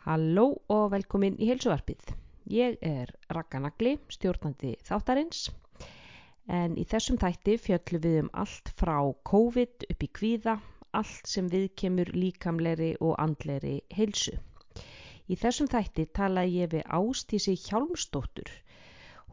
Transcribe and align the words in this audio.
Halló 0.00 0.44
og 0.72 0.86
velkomin 0.94 1.34
í 1.36 1.50
heilsuvarpið. 1.50 2.12
Ég 2.48 2.78
er 2.80 3.10
Raka 3.36 3.58
Nagli, 3.60 3.98
stjórnandi 4.08 4.70
þáttarins 4.88 5.42
en 6.58 6.76
í 6.80 6.86
þessum 6.88 7.18
þætti 7.20 7.56
fjöllum 7.66 8.02
við 8.06 8.16
um 8.22 8.30
allt 8.42 8.70
frá 8.80 8.96
COVID 9.30 9.84
upp 9.92 10.06
í 10.06 10.08
kvíða, 10.18 10.54
allt 11.00 11.28
sem 11.32 11.50
við 11.52 11.66
kemur 11.82 12.12
líkamleri 12.16 12.94
og 13.10 13.12
andleri 13.26 13.74
heilsu. 13.98 14.38
Í 15.28 15.36
þessum 15.42 15.68
þætti 15.74 16.08
tala 16.20 16.46
ég 16.48 16.72
við 16.72 16.88
Ástísi 17.00 17.58
Hjálmstóttur. 17.66 18.48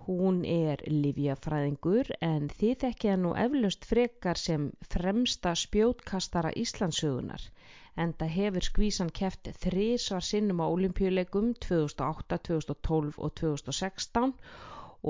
Hún 0.04 0.44
er 0.58 0.84
livjafræðingur 0.92 2.12
en 2.20 2.52
þið 2.60 2.76
þekkja 2.84 3.16
nú 3.24 3.32
eflaust 3.40 3.88
frekar 3.88 4.44
sem 4.44 4.68
fremsta 4.92 5.56
spjótkastara 5.64 6.52
Íslandsögunar 6.60 7.50
en 8.04 8.14
það 8.20 8.34
hefur 8.38 8.66
skvísan 8.68 9.12
keft 9.20 9.50
þrísvar 9.64 10.26
sinnum 10.30 10.62
á 10.62 10.68
olimpíuleikum 10.70 11.52
2008, 11.66 12.40
2012 12.50 13.20
og 13.28 13.36
2016 13.42 14.34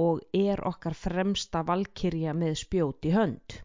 og 0.03 0.21
er 0.41 0.63
okkar 0.71 0.95
fremsta 1.05 1.63
valkyrja 1.67 2.35
með 2.43 2.55
spjót 2.63 3.07
í 3.09 3.13
hönd. 3.15 3.57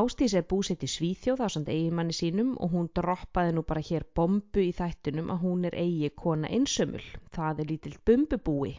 Ástís 0.00 0.34
er 0.34 0.46
búsett 0.50 0.82
í 0.82 0.88
Svíþjóð 0.90 1.44
á 1.46 1.48
samt 1.54 1.68
eigimanni 1.72 2.16
sínum 2.16 2.56
og 2.64 2.72
hún 2.74 2.88
droppaði 2.98 3.54
nú 3.54 3.62
bara 3.68 3.84
hér 3.88 4.08
bombu 4.18 4.64
í 4.64 4.72
þættunum 4.80 5.30
að 5.34 5.44
hún 5.46 5.68
er 5.70 5.78
eigi 5.84 6.10
kona 6.22 6.50
einsömmul. 6.58 7.04
Það 7.36 7.62
er 7.62 7.70
lítill 7.70 7.96
bumbubúi 8.08 8.74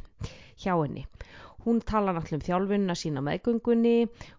hjá 0.58 0.73
henni 0.73 1.06
Hún 1.68 1.82
talar 1.92 2.16
náttúrulega 2.16 2.38
um 2.40 2.44
þjálfunna 2.48 2.94
sína 3.00 3.22
meðgöngunni, 3.28 3.96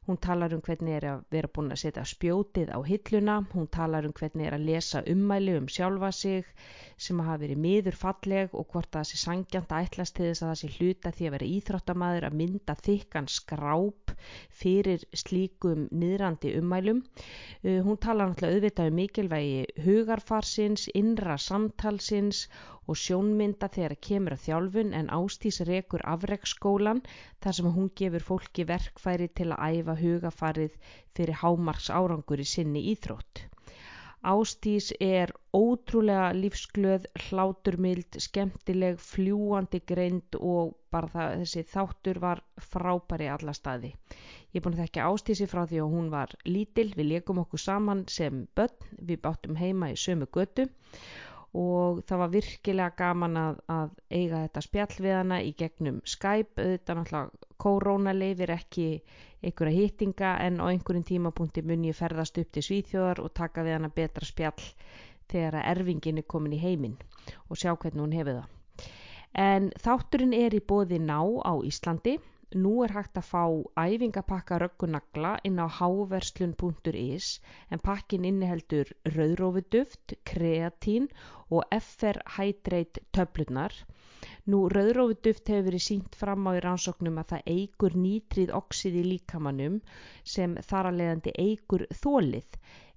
hún 0.07 0.19
talar 0.27 0.55
um 0.57 0.63
hvernig 0.69 0.95
er 0.99 1.07
að 1.11 1.19
vera 1.35 1.51
búin 1.59 1.75
að 1.75 1.81
setja 1.83 2.05
spjótið 2.13 2.71
á 2.73 2.81
hilluna, 2.87 3.35
hún 3.53 3.67
talar 3.77 4.09
um 4.09 4.15
hvernig 4.21 4.49
er 4.49 4.57
að 4.57 4.65
lesa 4.71 5.03
ummæli 5.15 5.59
um 5.59 5.67
sjálfa 5.75 6.09
sig 6.21 6.49
sem 7.09 7.21
hafa 7.27 7.43
verið 7.43 7.61
miður 7.67 7.99
falleg 8.05 8.57
og 8.63 8.73
hvort 8.73 8.89
það 8.97 9.07
sé 9.11 9.21
sangjant 9.27 9.75
að 9.77 9.91
ætlast 9.91 10.17
til 10.17 10.31
þess 10.31 10.47
að 10.47 10.55
það 10.55 10.61
sé 10.63 10.73
hluta 10.79 11.13
því 11.19 11.29
að 11.29 11.37
vera 11.37 11.51
íþróttamæður 11.59 12.29
að 12.31 12.39
mynda 12.41 12.79
þykkan 12.89 13.29
skráp 13.37 14.08
fyrir 14.61 15.05
slíkum 15.23 15.85
niðrandi 16.03 16.53
ummælum. 16.61 17.03
Uh, 17.63 17.79
hún 17.87 18.01
talar 18.07 18.31
náttúrulega 18.33 18.57
auðvitað 18.59 18.91
um 18.93 18.99
mikilvægi 19.01 19.85
hugarfarsins, 19.87 20.87
innra 21.03 21.37
samtalsins 21.49 22.43
og 22.89 22.97
sjónmynda 23.05 23.69
þegar 23.77 23.97
kemur 24.09 24.37
að 24.37 24.45
þjálfun 24.47 24.95
en 25.01 25.13
Ástís 25.19 25.61
rekur 25.71 26.05
afreksskólan 26.15 27.03
þar 27.45 27.59
sem 27.59 27.71
hún 27.77 27.93
gefur 28.03 28.27
fólki 28.31 28.67
verkfæri 28.73 29.29
til 29.41 29.51
að 29.53 29.79
æfa 29.83 29.99
hugafarið 30.03 30.81
fyrir 31.19 31.41
hámarks 31.43 31.93
árangur 32.01 32.41
í 32.47 32.49
sinni 32.57 32.87
íþrótt. 32.95 33.45
Ástís 34.27 34.91
er 35.01 35.31
ótrúlega 35.55 36.33
lífsglöð, 36.35 37.05
hláturmild, 37.29 38.19
skemmtileg, 38.19 38.99
fljúandi 38.99 39.81
greind 39.87 40.35
og 40.41 40.75
bara 40.91 41.11
það, 41.13 41.35
þessi 41.45 41.63
þáttur 41.71 42.19
var 42.25 42.43
frábæri 42.59 43.29
alla 43.31 43.55
staði. 43.55 43.93
Ég 44.51 44.59
er 44.59 44.65
búin 44.65 44.75
að 44.75 44.83
þekka 44.87 45.07
Ástísi 45.07 45.47
frá 45.47 45.63
því 45.71 45.83
að 45.85 45.95
hún 45.95 46.11
var 46.11 46.35
lítil, 46.51 46.89
við 46.99 47.11
leikum 47.13 47.43
okkur 47.45 47.63
saman 47.63 48.05
sem 48.11 48.47
börn, 48.59 48.91
við 48.99 49.23
báttum 49.23 49.59
heima 49.61 49.93
í 49.95 49.97
sömu 49.97 50.27
götu 50.35 50.67
og 51.57 52.03
það 52.09 52.21
var 52.23 52.33
virkilega 52.33 52.95
gaman 52.99 53.37
að, 53.41 53.61
að 53.73 53.93
eiga 54.11 54.43
þetta 54.45 54.63
spjall 54.67 54.97
við 54.99 55.15
hana 55.17 55.39
í 55.43 55.55
gegnum 55.57 56.01
Skype, 56.05 56.61
auðvitað 56.61 56.99
náttúrulega 56.99 57.49
korona 57.65 58.13
leifir 58.13 58.53
ekki 58.53 58.89
einhverja 59.43 59.79
hýttinga 59.79 60.35
en 60.45 60.61
á 60.61 60.65
einhverjum 60.69 61.07
tímapunkti 61.09 61.65
mun 61.65 61.87
ég 61.89 61.97
ferðast 61.97 62.39
upp 62.43 62.53
til 62.53 62.65
Svíþjóðar 62.67 63.23
og 63.25 63.33
taka 63.35 63.65
við 63.65 63.79
hana 63.79 63.89
betra 63.95 64.29
spjall 64.29 64.69
þegar 65.29 65.61
að 65.61 65.71
erfingin 65.73 66.21
er 66.21 66.29
komin 66.29 66.57
í 66.57 66.61
heiminn 66.63 66.99
og 67.49 67.57
sjá 67.57 67.73
hvernig 67.75 68.03
hún 68.05 68.17
hefur 68.19 68.41
það. 68.41 68.55
En 69.39 69.71
þátturinn 69.79 70.35
er 70.37 70.57
í 70.57 70.65
bóði 70.65 70.99
ná 71.01 71.21
á 71.21 71.53
Íslandi 71.65 72.19
Nú 72.57 72.71
er 72.85 72.93
hægt 72.97 73.19
að 73.21 73.27
fá 73.29 73.41
æfingapakka 73.81 74.57
röggunagla 74.63 75.33
inn 75.49 75.59
á 75.61 75.69
háverslun.is 75.79 77.27
en 77.77 77.83
pakkin 77.89 78.25
inniheldur 78.25 78.93
rauðrófuduft, 79.17 80.15
kreatín 80.31 81.11
og 81.53 81.67
FR 81.77 82.23
Hydrate 82.39 83.05
töflunar. 83.13 83.77
Nú 84.49 84.63
rauðrófuduft 84.73 85.53
hefur 85.53 85.69
verið 85.69 85.85
sínt 85.91 86.17
fram 86.23 86.49
á 86.49 86.57
í 86.57 86.65
rannsóknum 86.65 87.21
að 87.21 87.35
það 87.35 87.53
eigur 87.59 88.01
nýtrið 88.07 88.55
oxið 88.63 88.97
í 89.03 89.07
líkamannum 89.11 89.81
sem 90.25 90.57
þar 90.71 90.89
að 90.93 91.01
leiðandi 91.03 91.37
eigur 91.45 91.85
þólið 92.01 92.57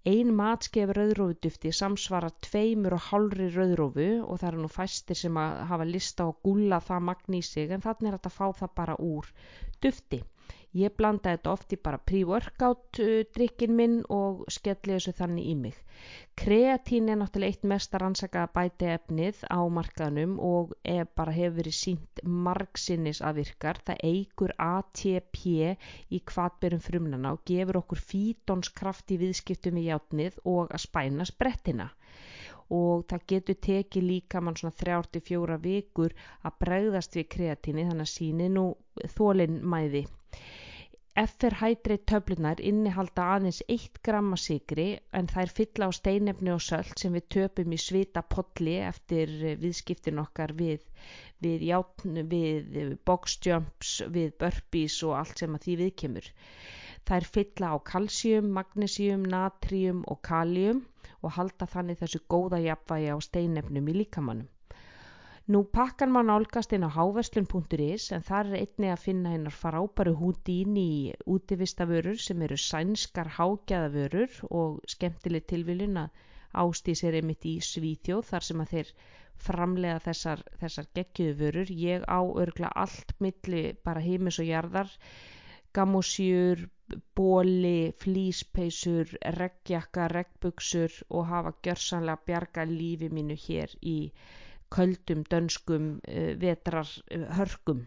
Ein 0.09 0.29
matskef 0.37 0.91
rauðrófudufti 0.97 1.71
samsvarar 1.79 2.31
tveimur 2.45 2.95
og 2.97 3.03
hálfri 3.07 3.49
rauðrófu 3.55 4.07
og 4.23 4.39
það 4.41 4.47
eru 4.49 4.63
nú 4.63 4.69
fæstir 4.75 5.19
sem 5.19 5.37
hafa 5.71 5.85
lista 5.89 6.25
og 6.31 6.39
gulla 6.47 6.79
það 6.87 7.03
magn 7.09 7.37
í 7.37 7.41
sig 7.49 7.69
en 7.77 7.83
þannig 7.85 8.09
er 8.09 8.17
þetta 8.17 8.31
að 8.31 8.37
fá 8.39 8.47
það 8.63 8.73
bara 8.81 8.95
úr 9.09 9.29
dufti. 9.85 10.19
Ég 10.79 10.93
blanda 10.95 11.33
þetta 11.33 11.51
oft 11.51 11.73
í 11.75 11.77
bara 11.83 11.97
pre-workout 11.99 12.99
uh, 13.03 13.07
drikkin 13.35 13.73
minn 13.75 13.95
og 14.17 14.45
skelli 14.55 14.93
þessu 14.93 15.11
þannig 15.17 15.47
í 15.51 15.55
mig. 15.59 15.79
Kreatín 16.39 17.09
er 17.11 17.17
náttúrulega 17.19 17.51
eitt 17.51 17.65
mest 17.67 17.97
að 17.97 18.01
rannsaka 18.05 18.45
bæti 18.55 18.87
efnið 18.93 19.41
á 19.51 19.59
markaðnum 19.77 20.37
og 20.39 20.71
bara 21.19 21.33
hefur 21.35 21.57
verið 21.57 21.75
sínt 21.75 22.21
margsinnis 22.45 23.19
að 23.19 23.41
virkar. 23.41 23.81
Það 23.83 24.05
eigur 24.07 24.53
ATP 24.63 25.41
í 26.07 26.21
kvatberum 26.31 26.83
frumnana 26.87 27.35
og 27.35 27.43
gefur 27.51 27.81
okkur 27.81 28.03
fítonskraft 28.13 29.11
í 29.11 29.19
viðskiptum 29.25 29.75
við 29.75 29.89
játnið 29.89 30.39
og 30.53 30.71
að 30.71 30.85
spæna 30.85 31.27
sprettina 31.27 31.89
og 32.71 33.03
það 33.11 33.27
getur 33.33 33.59
tekið 33.67 34.07
líka 34.07 34.39
mann 34.39 34.55
svona 34.55 34.79
3-4 34.79 35.59
vikur 35.67 36.15
að 36.47 36.57
bregðast 36.63 37.19
við 37.19 37.29
kreatíni 37.35 37.89
þannig 37.89 38.07
að 38.07 38.13
síni 38.15 38.49
nú 38.55 38.65
þólinn 39.17 39.59
mæði 39.67 40.05
Hydrate 41.19 41.95
töflunar 42.09 42.61
innihalda 42.67 43.23
aðeins 43.31 43.57
1 43.73 43.97
gramma 44.07 44.37
sigri 44.43 44.85
en 45.19 45.25
þær 45.31 45.49
fylla 45.57 45.89
á 45.89 45.97
steinefni 45.97 46.53
og 46.53 46.61
sölt 46.65 47.03
sem 47.03 47.17
við 47.17 47.25
töpum 47.35 47.73
í 47.75 47.79
svita 47.85 48.23
podli 48.35 48.75
eftir 48.91 49.33
viðskiptin 49.63 50.21
okkar 50.23 50.53
við, 50.61 50.85
við, 51.43 51.65
játn, 51.71 52.21
við 52.31 52.95
boxjumps, 53.11 53.91
við 54.15 54.31
burpees 54.45 55.01
og 55.09 55.17
allt 55.19 55.43
sem 55.43 55.59
að 55.59 55.67
því 55.67 55.77
viðkemur. 55.83 56.31
Þær 57.11 57.29
fylla 57.35 57.73
á 57.75 57.77
kalsjum, 57.91 58.47
magnésium, 58.59 59.27
natrium 59.35 60.05
og 60.07 60.23
kalium 60.31 60.85
og 61.19 61.35
halda 61.41 61.67
þannig 61.75 61.99
þessu 62.05 62.23
góða 62.31 62.63
jafnvægi 62.69 63.11
á 63.11 63.17
steinefnum 63.27 63.91
í 63.91 63.99
líkamannum. 63.99 64.47
Nú 65.49 65.59
pakkan 65.75 66.11
má 66.13 66.21
nálgast 66.21 66.73
inn 66.75 66.85
á 66.85 66.89
háverslun.is 66.93 68.03
en 68.15 68.21
þar 68.25 68.49
er 68.51 68.57
einni 68.59 68.89
að 68.93 68.99
finna 69.05 69.31
einar 69.35 69.55
frábæru 69.61 70.11
húdín 70.19 70.75
í 70.77 71.13
útivistaförur 71.35 72.19
sem 72.25 72.41
eru 72.45 72.57
sænskar 72.63 73.31
hágæðavörur 73.37 74.35
og 74.59 74.75
skemmtileg 74.93 75.47
tilviljun 75.49 75.97
að 76.03 76.19
ástís 76.65 77.01
er 77.09 77.17
einmitt 77.19 77.47
í 77.49 77.55
Svíþjóð 77.69 78.21
þar 78.29 78.45
sem 78.49 78.61
að 78.65 78.73
þeir 78.75 78.91
framlega 79.47 80.03
þessar, 80.05 80.43
þessar 80.61 80.89
geggiðu 80.99 81.33
vörur. 81.41 81.73
Ég 81.87 82.05
á 82.05 82.21
örgla 82.43 82.69
allt 82.83 83.15
milli 83.25 83.63
bara 83.83 84.05
heimis 84.05 84.37
og 84.43 84.49
jarðar, 84.51 84.93
gammosjur, 85.73 86.67
bóli, 87.17 87.91
flíspeisur, 88.03 89.17
reggjakka, 89.41 90.05
reggbuksur 90.13 91.01
og 91.09 91.25
hafa 91.33 91.55
gjörsanlega 91.65 92.25
bjarga 92.29 92.67
lífi 92.75 93.09
mínu 93.09 93.39
hér 93.47 93.73
í 93.81 93.97
köldum 94.73 95.25
dönskum 95.31 95.97
uh, 95.99 96.31
vetrar 96.41 96.87
uh, 96.87 97.25
hörkum. 97.37 97.85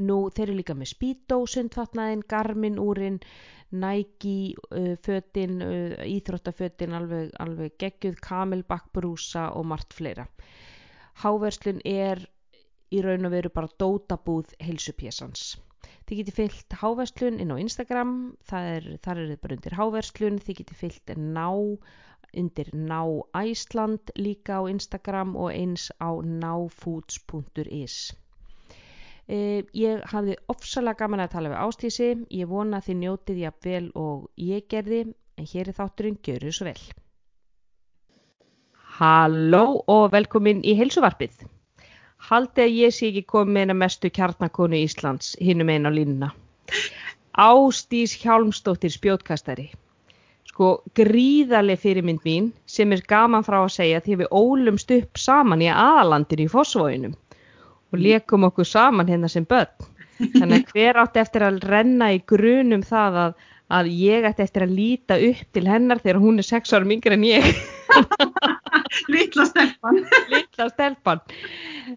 Nú 0.00 0.18
þeir 0.32 0.48
eru 0.48 0.58
líka 0.60 0.76
með 0.78 0.92
Speedo, 0.92 1.40
sundfatnaðin, 1.50 2.22
Garmin 2.30 2.78
úrin, 2.80 3.18
Nike 3.70 4.54
uh, 4.70 4.94
fötin, 5.04 5.58
Íþróttafötin, 6.06 6.94
alveg, 6.96 7.32
alveg 7.42 7.74
geggjuð, 7.82 8.20
Camelback 8.24 8.92
brúsa 8.96 9.48
og 9.56 9.66
margt 9.72 9.96
fleira. 9.96 10.28
Háverslun 11.24 11.82
er 11.84 12.22
í 12.90 13.02
raun 13.04 13.26
og 13.28 13.34
veru 13.34 13.50
bara 13.54 13.70
dótabúð 13.82 14.54
heilsupjessans. 14.62 15.58
Þið 16.08 16.18
geti 16.20 16.32
fyllt 16.34 16.74
háverslun 16.80 17.38
inn 17.42 17.52
á 17.54 17.56
Instagram, 17.62 18.14
er, 18.58 18.86
þar 19.04 19.20
er 19.22 19.28
þið 19.30 19.40
bara 19.44 19.56
undir 19.56 19.76
háverslun, 19.78 20.40
þið 20.42 20.56
geti 20.60 20.78
fyllt 20.80 21.12
ná 21.16 21.46
undir 22.36 22.70
ná 22.74 23.02
Æsland 23.36 24.12
líka 24.16 24.60
á 24.60 24.62
Instagram 24.70 25.36
og 25.36 25.50
eins 25.52 25.90
á 26.00 26.10
náfoods.is 26.22 27.96
eh, 29.28 29.62
Ég 29.74 30.04
hafði 30.12 30.36
ofsalega 30.48 31.04
gaman 31.04 31.24
að 31.24 31.32
tala 31.34 31.52
við 31.52 31.62
Ástísi 31.66 32.10
ég 32.30 32.50
vona 32.50 32.80
þið 32.80 33.00
njótið 33.02 33.42
ég 33.44 33.60
vel 33.64 33.90
og 33.94 34.30
ég 34.36 34.66
gerði 34.68 35.02
en 35.38 35.50
hér 35.52 35.70
er 35.70 35.76
þátturinn 35.76 36.18
Gjöru 36.22 36.52
svo 36.52 36.68
vel. 36.68 36.82
Halló 39.00 39.64
og 39.88 40.10
velkomin 40.12 40.60
í 40.66 40.74
heilsuvarpið. 40.76 41.46
Haldið 42.30 42.64
að 42.66 42.74
ég 42.76 42.92
sé 42.92 43.08
ekki 43.08 43.22
komið 43.32 43.54
með 43.54 43.62
eina 43.64 43.76
mestu 43.82 44.10
kjarnakonu 44.12 44.76
Íslands 44.76 45.36
hinnum 45.40 45.70
einn 45.72 45.88
á 45.88 45.90
línuna. 45.90 46.34
Ástís 47.40 48.12
Hjálmstóttir 48.20 48.92
spjótkastari 48.92 49.70
sko 50.60 50.82
gríðarlega 50.92 51.80
fyrirmynd 51.80 52.20
mín 52.26 52.50
sem 52.68 52.90
er 52.92 53.00
gaman 53.08 53.44
frá 53.46 53.62
að 53.62 53.70
segja 53.78 54.00
því 54.04 54.16
við 54.20 54.34
ólumst 54.36 54.90
upp 54.92 55.16
saman 55.16 55.62
í 55.64 55.70
aðalandinu 55.72 56.44
í 56.44 56.50
fósvóinum 56.52 57.14
og 57.90 57.96
leikum 58.04 58.44
okkur 58.44 58.68
saman 58.68 59.08
hérna 59.08 59.30
sem 59.32 59.46
börn. 59.48 59.72
Þannig 60.20 60.66
að 60.66 60.74
hver 60.74 61.00
átti 61.00 61.22
eftir 61.22 61.46
að 61.46 61.62
renna 61.64 62.10
í 62.12 62.20
grunum 62.28 62.84
það 62.84 63.16
að, 63.22 63.32
að 63.72 63.88
ég 64.02 64.28
ætti 64.28 64.44
eftir 64.44 64.66
að 64.66 64.76
líta 64.76 65.16
upp 65.30 65.56
til 65.56 65.64
hennar 65.64 66.02
þegar 66.04 66.20
hún 66.26 66.42
er 66.42 66.48
sex 66.50 66.76
árum 66.76 66.92
yngre 66.92 67.16
en 67.16 67.24
ég. 67.24 67.48
Lítla 69.14 69.48
stelpan. 69.48 70.04
Lítla 70.28 70.68
stelpan. 70.74 71.24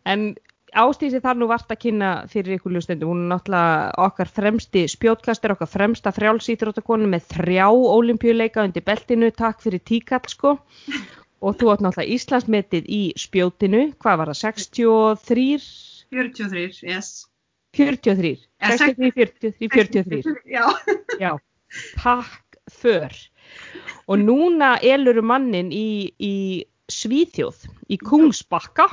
En 0.07 0.30
Ástísi 0.74 1.20
þar 1.22 1.38
nú 1.38 1.48
vart 1.52 1.70
að 1.70 1.81
kynna 1.84 2.12
fyrir 2.31 2.58
ykkur 2.58 2.74
hlustendum, 2.74 3.12
hún 3.12 3.25
er 3.25 3.36
náttúrulega 3.36 3.92
okkar 4.08 4.30
fremsti 4.34 4.86
spjótkastur, 4.90 5.54
okkar 5.54 5.70
fremsta 5.70 6.14
frjálsýþróttakonu 6.16 7.10
með 7.12 7.28
þrjá 7.36 7.68
olimpíuleika 7.70 8.66
undir 8.66 8.86
beltinu, 8.88 9.30
takk 9.38 9.62
fyrir 9.62 9.84
tíkall 9.86 10.25
sko 10.31 10.56
og 11.44 11.60
þú 11.60 11.74
átt 11.74 11.86
náttúrulega 11.86 12.18
Íslandsmetið 12.18 12.90
í 12.90 13.02
spjótinu, 13.22 13.84
hvað 14.02 14.20
var 14.22 14.34
það, 14.34 14.40
63? 14.42 15.46
43, 16.14 16.66
yes. 16.90 17.14
43, 17.78 18.34
63, 18.62 19.14
43, 19.14 19.70
43. 19.70 20.36
Já. 20.50 20.66
Já, 21.24 21.31
takk 22.02 22.60
för. 22.72 23.14
Og 24.10 24.22
núna 24.22 24.75
eluru 24.81 25.22
mannin 25.25 25.70
í, 25.74 26.14
í 26.18 26.36
Svíþjóð, 26.90 27.66
í 27.94 27.98
Kungsbakka 28.02 28.90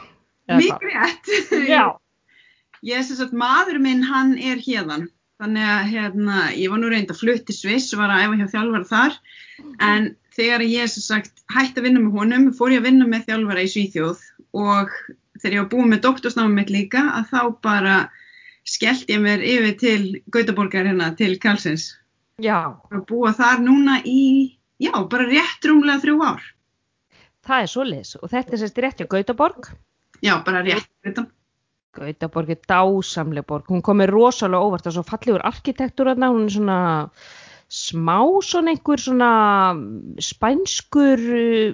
Mikið 0.58 0.86
rétt. 0.90 1.32
Já. 1.72 1.84
Ég 2.86 2.96
er 2.96 3.04
sem 3.04 3.18
sagt, 3.18 3.36
maður 3.36 3.80
minn 3.82 4.02
hann 4.08 4.36
er 4.40 4.60
hérðan. 4.64 5.08
Þannig 5.40 5.68
að 5.72 5.86
hérna, 5.94 6.38
ég 6.52 6.72
var 6.72 6.80
nú 6.80 6.88
reynd 6.92 7.12
að 7.12 7.20
flutti 7.22 7.54
Sviss 7.56 7.94
og 7.94 8.02
var 8.02 8.12
að 8.12 8.26
æfa 8.26 8.40
hjá 8.40 8.48
þjálfara 8.54 8.88
þar. 8.90 9.14
En 9.80 10.10
þegar 10.36 10.64
ég 10.66 10.90
sem 10.92 11.04
sagt 11.04 11.44
hætti 11.52 11.80
að 11.80 11.88
vinna 11.88 12.02
með 12.04 12.18
honum, 12.18 12.46
fór 12.56 12.74
ég 12.74 12.82
að 12.82 12.90
vinna 12.90 13.08
með 13.08 13.26
þjálfara 13.28 13.64
í 13.64 13.70
Svíþjóð 13.72 14.24
og 14.60 14.92
þegar 15.40 15.56
ég 15.56 15.62
var 15.62 15.70
búið 15.72 15.90
með 15.92 16.02
doktorsnámið 16.06 16.56
mitt 16.58 16.72
líka, 16.74 17.04
að 17.16 17.32
þá 17.32 17.40
bara 17.64 17.96
skellt 18.68 19.10
ég 19.12 19.22
mér 19.24 19.44
yfir 19.44 19.76
til 19.80 20.02
Gautaborgar 20.32 20.88
hérna, 20.88 21.12
til 21.16 21.36
Karlsins. 21.40 21.90
Já. 22.40 22.76
Og 22.92 23.04
búa 23.08 23.32
þar 23.36 23.64
núna 23.64 24.00
í, 24.04 24.56
já, 24.80 24.92
bara 25.08 25.28
rétt 25.28 25.68
rúmlega 25.68 26.00
þrjú 26.04 26.20
ár. 26.24 26.44
Það 27.48 27.64
er 27.64 27.72
svoleiðis 27.72 28.16
og 28.20 28.32
þetta 28.32 28.52
er 28.56 28.62
sérst 28.62 28.82
rétt 28.84 29.00
hjá 29.00 29.08
Gautaborg. 29.08 29.70
Já, 30.22 30.34
bara 30.44 30.64
rétt 30.64 30.88
utan. 31.06 31.30
Gautaborg 31.96 32.50
er 32.50 32.60
dásamleg 32.70 33.46
borg, 33.46 33.66
hún 33.66 33.82
komir 33.82 34.10
rosalega 34.12 34.62
óvart. 34.62 34.86
Og 34.86 34.94
svo 34.94 35.02
fallegur 35.02 35.42
arkitektur 35.42 36.06
þarna, 36.06 36.30
hún 36.30 36.46
er 36.46 36.54
svona 36.54 36.80
smá 37.70 38.18
svona 38.42 38.74
einhver 38.74 38.98
svona 38.98 39.30
spænskur 40.18 41.20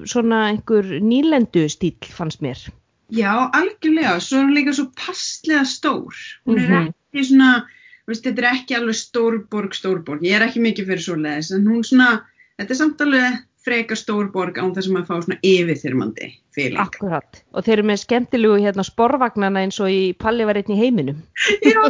svona 0.05 0.43
einhver 0.53 1.01
nýlendu 1.01 1.65
stíl 1.73 1.97
fannst 2.13 2.45
mér. 2.45 2.61
Já, 3.09 3.49
algjörlega, 3.55 4.19
svo 4.21 4.41
er 4.41 4.49
hún 4.49 4.57
líka 4.57 4.75
svo 4.75 4.91
passlega 4.99 5.65
stór, 5.65 6.15
hún 6.47 6.59
er 6.59 6.69
Mm 6.69 6.75
-hmm. 6.75 6.93
ekki 7.15 7.25
svona, 7.25 7.67
veist, 8.07 8.25
þetta 8.25 8.43
er 8.43 8.55
ekki 8.55 8.77
alveg 8.77 8.95
stórborg, 8.95 9.75
stórborg, 9.75 10.23
ég 10.23 10.37
er 10.37 10.43
ekki 10.43 10.61
mikið 10.61 10.87
fyrir 10.87 11.03
svoleiðis, 11.03 11.55
en 11.55 11.67
hún 11.67 11.85
svona, 11.85 12.23
þetta 12.59 12.71
er 12.71 12.77
samt 12.77 13.01
alveg 13.01 13.46
frekar 13.67 13.99
stórborg 13.99 14.59
án 14.63 14.73
þess 14.77 14.89
að 14.89 14.95
maður 14.97 15.09
fá 15.11 15.17
svona 15.27 15.39
yfirþyrmandi 15.51 16.29
fyrir. 16.55 16.79
Akkurat, 16.83 17.41
og 17.53 17.67
þeir 17.67 17.75
eru 17.81 17.87
með 17.91 18.01
skemmtilegu 18.05 18.61
hérna 18.63 18.85
sporvagnana 18.87 19.65
eins 19.67 19.81
og 19.83 19.91
í 19.93 20.13
Palli 20.23 20.47
var 20.49 20.61
einn 20.61 20.73
í 20.73 20.79
heiminum. 20.81 21.19
Já. 21.67 21.83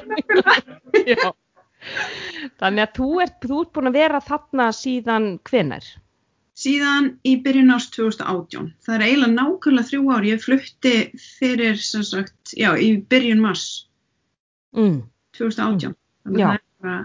Já. 1.13 1.29
Þannig 2.59 2.83
að 2.87 2.97
þú 2.97 3.09
ert, 3.23 3.37
þú 3.45 3.61
ert 3.63 3.73
búin 3.77 3.91
að 3.93 3.99
vera 4.01 4.21
þarna 4.25 4.67
síðan 4.75 5.29
hvenar? 5.47 5.85
Síðan 6.57 7.11
í 7.29 7.35
byrjun 7.45 7.75
ást 7.75 7.93
2018. 7.99 8.71
Það 8.87 8.95
er 8.97 9.03
eiginlega 9.07 9.35
nákvæmlega 9.37 9.89
þrjú 9.91 10.07
ár. 10.17 10.25
Ég 10.25 10.41
flutti 10.41 10.93
fyrir, 11.21 11.77
sem 11.85 12.05
sagt, 12.09 12.55
já, 12.57 12.71
í 12.81 12.95
byrjun 13.13 13.43
mars 13.45 13.67
Mm. 14.77 15.03
2018. 15.39 15.95
Þannig 16.27 16.41
Já. 16.43 16.47
að 16.49 16.57
það 16.57 16.57
er 16.57 17.05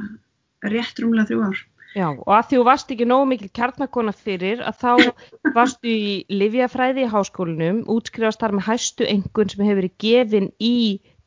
bara 0.66 0.72
rétt 0.74 0.98
rúmlega 1.00 1.28
þrjú 1.30 1.44
ár. 1.46 1.60
Já, 1.92 2.08
og 2.14 2.32
að 2.32 2.46
því 2.48 2.58
þú 2.60 2.66
varst 2.68 2.92
ekki 2.94 3.08
nógu 3.10 3.28
mikil 3.32 3.50
kjarnakona 3.58 4.14
fyrir 4.16 4.62
að 4.64 4.78
þá 4.84 4.92
varstu 5.58 5.92
í 5.92 6.14
Livjafræði 6.32 7.06
í 7.06 7.10
háskólinum, 7.12 7.82
útskrifast 7.92 8.44
þar 8.44 8.56
með 8.58 8.68
hæstu 8.70 9.10
engun 9.12 9.52
sem 9.52 9.66
hefur 9.66 9.82
verið 9.82 9.98
gefin 10.06 10.48
í 10.64 10.76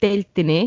deildinni, 0.05 0.63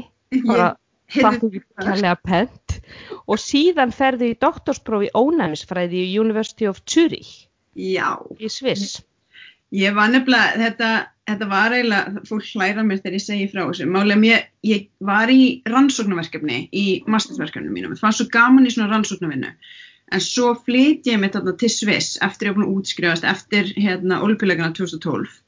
bara 0.46 0.76
þakka 1.16 1.50
ekki 1.50 1.64
kærlega 1.82 2.16
pent, 2.28 2.78
og 3.26 3.42
síðan 3.42 3.96
ferðu 3.96 4.30
í 4.30 4.38
doktorsprófi 4.38 5.10
ónæmisfræði 5.18 6.04
í 6.06 6.16
University 6.22 6.70
of 6.70 6.84
Zurich 6.86 7.48
Já, 7.78 8.18
í 8.42 8.50
Sviss. 8.50 9.04
Ég 9.76 9.96
var 9.98 10.12
nefnilega, 10.12 10.60
þetta, 10.62 10.92
þetta 11.28 11.48
var 11.52 11.76
eiginlega, 11.76 12.24
fólk 12.30 12.46
hlæra 12.54 12.86
mér 12.88 13.02
þegar 13.02 13.18
ég 13.18 13.26
segi 13.26 13.50
frá 13.52 13.64
þessu. 13.64 13.90
Málega 13.92 14.22
mér, 14.22 14.46
ég 14.68 14.88
var 15.04 15.32
í 15.34 15.42
rannsóknarverkefni, 15.68 16.62
í 16.72 16.86
mastersverkefninu 17.10 17.74
mínum. 17.74 17.96
Mér 17.96 18.04
fannst 18.04 18.24
svo 18.24 18.30
gaman 18.34 18.68
í 18.68 18.74
svona 18.74 18.92
rannsóknarvinnu. 18.94 19.52
En 20.08 20.24
svo 20.24 20.54
flyt 20.64 21.08
ég 21.10 21.20
mig 21.20 21.34
þarna 21.34 21.58
til 21.60 21.72
Sviss 21.74 22.16
eftir 22.24 22.48
ég 22.48 22.56
var 22.56 22.62
búin 22.62 22.70
að 22.70 22.80
útskrifast 22.80 23.28
eftir 23.28 23.74
hérna 23.76 24.22
olimpíuleikana 24.24 24.72
2012 24.78 25.42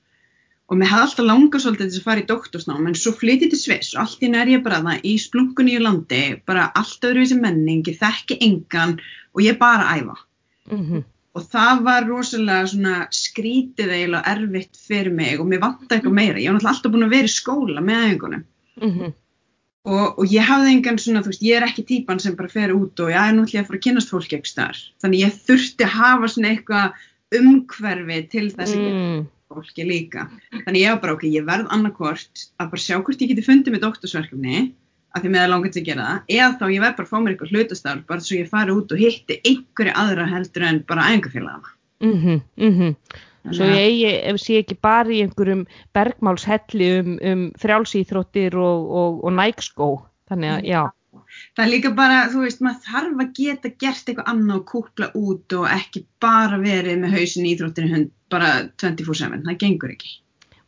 og 0.70 0.78
mér 0.78 0.92
hafði 0.92 1.06
alltaf 1.06 1.26
langað 1.26 1.64
svolítið 1.64 1.88
þess 1.88 2.00
að 2.02 2.08
fara 2.10 2.22
í 2.22 2.26
doktorsnám 2.30 2.90
en 2.90 2.98
svo 2.98 3.14
flyt 3.18 3.46
ég 3.46 3.54
til 3.54 3.60
Sviss 3.62 3.96
og 3.96 4.04
allt 4.04 4.26
í 4.26 4.30
nær 4.30 4.52
ég 4.52 4.66
bara 4.66 4.82
það 4.86 5.08
í 5.10 5.14
splunkunni 5.24 5.78
í 5.78 5.82
landi 5.82 6.20
bara 6.46 6.68
allt 6.78 7.08
öðruvísi 7.10 7.40
menning, 7.40 7.88
ég 7.90 7.98
þekki 7.98 8.38
engan 8.46 9.00
og 9.34 9.42
ég 9.46 9.58
bara 9.62 9.88
að 9.88 10.04
æfa 10.04 10.20
Mm 10.70 11.04
og 11.40 11.48
það 11.56 11.82
var 11.88 12.08
rosalega 12.10 12.70
svona 12.70 12.96
skrítið 13.16 13.96
eiginlega 13.96 14.36
erfitt 14.36 14.80
fyrir 14.90 15.16
mig 15.16 15.40
og 15.40 15.48
mér 15.50 15.64
vant 15.64 15.88
eitthvað 15.90 16.18
meira, 16.20 16.40
ég 16.40 16.52
var 16.52 16.60
náttúrulega 16.60 16.76
alltaf 16.76 16.96
búin 16.96 17.08
að 17.08 17.16
vera 17.16 17.32
í 17.32 17.36
skóla 17.36 17.84
með 17.86 18.06
æfingunum 18.06 18.46
-hmm. 18.80 19.14
og, 19.90 20.20
og 20.20 20.26
ég 20.32 20.46
hafði 20.46 20.74
engan 20.76 21.00
svona, 21.02 21.24
þú 21.24 21.34
veist, 21.34 21.46
ég 21.46 21.58
er 21.58 21.68
ekki 21.68 21.86
típan 21.88 22.22
sem 22.24 22.38
bara 22.40 22.52
fer 22.52 22.74
út 22.76 23.00
og 23.04 23.12
ég 23.14 23.20
er 23.20 23.36
náttúrulega 23.36 23.64
að 23.64 23.70
fara 23.70 23.80
að 23.80 23.86
kynast 23.88 24.14
fólki 24.14 24.40
ekki 24.40 24.54
starf. 24.54 24.82
Þannig 25.04 25.26
ég 25.26 25.42
þurfti 25.48 25.88
að 25.88 25.96
hafa 25.98 26.32
svona 26.34 26.54
eitthvað 26.54 27.40
umhverfi 27.40 28.20
til 28.34 28.46
þess 28.50 28.76
að 28.76 28.86
mm. 28.90 29.24
fólki 29.54 29.88
líka. 29.88 30.28
Þannig 30.66 30.84
ég 30.84 30.94
var 30.96 31.02
bara, 31.04 31.18
ok, 31.18 31.26
ég 31.30 31.48
verð 31.48 31.74
annarkvort 31.76 32.46
að 32.58 32.72
bara 32.74 32.86
sjá 32.86 32.98
hvort 32.98 33.26
ég 33.26 33.34
geti 33.34 33.46
fundið 33.46 33.76
með 33.76 33.86
doktorsverkefni, 33.88 34.70
af 35.10 35.24
því 35.24 35.32
með 35.34 35.42
það 35.42 35.52
langar 35.54 35.74
til 35.74 35.82
að 35.82 35.90
gera 35.90 36.10
það, 36.10 36.22
eða 36.36 36.50
þá 36.60 36.66
ég 36.74 36.84
verð 36.84 36.98
bara 37.00 37.08
að 37.08 37.12
fá 37.12 37.18
mér 37.20 37.34
eitthvað 37.34 37.54
hlutastarf, 37.56 38.06
bara 38.10 38.26
svo 38.26 38.38
ég 38.38 38.52
fari 38.52 38.76
út 38.76 38.94
og 38.94 39.02
hitti 39.02 39.40
einhverju 39.50 39.96
aðra 40.04 40.30
heldur 40.30 40.68
en 40.70 40.84
bara 40.90 41.08
æfingafélagana. 41.10 41.74
Mm 42.00 42.42
-hmm. 42.58 42.96
Svo 43.56 43.66
ég 43.66 44.28
ef 44.30 44.38
sé 44.42 44.60
ekki 44.60 44.78
bara 44.82 45.10
í 45.10 45.24
einhverjum 45.24 45.66
bergmálshelli 45.96 46.90
um, 47.00 47.18
um 47.32 47.44
frjálsýþróttir 47.62 48.56
og, 48.56 48.90
og, 49.02 49.24
og 49.24 49.34
nægskó. 49.34 49.90
Þannig 50.30 50.50
að, 50.54 50.66
já. 50.70 50.82
Það 51.56 51.66
er 51.66 51.72
líka 51.72 51.92
bara, 51.98 52.18
þú 52.30 52.44
veist, 52.46 52.62
maður 52.66 52.86
þarf 52.86 53.22
að 53.24 53.32
geta 53.40 53.72
gert 53.82 54.10
eitthvað 54.10 54.32
annað 54.34 54.60
og 54.60 54.66
kúpla 54.70 55.12
út 55.18 55.56
og 55.58 55.68
ekki 55.72 56.06
bara 56.22 56.60
verið 56.62 57.00
með 57.02 57.16
hausin 57.18 57.48
í 57.48 57.54
íþróttinu 57.56 57.94
hund 57.94 58.12
bara 58.30 58.50
24-7, 58.82 59.42
það 59.48 59.60
gengur 59.64 59.94
ekki. 59.96 60.12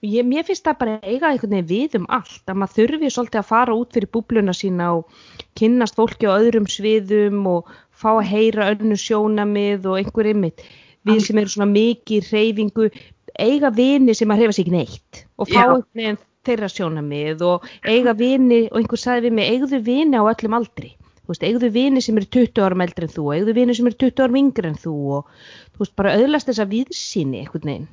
Ég, 0.02 0.26
mér 0.26 0.46
finnst 0.48 0.66
það 0.66 0.78
bara 0.80 0.94
eiga 1.06 1.30
einhvern 1.30 1.52
veginn 1.54 1.68
við 1.70 1.96
um 2.00 2.06
allt, 2.10 2.42
að 2.50 2.56
maður 2.58 2.78
þurfi 2.78 3.10
svolítið 3.14 3.40
að 3.44 3.50
fara 3.52 3.74
út 3.78 3.92
fyrir 3.94 4.10
búbluna 4.16 4.56
sína 4.58 4.88
og 4.98 5.28
kynnast 5.60 6.00
fólki 6.00 6.26
á 6.26 6.34
öðrum 6.42 6.66
sviðum 6.66 7.44
og 7.52 7.70
fá 7.94 8.10
að 8.16 8.32
heyra 8.32 8.72
önnu 8.74 8.98
sjónamið 8.98 9.86
og 9.92 10.00
einhver 10.00 10.32
ymmit. 10.32 10.66
Við 11.06 11.22
sem 11.28 11.38
eru 11.38 11.54
svona 11.54 11.70
mikið 11.70 12.32
reyfingu, 12.34 12.90
eiga 13.38 13.70
vini 13.78 14.18
sem 14.18 14.34
að 14.34 14.42
hrefa 14.42 14.58
sig 14.58 14.74
neitt 14.74 15.22
og 15.38 15.54
fá 15.54 15.62
einhvern 15.68 15.86
veginn 16.02 16.20
þeirra 16.50 16.72
sjónamið 16.74 17.46
og 17.46 17.70
eiga 17.86 18.18
vini, 18.18 18.64
og 18.72 18.82
einhver 18.82 19.06
sagði 19.06 19.30
við 19.30 19.38
mig, 19.38 19.54
eigðu 19.54 19.84
vini 19.86 20.18
á 20.18 20.26
öllum 20.26 20.58
aldri. 20.58 20.96
Veist, 21.30 21.46
eigðu 21.46 21.70
vini 21.72 22.02
sem 22.02 22.18
eru 22.18 22.26
20 22.42 22.66
árum 22.66 22.82
eldri 22.84 23.06
en 23.06 23.14
þú, 23.14 23.30
eigðu 23.38 23.54
vini 23.56 23.78
sem 23.78 23.86
eru 23.86 24.02
20 24.08 24.26
árum 24.26 24.42
yngri 24.42 24.74
en 24.74 24.82
þú 24.82 24.96
og 25.22 25.34
þú 25.76 25.86
veist, 25.86 25.98
bara 26.02 26.18
auðlast 26.18 26.50
þessa 26.50 26.66
viðsýni 26.74 27.46
einhvern 27.46 27.70
veginn. 27.70 27.92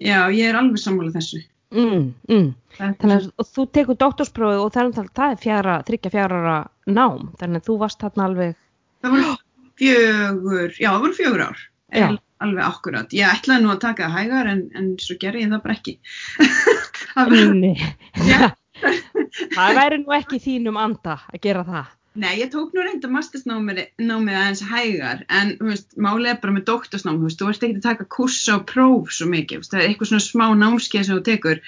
Já, 0.00 0.18
ég 0.32 0.48
er 0.48 0.56
alveg 0.58 0.80
sammála 0.80 1.12
þessu. 1.14 1.42
Mm, 1.70 2.06
mm. 2.26 2.46
Þannig 2.80 3.28
að 3.38 3.50
þú 3.54 3.64
tekur 3.76 3.98
doktorsprófið 4.00 4.62
og 4.64 4.72
það 4.74 4.88
er, 5.02 5.10
það 5.20 5.34
er 5.34 5.40
fjara, 5.44 5.74
þryggja 5.86 6.10
fjara 6.14 6.54
nám, 6.90 7.28
þannig 7.38 7.60
að 7.60 7.68
þú 7.68 7.76
varst 7.84 8.00
þarna 8.02 8.26
alveg, 8.30 8.56
Það 9.00 9.14
voru 9.16 9.36
fjögur, 9.80 10.74
já 10.80 10.88
það 10.90 11.04
voru 11.04 11.16
fjögur 11.20 11.44
ár. 11.46 11.62
Al- 12.00 12.18
alveg 12.40 12.64
akkurat. 12.64 13.14
Ég 13.16 13.28
ætlaði 13.28 13.64
nú 13.64 13.70
að 13.74 13.80
taka 13.84 14.08
það 14.08 14.16
hægar 14.18 14.50
en, 14.50 14.60
en 14.80 14.90
svo 15.00 15.16
gerði 15.20 15.44
ég 15.44 15.52
það 15.54 15.62
bara 15.66 15.76
ekki. 15.78 15.94
Það 17.10 17.30
var- 17.30 18.54
það 19.56 19.78
væri 19.80 19.98
nú 20.02 20.14
ekki 20.16 20.38
þínum 20.42 20.78
anda 20.80 21.16
að 21.30 21.40
gera 21.44 21.64
það. 21.66 21.88
Nei, 22.18 22.40
ég 22.40 22.48
tók 22.50 22.72
nú 22.74 22.82
reynda 22.82 23.06
mastersnámið 23.06 23.84
námið 24.02 24.34
aðeins 24.34 24.62
hægar 24.66 25.20
en 25.30 25.52
er 25.62 26.38
bara 26.42 26.54
með 26.56 26.64
doktorsnám, 26.66 27.20
þú 27.22 27.50
ert 27.52 27.62
ekki 27.62 27.76
að 27.78 27.84
taka 27.84 28.06
kursa 28.10 28.56
og 28.58 28.64
próf 28.66 29.12
svo 29.14 29.28
mikið, 29.30 29.62
það 29.70 29.78
er 29.78 29.86
eitthvað 29.86 30.10
svona 30.10 30.24
smá 30.24 30.46
námskeið 30.58 31.04
sem 31.06 31.20
þú 31.20 31.22
tekur, 31.28 31.60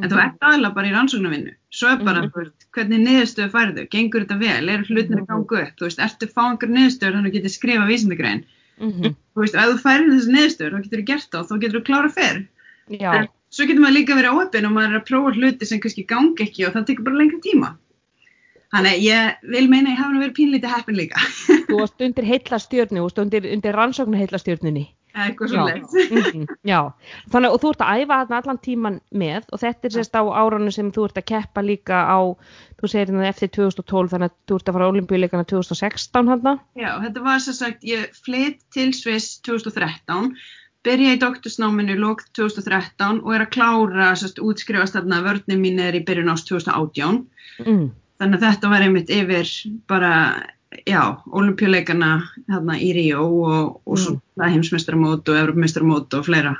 en 0.00 0.08
þú 0.08 0.22
ert 0.22 0.40
aðalega 0.40 0.74
bara 0.78 0.88
í 0.88 0.94
rannsóknarvinnu. 0.94 1.52
Svo 1.68 1.92
er 1.92 2.00
bara, 2.04 2.22
Mhm. 2.22 2.30
þú 2.32 2.40
veist, 2.40 2.66
hvernig 2.72 3.00
niðurstöðu 3.04 3.50
færðu, 3.52 3.84
gengur 3.92 4.24
þetta 4.24 4.38
vel, 4.40 4.68
eru 4.70 4.84
hlutinir 4.88 5.20
Mhm. 5.20 5.26
gangu 5.28 5.60
upp, 5.60 5.76
þú 5.76 5.84
veist, 5.84 5.98
ertu 6.00 6.26
að 6.26 6.32
fá 6.32 6.42
einhver 6.48 6.70
niðurstöður 6.72 7.12
þannig 7.14 7.28
að 7.28 7.30
þú 7.30 7.36
getur 7.36 7.56
skrifa 7.58 7.86
vísindagrein. 7.92 8.44
mhm, 8.80 9.14
þú 9.36 9.40
veist, 9.44 9.54
ef 9.54 9.68
þú 9.68 9.78
færir 9.84 10.08
þessi 10.08 10.32
neðstöður 10.32 10.72
þá 10.72 10.82
getur 10.82 11.00
þú 11.00 11.04
gert 11.04 11.34
og 11.34 11.46
þá 11.48 11.54
getur 11.60 11.80
þú 11.80 11.84
klára 11.84 12.10
fyrr 12.16 12.46
já, 12.88 13.12
en 13.20 13.28
svo 13.52 13.66
getur 13.68 13.82
maður 13.84 13.96
líka 13.98 14.16
verið 14.16 14.32
óöppin 14.32 14.64
og 14.64 14.72
maður 14.72 14.94
er 14.94 15.00
að 15.00 15.06
prófa 15.10 15.34
hluti 15.36 15.66
sem 15.66 15.80
kannski 15.80 16.06
gangi 16.08 16.40
ekki 16.40 16.64
og 16.66 16.72
það 16.72 16.86
tekur 16.88 17.04
bara 17.04 17.16
lengri 17.20 17.40
tíma 17.44 17.76
þannig 18.74 18.96
að 18.96 19.04
ég 19.06 19.50
vil 19.56 19.66
meina 19.70 19.90
að 19.90 19.92
ég 19.94 20.00
hafa 20.04 20.22
verið 20.22 20.38
pínlítið 20.38 20.74
heppin 20.76 20.98
líka. 20.98 21.26
Þú 21.68 21.82
varst 21.82 22.06
undir 22.06 22.30
heilla 22.30 22.62
stjörnu, 22.62 23.00
þú 23.00 23.06
varst 23.08 23.20
undir, 23.24 23.52
undir 23.54 23.76
rannsóknu 23.76 24.20
heilla 24.20 24.40
stjörnunni. 24.40 24.86
eitthvað 25.10 25.50
Já, 25.50 25.54
svo 25.54 25.64
leið 25.66 25.94
mhm, 26.14 26.44
já, 26.66 26.78
þannig 27.32 27.54
og 27.54 27.62
þú 27.62 27.72
ert 27.72 27.82
að 27.82 28.02
æfa 28.02 28.18
þarna 28.20 28.38
allan 28.40 28.60
tíman 28.62 28.98
með 29.10 29.48
og 29.50 29.62
þetta 29.62 29.88
er 29.88 29.94
sérst 29.96 30.14
á 30.14 30.22
árunum 30.22 30.74
sem 30.74 30.92
þú 30.94 31.06
ert 31.08 31.18
að 31.18 31.26
keppa 31.32 31.64
líka 31.66 31.98
á, 32.06 32.18
þú 32.78 32.90
segir 32.92 33.10
hérna 33.10 33.26
eftir 33.30 33.50
2012 33.56 34.14
þannig 34.14 34.30
að 34.30 34.36
þú 34.46 34.60
ert 34.60 34.70
að 34.70 34.78
fara 34.78 34.86
á 34.86 34.92
olimpíuleikana 34.94 35.48
2016 35.50 36.30
hann 36.30 36.48
Já, 36.78 36.90
þetta 37.02 37.26
var 37.26 37.42
sem 37.42 37.58
sagt, 37.58 37.86
ég 37.86 38.06
flytt 38.22 38.62
til 38.70 38.90
Sviss 38.94 39.40
2013, 39.46 40.30
byrja 40.86 41.16
í 41.16 41.20
doktorsnáminu 41.20 41.98
lók 41.98 42.22
2013 42.38 43.24
og 43.24 43.34
er 43.34 43.44
að 43.48 43.54
klára 43.56 44.12
sérst, 44.14 44.38
útskrifast 44.38 44.94
þarna 44.96 45.24
vörnum 45.26 45.66
mín 45.66 45.82
er 45.82 45.98
í 45.98 46.04
byrjun 46.06 46.30
ást 46.32 46.48
2018. 46.52 47.24
mm, 47.66 47.88
Þannig 48.20 48.40
að 48.40 48.46
þetta 48.46 48.70
var 48.72 48.84
einmitt 48.84 49.12
yfir 49.16 49.50
bara, 49.88 50.14
já, 50.84 51.00
olimpíuleikana 51.32 52.10
hérna 52.50 52.76
í 52.76 52.90
Ríó 52.96 53.22
og, 53.24 53.80
og 53.86 53.96
Mm. 53.96 54.02
svo 54.02 54.12
mm. 54.18 54.50
heimsmeistaramót 54.54 55.28
og 55.28 55.40
evropameistaramót 55.40 56.18
og 56.18 56.26
fleira. 56.26 56.56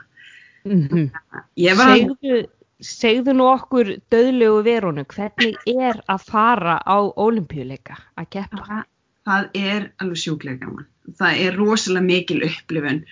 mm 0.65 1.11
að, 1.57 1.77
segðu, 1.81 2.41
segðu 2.81 3.33
nú 3.37 3.47
okkur 3.49 3.95
döðlegu 4.13 4.63
verunu, 4.65 5.05
hvernig 5.05 5.57
er 5.67 6.01
að 6.09 6.25
fara 6.25 6.81
á 6.81 6.97
olimpíuleika 7.17 7.97
að 8.17 8.31
keppa? 8.31 8.65
það, 8.69 8.85
það 9.25 9.49
er 9.55 9.91
alveg 10.01 10.17
sjúklega 10.17 10.65
gaman. 10.65 10.87
Það 11.19 11.41
er 11.45 11.57
rosalega 11.57 12.07
mikil 12.07 12.43
upplifun 12.47 13.05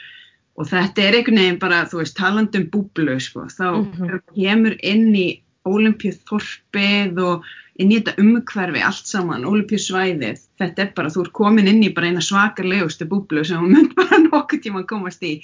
og 0.58 0.66
þetta 0.66 1.02
er 1.02 1.14
einhvern 1.18 1.38
veginn 1.38 1.58
bara, 1.62 1.84
þú 1.86 2.00
veist, 2.00 2.16
talandum 2.16 2.66
búblu, 2.72 3.20
sko, 3.20 3.46
þá 3.46 3.84
þegar 3.96 4.20
þú 4.26 4.34
kemur 4.34 4.76
inn 4.82 5.14
í 5.14 5.28
olimpíuþorpið 5.68 7.20
og 7.22 7.44
inn 7.78 7.92
í 7.92 7.98
þetta 8.00 8.14
umhverfi 8.22 8.80
allt 8.82 9.06
saman, 9.06 9.44
olimpíusvæðið, 9.46 10.40
þetta 10.58 10.82
er 10.82 10.92
bara, 10.96 11.08
þú 11.14 11.24
ert 11.26 11.32
komin 11.32 11.68
inn 11.70 11.82
í 11.86 11.92
bara 11.94 12.06
eina 12.10 12.20
svakarlegustu 12.24 13.06
búblu 13.08 13.44
sem 13.46 13.60
þú 13.62 13.68
mynd 13.74 13.94
bara 14.00 14.18
nokkuð 14.24 14.62
tíma 14.64 14.82
að 14.82 14.86
komast 14.94 15.22
í 15.22 15.34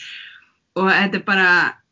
og 0.76 0.88
þetta 0.90 1.20
er 1.20 1.24
bara 1.28 1.48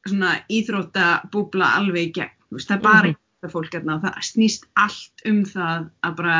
svona 0.08 0.32
íþrótta 0.50 1.06
búbla 1.30 1.68
alveg 1.78 2.08
í 2.08 2.12
gegn, 2.20 2.32
veist, 2.50 2.68
það 2.68 2.76
er 2.76 2.82
bara 2.88 3.02
Mhm. 3.12 3.16
þetta 3.42 3.52
fólk 3.52 3.72
hérna 3.74 3.94
og 3.96 4.02
það 4.02 4.22
snýst 4.32 4.64
allt 4.76 5.22
um 5.26 5.44
það 5.44 5.90
að 6.06 6.16
bara 6.16 6.38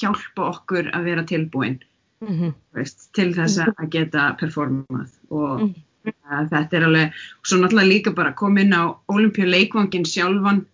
hjálpa 0.00 0.42
okkur 0.52 0.90
að 0.94 1.04
vera 1.04 1.22
tilbúin 1.24 1.78
Mm 2.20 2.32
-hmm. 2.40 2.52
veist, 2.74 3.12
til 3.12 3.34
þess 3.34 3.58
að 3.58 3.90
geta 3.90 4.36
performað 4.40 5.10
og 5.30 5.60
Mhm. 5.60 5.74
uh, 6.06 6.44
þetta 6.50 6.72
er 6.76 6.84
alveg, 6.84 7.06
og 7.38 7.44
svo 7.46 7.58
náttúrulega 7.58 7.88
líka 7.92 8.14
bara 8.14 8.32
koma 8.32 8.60
inn 8.60 8.72
á 8.72 8.96
olimpíuleikvangin 9.08 10.04
sjálfan 10.06 10.64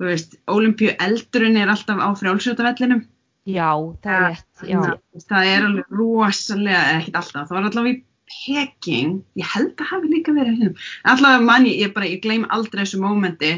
þú 0.00 0.08
veist, 0.08 0.36
olimpíueldurinn 0.50 1.58
er 1.60 1.72
alltaf 1.72 2.00
á 2.00 2.08
frjálsjótavellinum 2.20 3.02
Já, 3.48 3.72
það 4.04 4.14
er 4.14 4.24
rétt, 4.28 4.62
já. 4.68 4.80
það 5.26 5.50
er 5.50 5.66
alveg 5.66 5.94
rosalega, 5.96 6.80
eða 6.90 7.00
ekkert 7.00 7.20
alltaf, 7.22 7.48
það 7.48 7.56
var 7.56 7.68
allavega 7.70 7.96
í 7.96 8.02
Peking, 8.30 9.14
ég 9.40 9.48
held 9.56 9.80
að 9.82 9.88
hafi 9.90 10.10
líka 10.12 10.32
verið 10.36 10.60
hérna, 10.60 10.88
allavega 11.12 11.46
mann 11.48 11.66
ég, 11.66 11.80
ég 11.82 11.94
bara, 11.96 12.06
ég 12.06 12.20
gleym 12.22 12.44
aldrei 12.54 12.84
þessu 12.84 13.00
mómenti 13.02 13.52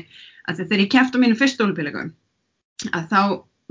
að 0.49 0.63
þegar 0.63 0.85
ég 0.85 0.93
kefti 0.95 1.19
á 1.19 1.23
mínu 1.23 1.39
fyrstu 1.39 1.67
olimpíuleikum 1.67 2.13
að 2.97 3.09
þá 3.11 3.21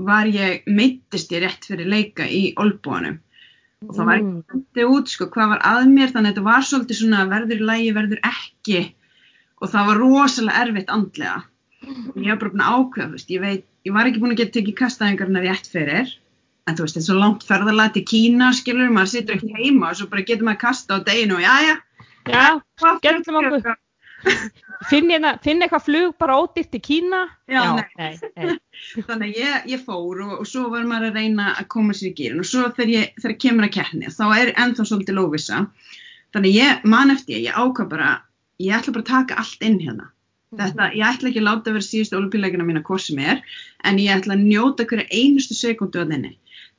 var 0.06 0.30
ég 0.30 0.68
meittist 0.70 1.32
ég 1.34 1.42
rétt 1.42 1.66
fyrir 1.68 1.90
leika 1.90 2.28
í 2.28 2.52
olbúanum 2.60 3.18
og 3.88 3.96
það 3.96 4.06
var 4.06 4.20
ekki 4.20 4.28
Mm, 4.32 4.42
fundið 4.52 4.92
út 4.94 5.10
sko 5.10 5.26
hvað 5.34 5.48
var 5.56 5.62
að 5.66 5.88
mér 5.90 6.12
þannig 6.12 6.28
að 6.28 6.34
þetta 6.36 6.44
var 6.46 6.66
svolítið 6.68 6.98
svona 7.00 7.22
verður 7.32 7.64
lægi, 7.66 7.88
verður 7.96 8.20
ekki. 8.28 8.82
Og 9.58 9.70
það 9.72 9.88
var 9.88 10.00
rosalega 10.02 10.62
erfitt 10.62 10.92
andlega 10.94 11.34
og 11.82 12.18
ég 12.22 12.32
var 12.32 12.40
bara 12.40 12.52
búin 12.54 12.64
að 12.64 12.74
ákveða, 12.78 13.06
þú 13.06 13.18
veist, 13.18 13.30
ég 13.32 13.44
veit 13.44 13.68
ég 13.86 13.94
var 13.94 14.08
ekki 14.08 14.22
búin 14.22 14.34
að 14.34 14.42
geta 14.42 14.56
tekið 14.58 14.78
kastaðingarna 14.78 15.44
rétt 15.44 15.70
fyrir 15.70 16.10
en 16.68 16.76
þú 16.78 16.84
veist, 16.84 16.96
þetta 16.96 17.02
er 17.02 17.08
svo 17.08 17.18
langt 17.18 17.46
ferðalega 17.46 17.96
til 17.96 18.04
Kína 18.06 18.50
skilur, 18.54 18.92
maður 18.94 19.14
situr 19.16 19.38
ekki 19.38 19.54
heima 19.56 19.90
og 19.90 19.98
svo 19.98 20.10
bara 20.12 20.26
getur 20.26 20.46
maður 20.46 20.62
kasta 20.66 20.98
á 20.98 21.06
deginu 21.06 21.40
og 21.40 21.46
jæja 21.46 21.78
Já, 22.30 22.60
hvað 22.78 23.00
Gerðum 23.02 23.38
okkur. 23.40 23.72
finn, 24.86 25.08
hérna, 25.10 25.32
finn 25.42 25.64
eitthvað 25.64 25.86
flug 25.88 26.12
bara 26.22 26.36
ódýrt 26.38 26.76
í 26.78 26.80
Kína. 26.82 27.24
Já, 27.50 27.62
nei. 27.74 27.88
nei, 27.98 28.12
nei. 28.36 28.52
þannig 29.08 29.32
að 29.32 29.40
ég, 29.40 29.66
ég 29.72 29.82
fór 29.82 30.22
og, 30.22 30.36
og 30.38 30.46
svo 30.46 30.68
var 30.70 30.86
maður 30.86 31.10
að 31.10 31.18
reyna 31.18 31.48
að 31.56 31.68
koma 31.74 31.96
sér 31.98 32.12
í 32.12 32.14
gýrin 32.20 32.44
og 32.44 32.46
svo 32.46 32.68
þegar 32.76 32.94
ég, 32.94 33.16
þegar 33.18 33.38
kemur 33.46 33.66
að 33.66 33.74
keppni 33.80 34.14
þá 34.14 34.24
er 34.38 34.54
ennþá 34.54 34.86
svolítið 34.86 35.18
lóvisa 35.18 35.64
þannig 36.32 36.52
að 36.52 36.60
ég 36.60 36.86
man 36.94 37.14
eftir 37.16 37.40
ég, 37.40 37.48
ég 37.50 37.58
ákvað 37.58 37.90
bara 37.96 38.12
ég 38.62 38.78
ætla 38.78 38.94
bara 38.94 39.02
að 39.02 39.10
taka 39.10 39.42
allt 39.42 39.66
inn 39.66 39.80
hérna 39.82 40.12
þetta, 40.58 40.90
ég 40.96 41.08
ætla 41.08 41.30
ekki 41.30 41.42
að 41.42 41.48
láta 41.48 41.74
vera 41.74 41.86
síðustu 41.86 42.18
olimpíuleikina 42.18 42.66
mína 42.68 42.84
hvort 42.86 43.06
sem 43.06 43.20
er, 43.22 43.42
en 43.88 44.00
ég 44.02 44.14
ætla 44.14 44.36
að 44.36 44.46
njóta 44.46 44.86
hverja 44.88 45.08
einustu 45.10 45.56
sekundu 45.56 46.02
að 46.02 46.14
þinni 46.16 46.32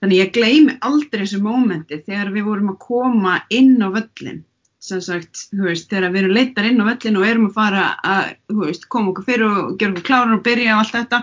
þannig 0.03 0.19
ég 0.19 0.33
gleymi 0.35 0.73
aldrei 0.83 1.21
þessu 1.23 1.39
mómenti 1.43 2.01
þegar 2.03 2.33
við 2.35 2.49
vorum 2.49 2.73
að 2.73 2.81
koma 2.83 3.37
inn 3.55 3.77
á 3.79 3.87
völlin 3.93 4.43
sem 4.83 4.99
sagt, 4.99 5.45
veist, 5.55 5.87
þegar 5.87 6.11
við 6.11 6.21
erum 6.25 6.35
leittar 6.35 6.67
inn 6.67 6.83
á 6.83 6.89
völlin 6.89 7.19
og 7.21 7.27
erum 7.27 7.47
að 7.47 7.55
fara 7.55 7.83
að, 8.03 8.33
veist, 8.59 8.89
koma 8.91 9.13
okkur 9.13 9.27
fyrir 9.29 9.45
og 9.47 9.77
gera 9.79 9.93
okkur 9.93 10.07
kláran 10.09 10.35
og 10.35 10.43
byrja 10.43 10.73
og 10.75 10.81
allt 10.81 10.97
þetta 10.97 11.21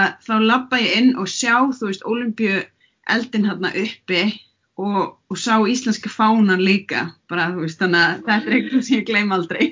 að 0.00 0.06
þá 0.24 0.34
labba 0.46 0.80
ég 0.80 0.96
inn 0.96 1.10
og 1.20 1.28
sjá, 1.28 1.54
þú 1.76 1.90
veist, 1.90 2.06
olimpíu 2.08 2.62
eldin 3.10 3.48
hérna 3.50 3.74
uppi 3.82 4.22
og, 4.80 5.00
og 5.28 5.36
sá 5.36 5.58
íslenska 5.68 6.08
fánan 6.08 6.64
líka, 6.64 7.10
bara, 7.28 7.50
þú 7.52 7.66
veist, 7.66 7.80
þannig 7.82 8.00
að 8.00 8.22
þetta 8.30 8.40
er 8.40 8.56
eitthvað 8.56 8.86
sem 8.86 8.96
ég 8.96 9.08
gleym 9.10 9.36
aldrei. 9.36 9.64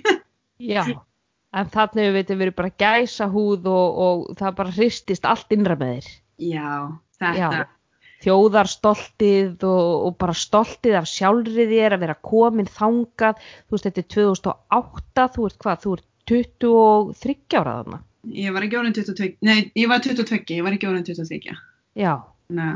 Já, 0.60 0.82
en 1.56 1.72
þannig 1.72 2.08
við 2.08 2.16
veitum 2.18 2.42
verið 2.42 2.56
bara 2.58 2.74
gæsa 2.82 3.28
húð 3.32 3.68
og, 3.72 3.98
og 4.04 4.28
það 4.38 4.56
bara 4.60 4.76
hristist 4.76 5.28
allt 5.28 5.52
innra 5.56 5.78
með 5.80 5.94
þér. 5.96 6.08
Já, 6.48 6.70
þetta, 7.22 7.50
Já. 7.62 7.66
Þjóðarstoltið 8.18 9.62
og, 9.68 9.90
og 10.08 10.14
bara 10.18 10.34
stoltið 10.34 10.96
af 10.98 11.06
sjálfrið 11.06 11.70
þér 11.70 11.94
að 11.94 12.02
vera 12.02 12.16
komin 12.26 12.66
þangað. 12.66 13.38
Þú 13.68 13.76
veist, 13.76 13.86
þetta 13.86 14.02
er 14.02 14.08
2008, 14.16 15.26
þú 15.36 15.46
ert 15.46 15.58
hvað, 15.62 15.82
þú 15.84 15.92
ert 15.94 16.06
23 16.28 17.58
ára 17.60 17.76
þarna. 17.78 18.00
ég 18.34 18.52
var 18.52 18.64
ekki 18.66 18.78
orðin 18.80 18.96
22, 18.98 19.36
nei, 19.46 19.70
ég 19.78 19.88
var 19.88 20.02
22, 20.04 20.56
ég 20.58 20.64
var 20.66 20.74
ekki 20.76 20.88
orðin 20.90 21.06
23, 21.06 21.54
Já, 21.98 22.12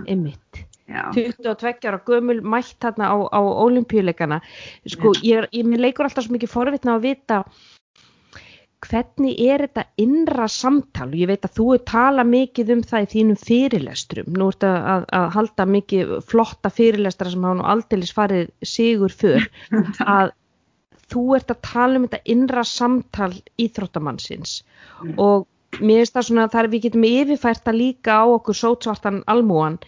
ymmit. 0.09 0.63
já, 0.89 1.03
22 1.13 1.89
ára 1.91 2.01
gömul 2.07 2.41
mætt 2.41 2.79
þarna 2.83 3.11
á, 3.13 3.17
á 3.29 3.41
olimpíuleikana 3.41 4.41
sko, 4.87 5.13
ég, 5.25 5.47
ég, 5.53 5.69
leikur 5.79 6.09
alltaf 6.09 6.27
svo 6.27 6.35
mikið 6.37 6.53
forvitna 6.53 6.97
að 6.97 7.07
vita 7.11 7.43
hvernig 8.83 9.37
er 9.41 9.65
þetta 9.67 9.85
innra 10.03 10.49
samtal? 10.51 11.09
Og 11.11 11.21
ég 11.21 11.31
veit 11.31 11.47
að 11.47 11.57
þú 11.59 11.67
er 11.77 11.83
tala 11.89 12.25
mikið 12.27 12.75
um 12.77 12.83
það 12.91 13.07
í 13.07 13.11
þínum 13.15 13.41
fyrirlestrum. 13.43 14.31
Nú 14.39 14.51
ert 14.53 14.67
að, 14.67 14.79
að, 14.95 15.07
að 15.19 15.27
halda 15.37 15.67
mikið 15.77 16.15
flotta 16.33 16.73
fyrirlestra 16.73 17.33
sem 17.33 17.47
hafa 17.47 17.61
nú 17.61 17.69
aldeilis 17.75 18.15
farið 18.17 18.51
sigur 18.67 19.15
fyrr 19.15 19.49
að 20.19 20.35
þú 21.13 21.25
ert 21.37 21.53
að 21.53 21.65
tala 21.69 22.01
um 22.01 22.07
þetta 22.09 22.23
innra 22.35 22.67
samtal 22.67 23.33
íþróttamannsins. 23.61 24.61
Mm. 25.03 25.17
og 25.21 25.49
mér 25.81 26.03
finnst 26.03 26.17
það 26.17 26.29
svona 26.29 26.51
þar 26.53 26.69
við 26.73 26.87
getum 26.87 27.05
yfirfært 27.09 27.69
að 27.71 27.79
líka 27.81 28.21
á 28.21 28.25
okkur 28.29 28.59
sótsvartan 28.59 29.23
almúan 29.31 29.79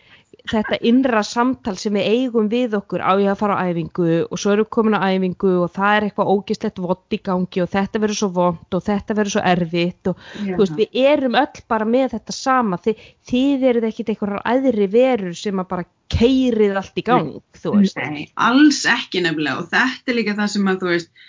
þetta 0.51 0.79
innra 0.91 1.23
samtal 1.27 1.75
sem 1.81 1.95
við 1.97 2.09
eigum 2.13 2.49
við 2.53 2.77
okkur 2.79 3.03
á 3.05 3.13
ég 3.23 3.31
að 3.33 3.41
fara 3.41 3.59
á 3.59 3.65
æfingu 3.69 4.09
og 4.25 4.41
svo 4.41 4.55
erum 4.55 4.67
við 4.67 4.73
komin 4.77 4.97
á 4.99 5.07
æfingu 5.07 5.53
og 5.65 5.73
það 5.75 5.97
er 5.97 6.07
eitthvað 6.09 6.33
ógislegt 6.35 6.81
vott 6.85 7.17
í 7.17 7.21
gangi 7.31 7.65
og 7.65 7.71
þetta 7.75 8.03
verður 8.05 8.21
svo 8.21 8.31
vond 8.39 8.79
og 8.79 8.87
þetta 8.89 9.19
verður 9.19 9.37
svo 9.37 9.45
erfitt 9.55 10.13
og 10.13 10.25
þú 10.41 10.61
veist, 10.63 10.79
við 10.81 11.01
erum 11.05 11.39
öll 11.41 11.65
bara 11.71 11.89
með 11.89 12.17
þetta 12.17 12.37
sama. 12.37 12.81
Þið, 12.85 13.05
þið 13.31 13.69
eruð 13.71 13.89
ekkit 13.91 14.15
einhverjar 14.15 14.49
aðri 14.55 14.89
verur 14.93 15.39
sem 15.39 15.63
að 15.63 15.71
bara 15.75 15.89
keirið 16.15 16.79
allt 16.79 16.99
í 17.01 17.05
gang 17.05 17.31
veist, 17.65 17.97
Nei, 17.97 18.27
alls 18.37 18.83
ekki 18.91 19.23
nefnilega 19.25 19.63
og 19.63 19.71
þetta 19.73 20.13
er 20.13 20.19
líka 20.19 20.37
það 20.39 20.53
sem 20.55 20.69
að 20.71 20.83
þú 20.83 20.91
veist 20.93 21.25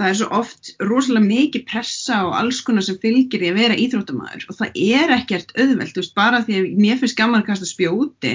það 0.00 0.10
er 0.10 0.18
svo 0.18 0.28
oft 0.40 0.70
rosalega 0.82 1.28
mikið 1.28 1.64
pressa 1.70 2.20
og 2.26 2.36
alls 2.38 2.60
konar 2.66 2.84
sem 2.86 2.98
fylgir 3.02 3.44
í 3.44 3.50
að 3.52 3.60
vera 3.60 3.78
íþróttamæður 3.78 4.46
og 4.50 4.58
það 4.58 4.80
er 4.98 5.14
ekkert 5.20 5.54
auðvelt, 5.54 5.94
þú 5.94 6.02
veist, 6.02 6.14
bara 6.18 6.42
því 6.46 6.60
að 6.60 6.68
mér 6.82 7.00
finnst 7.02 7.18
gaman 7.18 7.42
að 7.42 7.50
kasta 7.52 7.68
spjóti 7.70 8.34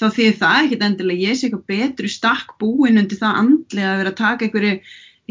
þá 0.00 0.06
því 0.16 0.30
það 0.40 0.62
ekkert 0.62 0.86
endilega 0.88 1.28
ég 1.28 1.38
sé 1.38 1.48
eitthvað 1.48 1.68
betri 1.74 2.10
stakk 2.10 2.56
búin 2.62 3.00
undir 3.02 3.20
það 3.20 3.42
andlega 3.42 3.92
að 3.92 4.00
vera 4.02 4.14
að 4.14 4.20
taka 4.22 4.48
einhverju 4.48 4.74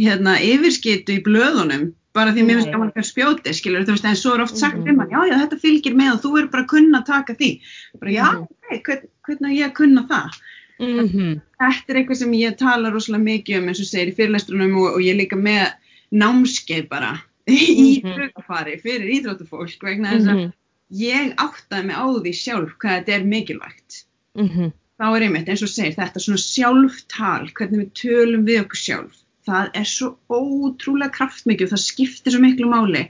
hérna, 0.04 0.38
yfirskitu 0.54 1.18
í 1.18 1.26
blöðunum 1.26 1.92
bara 2.14 2.34
því 2.34 2.44
að 2.44 2.48
mér 2.48 2.60
finnst 2.60 2.70
Nei. 2.70 2.76
gaman 2.76 2.92
að 2.92 2.98
kasta 3.00 3.10
spjóti 3.10 3.54
skilur, 3.58 3.86
þú 3.88 3.96
veist, 3.96 4.06
en 4.06 4.20
svo 4.20 4.36
er 4.36 4.44
oft 4.46 4.60
sagt 4.60 4.86
um 4.86 5.00
hann, 5.02 5.10
já, 5.10 5.22
já, 5.32 5.36
þetta 5.42 5.62
fylgir 5.64 5.96
með 5.98 6.12
og 6.14 6.20
þú 6.22 6.34
er 6.38 6.50
bara 6.54 6.66
að 6.66 6.72
kunna 6.76 7.00
að 7.02 7.08
taka 7.10 7.36
því. 7.40 7.50
Bara, 7.98 8.14
já, 8.14 8.28
ok, 8.44 8.76
hvern, 8.86 9.08
hvernig 9.26 9.50
á 9.50 9.58
ég 9.58 9.72
að 9.72 9.78
kunna 9.80 10.04
það 10.12 10.38
mm 10.80 11.42
þetta 11.64 11.94
er 11.94 12.00
eitthvað 12.02 12.18
sem 12.20 12.34
ég 12.34 12.58
tala 12.60 12.90
rosalega 12.92 13.24
mikið 13.24 13.58
um 13.62 13.68
eins 13.72 13.80
og 13.80 13.88
segir 13.88 14.12
í 14.12 14.16
fyrirlestrunum 14.18 14.76
og, 14.82 14.88
og 14.98 15.02
ég 15.02 15.16
líka 15.16 15.38
með 15.40 15.74
námskeið 16.12 16.90
bara 16.90 17.14
í 17.48 18.02
Mhm. 18.04 18.14
hlutafari 18.14 18.78
fyrir 18.82 19.10
íþróttufólk 19.20 19.84
vegna 19.84 20.14
þess 20.16 20.28
að 20.32 20.52
ég 20.94 21.34
áttaði 21.42 21.86
mig 21.86 21.96
á 21.98 22.06
því 22.06 22.34
sjálf 22.38 22.74
hvað 22.80 22.98
þetta 23.00 23.14
er 23.16 23.24
mikilvægt 23.26 24.06
-hmm. 24.38 24.72
þá 25.00 25.06
er 25.16 25.22
einmitt 25.28 25.50
eins 25.50 25.64
og 25.64 25.70
segir 25.70 25.96
þetta 25.98 26.20
svona 26.20 26.38
sjálftal, 26.44 27.50
hvernig 27.54 27.80
við 27.82 27.92
tölum 28.02 28.46
við 28.46 28.62
okkur 28.64 28.78
sjálf. 28.80 29.16
Það 29.44 29.70
er 29.76 29.84
svo 29.84 30.18
ótrúlega 30.30 31.12
kraftmikið 31.12 31.66
og 31.68 31.72
það 31.74 31.84
skiptir 31.84 32.32
svo 32.32 32.40
miklu 32.40 32.70
máli 32.72 33.10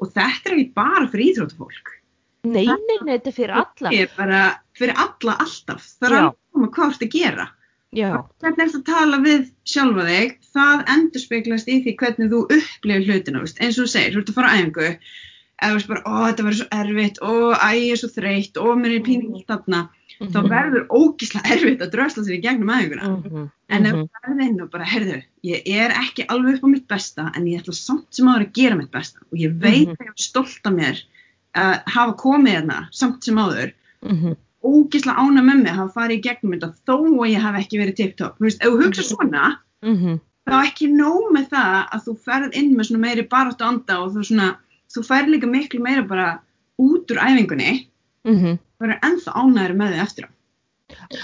og 0.00 0.12
þetta 0.14 0.48
er 0.50 0.54
ekki 0.56 0.72
bara 0.74 1.08
fyrir 1.08 1.26
íþróttafólk. 1.34 1.90
Nei, 2.44 2.64
nei, 2.66 2.98
nei, 3.04 3.18
þetta 3.18 3.28
er 3.28 3.36
fyrir 3.36 3.50
alla. 3.52 3.90
Þetta 3.90 4.02
er 4.02 4.10
bara 4.16 4.40
fyrir 4.78 4.94
alla 4.98 5.36
alltaf. 5.44 5.84
Það 6.00 6.08
er 6.10 6.16
alveg 6.20 6.38
koma 6.54 6.70
hvað 6.74 6.88
þú 6.88 6.94
ert 6.96 7.06
að 7.08 7.14
gera. 7.18 7.46
Hvernig 8.42 8.64
ertu 8.64 8.78
að 8.80 8.86
tala 8.88 9.18
við 9.22 9.42
sjálfa 9.70 10.04
þig, 10.08 10.32
það 10.54 10.80
endur 10.96 11.22
speglast 11.22 11.68
í 11.70 11.76
því 11.84 11.92
hvernig 12.00 12.32
þú 12.32 12.40
upplifir 12.56 13.04
hlutina, 13.06 13.42
veist. 13.44 13.60
eins 13.62 13.78
og 13.78 13.84
þú 13.86 13.90
segir, 13.92 14.16
þú 14.16 14.22
ert 14.24 14.32
að 14.32 14.38
fara 14.40 14.48
á 14.50 14.54
æfingu, 14.58 14.88
eða 15.62 15.68
þú 15.70 15.76
veist 15.78 15.90
bara, 15.92 16.02
ó, 16.02 16.14
þetta 16.26 16.46
verður 16.48 16.58
svo 16.58 16.66
erfitt, 16.80 17.20
ó, 17.22 17.30
æ, 17.54 17.68
ég 17.78 17.92
er 17.94 18.00
svo 18.02 18.10
þreytt, 18.16 18.58
ó, 18.58 18.66
mér 18.80 18.96
er 18.96 19.04
pínu 19.06 19.28
illt 19.30 19.46
þarna, 19.52 19.82
þá 20.34 20.38
verður 20.50 20.88
ógíslega 20.90 21.52
erfitt 21.54 21.84
að 21.86 21.92
drösla 21.94 22.24
sér 22.26 22.34
í 22.34 22.42
gegnum 22.42 22.74
æfinguna. 22.74 23.12
Mhm, 23.14 23.46
En 23.74 23.86
ef 23.86 23.94
mhm. 23.94 24.02
þú 24.02 24.26
verður 24.26 24.42
inn 24.48 24.60
og 24.60 24.70
bara, 24.74 24.84
heyrðu, 24.90 25.22
ég 25.46 25.70
er 25.86 25.94
ekki 26.02 26.26
alveg 26.34 26.58
upp 26.58 26.66
á 26.66 26.68
mitt 26.74 26.88
besta, 26.90 27.30
en 27.38 27.46
ég 27.46 27.62
ætla 27.62 27.74
samt 27.78 28.10
sem 28.10 28.26
áður 28.26 28.44
að 28.48 28.52
gera 28.58 28.76
mitt 28.82 28.90
besta 28.90 29.22
og 29.30 29.38
ég 29.38 29.54
veit 29.62 29.86
Mhm. 29.88 29.94
að 29.94 30.04
ég 30.04 30.10
er 30.10 30.26
stolt 30.26 30.66
af 30.66 30.72
mér 30.74 31.00
að 31.54 31.82
hafa 31.86 32.12
komið 32.18 32.58
hérna 32.58 32.88
samt 32.90 33.22
sem 33.24 33.36
áður, 33.38 33.72
Mhm. 34.64 34.72
ógíslega 34.72 35.16
ána 35.20 35.42
með 35.44 35.62
mig 35.62 35.72
að 35.72 35.76
hafa 35.76 36.00
farið 36.00 36.18
í 36.18 36.22
gegnum 36.22 36.52
þetta 36.54 36.74
þó 36.86 36.96
að 37.20 37.30
ég 37.34 37.40
hafi 37.44 37.58
ekki 37.64 37.78
verið 37.82 37.96
TikTok. 37.96 38.38
Þú 38.38 38.44
veist, 38.46 38.62
ef 38.62 38.68
þú 38.72 38.82
hugsa 38.84 39.02
svona, 39.02 39.58
Mhm. 39.82 40.20
þá 40.48 40.54
ekki 40.64 40.86
nóg 40.92 41.32
með 41.32 41.48
það 41.50 41.88
að 41.92 42.04
þú 42.06 42.18
ferð 42.24 42.54
inn 42.54 42.74
með 42.76 42.84
svona 42.88 43.00
meiri 43.06 43.28
baráttu 43.28 43.64
anda 43.64 43.94
og 44.02 44.12
þú 44.14 44.24
svona, 44.24 44.56
þú 44.94 45.00
ferð 45.08 45.28
líka 45.34 45.46
miklu 45.50 45.80
meira 45.80 46.02
bara 46.08 46.40
út 46.80 47.06
úr 47.10 47.18
æfingunni, 47.18 47.86
Mhm. 48.24 48.58
þú 48.58 48.80
verður 48.80 49.00
ennþá 49.00 49.30
ánæður 49.34 49.76
með 49.76 49.92
þig 49.92 50.02
eftir 50.06 50.24
á. 50.24 50.28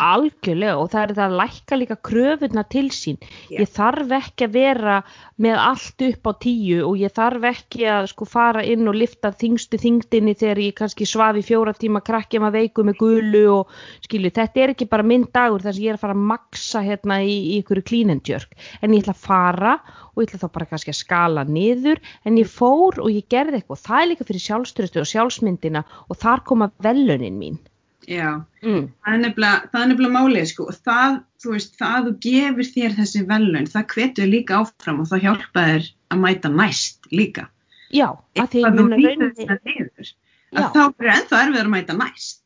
Algjörlega 0.00 0.78
og 0.80 0.90
það 0.92 1.02
er 1.02 1.14
það 1.18 1.26
að 1.26 1.38
lækka 1.40 1.80
líka 1.80 1.98
kröfurna 2.10 2.64
til 2.70 2.86
sín. 2.94 3.18
Já. 3.50 3.60
Ég 3.62 3.72
þarf 3.74 4.14
ekki 4.20 4.48
að 4.48 4.56
vera 4.56 4.96
með 5.40 5.56
allt 5.62 6.04
upp 6.04 6.28
á 6.28 6.32
tíu 6.44 6.80
og 6.84 6.98
ég 7.00 7.14
þarf 7.16 7.46
ekki 7.50 7.86
að 7.88 8.10
sko 8.12 8.28
fara 8.28 8.64
inn 8.66 8.88
og 8.90 8.98
lifta 8.98 9.32
þingstu 9.32 9.80
þingdinni 9.80 10.34
þegar 10.36 10.62
ég 10.66 10.76
kannski 10.80 11.08
svaf 11.08 11.38
í 11.40 11.44
fjóra 11.46 11.72
tíma 11.76 12.02
krakki 12.04 12.40
maður 12.42 12.58
veiku 12.60 12.84
með 12.86 12.98
gulu 13.00 13.44
og 13.54 13.74
skilju 14.04 14.32
þetta 14.36 14.64
er 14.64 14.74
ekki 14.74 14.90
bara 14.90 15.06
minn 15.06 15.24
dagur 15.32 15.64
þar 15.64 15.76
sem 15.76 15.86
ég 15.86 15.94
er 15.94 15.98
að 15.98 16.04
fara 16.04 16.16
að 16.18 16.28
maksa 16.32 16.84
hérna 16.84 17.20
í, 17.24 17.36
í 17.54 17.60
ykkur 17.62 17.82
jerk 18.30 18.54
en 18.82 18.94
ég 18.94 19.02
ætla 19.02 19.16
að 19.16 19.24
fara 19.24 19.74
og 20.12 20.22
ég 20.22 20.28
ætla 20.28 20.44
þá 20.44 20.54
bara 20.58 20.68
kannski 20.70 20.92
að 20.92 21.00
skala 21.00 21.44
niður 21.48 22.00
en 22.24 22.38
ég 22.40 22.50
fór 22.50 23.00
og 23.00 23.10
ég 23.12 23.28
gerði 23.32 23.60
eitthvað 23.60 23.84
það 23.86 24.02
er 24.02 24.10
líka 24.12 24.28
fyrir 24.28 24.46
sjálfstyrstu 24.46 25.02
og 25.02 25.10
sjálfsmyndina 25.10 25.84
og 26.08 26.20
þar 26.20 26.44
koma 26.44 26.70
velunin 26.84 27.38
mín. 27.40 27.60
Já, 28.08 28.44
Mm. 28.62 28.86
það 29.04 29.14
er 29.14 29.18
nefnilega, 29.18 29.68
er 29.74 29.86
nefnilega 29.90 30.14
málið 30.16 30.46
sko 30.50 30.64
og 30.70 30.74
það, 30.86 31.18
þú 31.42 31.52
veist, 31.52 31.74
það 31.78 31.94
að 31.96 32.06
þú 32.06 32.12
gefur 32.26 32.68
þér 32.74 32.94
þessi 32.96 33.22
velun, 33.28 33.66
það 33.66 33.86
hvetur 33.94 34.24
þér 34.24 34.30
líka 34.34 34.58
áfram 34.60 35.00
og 35.00 35.06
það 35.10 35.22
hjálpa 35.26 35.64
þér 35.68 35.88
að 36.10 36.18
mæta 36.24 36.48
næst 36.54 37.10
líka. 37.12 37.46
Já, 37.92 38.08
að 38.36 38.48
því 38.50 38.60
þú 38.60 38.66
að 38.66 38.74
nýtur 38.74 38.90
rauninni 38.90 39.46
þetta 39.46 40.10
Já. 40.50 40.60
að 40.60 40.72
þá 40.74 40.82
er 40.98 41.10
ennþá 41.14 41.42
erfið 41.44 41.60
að 41.64 41.70
mæta 41.76 41.96
næst. 42.00 42.36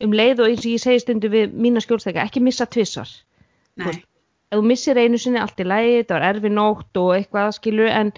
um 0.00 0.12
leið 0.16 0.38
og 0.40 0.46
eins 0.48 0.64
og 0.64 0.70
ég 0.72 0.80
segi 0.80 1.00
stundu 1.00 1.28
við 1.28 1.52
mína 1.52 1.80
skjólstækja, 1.84 2.22
ekki 2.24 2.40
missa 2.40 2.64
tvissar. 2.66 3.08
Nei, 3.76 4.02
Ef 4.50 4.58
þú 4.58 4.64
missir 4.66 4.96
einu 4.98 5.18
sinni 5.18 5.38
allt 5.38 5.60
í 5.60 5.64
lægi, 5.64 6.04
það 6.08 6.14
var 6.16 6.22
erfi 6.34 6.48
nótt 6.50 6.96
og 6.96 7.10
eitthvað 7.14 7.52
skilur, 7.54 7.86
en 7.88 8.12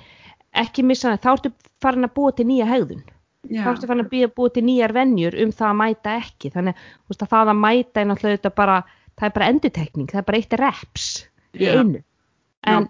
ekki 0.55 0.83
missa 0.85 1.11
það, 1.13 1.21
þá 1.21 1.33
ertu 1.33 1.53
farin 1.83 2.05
að 2.07 2.15
búa 2.15 2.33
til 2.37 2.47
nýja 2.47 2.67
hegðun. 2.71 3.03
Þá 3.43 3.69
ertu 3.73 3.89
farin 3.91 4.05
að 4.05 4.13
búa, 4.13 4.31
búa 4.37 4.53
til 4.55 4.63
nýjar 4.67 4.95
venjur 4.95 5.35
um 5.43 5.51
það 5.51 5.69
að 5.69 5.79
mæta 5.81 6.15
ekki. 6.21 6.51
Þannig 6.55 6.83
að 7.11 7.27
það 7.27 7.53
að 7.53 7.61
mæta 7.65 8.03
er 8.03 8.09
náttúrulega 8.09 8.39
þetta 8.39 8.53
bara, 8.61 8.77
það 9.19 9.29
er 9.29 9.35
bara 9.39 9.49
endutekning, 9.53 10.11
það 10.13 10.21
er 10.23 10.29
bara 10.29 10.41
eitt 10.41 10.57
reps 10.61 11.09
í 11.59 11.69
einu. 11.69 12.03
En, 12.63 12.87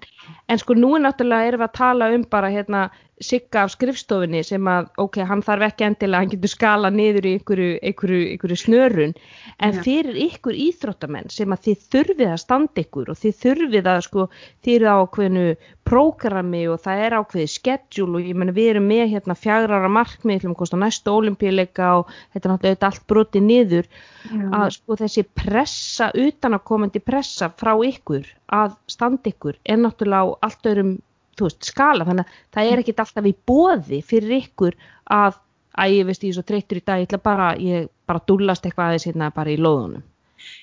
en 0.53 0.61
sko 0.61 0.77
nú 0.77 0.91
er 0.99 1.07
náttúrulega 1.07 1.49
erum 1.49 1.63
við 1.63 1.71
að 1.71 1.79
tala 1.79 2.11
um 2.13 2.27
bara 2.29 2.53
hérna 2.53 2.83
sigga 3.25 3.65
af 3.65 3.73
skrifstofinni 3.75 4.43
sem 4.47 4.69
að 4.71 4.89
ok, 5.03 5.21
hann 5.29 5.43
þarf 5.45 5.67
ekki 5.69 5.87
endilega, 5.87 6.23
hann 6.23 6.33
getur 6.33 6.53
skala 6.53 6.91
niður 6.93 7.29
í 7.29 7.35
einhverju, 7.39 7.69
einhverju, 7.83 8.23
einhverju 8.33 8.59
snörun. 8.61 9.15
En 9.63 9.77
Já. 9.77 9.83
fyrir 9.87 10.19
ykkur 10.27 10.59
íþróttamenn 10.67 11.31
sem 11.33 11.55
að 11.55 11.69
þið 11.69 11.85
þurfið 11.95 12.33
að 12.33 12.43
standa 12.43 12.85
ykkur 12.85 13.13
og 13.13 13.21
þið 13.23 13.37
þurfið 13.45 13.91
að 13.93 14.01
sko, 14.09 14.27
þið 14.65 14.75
eru 14.77 14.91
á 14.91 14.97
ákveðinu 15.03 15.47
prógrami 15.89 16.63
og 16.71 16.83
það 16.83 17.05
er 17.05 17.17
ákveðið 17.19 17.53
schedule 17.53 18.19
og 18.19 18.27
ég 18.31 18.39
meni 18.39 18.57
við 18.57 18.71
erum 18.73 18.91
með 18.91 19.05
hérna 19.17 19.39
fjagrara 19.39 19.91
markmið 19.93 20.43
til 20.45 20.51
að 20.53 20.59
kosta 20.61 20.81
næstu 20.81 21.15
olimpíuleika 21.15 21.93
og 22.01 22.13
þetta 22.35 22.43
er 22.49 22.53
náttúrulega 22.53 22.91
allt 22.91 23.07
brotið 23.11 23.47
niður. 23.49 23.89
Já, 24.31 24.45
að 24.61 24.69
sko 24.79 24.99
þessi 25.01 25.25
pressa 25.43 26.11
utanakomandi 26.15 27.03
pressa 27.03 27.51
frá 27.59 27.75
ykkur 27.87 28.29
að 28.53 28.77
standa 28.91 29.33
ykkur 29.33 29.59
er 29.65 29.83
náttúrulega 29.83 30.23
á 30.23 30.47
allt 30.47 30.71
öðrum 30.71 30.93
veist, 31.41 31.65
skala, 31.65 32.05
þannig 32.09 32.29
að 32.29 32.43
það 32.55 32.71
er 32.73 32.83
ekkit 32.83 33.03
alltaf 33.05 33.29
í 33.29 33.35
boði 33.49 34.03
fyrir 34.07 34.37
ykkur 34.43 34.77
að 35.13 35.41
að 35.81 35.95
ég 35.97 36.09
veist 36.09 36.25
ég 36.25 36.33
er 36.33 36.37
svo 36.37 36.47
þreyttur 36.49 36.81
í 36.81 36.85
dag 36.85 37.01
ég 37.01 37.09
ætla 37.09 37.21
bara, 37.23 37.53
ég 37.57 37.87
bara 38.09 38.25
dúllast 38.29 38.67
eitthvað 38.67 38.91
aðeins 38.91 39.07
hérna 39.09 39.31
bara 39.35 39.53
í 39.53 39.61
lóðunum. 39.61 40.03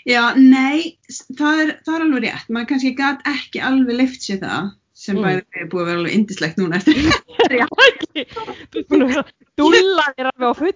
Já, 0.07 0.35
nei, 0.35 0.99
það 1.39 1.61
er, 1.63 1.71
það 1.85 1.95
er 1.95 2.05
alveg 2.05 2.23
rétt, 2.25 2.49
maður 2.51 2.69
kannski 2.73 2.91
gat 2.97 3.23
ekki 3.29 3.61
alveg 3.63 3.99
lift 4.01 4.25
sér 4.25 4.41
það, 4.43 4.71
sem 4.99 5.15
Mm. 5.15 5.23
bæði 5.25 5.65
búið 5.71 5.81
að 5.81 5.89
vera 5.89 5.99
alveg 6.01 6.15
indislegt 6.17 6.57
núna 6.59 6.79
eftir. 6.79 6.95
þú 8.71 8.79
er 8.79 8.85
búin 8.89 9.05
að 9.07 9.31
dúlla 9.59 10.05
þér 10.17 10.29
alveg 10.33 10.47
á 10.49 10.53
full 10.59 10.75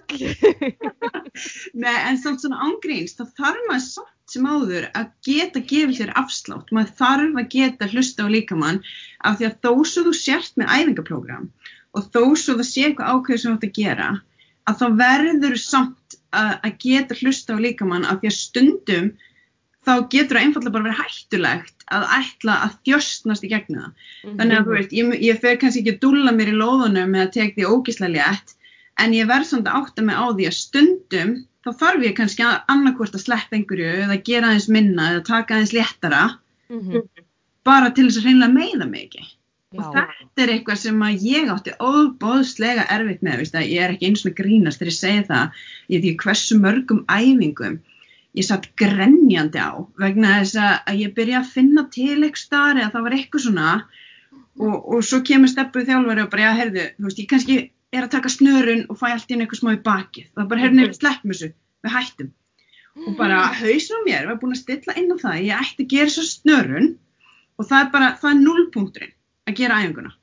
Nei, 1.83 1.97
en 2.07 2.19
samt 2.21 2.43
svona 2.43 2.61
ángríns, 2.67 3.15
þá 3.17 3.23
þarf 3.35 3.63
maður 3.67 3.85
samt 3.89 4.33
sem 4.33 4.45
áður 4.47 4.85
að 4.95 5.09
geta 5.27 5.61
gefið 5.67 5.97
sér 5.99 6.13
afslátt. 6.19 6.71
Maður 6.71 6.93
þarf 7.01 7.39
að 7.41 7.49
geta 7.51 7.89
hlusta 7.91 8.23
á 8.23 8.27
líkamann 8.31 8.79
af 9.27 9.39
því 9.39 9.49
að 9.49 9.57
þó 9.65 9.71
svo 9.91 10.05
þú 10.07 10.13
sért 10.21 10.55
með 10.59 10.71
æfingaprógram 10.77 11.49
og 11.93 12.07
þó 12.15 12.21
svo 12.39 12.55
það 12.61 12.69
sé 12.69 12.85
eitthvað 12.87 13.11
ákveð 13.13 13.41
sem 13.41 13.51
þú 13.51 13.57
ætti 13.59 13.69
að 13.69 13.79
gera, 13.81 14.07
að 14.69 14.79
þá 14.79 14.85
verður 15.03 15.59
samt 15.61 16.17
að, 16.31 16.53
að 16.63 16.77
geta 16.85 17.19
hlusta 17.19 17.57
á 17.59 17.63
líkamann 17.67 18.07
af 18.07 18.21
því 18.23 18.31
að 18.31 18.39
stundum 18.39 19.11
þá 19.83 19.93
getur 20.13 20.37
það 20.37 20.43
einfallega 20.47 20.73
bara 20.77 20.87
verið 20.89 21.01
hættulegt 21.03 21.85
að 21.93 22.03
ætla 22.17 22.53
að 22.65 22.75
þjöstnast 22.87 23.43
í 23.43 23.49
gegnum 23.51 23.81
það. 23.83 23.93
Þannig 24.39 24.57
að 24.59 24.67
þú 24.69 24.75
veist, 24.77 24.93
ég, 24.99 25.15
ég 25.27 25.41
fer 25.43 25.57
kannski 25.61 25.81
ekki 25.83 25.93
að 25.95 26.01
dúlla 26.05 26.31
mér 26.37 26.51
í 26.53 26.57
lóðunum 26.59 27.11
með 27.15 27.25
að 27.27 27.33
tek 27.37 27.55
því 27.57 27.65
ógislega 27.73 28.13
létt, 28.15 28.55
en 29.03 29.13
ég 29.17 29.27
verð 29.27 29.49
samt 29.49 29.67
að 29.67 29.81
átta 29.81 30.01
mig 30.07 30.15
á 30.15 30.25
því 30.31 30.47
að 30.47 30.57
stundum 30.59 31.33
þá 31.63 31.69
þarf 31.83 32.03
ég 32.07 32.15
kannski 32.17 32.43
að 32.47 32.57
annarkvort 32.73 33.15
að 33.17 33.23
sleppa 33.25 33.55
einhverju 33.57 33.91
eða 34.05 34.17
gera 34.27 34.49
aðeins 34.51 34.69
minna 34.69 35.09
eða 35.13 35.23
taka 35.29 35.55
aðeins 35.59 35.73
léttara 35.75 36.23
Mhm. 36.69 37.01
bara 37.63 37.89
til 37.91 38.07
þess 38.07 38.17
að 38.19 38.25
hreinlega 38.27 38.53
meiða 38.53 38.89
mig 38.89 39.03
ekki. 39.07 39.23
Já. 39.73 39.79
Og 39.79 39.95
þetta 39.95 40.43
er 40.43 40.49
eitthvað 40.53 40.77
sem 40.77 40.99
að 41.01 41.21
ég 41.25 41.49
átti 41.49 41.71
óbóðslega 41.81 42.83
erfitt 42.93 43.21
með, 43.25 43.37
veist, 43.41 43.53
ég 43.55 43.81
er 43.81 43.93
ekki 43.95 44.09
eins 44.09 44.25
og 44.25 44.35
grínast 44.37 44.79
þegar 44.81 44.91
ég 44.91 44.97
segi 44.99 45.23
það, 45.29 45.61
ég 45.89 46.03
því 46.03 46.11
hversu 46.23 46.57
mörgum 46.59 47.01
æfingum 47.09 47.79
ég 48.33 48.47
satt 48.47 48.69
grenjandi 48.79 49.61
á 49.61 49.71
vegna 50.01 50.39
þess 50.41 50.57
að 50.63 51.01
ég 51.03 51.13
byrja 51.17 51.41
að 51.41 51.51
finna 51.53 51.85
til 51.93 52.17
eitthvað 52.17 52.41
starf 52.41 52.79
eða 52.81 52.93
það 52.95 53.05
var 53.07 53.15
eitthvað 53.17 53.45
svona 53.45 53.73
og, 54.59 54.75
og 54.95 55.03
svo 55.05 55.19
kemur 55.25 55.51
steppuð 55.51 55.89
þjálfari 55.89 56.23
og 56.23 56.31
bara, 56.31 56.47
já, 56.47 56.57
heyrðu, 56.61 56.85
þú 56.97 57.09
veist, 57.09 57.21
ég 57.21 57.29
kannski 57.29 57.57
er 57.93 58.07
að 58.07 58.13
taka 58.15 58.31
snörun 58.33 58.85
og 58.89 58.97
fæ 58.99 59.05
allt 59.11 59.29
einu 59.29 59.45
eitthvað 59.45 59.61
smá 59.61 59.73
í 59.73 59.83
bakið. 59.85 60.31
Það 60.33 60.49
bara, 60.51 60.63
heyrðu, 60.63 60.87
við 60.87 60.97
sleppum 60.99 61.33
þessu, 61.33 61.51
við 61.85 61.95
hættum. 61.97 62.33
Og 63.03 63.15
bara 63.17 63.39
hausin 63.57 63.97
á 63.97 64.05
mér 64.05 64.27
var 64.29 64.41
búin 64.41 64.53
að 64.53 64.61
stilla 64.61 64.97
inn 65.01 65.13
á 65.13 65.17
það, 65.17 65.31
að 65.33 65.47
ég 65.47 65.63
ætti 65.63 65.85
að 65.85 65.93
gera 65.93 66.13
svo 66.13 66.25
snörun 66.27 66.91
og 67.57 67.69
það 67.69 67.79
er 67.79 67.89
bara, 67.93 68.11
það 68.21 68.29
er 68.33 68.43
nullpunkturinn 68.43 69.15
að 69.49 69.57
gera 69.61 69.79
æfinguna. 69.81 70.13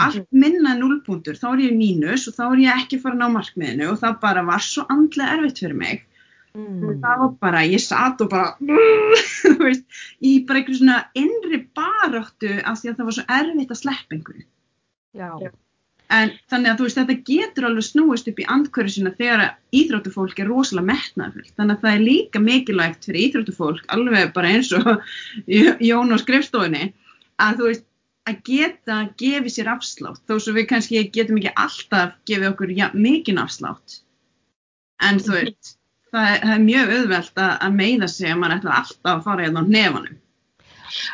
Allt 0.00 0.28
minna 0.30 0.76
nullpunktur, 0.78 1.38
þá 1.40 1.46
er 1.50 1.62
ég 1.64 1.72
mínus 1.74 2.28
og 2.30 2.36
þá 2.36 2.44
er 2.50 2.60
ég 2.62 2.82
ekki 2.84 3.00
fara 3.02 3.16
að 3.16 3.22
ná 3.24 3.34
markmiðinu 3.34 3.88
og 3.90 3.98
það 4.02 4.20
bara 4.22 4.44
var 4.46 4.62
svo 4.62 4.84
andlega 4.92 5.38
erfitt 5.38 5.64
fyrir 5.64 5.80
mig 5.80 6.04
Mm. 6.50 6.98
það 6.98 7.18
var 7.22 7.34
bara, 7.38 7.62
ég 7.62 7.82
satt 7.82 8.22
og 8.24 8.30
bara 8.32 8.54
þú 9.42 9.56
veist, 9.60 9.84
í 10.18 10.40
bara 10.46 10.60
einhverju 10.60 10.80
svona 10.80 11.00
innri 11.18 11.60
baráttu 11.78 12.56
af 12.66 12.80
því 12.80 12.90
að 12.90 12.96
það 12.96 13.08
var 13.08 13.16
svo 13.18 13.26
erfitt 13.38 13.74
að 13.74 13.80
sleppa 13.84 14.16
einhverju. 14.16 14.46
Já. 15.14 15.30
en 16.10 16.32
þannig 16.50 16.72
að 16.72 16.80
þú 16.80 16.86
veist, 16.88 16.98
þetta 16.98 17.16
getur 17.30 17.68
alveg 17.68 17.86
snúist 17.86 18.30
upp 18.30 18.42
í 18.42 18.48
andkverju 18.56 18.96
sína 18.96 19.14
þegar 19.18 19.44
að 19.44 19.78
íþróttufólk 19.80 20.42
er 20.42 20.50
rosalega 20.50 20.90
metnaðfullt 20.90 21.54
þannig 21.54 21.76
að 21.76 21.86
það 21.86 21.94
er 21.94 22.04
líka 22.08 22.42
mikilvægt 22.42 23.06
fyrir 23.06 23.22
íþróttufólk 23.28 23.86
alveg 23.94 24.34
bara 24.34 24.54
eins 24.56 24.72
og 24.74 24.90
Jón 25.90 26.14
á 26.14 26.18
skrifstofunni 26.18 26.90
að 27.40 27.60
þú 27.60 27.70
veist, 27.70 27.86
að 28.28 28.40
geta 28.46 28.96
gefið 29.18 29.52
sér 29.54 29.70
afslátt. 29.72 30.22
Þó 30.28 30.38
svo 30.38 30.54
við 30.56 30.68
kannski 30.70 31.02
getum 31.14 31.38
ekki 31.40 31.54
alltaf 31.56 32.16
gefið 32.28 32.48
okkur 32.52 32.72
ja, 32.76 32.90
mikinn 32.94 33.40
afslátt. 33.40 34.02
En 35.00 35.18
þú 35.22 35.38
veist 35.38 35.76
það 36.14 36.30
er, 36.30 36.40
það 36.44 36.54
er 36.54 36.64
mjög 36.64 36.94
auðvelt 36.96 37.44
að, 37.44 37.52
að 37.66 37.76
meiða 37.82 38.08
sig 38.14 38.30
að 38.30 38.40
maður 38.40 38.56
ætlar 38.56 38.80
alltaf 38.80 39.12
að 39.12 39.22
fara 39.28 39.46
hérna 39.46 39.62
á 39.62 39.72
nefanum. 39.76 40.18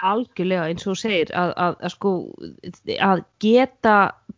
algjörlega 0.09 0.69
eins 0.71 0.87
og 0.89 0.97
segir 0.97 1.33
að, 1.37 1.51
að, 1.61 1.75
að 1.85 1.93
sko 1.93 2.13
að 3.05 3.23
geta 3.45 3.97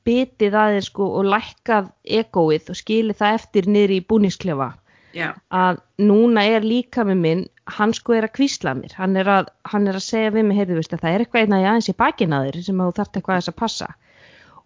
bitið 0.08 0.56
aðeins 0.58 0.90
sko 0.90 1.06
og 1.20 1.28
lækkað 1.30 1.92
egóið 2.18 2.72
og 2.72 2.78
skilið 2.80 3.20
það 3.20 3.38
eftir 3.38 3.70
niður 3.70 3.94
í 3.94 4.04
búningsklefa. 4.10 4.72
Já, 5.16 5.30
að 5.48 5.78
núna 6.04 6.42
er 6.44 6.66
líka 6.66 7.04
með 7.06 7.22
minn 7.22 7.46
hann 7.76 7.94
sko 7.96 8.16
er 8.16 8.26
að 8.28 8.34
kvísla 8.38 8.74
mér. 8.76 8.94
Hann 8.98 9.16
er 9.18 9.28
að, 9.30 9.50
hann 9.68 9.88
er 9.88 9.98
að 9.98 10.04
segja 10.04 10.32
við 10.34 10.48
mig 10.48 10.58
heyrðu 10.60 10.78
veist 10.78 10.94
að 10.94 11.04
það 11.04 11.14
er 11.14 11.24
eitthvað 11.24 11.44
einna 11.44 11.60
í 11.60 11.66
aðeins 11.68 11.90
í 11.90 12.64
sem 12.64 12.80
að 12.80 12.90
þú 12.90 12.96
þarft 12.98 13.18
eitthvað 13.18 13.34
aðeins 13.34 13.52
að 13.52 13.58
passa. 13.62 13.88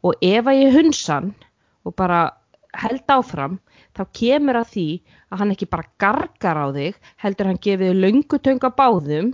Og 0.03 0.25
ef 0.27 0.51
að 0.51 0.61
ég 0.61 0.77
hunsan 0.77 1.35
og 1.87 1.95
bara 1.99 2.21
held 2.79 3.15
áfram 3.15 3.59
þá 3.97 4.03
kemur 4.19 4.59
að 4.61 4.73
því 4.75 4.87
að 5.33 5.43
hann 5.43 5.55
ekki 5.55 5.71
bara 5.73 5.89
gargar 6.03 6.61
á 6.61 6.67
þig 6.77 6.99
heldur 7.25 7.51
hann 7.51 7.63
gefið 7.67 8.03
löngutöng 8.05 8.61
á 8.65 8.71
báðum 8.77 9.31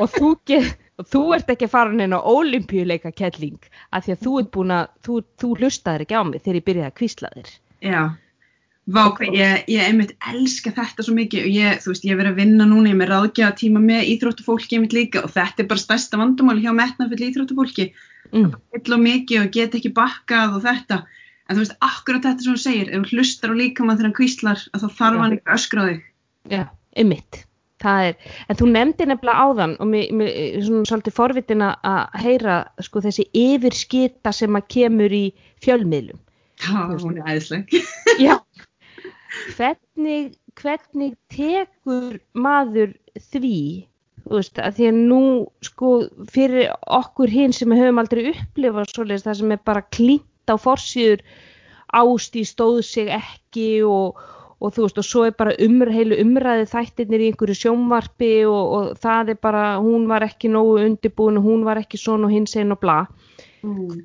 og 0.00 0.08
þú, 0.16 0.32
get, 0.48 0.72
og 1.00 1.10
þú 1.12 1.22
ert 1.36 1.52
ekki 1.54 1.70
farin 1.70 2.04
inn 2.04 2.16
á 2.16 2.20
olimpíuleika 2.20 3.12
kelling 3.12 3.60
af 3.90 4.06
því 4.06 4.16
að 4.16 4.24
þú 4.26 4.38
ert 4.40 4.50
búin 4.56 4.74
að 4.76 4.90
þú, 5.06 5.20
þú 5.40 5.52
hlustaðir 5.60 6.06
ekki 6.06 6.20
á 6.20 6.22
mig 6.24 6.44
þegar 6.44 6.60
ég 6.60 6.68
byrjaði 6.70 6.90
að 6.90 6.98
kvísla 7.00 7.32
þér. 7.36 7.54
Já, 7.80 8.02
Vá, 8.90 9.04
hvað, 9.14 9.34
ég, 9.36 9.66
ég 9.70 9.86
einmitt 9.86 10.14
elska 10.32 10.72
þetta 10.74 11.04
svo 11.04 11.12
mikið 11.14 11.44
og 11.44 11.50
ég, 11.54 11.82
þú 11.82 11.92
veist, 11.92 12.06
ég 12.08 12.18
verið 12.18 12.32
að 12.32 12.40
vinna 12.40 12.66
núna, 12.66 12.88
ég 12.88 12.96
er 12.96 12.98
með 12.98 13.10
ráðgjafa 13.12 13.56
tíma 13.60 13.82
með 13.84 14.08
íþróttufólki 14.14 14.78
einmitt 14.78 14.96
líka 14.96 15.22
og 15.22 15.34
þetta 15.34 15.62
er 15.62 15.68
bara 15.70 15.82
stærsta 15.82 16.18
vandamáli 16.18 16.64
hjá 16.64 16.72
metnafull 16.74 17.26
íþróttufólki 17.28 17.86
mm. 18.32 18.48
og 18.50 19.52
get 19.54 19.76
ekki 19.78 19.92
bakkað 19.94 20.56
og 20.56 20.64
þetta, 20.64 21.02
en 21.50 21.56
þú 21.58 21.64
veist, 21.64 21.76
akkurat 21.82 22.24
þetta 22.28 22.46
sem 22.46 22.54
þú 22.56 22.62
segir, 22.62 22.90
ef 22.94 23.04
þú 23.10 23.18
hlustar 23.18 23.52
og 23.52 23.58
líka 23.60 23.84
maður 23.84 24.00
þegar 24.00 24.08
hann 24.10 24.18
kvíslar 24.20 24.64
þá 24.70 24.86
þarf 25.00 25.22
hann 25.24 25.36
ekki 25.36 25.46
að 25.50 25.56
öskra 25.58 25.82
á 25.82 25.88
þig 25.90 26.02
Já. 26.50 26.62
Það 27.80 28.06
er, 28.10 28.16
en 28.52 28.56
þú 28.60 28.66
nefndi 28.68 29.06
nefnilega 29.08 29.44
áðan 29.46 29.70
og 29.80 29.88
mér, 29.88 30.10
er 30.28 30.64
svolítið 30.88 31.14
forvitin 31.16 31.62
að- 31.64 32.16
heyra 32.20 32.56
sko 32.84 33.00
þessi 33.00 33.24
yfirskita 33.40 34.32
sem 34.36 34.58
að 34.58 34.66
kemur 34.74 35.14
í 35.16 35.22
fjölmiðlum. 35.64 36.18
Já, 36.60 36.76
hún 37.00 37.16
er 37.16 37.30
æðisleg 37.32 37.72
Já. 38.26 38.36
Hvernig, 39.56 40.34
hvernig 40.60 41.14
tekur 41.32 42.18
maður 42.34 42.92
því, 43.30 43.86
veist, 44.28 44.58
að 44.60 44.76
því 44.76 44.88
að 44.90 44.98
nú 45.08 45.20
sko 45.64 45.92
fyrir 46.34 46.74
okkur 46.84 47.32
hinn 47.32 47.54
sem 47.56 47.72
höfum 47.72 48.02
aldrei 48.02 48.26
upplifað 48.34 48.90
svoleiðis 48.92 49.24
það 49.24 49.38
sem 49.40 49.54
er 49.56 49.62
bara 49.70 49.86
klínt 49.88 50.26
á 50.52 50.56
forsýður 50.60 51.24
ástí 51.90 52.44
stóð 52.46 52.82
sig 52.86 53.10
ekki 53.10 53.82
og, 53.86 54.20
og 54.60 54.74
þú 54.74 54.86
veist 54.86 55.00
og 55.02 55.06
svo 55.06 55.24
er 55.26 55.34
bara 55.38 55.56
umr, 55.64 55.90
heilu 55.94 56.18
umræði 56.22 56.68
þættirnir 56.70 57.24
í 57.24 57.30
einhverju 57.30 57.58
sjónvarpi 57.58 58.32
og, 58.46 58.76
og 58.76 59.02
það 59.02 59.34
er 59.34 59.42
bara 59.42 59.64
hún 59.82 60.06
var 60.10 60.26
ekki 60.26 60.52
nógu 60.52 60.78
undirbúin 60.84 61.40
og 61.40 61.48
hún 61.48 61.66
var 61.66 61.82
ekki 61.82 62.00
svona 62.00 62.28
og 62.28 62.34
hins 62.36 62.56
einn 62.56 62.74
og 62.76 62.80
bla 62.82 63.02
mm. 63.66 64.00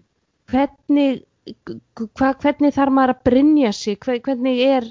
hvernig 0.52 1.24
hva, 1.46 2.34
hvernig 2.42 2.74
þarf 2.74 2.94
maður 2.94 3.16
að 3.16 3.26
brinja 3.30 3.74
sig 3.76 4.00
Hver- 4.02 4.22
hvernig 4.26 4.62
er 4.66 4.88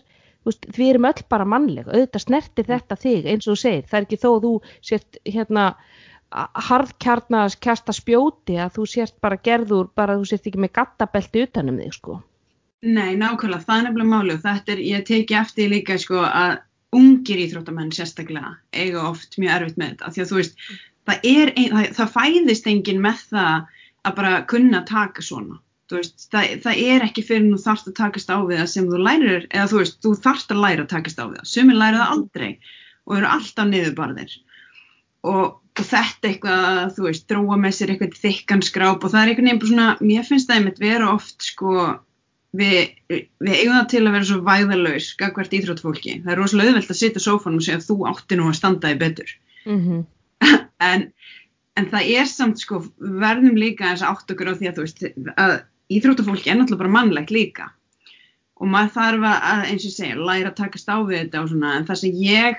veist, 0.47 0.69
við 0.77 0.93
erum 0.93 1.09
öll 1.11 1.25
bara 1.31 1.49
mannleg 1.49 1.88
auðvitað 1.90 2.27
snertir 2.29 2.69
þetta 2.69 2.99
þig 3.01 3.29
eins 3.31 3.49
og 3.49 3.57
þú 3.57 3.61
segir 3.64 3.88
það 3.90 3.99
er 3.99 4.07
ekki 4.07 4.21
þó 4.23 4.29
að 4.31 4.45
þú 4.47 4.53
sért 4.90 5.21
hérna 5.25 5.67
harðkjarnas 6.35 7.57
kjasta 7.62 7.94
spjóti 7.94 8.57
að 8.59 8.79
þú 8.79 8.87
sért 8.90 9.18
bara 9.23 9.38
gerður 9.38 9.90
bara 9.94 10.16
þú 10.18 10.29
sért 10.31 10.49
ekki 10.51 10.62
með 10.64 10.75
gattabelti 10.81 11.44
utanum 11.47 11.81
þig 11.83 11.97
sko. 11.99 12.20
Nei, 12.85 13.14
nákvæmlega, 13.16 13.64
það 13.64 13.79
er 13.79 13.85
nefnilega 13.87 14.11
máli 14.11 14.35
og 14.35 14.40
þetta 14.44 14.75
er, 14.75 14.81
ég 14.85 15.05
teki 15.09 15.37
eftir 15.40 15.70
líka 15.73 15.97
sko 16.01 16.20
að 16.27 16.59
ungir 16.94 17.40
íþróttamenn 17.47 17.92
sérstaklega 17.94 18.55
eiga 18.77 19.07
oft 19.09 19.38
mjög 19.40 19.55
erfitt 19.55 19.79
með 19.81 19.94
þetta, 19.94 20.11
því 20.14 20.25
að 20.25 20.31
þú 20.31 20.40
veist, 20.40 20.66
það 21.09 21.29
er, 21.31 21.53
ein, 21.55 21.70
það, 21.73 21.88
það 21.99 22.12
fæðist 22.18 22.68
enginn 22.70 23.03
með 23.05 23.25
það 23.33 23.81
að 24.05 24.18
bara 24.18 24.35
kunna 24.53 24.83
taka 24.90 25.25
svona, 25.25 25.59
veist, 25.94 26.29
það, 26.35 26.55
það 26.66 26.85
er 26.85 27.07
ekki 27.09 27.25
fyrir 27.25 27.47
nú 27.49 27.59
þarft 27.62 27.90
að 27.90 27.99
takast 28.03 28.31
á 28.31 28.38
við 28.44 28.61
það 28.61 28.70
sem 28.75 28.92
þú 28.92 29.03
lærir, 29.09 29.49
eða 29.51 29.66
þú 29.73 29.81
veist, 29.81 30.01
þú 30.05 30.14
þarft 30.27 30.55
að 30.55 30.62
læra 30.66 30.85
að 30.85 30.92
takast 30.92 31.23
á 31.23 31.25
við 31.25 31.38
það, 31.40 31.51
sumir 31.55 31.81
læra 31.81 32.03
það 32.03 32.14
aldrei 32.18 32.51
og 33.05 33.18
eru 33.18 33.31
alltaf 33.33 33.70
niðurbarðir. 33.70 34.37
Og, 35.25 35.44
og 35.75 35.87
þetta 35.89 36.29
eitthvað, 36.31 36.81
þú 36.97 37.07
veist, 37.09 37.25
þróa 37.31 37.57
með 37.59 37.73
sér 37.75 37.93
eitthvað 37.93 38.19
þykkan 38.23 38.63
skráp 38.63 39.05
og 39.05 39.13
það 39.13 39.21
er 39.21 39.31
einhvern 39.31 39.51
veginn 39.51 39.71
svona, 39.71 39.87
mér 40.01 40.27
finnst 40.29 40.51
það 40.51 40.61
einmitt 40.61 40.83
vera 40.83 41.09
oft 41.11 41.43
sko 41.43 41.73
við, 42.55 42.93
við 43.11 43.55
eigum 43.57 43.77
það 43.77 43.89
til 43.91 44.03
að 44.05 44.17
vera 44.17 44.29
svo 44.29 44.41
væðalaus 44.47 45.09
gagvert 45.19 45.57
íþróttfólki. 45.59 46.19
Það 46.25 46.35
er 46.35 46.41
rosalega 46.41 46.73
auðvelt 46.73 46.93
að 46.95 47.01
sitja 47.01 47.23
á 47.23 47.27
sófanum 47.27 47.61
og 47.61 47.67
segja 47.67 47.79
að 47.81 47.89
þú 47.89 47.97
átti 48.11 48.39
nú 48.39 48.51
að 48.51 48.59
standa 48.61 48.93
í 48.93 48.99
betur. 49.01 49.39
mm 49.67 49.81
-hmm. 49.85 50.05
En, 50.85 51.13
en 51.77 51.87
það 51.91 52.11
er 52.19 52.27
samt 52.27 52.59
sko, 52.61 52.85
verðum 52.99 53.57
líka 53.57 53.91
eins 53.91 54.03
átt 54.03 54.31
okkur 54.31 54.51
á 54.53 54.59
því 54.59 54.69
að 54.69 54.77
þú 54.77 54.83
veist 54.85 55.03
að 55.37 55.53
íþróttafólki 55.89 56.51
er 56.51 56.57
náttúrulega 56.59 56.83
bara 56.83 56.97
mannlegt 56.97 57.31
líka. 57.31 57.71
Og 58.61 58.69
maður 58.69 58.93
þarf 58.95 59.25
að, 59.25 59.65
eins 59.71 59.87
og 59.87 59.95
segja, 59.95 60.15
læra 60.15 60.51
að 60.51 60.59
takast 60.61 60.89
á 60.89 60.99
við 61.03 61.19
þetta 61.19 61.43
og 61.43 61.49
svona, 61.49 61.77
en 61.77 61.87
það 61.87 62.01
sem 62.01 62.11
ég 62.13 62.57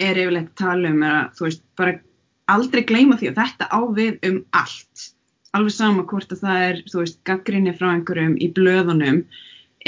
er 0.00 0.16
yfirleitt 0.16 0.50
að 0.50 0.60
tala 0.60 0.90
um 0.90 1.02
er 1.02 1.14
að, 1.14 1.30
þú 1.36 1.44
veist, 1.44 1.62
bara 1.76 1.98
aldrei 2.54 2.82
gleyma 2.88 3.16
því 3.20 3.30
að 3.32 3.40
þetta 3.42 3.68
á 3.70 3.80
við 3.96 4.18
um 4.28 4.40
allt 4.56 5.06
alveg 5.56 5.74
sama 5.74 6.04
hvort 6.06 6.30
að 6.30 6.42
það 6.44 6.64
er, 6.68 6.82
þú 6.90 6.98
veist, 7.02 7.16
gaggrinni 7.26 7.72
frá 7.74 7.88
einhverjum 7.94 8.36
í 8.38 8.50
blöðunum 8.54 9.24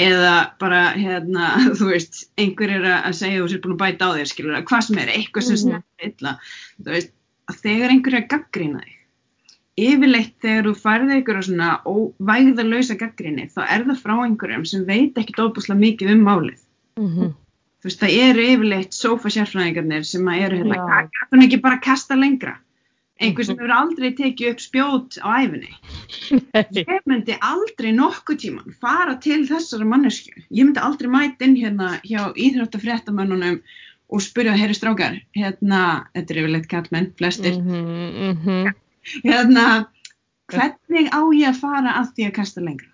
eða 0.01 0.33
bara, 0.59 0.81
hérna, 0.97 1.51
þú 1.79 1.91
veist, 1.93 2.23
einhver 2.41 2.73
er 2.79 2.87
að 2.97 3.13
segja 3.19 3.43
þú 3.43 3.51
sér 3.51 3.61
búin 3.63 3.75
að 3.77 3.83
bæta 3.85 4.09
á 4.09 4.15
þér, 4.17 4.31
skilur 4.31 4.57
að 4.57 4.65
hvað 4.71 4.83
sem 4.87 4.97
er, 5.03 5.11
eitthvað 5.13 5.47
sem 5.47 5.55
Mhm. 5.55 5.61
snert 5.63 6.07
illa, 6.09 6.33
þú 6.81 6.89
veist, 6.97 7.13
að 7.51 7.61
þegar 7.63 7.93
einhver 7.93 8.13
er 8.17 8.21
að 8.23 8.27
gaggrina 8.33 8.81
þig, 8.83 8.97
yfirleitt 9.83 10.33
þegar 10.43 10.67
þú 10.67 10.73
færði 10.83 11.15
einhverja 11.17 11.45
svona 11.47 11.69
vægðalösa 12.31 12.97
gaggrinni, 12.99 13.47
þá 13.53 13.61
er 13.69 13.85
það 13.87 14.01
frá 14.03 14.13
einhverjum 14.25 14.65
sem 14.69 14.83
veit 14.89 15.15
ekkit 15.21 15.39
óbúslega 15.45 15.79
mikið 15.79 16.11
um 16.17 16.27
málið. 16.27 16.59
Mm 16.99 17.33
Þú 17.83 17.89
veist, 17.89 17.99
það 17.99 18.13
eru 18.23 18.43
yfirleitt 18.47 18.93
sofa 18.95 19.29
sérfræðingarnir 19.35 20.05
sem 20.07 20.27
eru 20.31 20.61
hérna, 20.61 21.01
er 21.03 21.41
ekki 21.43 21.57
bara 21.61 21.81
kasta 21.83 22.15
lengra? 22.15 22.53
Einhver 23.21 23.45
sem 23.45 23.55
Mhm. 23.55 23.59
hefur 23.59 23.73
aldrei 23.75 24.11
tekið 24.15 24.51
upp 24.51 24.61
spjót 24.63 25.17
á 25.19 25.27
æfinni 25.43 25.69
ég 26.79 27.01
myndi 27.05 27.35
aldrei 27.41 27.91
nokkuð 27.91 28.39
tíman 28.41 28.73
fara 28.81 29.15
til 29.21 29.45
þessara 29.47 29.85
mannesku. 29.85 30.31
Ég 30.49 30.63
myndi 30.65 30.79
aldrei 30.79 31.09
mæta 31.11 31.43
inn 31.45 31.55
hérna 31.59 31.99
hjá 32.07 32.31
íþróttafréttamönnunum 32.33 33.59
og 34.09 34.21
spyrja, 34.21 34.55
heyri 34.57 34.73
strákar, 34.73 35.19
hérna, 35.35 36.07
þetta 36.15 36.31
er 36.31 36.39
yfirleitt 36.41 36.67
kallmenn, 36.71 37.11
flestir, 37.17 37.59
mm 37.59 38.35
-hmm. 38.43 38.73
hérna, 39.23 39.85
hvernig 40.47 41.09
á 41.11 41.21
ég 41.35 41.47
að 41.51 41.59
fara 41.59 41.93
að 41.99 42.13
því 42.15 42.27
að 42.27 42.33
kasta 42.39 42.61
lengra? 42.61 42.87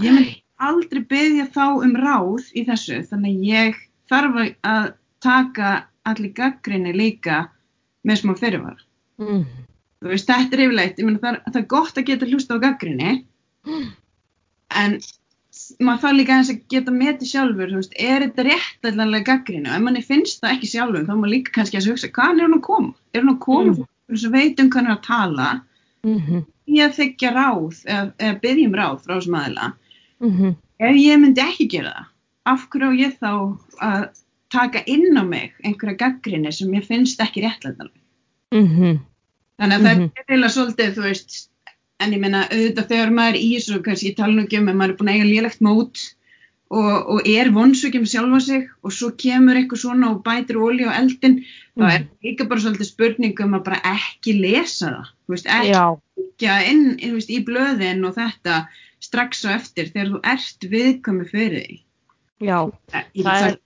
Ég 0.00 0.12
myndi 0.12 0.42
aldrei 0.60 1.00
byggja 1.02 1.46
þá 1.54 1.82
um 1.82 1.96
ráð 1.96 2.52
í 2.54 2.64
þessu, 2.66 3.02
þannig 3.08 3.34
að 3.34 3.44
ég 3.44 3.74
þarf 4.10 4.38
að- 4.62 4.92
taka 5.20 5.84
allir 6.06 6.30
gaggrinni 6.32 6.92
líka 6.94 7.48
með 8.06 8.20
smá 8.22 8.34
fyrirvara. 8.38 8.78
mm. 9.18 9.44
Þú 9.98 10.08
veist, 10.12 10.28
þetta 10.30 10.54
er 10.54 10.60
yfirleitt, 10.62 10.98
ég 11.00 11.04
meina 11.08 11.18
það, 11.18 11.38
það 11.50 11.56
er 11.56 11.66
gott 11.72 11.96
að 11.98 12.04
geta 12.06 12.26
hlusta 12.30 12.54
á 12.54 12.58
gaggrinni, 12.62 13.24
en 14.78 14.94
s- 15.50 15.74
maður 15.82 16.00
þarf 16.04 16.16
líka 16.18 16.36
að 16.38 16.60
geta 16.70 16.92
metið 16.94 17.30
sjálfur, 17.32 17.72
þú 17.72 17.80
veist, 17.80 17.96
er 17.98 18.20
þetta 18.28 18.44
réttæðlega 18.48 19.24
gaggrinni 19.26 19.68
og 19.72 19.74
ef 19.74 19.82
manni 19.88 20.02
finnst 20.06 20.40
það 20.44 20.52
ekki 20.54 20.70
sjálfur, 20.70 21.06
þá 21.08 21.10
er 21.14 21.18
maður 21.22 21.32
líka 21.34 21.54
kannski 21.56 21.80
að 21.80 21.88
hugsa, 21.90 22.10
hvaðan 22.14 22.38
er 22.40 22.46
hún 22.46 22.58
að 22.60 22.66
koma? 22.68 22.94
Er 23.14 23.22
hún 23.24 23.34
að 23.34 23.40
koma 23.40 23.72
Mm. 23.72 23.86
mm. 24.08 24.16
sem 24.22 24.32
veit 24.32 24.60
um 24.60 24.70
hvað 24.70 24.74
hann 24.82 24.90
er 24.92 24.96
að 24.96 25.02
tala, 25.02 25.62
Mm 26.04 26.20
-hmm. 26.20 26.44
að 26.78 26.94
þykja 26.94 27.30
ráð, 27.34 27.84
eða, 27.84 28.12
eða 28.18 28.40
byggjum 28.40 28.74
ráð 28.78 29.02
frá 29.02 29.14
þessum 29.18 29.38
aðila. 29.40 29.72
Mm 30.22 30.56
Ef 30.80 30.94
ég 30.96 31.18
myndi 31.18 31.40
ekki 31.42 31.66
gera 31.68 31.90
það, 31.90 32.06
af 32.52 32.64
hverju 32.72 32.88
á 32.88 33.00
ég 33.04 33.14
þá 33.20 33.30
að 33.88 34.08
taka 34.54 34.82
inn 34.88 35.16
á 35.20 35.24
mig 35.28 35.52
einhverja 35.64 35.98
gaggrinni 36.00 36.52
sem 36.56 36.72
ég 36.74 36.86
finnst 36.88 37.20
ekki 37.20 37.44
réttæðlega? 37.44 37.92
-hmm. 38.52 38.98
Þannig 39.58 39.76
að 39.78 39.86
það 39.86 39.96
Mhm. 39.96 40.10
er 40.16 40.24
eiginlega 40.28 40.54
svolítið, 40.54 40.94
þú 40.96 41.02
veist, 41.08 41.48
en 42.00 42.12
ég 42.12 42.20
meina 42.20 42.44
auðvitað 42.48 42.88
þegar 42.88 43.10
maður 43.10 43.34
er 43.34 43.40
í 43.42 43.48
þessu, 43.56 43.82
kannski 43.82 44.08
ég 44.10 44.16
tala 44.16 44.32
nú 44.34 44.42
ekki 44.46 44.58
um 44.58 44.68
að 44.68 44.76
maður 44.78 44.90
er 44.92 44.96
búin 44.96 45.08
að 45.08 45.14
eiga 45.18 45.28
lélegt 45.32 45.60
mót 45.60 46.14
og, 46.70 47.08
og 47.10 47.20
er 47.26 47.50
vonsökjum 47.50 48.06
sjálfa 48.06 48.40
sig 48.40 48.68
og 48.84 48.92
svo 48.92 49.10
kemur 49.16 49.56
eitthvað 49.56 49.82
svona 49.82 50.10
og 50.12 50.22
bætir 50.22 50.56
olí 50.60 50.84
á 50.86 50.92
eldin, 51.00 51.44
þá 51.76 51.84
er 51.94 52.06
líka 52.24 52.44
bara 52.48 52.60
svolítið 52.60 52.84
spurning 52.92 53.40
um 53.40 53.54
að 53.54 53.64
bara 53.64 53.80
ekki 53.96 54.40
lesa 54.40 54.86
það, 54.86 55.06
þú 55.26 55.34
veist, 55.34 55.46
ekki 55.46 55.74
ekki 56.38 56.70
inn, 56.70 56.98
inn 57.00 57.14
veist, 57.16 57.30
í 57.30 57.44
blöðin 57.44 58.04
og 58.06 58.14
þetta 58.14 58.68
strax 59.00 59.44
á 59.44 59.50
eftir 59.56 59.90
þegar 59.90 60.12
þú 60.12 60.20
ert 60.24 60.70
viðkomi 60.70 61.24
fyrir 61.30 61.64
því. 61.66 61.80
Já. 62.40 62.58
Ég, 63.14 63.24
Það 63.26 63.46
er, 63.48 63.58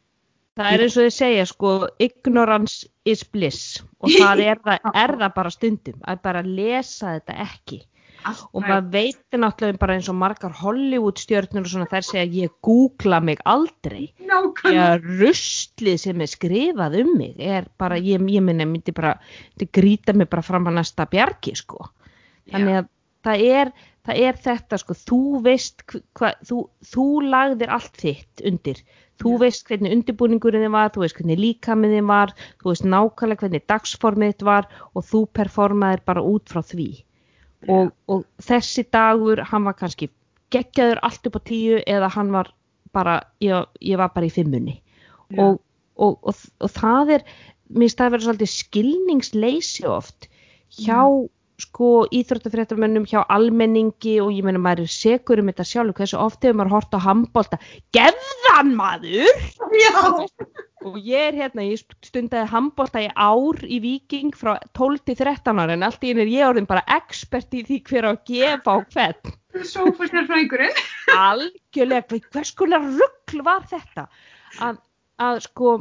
það 0.59 0.73
er 0.73 0.85
eins 0.87 0.97
og 0.97 1.07
þið 1.07 1.15
segja 1.19 1.47
sko 1.51 1.73
ignorance 2.03 2.91
is 3.09 3.25
bliss. 3.25 3.81
Og 4.03 4.13
það 4.21 4.45
er 4.49 4.63
er 4.93 5.17
það 5.21 5.33
bara 5.39 5.55
stundum 5.55 6.05
að 6.05 6.23
bara 6.27 6.45
lesa 6.47 7.17
þetta 7.17 7.41
ekki. 7.47 7.83
Og 8.23 8.63
maður 8.63 8.91
veitir 8.93 9.41
náttúrulega 9.43 9.81
bara 9.83 9.97
eins 9.99 10.09
og 10.11 10.17
margar 10.19 10.53
Hollywood 10.55 11.19
stjörnur 11.19 11.65
og 11.67 11.73
svona 11.73 11.89
þær 11.91 12.07
segja 12.07 12.45
ég 12.45 12.53
googla 12.65 13.19
mig 13.25 13.41
aldrei. 13.49 14.13
Já, 14.23 14.99
ruslið 15.03 15.99
sem 16.05 16.23
er 16.23 16.31
skrifað 16.31 17.01
um 17.03 17.13
mig 17.19 17.41
er 17.43 17.67
bara, 17.83 17.99
ég, 17.99 18.23
ég 18.31 18.45
minna, 18.45 18.67
myndi 18.69 18.95
bara, 18.95 19.17
myndi 19.55 19.71
grýta 19.75 20.15
mig 20.15 20.31
bara 20.31 20.45
fram 20.47 20.71
að 20.71 20.79
næsta 20.79 21.09
bjargi, 21.11 21.57
sko. 21.59 21.91
Þannig 22.53 22.83
að 22.83 22.91
það 23.27 23.47
er, 23.59 23.73
það 24.07 24.21
er 24.27 24.39
þetta 24.45 24.79
sko, 24.81 24.97
þú 24.99 25.21
veist 25.45 25.85
hvað, 25.89 26.41
þú, 26.49 26.59
þú 26.93 27.07
lagðir 27.33 27.73
allt 27.77 28.01
þitt 28.03 28.43
undir, 28.49 28.81
þú 29.23 29.37
veist 29.43 29.69
hvernig 29.69 29.95
undirbúningurinn 29.97 30.67
þið 30.67 30.75
var, 30.75 30.91
þú 30.95 31.05
veist 31.05 31.19
hvernig 31.21 31.41
líkamið 31.43 31.97
þið 31.97 32.09
var, 32.11 32.35
þú 32.63 32.73
veist 32.73 32.89
nákvæmlega 32.89 33.45
hvernig 33.45 33.67
dagsformið 33.71 34.33
þitt 34.33 34.47
var 34.49 34.71
og 34.93 35.07
þú 35.11 35.23
performaðir 35.39 36.05
bara 36.09 36.25
út 36.27 36.51
frá 36.51 36.63
því. 36.67 36.89
Og, 37.71 37.93
og 38.11 38.25
þessi 38.43 38.83
dagur 38.91 39.45
hann 39.53 39.69
var 39.69 39.79
kannski 39.79 40.11
geggjaður 40.53 41.01
allt 41.07 41.29
upp 41.29 41.39
á 41.39 41.41
tíu 41.47 41.79
eða 41.87 42.11
hann 42.17 42.33
var 42.35 42.51
bara, 42.93 43.21
ég, 43.41 43.69
ég 43.81 44.01
var 44.01 44.11
bara 44.15 44.27
í 44.27 44.35
fimmunni. 44.35 44.81
Og, 45.39 45.61
og, 45.95 46.19
og, 46.27 46.43
og 46.61 46.73
það 46.75 47.17
er 47.19 47.29
mér 47.73 47.87
finnst 47.87 48.01
það 48.01 48.09
að 48.09 48.15
vera 48.15 48.27
svolítið 48.27 48.53
skilningsleysi 48.53 49.87
oft 49.89 50.29
hjá 50.77 50.99
sko 51.63 51.91
íþróttafréttamönnum 52.15 53.07
hjá 53.09 53.23
almenningi 53.33 54.19
og 54.23 54.33
ég 54.35 54.47
meina 54.47 54.61
maður 54.63 54.87
er 54.87 54.93
segur 54.95 55.43
um 55.43 55.51
þetta 55.51 55.67
sjálf 55.69 55.97
hversu 55.99 56.19
oft 56.21 56.43
hefur 56.43 56.59
maður 56.59 56.75
hort 56.77 56.97
á 56.97 57.01
handbólta 57.07 57.59
gefðan 57.97 58.75
maður! 58.79 59.31
Já, 59.79 59.93
og 60.87 60.99
ég 60.99 61.29
er 61.29 61.39
hérna, 61.39 61.67
ég 61.67 61.83
stundaði 62.05 62.51
handbólta 62.51 63.03
í 63.05 63.11
ár 63.15 63.63
í 63.63 63.79
Viking 63.85 64.35
frá 64.37 64.57
12 64.79 65.05
til 65.07 65.19
13 65.21 65.63
ára 65.63 65.77
en 65.77 65.87
allt 65.87 66.03
í 66.03 66.13
einu 66.13 66.25
er 66.25 66.33
ég 66.33 66.49
orðin 66.49 66.69
bara 66.71 66.85
expert 66.97 67.55
í 67.55 67.63
því 67.69 67.79
hver 67.89 68.11
að 68.11 68.21
gefa 68.29 68.77
á 68.77 68.79
hvern. 68.95 69.37
Sófastjárfræðingurinn. 69.73 70.83
algjörlega, 71.13 72.21
hvers 72.33 72.55
konar 72.57 72.85
ruggl 72.89 73.45
var 73.47 73.67
þetta? 73.71 74.09
Að, 74.65 74.81
að 75.23 75.43
sko 75.47 75.77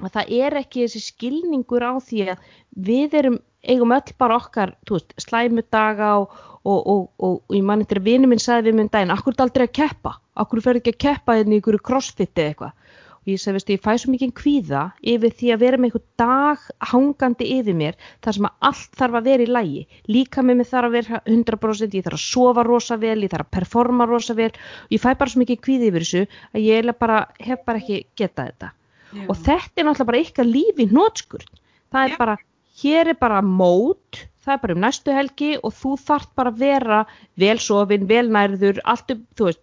að 0.00 0.12
það 0.16 0.30
er 0.40 0.54
ekki 0.62 0.86
þessi 0.86 1.02
skilningur 1.04 1.84
á 1.84 1.92
því 2.00 2.22
að 2.32 2.46
við 2.88 3.16
erum 3.20 3.38
eigum 3.62 3.92
öll 3.94 4.14
bara 4.18 4.38
okkar, 4.40 4.74
veist, 4.90 5.12
slæmudaga 5.20 6.14
og, 6.22 6.38
og, 6.64 6.78
og, 6.80 7.02
og, 7.18 7.40
ég 7.54 7.64
man 7.66 7.84
eftir 7.84 8.00
að 8.00 8.08
vinur 8.08 8.32
minn 8.32 8.42
sagði 8.42 8.70
við 8.70 8.78
minn 8.80 8.92
daginn, 8.92 9.12
akkur 9.14 9.32
er 9.32 9.36
þetta 9.36 9.48
aldrei 9.48 9.66
að 9.68 9.76
keppa? 9.78 10.14
Akkur 10.42 10.64
fer 10.64 10.80
ekki 10.80 10.94
að 10.94 11.02
keppa 11.04 11.36
hérna 11.38 11.58
í 11.58 11.60
ykkur 11.60 11.78
crossfit 11.84 12.32
eða 12.32 12.54
eitthvað? 12.54 12.78
Og 13.22 13.30
ég 13.30 13.38
sagði, 13.38 13.54
veistu, 13.54 13.74
ég 13.76 13.84
fæ 13.84 13.92
svo 14.02 14.10
mikið 14.10 14.32
kvíða 14.40 14.80
yfir 15.12 15.34
því 15.38 15.52
að 15.54 15.60
vera 15.62 15.78
með 15.78 15.90
einhver 15.92 16.04
dag 16.18 16.64
hangandi 16.90 17.50
yfir 17.60 17.78
mér 17.78 18.00
þar 18.24 18.38
sem 18.38 18.48
að 18.48 18.66
allt 18.72 18.98
þarf 18.98 19.18
að 19.20 19.28
vera 19.30 19.46
í 19.46 19.52
lægi 19.52 19.84
líka 20.10 20.42
með 20.42 20.58
mig 20.58 20.70
þarf 20.72 20.88
að 20.88 20.96
vera 20.96 21.22
100% 21.30 21.96
ég 22.00 22.06
þarf 22.08 22.18
að 22.18 22.24
sofa 22.24 22.66
rosa 22.66 22.98
vel, 22.98 23.20
ég 23.22 23.30
þarf 23.30 23.46
að 23.46 23.54
performa 23.60 24.10
rosa 24.10 24.34
vel. 24.34 24.50
Og 24.88 24.96
ég 24.96 25.04
fæ 25.04 25.12
bara 25.12 25.30
svo 25.30 25.44
mikið 25.44 25.62
kvíði 25.68 25.92
yfir 25.92 26.08
þessu 26.08 26.26
að 26.26 26.64
ég 26.66 26.80
eiginlega 26.80 27.02
bara, 27.06 27.24
hef 27.38 27.62
bara 27.68 27.84
ekki 27.84 28.06
getað 28.18 28.50
þetta 28.50 28.76
og 29.28 29.36
þetta 29.36 29.82
er 29.82 29.88
náttúrulega 29.88 30.10
bara 30.10 30.22
ykkar 30.26 30.48
lífi 30.48 30.88
nótskurn 30.92 31.50
það 31.92 32.04
er 32.04 32.14
Já. 32.14 32.18
bara, 32.22 32.36
hér 32.82 33.12
er 33.12 33.18
bara 33.20 33.42
mót 33.42 34.22
það 34.42 34.54
er 34.54 34.62
bara 34.64 34.76
um 34.76 34.84
næstu 34.84 35.16
helgi 35.16 35.52
og 35.62 35.74
þú 35.78 35.96
þarft 36.06 36.32
bara 36.38 36.52
að 36.52 36.62
vera 36.64 37.02
vel 37.38 37.58
sofin, 37.62 38.08
vel 38.08 38.26
nærður 38.32 38.80
allt 38.88 39.14
um, 39.14 39.22
þú 39.36 39.50
veist 39.50 39.62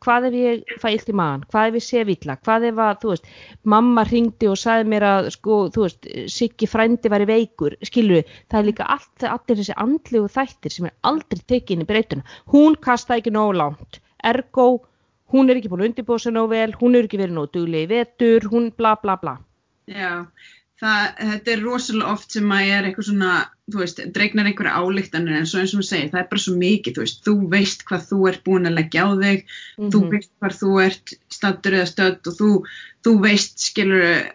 hvað 0.00 0.30
ef 0.30 0.36
ég 0.38 0.74
fæ 0.80 0.86
illt 0.94 1.10
í 1.12 1.14
maðan, 1.16 1.42
hvað 1.52 1.66
ef 1.68 1.74
ég 1.76 1.84
sé 1.84 2.04
villa 2.08 2.36
hvað 2.40 2.66
ef 2.70 2.78
að, 2.80 3.00
þú 3.02 3.10
veist, 3.12 3.26
mamma 3.74 4.04
ringdi 4.08 4.48
og 4.48 4.56
sagði 4.56 4.86
mér 4.94 5.06
að, 5.10 5.28
sko, 5.36 5.58
þú 5.74 5.84
veist 5.84 6.08
Siggi 6.32 6.68
frændi 6.70 7.12
væri 7.12 7.26
veikur, 7.28 7.76
skilur 7.84 8.24
það 8.48 8.60
er 8.62 8.68
líka 8.70 8.86
allt, 8.96 9.26
allir 9.28 9.60
þessi 9.60 9.76
andlegu 9.84 10.30
þættir 10.32 10.76
sem 10.76 10.88
er 10.88 10.96
aldrei 11.10 11.42
tekið 11.52 11.74
inn 11.76 11.84
í 11.84 11.88
breytuna. 11.90 12.38
Hún 12.54 12.78
kastaði 12.80 13.24
ekki 13.24 13.34
nógu 13.36 13.58
langt. 13.58 14.00
Ergo, 14.30 14.66
hún 15.32 15.50
er 15.50 15.56
ekki 15.60 15.68
búin 15.72 15.84
að 15.84 15.90
undirbúa 15.92 16.18
sig 16.20 16.32
nógu 16.34 16.50
vel, 16.54 16.72
hún 16.80 16.96
er 16.98 17.06
ekki 17.08 17.18
verið 17.20 17.36
nógu 17.36 17.52
duglega 17.54 17.86
í 17.86 17.90
vetur 17.94 18.48
hún 18.52 18.70
bla 18.76 18.96
bla 19.02 19.16
bla 19.22 19.36
Já, 19.90 20.26
það, 20.80 21.06
þetta 21.18 21.52
er 21.54 21.62
rosalega 21.64 22.12
oft 22.12 22.32
sem 22.36 22.52
að 22.54 22.68
er 22.76 22.84
eitthvað 22.88 23.08
svona, 23.10 23.30
þú 23.70 23.80
veist, 23.82 24.02
dregnar 24.14 24.46
einhverja 24.50 24.74
álíktanir 24.80 25.38
en 25.40 25.46
svo 25.50 25.60
eins 25.60 25.74
og 25.74 25.80
maður 25.80 25.88
segir, 25.90 26.10
það 26.12 26.20
er 26.22 26.28
bara 26.30 26.44
svo 26.44 26.54
mikið, 26.60 26.94
þú 26.96 27.04
veist, 27.04 27.22
þú 27.26 27.34
veist 27.54 27.84
hvað 27.88 28.04
þú 28.10 28.18
ert 28.30 28.44
búin 28.46 28.68
að 28.70 28.76
leggja 28.78 29.06
á 29.06 29.10
þig, 29.22 29.42
þú 29.80 30.00
Mhm. 30.00 30.10
veist 30.14 30.30
hvað 30.40 30.58
þú 30.60 30.70
ert 30.86 31.14
stattur 31.38 31.72
eða 31.80 31.90
stödd 31.90 32.30
og 32.30 32.38
þú, 32.40 32.50
þú 33.04 33.12
veist, 33.26 33.58
skilur, 33.58 34.30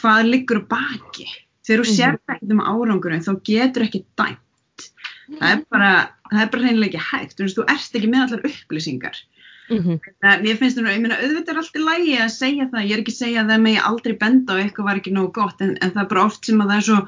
hvað 0.00 0.30
liggur 0.30 0.60
baki. 0.68 1.28
Þegar 1.64 1.84
þú 1.84 1.86
Mhm. 1.88 1.96
sér 1.96 2.18
ekkert 2.28 2.50
um 2.52 2.60
árangurinn, 2.60 3.24
þá 3.24 3.32
getur 3.44 3.82
ekki 3.84 4.04
dæmt. 4.16 4.40
Það 5.40 5.52
er 5.52 5.64
bara, 5.70 5.92
það 6.32 6.42
er 6.42 6.50
bara 6.52 6.62
reynilega 6.64 6.90
ekki 6.92 7.06
hægt, 7.12 7.36
þú 7.36 7.44
veist, 7.44 7.56
þú 7.56 7.64
ert 7.68 7.94
ekki 7.94 8.08
með 8.12 8.24
allar 8.24 8.42
upplýsingar. 8.50 9.16
Mm 9.70 10.00
Það, 10.24 10.42
mér 10.44 10.58
finnst 10.60 10.78
það 10.78 10.84
nú, 10.84 10.92
ég 10.92 11.04
meina, 11.04 11.20
auðvitað 11.20 11.52
er 11.52 11.60
allt 11.60 11.76
í 11.78 11.84
lægi 11.84 12.16
að 12.20 12.32
segja 12.34 12.66
það, 12.72 12.84
ég 12.84 12.94
er 12.94 13.02
ekki 13.02 13.14
að 13.14 13.20
segja 13.20 13.44
að 13.44 13.52
það 13.52 13.62
megi 13.64 13.84
aldrei 13.90 14.14
benda 14.24 14.56
á 14.56 14.60
eitthvað 14.60 14.88
var 14.88 15.00
ekki 15.00 15.12
nógu 15.14 15.30
gott, 15.38 15.62
en, 15.64 15.76
en 15.80 15.94
það 15.94 16.02
er 16.02 16.10
bara 16.10 16.24
oft 16.24 16.48
sem 16.48 16.60
að 16.60 16.72
það 16.72 16.80
er 16.80 16.86
svo 16.88 16.98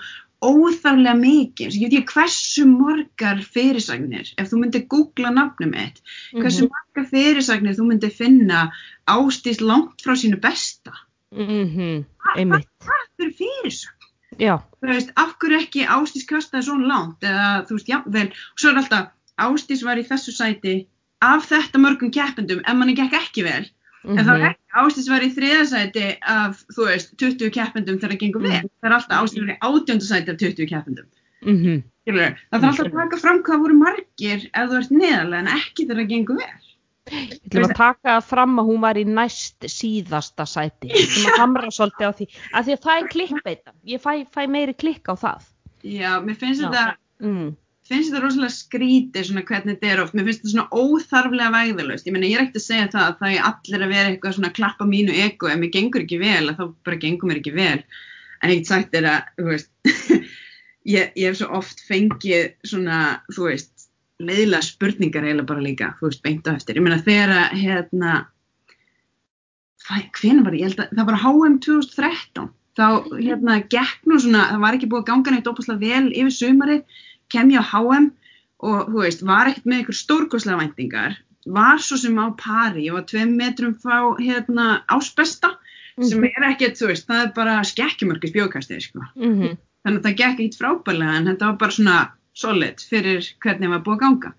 óþarlega 0.47 1.15
mikið, 1.17 1.77
ég 1.81 1.91
veit 1.91 1.97
ekki 2.01 2.15
hversu 2.15 2.67
margar 2.69 3.41
fyrirsagnir, 3.55 4.33
ef 4.37 4.51
þú 4.51 4.61
myndir 4.61 4.85
googla 4.93 5.33
nafnum 5.33 5.73
mitt, 5.73 6.03
hversu 6.37 6.69
margar 6.69 7.09
fyrirsagnir 7.13 7.77
þú 7.79 7.89
myndir 7.89 8.13
finna 8.15 8.67
ástýst 9.09 9.65
langt 9.65 10.05
frá 10.05 10.17
sínu 10.19 10.41
besta, 10.43 10.93
mhm, 11.35 12.05
einmitt. 12.37 12.69
það 12.85 13.27
er 13.27 13.33
fyrirsagn, 13.41 14.11
já, 14.43 14.55
þú 14.81 14.93
veist, 14.93 15.15
af 15.17 15.37
hverju 15.41 15.63
ekki 15.63 15.87
ástýst 15.97 16.29
kastaði 16.29 16.69
svona 16.69 16.93
langt, 16.93 17.25
eða 17.25 17.49
þú 17.69 17.79
veist, 17.79 17.93
jafnvel, 17.95 18.29
og 18.29 18.61
svo 18.61 18.73
er 18.73 18.83
alltaf, 18.83 19.09
ástýst 19.41 19.89
var 19.89 20.01
í 20.01 20.07
þessu 20.09 20.37
sæti 20.37 20.77
af 21.25 21.49
þetta 21.49 21.81
mörgum 21.81 22.13
keppendum, 22.13 22.61
ef 22.65 22.77
manni 22.77 22.95
gekk 22.99 23.17
ekki 23.21 23.47
vel, 23.47 23.65
En 24.07 24.21
það 24.23 24.37
mhm, 24.37 24.43
er 24.45 24.53
ekki 24.53 24.79
ástæðis 24.79 25.09
var 25.11 25.25
í 25.25 25.29
þriðasæti 25.35 26.03
af, 26.31 26.61
þú 26.77 26.85
veist, 26.87 27.09
20 27.19 27.49
keppendum 27.51 27.97
þegar 27.99 28.13
það 28.13 28.21
gengur 28.21 28.45
vel. 28.45 28.53
Mhm. 28.61 28.69
Það 28.79 28.89
er 28.89 28.95
alltaf 28.97 29.23
ástæðis 29.25 29.43
var 29.43 29.51
í 29.51 29.57
átjóndasæti 29.67 30.31
af 30.31 30.37
20 30.43 30.69
keppendum. 30.71 31.09
mhm 31.43 31.81
Skilurðu? 32.07 32.37
Það 32.53 32.63
þarf 32.63 32.69
alltaf 32.71 32.87
að 32.87 33.01
taka 33.01 33.19
fram 33.19 33.41
hvað 33.43 33.63
voru 33.65 33.77
margir 33.81 34.45
ef 34.47 34.71
þú 34.71 34.79
ert 34.79 34.93
neðarlega 34.95 35.41
en 35.43 35.51
ekki 35.57 35.87
þegar 35.89 35.99
það 36.03 36.13
gengur 36.13 36.39
vel. 36.39 36.69
Ég 37.07 37.35
ætlum 37.47 37.67
að 37.67 37.75
taka 37.79 38.13
það 38.13 38.29
fram 38.31 38.55
að 38.63 38.69
hún 38.71 38.81
var 38.83 39.01
í 39.01 39.05
næst 39.11 39.67
síðasta 39.71 40.47
sæti. 40.47 40.91
Ég 40.93 41.03
ætlum 41.03 41.33
að 41.33 41.41
hamra 41.43 41.73
svolítið 41.75 42.07
á 42.07 42.13
því. 42.19 42.27
Af 42.53 42.67
því 42.67 42.77
að 42.77 42.83
það 42.87 43.03
er 43.03 43.11
klikkbeita. 43.17 43.75
Ég 43.91 44.03
fæ, 44.07 44.13
fæ 44.31 44.41
meiri 44.51 44.75
klikk 44.79 45.11
á 45.11 45.15
það. 45.19 45.51
Já, 45.83 46.13
mér 46.23 46.39
finnst 46.39 46.63
Já. 46.63 46.71
þetta, 46.71 46.97
Mm. 47.17 47.57
Finnst 47.89 48.11
þetta 48.11 48.23
rosalega 48.23 48.55
skrítið 48.55 49.29
svona 49.29 49.45
hvernig 49.47 49.77
þetta 49.77 49.93
er 49.93 50.03
oft. 50.03 50.17
Mér 50.17 50.27
finnst 50.29 50.43
þetta 50.43 50.53
svona 50.55 50.81
óþarflega 50.83 51.53
vægðalust. 51.55 52.09
Ég 52.09 52.17
meina, 52.17 52.29
ég 52.31 52.39
er 52.39 52.45
ekkert 52.45 52.61
að 52.61 52.67
segja 52.67 52.89
það 52.95 53.05
að 53.07 53.17
það 53.21 53.35
er 53.35 53.47
allir 53.51 53.85
að 53.87 53.95
vera 53.95 54.11
eitthvað 54.11 54.37
svona 54.37 54.51
að 54.51 54.59
klappa 54.59 54.89
mínu 54.91 55.17
ego 55.27 55.51
ef 55.51 55.61
mér 55.61 55.73
gengur 55.77 56.05
ekki 56.05 56.21
vel, 56.23 56.51
þá 56.59 56.65
bara 56.89 57.01
gengur 57.05 57.31
mér 57.31 57.41
ekki 57.43 57.55
vel. 57.57 57.79
En 58.43 58.53
get 58.53 58.71
sagt 58.71 58.93
þér 58.95 59.09
að, 59.13 59.31
þú 59.39 59.49
veist, 59.51 59.71
ég, 60.97 61.13
ég 61.17 61.31
hef 61.31 61.41
svo 61.41 61.51
oft 61.61 61.83
fengið 61.87 62.53
svona, 62.69 63.01
þú 63.33 63.49
veist, 63.51 63.89
leiðilega 64.23 64.65
spurningar 64.65 65.27
eiginlega 65.27 65.51
bara 65.51 65.65
líka, 65.65 65.93
þú 66.01 66.11
veist, 66.11 66.23
beint 66.25 66.49
á 66.49 66.57
eftir. 66.57 66.79
Ég 66.79 66.87
meina, 66.87 67.01
þegar 67.05 67.35
að, 67.37 67.57
hérna, 67.63 68.13
hvernig 69.87 70.47
var 70.47 70.57
ég 70.57 70.77
það 70.77 71.03
var 71.09 71.21
HM 71.23 71.59
2013, 71.65 72.49
þá, 72.77 72.87
hérna, 73.17 73.59
gekk 73.73 74.09
nú 74.09 74.21
svona, 74.21 74.47
það 74.53 74.65
var 74.65 74.79
ekki 74.79 74.89
búið 74.93 75.05
að 75.05 75.11
ganga 75.11 75.35
neitt 75.35 75.51
opaslega 75.51 75.83
vel 75.85 76.11
yfir 76.13 76.35
sumarið, 76.35 77.03
kem 77.33 77.51
ég 77.55 77.63
á 77.63 77.67
HM 77.73 78.11
og, 78.65 78.89
þú 78.91 79.03
veist, 79.03 79.23
var 79.27 79.51
ekkert 79.51 79.69
með 79.69 79.83
ykkur 79.85 79.99
stórkoslega 80.01 80.61
væntingar, 80.63 81.17
var 81.47 81.83
svo 81.83 81.99
sem 82.01 82.17
á 82.19 82.27
pari, 82.39 82.87
ég 82.89 82.97
var 82.97 83.07
tveim 83.09 83.37
metrum 83.39 83.75
frá, 83.79 84.01
hérna, 84.19 84.83
ásbesta, 84.91 85.55
sem 86.03 86.25
er 86.29 86.49
ekkert, 86.51 86.79
þú 86.81 86.91
veist, 86.91 87.07
það 87.09 87.23
er 87.25 87.31
bara 87.37 87.61
skekkjumörkis 87.65 88.35
bjókastið, 88.35 88.83
sko. 88.89 89.05
Mhm. 89.15 89.57
Þannig 89.87 90.01
að 90.01 90.07
það 90.09 90.17
gekk 90.19 90.41
ekkert 90.41 90.59
frábælega 90.59 91.17
en 91.17 91.29
þetta 91.31 91.47
var 91.47 91.57
bara 91.61 91.77
svona 91.77 91.99
solid 92.35 92.83
fyrir 92.83 93.29
hvernig 93.45 93.71
var 93.71 93.85
búið 93.87 93.97
að 93.97 94.01
ganga. 94.01 94.33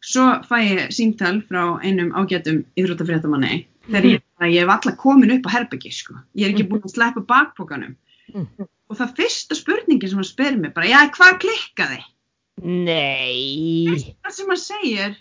Svo 0.00 0.26
fæ 0.44 0.56
ég 0.60 0.92
símtal 0.92 1.40
frá 1.48 1.62
einum 1.84 2.12
ágætum 2.12 2.64
íþróttafréttamanni 2.76 3.64
þegar 3.88 4.06
ég, 4.10 4.22
að 4.40 4.52
ég 4.52 4.60
hef 4.60 4.74
alla 4.74 4.96
komin 4.96 5.32
upp 5.38 5.48
á 5.48 5.54
herbyggi, 5.56 5.92
sko. 5.92 6.14
Ég 6.36 6.46
er 6.46 6.54
ekki 6.54 6.68
búin 6.68 6.84
að 6.84 6.94
sleppa 6.94 7.24
bakpokanum. 7.26 7.96
Mhm. 8.34 8.68
Og 8.90 8.96
það 8.98 9.16
fyrsta 9.16 9.54
spurningin 9.54 10.08
sem 10.08 10.18
hann 10.18 10.24
spyr 10.24 10.58
mér 10.58 10.74
bara, 10.74 10.86
já, 10.86 11.10
hvað 11.16 11.40
klikkaði? 11.40 12.00
Nei. 12.60 14.14
Það 14.24 14.34
sem 14.36 14.50
hann 14.52 14.60
segir, 14.60 15.14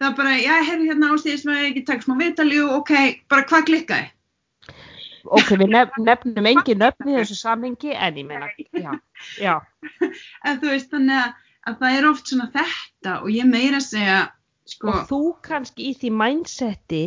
það 0.00 0.10
er 0.10 0.18
bara, 0.18 0.34
já, 0.38 0.52
heyrðu 0.68 0.90
hérna 0.90 1.10
ástíðis 1.14 1.46
með 1.48 1.64
ekki 1.70 1.82
taka 1.88 2.06
smá 2.06 2.14
viðtali 2.20 2.60
og 2.62 2.74
ok, 2.80 2.92
bara 3.32 3.46
hvað 3.48 3.66
klikkaði? 3.70 4.12
Ok, 5.26 5.50
við 5.58 5.72
nef 5.74 5.96
nefnum 5.98 6.46
engin 6.52 6.78
nöfn 6.78 7.10
í 7.10 7.16
þessu 7.16 7.36
samhengi 7.40 7.96
en 7.96 8.20
ég 8.20 8.28
meina, 8.28 8.50
já, 8.70 8.92
já. 9.42 9.54
En 10.46 10.60
þú 10.62 10.70
veist, 10.70 10.92
þannig 10.92 11.18
að, 11.18 11.32
að 11.66 11.78
það 11.80 11.98
er 11.98 12.08
oft 12.12 12.30
svona 12.30 12.50
þetta 12.54 13.16
og 13.22 13.30
ég 13.34 13.48
meira 13.50 13.80
að 13.80 13.88
segja, 13.88 14.20
sko, 14.70 14.92
Og 14.92 15.08
þú 15.10 15.20
kannski 15.48 15.90
í 15.90 15.96
því 15.98 16.12
mindseti 16.20 17.04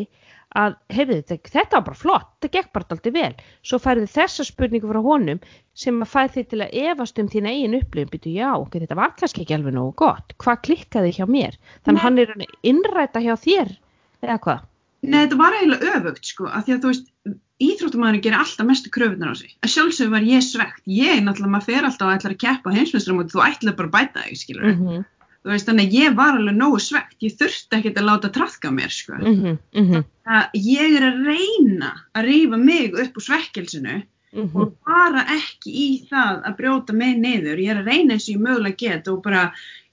að, 0.57 0.75
heyrðu 0.93 1.17
þetta, 1.29 1.75
var 1.75 1.83
bara 1.88 1.97
flott, 1.97 2.29
þetta 2.39 2.51
gekk 2.55 2.71
bara 2.73 2.95
alltaf 2.95 3.13
vel. 3.15 3.33
Svo 3.65 3.79
færðu 3.81 4.07
þessa 4.09 4.45
spurningu 4.47 4.89
frá 4.89 5.01
honum 5.05 5.41
sem 5.77 5.99
að 6.01 6.12
fæði 6.13 6.33
þig 6.35 6.47
til 6.49 6.62
að 6.65 6.79
efast 6.85 7.21
um 7.21 7.29
þína 7.29 7.53
eigin 7.53 7.77
upplifin, 7.79 8.12
byrju, 8.13 8.33
já, 8.39 8.49
ok, 8.57 8.79
þetta 8.83 8.99
var 8.99 9.13
kannski 9.19 9.45
ekki 9.45 9.57
alveg 9.57 9.75
nógu 9.75 9.93
gott. 10.01 10.33
Hvað 10.41 10.63
klikkaði 10.67 11.13
hjá 11.19 11.27
mér? 11.29 11.59
Þannig 11.85 11.99
Nei. 11.99 12.01
að 12.01 12.07
hann 12.07 12.23
er 12.23 12.33
að 12.33 12.57
innræta 12.71 13.23
hjá 13.23 13.35
þér, 13.43 13.77
eða 14.25 14.39
hvað? 14.47 14.65
Nei, 14.99 15.19
þetta 15.21 15.39
var 15.39 15.55
eiginlega 15.55 15.93
öfugt, 15.95 16.25
sko, 16.27 16.49
af 16.49 16.65
því 16.65 16.75
að 16.75 16.81
þú 16.81 16.91
veist, 16.91 17.13
íþróttumæðurinn 17.59 18.23
gerir 18.23 18.39
alltaf 18.39 18.67
mestu 18.67 18.91
kröfunar 18.91 19.31
á 19.31 19.35
sig. 19.39 19.53
Að 19.63 19.71
sjálfsögur 19.75 20.12
var 20.15 20.27
ég 20.27 20.43
svegt. 20.43 20.83
Ég, 20.88 21.21
náttúrulega, 21.23 21.53
maður 21.55 21.69
fer 21.69 21.88
alltaf 21.88 22.07
og 22.07 22.17
ætlar 22.17 22.35
að 22.35 22.41
keppa 22.43 22.73
heimsmeistramóti, 22.75 23.33
þú 23.35 23.41
ætlar 23.45 23.75
bara 23.79 23.89
að 23.89 23.95
bæta 23.95 24.25
þig, 24.25 24.41
skilur. 24.41 24.67
-hmm. 24.73 25.07
Þú 25.43 25.54
veist, 25.54 25.67
þannig 25.69 25.88
að 25.89 25.97
ég 25.99 26.15
var 26.19 26.36
alveg 26.38 26.56
nógu 26.60 26.80
svegt, 26.84 27.15
ég 27.23 27.36
þurfti 27.39 27.78
ekkert 27.80 27.99
að 28.02 28.08
láta 28.10 28.30
trafka 28.36 28.71
mér, 28.75 28.91
sko. 28.91 29.13
mhm, 29.19 29.58
mhm, 29.73 30.04
Að 30.30 30.58
ég 30.62 30.95
er 30.99 31.06
að 31.10 31.21
reyna 31.25 31.91
að 32.13 32.25
rífa 32.30 32.58
mig 32.62 32.93
upp 32.93 33.15
úr 33.17 33.23
svekkelsinu 33.25 33.95
mhm, 34.36 34.52
og 34.62 34.75
fara 34.86 35.23
ekki 35.34 35.71
í 35.73 35.88
það 36.10 36.43
að 36.45 36.58
brjóta 36.60 36.93
mig 36.93 37.15
niður, 37.17 37.58
ég 37.63 37.71
er 37.73 37.80
að 37.82 37.89
reyna 37.89 38.13
eins 38.13 38.28
og 38.30 38.36
ég 38.36 38.43
mögulega 38.45 38.78
get 38.84 39.08
og 39.08 39.23
bara, 39.23 39.45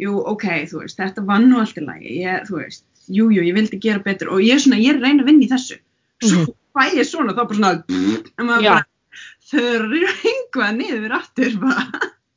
jú, 0.03 0.19
ok, 0.35 0.45
þú 0.73 0.83
veist, 0.83 0.99
þetta 0.99 1.25
var 1.31 1.41
nú 1.47 1.61
allt 1.63 1.79
í 1.79 1.87
lagi, 1.87 2.19
ég, 2.25 2.43
þú 2.51 2.59
veist, 2.61 2.85
jú, 3.09 3.31
jú, 3.31 3.43
ég 3.47 3.55
vildi 3.57 3.79
gera 3.81 4.03
betur 4.03 4.35
og 4.35 4.43
ég 4.45 4.59
er 4.59 4.65
svona, 4.67 4.83
ég 4.83 4.93
er 4.93 5.01
að 5.01 5.07
reyna 5.09 5.23
að 5.23 5.31
vinna 5.31 5.47
í 5.47 5.49
þessu, 5.55 5.79
svo 6.27 6.43
Mhm. 6.43 6.53
fæ 6.77 6.83
ég 6.99 7.07
svona, 7.09 7.33
þá 7.33 7.43
bara 7.49 7.57
svona, 7.57 7.85
en 8.37 8.47
maður 8.47 8.63
Já. 8.67 8.73
bara, 8.75 8.85
þurrir 9.47 10.09
einhvað 10.27 10.77
niður 10.77 11.13
aftur, 11.17 11.57
bara. 11.63 11.87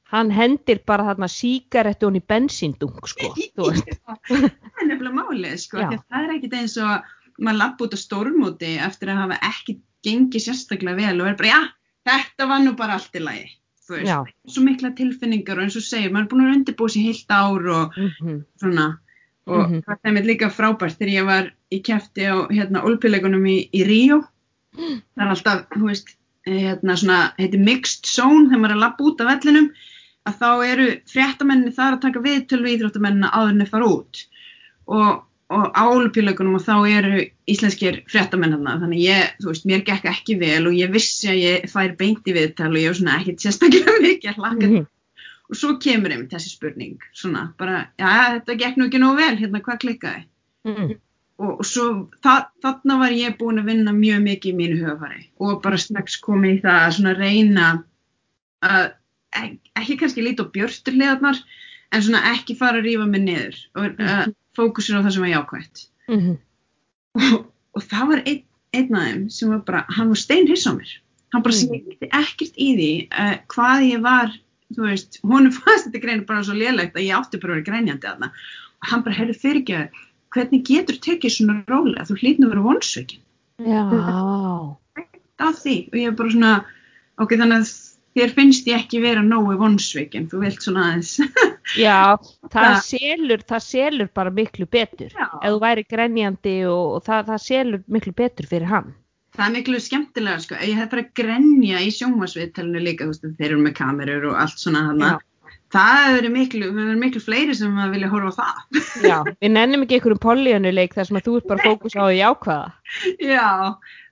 Hann 0.09 0.31
hendir 0.33 0.79
bara 0.89 1.05
þarna 1.11 1.27
sígarettu 1.29 2.07
hún 2.09 2.17
í 2.17 2.23
bensíndung 2.25 2.95
sko, 3.05 3.33
það 3.59 4.43
er 4.43 4.87
nefnilega 4.89 5.15
málið, 5.19 5.55
sko, 5.61 5.83
það 6.09 6.23
er 6.25 6.35
ekkit 6.37 6.55
eins 6.59 6.77
og 6.81 7.11
maður 7.39 7.59
lappa 7.61 7.85
út 7.85 7.93
á 7.95 7.99
stórmóti 8.01 8.71
eftir 8.83 9.11
að 9.13 9.21
hafa 9.23 9.37
ekki 9.51 9.77
gengið 10.07 10.45
sérstaklega 10.47 10.97
vel 10.97 11.21
og 11.21 11.29
er 11.29 11.37
bara, 11.39 11.51
já, 11.53 11.59
þetta 12.09 12.47
var 12.49 12.63
nú 12.65 12.73
bara 12.79 12.97
allt 12.97 13.15
í 13.19 13.21
lagi, 13.23 13.45
svo 13.89 14.63
mikla 14.65 14.91
tilfinningar 14.97 15.59
og 15.59 15.67
eins 15.67 15.77
og 15.79 15.85
segir, 15.85 16.11
maður 16.13 16.25
er 16.25 16.31
búin 16.33 16.43
að 16.47 16.55
undirbúa 16.57 16.93
sér 16.93 17.05
heilt 17.09 17.31
ár 17.33 17.69
og 17.75 17.97
mhm, 17.99 18.41
svona, 18.61 18.87
og 19.49 19.63
Mhm. 19.65 19.79
það 19.87 20.03
er 20.05 20.13
mér 20.13 20.27
líka 20.29 20.49
frábært 20.53 20.97
þegar 20.99 21.13
ég 21.15 21.25
var 21.25 21.47
í 21.73 21.79
kefti 21.85 22.25
á, 22.29 22.35
hérna, 22.53 22.83
olpileikunum 22.85 23.45
í, 23.49 23.57
í 23.73 23.81
Ríó, 23.87 24.19
það 24.77 25.23
er 25.25 25.31
alltaf, 25.33 25.63
þú 25.73 25.87
veist, 25.89 26.11
hérna 26.45 26.95
svona, 26.97 27.19
heitir 27.39 27.59
mixed 27.65 28.05
zone, 28.05 28.47
þegar 28.49 28.61
maður 28.61 28.73
er 28.73 28.77
að 28.77 28.83
lappa 28.83 29.03
út 29.09 29.21
af 29.23 29.31
vellinum, 29.31 29.71
að 30.29 30.37
þá 30.41 30.67
eru 30.67 30.85
fréttamenni 31.09 31.73
þar 31.75 31.95
að 31.95 32.03
taka 32.05 32.21
viðtöl 32.25 32.61
við 32.63 32.75
íþróttamennina 32.75 33.31
áður 33.33 33.51
en 33.53 33.63
þeir 33.63 33.71
fara 33.73 33.89
út. 33.95 34.21
Og, 34.89 35.09
og 35.49 35.65
á 35.73 35.83
olupíleikunum 35.89 36.59
og 36.59 36.63
þá 36.65 36.75
eru 36.89 37.25
íslenskir 37.49 37.99
fréttamenn 38.11 38.55
hérna, 38.55 38.77
þannig 38.83 39.03
ég, 39.03 39.35
þú 39.41 39.51
veist, 39.51 39.67
mér 39.69 39.83
gekk 39.87 40.07
ekki 40.13 40.37
vel 40.41 40.61
og 40.69 40.77
ég 40.77 40.93
vissi 40.93 41.29
að 41.31 41.41
ég 41.41 41.67
fær 41.73 41.97
beint 41.99 42.29
í 42.29 42.37
viðtal 42.37 42.71
og 42.71 42.79
ég 42.81 42.93
var 42.93 43.01
svona 43.01 43.19
ekkit 43.19 43.45
sérstaklega 43.45 43.99
mikið 44.07 44.31
að 44.31 44.41
hlaka 44.41 44.69
mhm, 44.69 44.87
og 45.49 45.57
svo 45.57 45.75
kemur 45.81 46.13
einmitt 46.13 46.33
þessi 46.35 46.53
spurning, 46.53 47.05
svona, 47.17 47.47
bara, 47.57 47.87
já, 47.97 48.09
þetta 48.37 48.57
gekk 48.63 48.77
nú 48.77 48.89
ekki 48.89 49.01
nógu 49.01 49.21
vel, 49.21 49.35
hérna, 49.41 49.63
hvað 49.65 49.81
klikkaði? 49.85 50.25
mhm, 50.69 50.97
og, 51.39 51.51
og 51.61 51.65
svo 51.67 51.87
þa 52.23 52.35
þarna 52.63 52.99
var 53.01 53.15
ég 53.15 53.37
búin 53.39 53.61
að 53.61 53.71
vinna 53.71 53.95
mjög 53.95 54.23
mikið 54.25 54.51
í 54.51 54.57
mínu 54.59 54.79
hugafari 54.81 55.25
og 55.41 55.61
bara 55.63 55.79
strax 55.81 56.19
komið 56.23 56.57
í 56.57 56.61
það 56.65 56.79
að 56.83 56.95
svona 56.97 57.15
reyna 57.17 57.67
að 58.65 58.85
ekki 59.35 59.97
kannski 60.01 60.23
líta 60.25 60.45
á 60.45 60.51
björtur 60.53 60.95
hliðarnar 60.97 61.39
en 61.93 62.03
svona 62.05 62.21
ekki 62.33 62.55
fara 62.57 62.79
að 62.81 62.87
rífa 62.89 63.05
mig 63.09 63.23
niður 63.25 63.57
og 63.77 64.01
uh, 64.01 64.25
fókusur 64.57 64.99
á 64.99 65.03
það 65.05 65.13
sem 65.15 65.25
var 65.25 65.31
jákvætt. 65.35 65.83
Mhm, 66.09 66.35
og, 67.19 67.37
og 67.77 67.85
það 67.85 68.11
var 68.13 68.23
einn, 68.25 68.43
einn 68.73 68.95
af 68.99 69.05
þeim 69.07 69.23
sem 69.33 69.53
var 69.53 69.63
bara, 69.67 69.85
hann 69.97 70.11
var 70.13 70.19
steinhiss 70.21 70.67
á 70.69 70.73
mér. 70.77 70.91
Hann 71.33 71.43
bara 71.45 71.53
Mm. 71.53 71.61
skildi 71.61 72.09
ekkert 72.09 72.55
í 72.57 72.67
því 72.77 72.91
uh, 73.13 73.35
hvað 73.53 73.83
ég 73.85 74.01
var, 74.05 74.31
þú 74.73 74.85
veist 74.87 75.19
honum 75.21 75.53
fannst 75.61 75.85
þetta 75.89 76.01
greinu 76.03 76.25
bara 76.29 76.43
svo 76.45 76.55
lélegt 76.57 76.97
að 76.97 77.05
ég 77.05 77.17
átti 77.17 77.37
bara 77.41 77.53
að 77.53 77.59
vera 77.59 77.67
grænjandi 77.69 78.09
aðna 78.09 78.31
og 78.33 78.87
hann 78.89 79.03
bara, 79.05 79.17
heyrðu 79.19 79.35
fyrir 79.41 79.61
ekki 79.61 80.05
hvernig 80.33 80.63
getur 80.65 80.97
tekið 81.01 81.33
svona 81.33 81.55
rólega, 81.69 82.05
þú 82.05 82.17
hlýtnu 82.21 82.45
að 82.47 82.51
vera 82.53 82.65
vonsveikin 82.65 83.21
já, 83.65 83.81
af 85.39 85.55
því. 85.63 85.75
Og 85.89 85.95
ég 85.97 86.09
er 86.11 86.17
bara 86.17 86.33
svona 86.33 86.51
ok, 87.19 87.33
þannig 87.39 87.57
að 87.63 87.71
þér 88.19 88.35
finnst 88.37 88.69
ég 88.69 88.83
ekki 88.83 89.01
vera 89.03 89.23
nógu 89.25 89.57
vonsveikin, 89.59 90.29
þú 90.31 90.43
vilt 90.45 90.63
svona 90.65 90.87
aðeins. 90.89 91.15
Já, 91.85 92.17
það 92.53 92.79
selur, 92.85 93.43
það 93.49 93.65
selur 93.65 94.09
bara 94.15 94.33
miklu 94.33 94.65
betur, 94.69 95.13
Já. 95.13 95.27
ef 95.41 95.53
þú 95.53 95.59
væri 95.63 95.85
grenjandi 95.89 96.55
og, 96.69 96.97
og 96.97 97.05
það, 97.05 97.29
það 97.33 97.45
selur 97.45 97.85
miklu 97.97 98.15
betur 98.17 98.49
fyrir 98.49 98.71
hann, 98.71 98.91
það 99.39 99.45
er 99.45 99.55
miklu 99.55 99.79
skemmtilega 99.83 100.43
sko, 100.43 100.59
ég 100.65 100.79
hef 100.79 100.91
bara 100.91 101.07
grenja 101.15 101.81
í 101.85 101.89
sjónvarsviðtalinu 101.95 102.83
líka, 102.83 103.07
þú 103.07 103.13
veist, 103.13 103.27
þeir 103.39 103.51
eru 103.51 103.63
með 103.63 103.75
kamerur 103.79 104.29
og 104.31 104.39
allt 104.41 104.61
svona 104.61 104.83
hana, 104.89 105.11
það 105.73 106.09
verið 106.17 106.35
miklu, 106.35 106.71
við 106.73 106.83
erum 106.87 107.05
miklu 107.05 107.23
fleiri 107.23 107.55
sem 107.57 107.79
vilja 107.93 108.11
horfa 108.11 108.33
á 108.33 108.37
það. 108.39 108.83
Já, 109.05 109.17
við 109.29 109.55
nennum 109.55 109.85
ekki 109.85 109.99
einhverjum 109.99 110.23
pollíönuleik 110.25 110.97
þar 110.97 111.09
sem 111.09 111.21
að 111.21 111.29
þú 111.29 111.37
ert 111.39 111.49
bara 111.53 111.65
fókus 111.69 111.95
á 111.95 112.03
því 112.09 112.21
ákvaða, 112.31 112.69
já, 113.21 113.47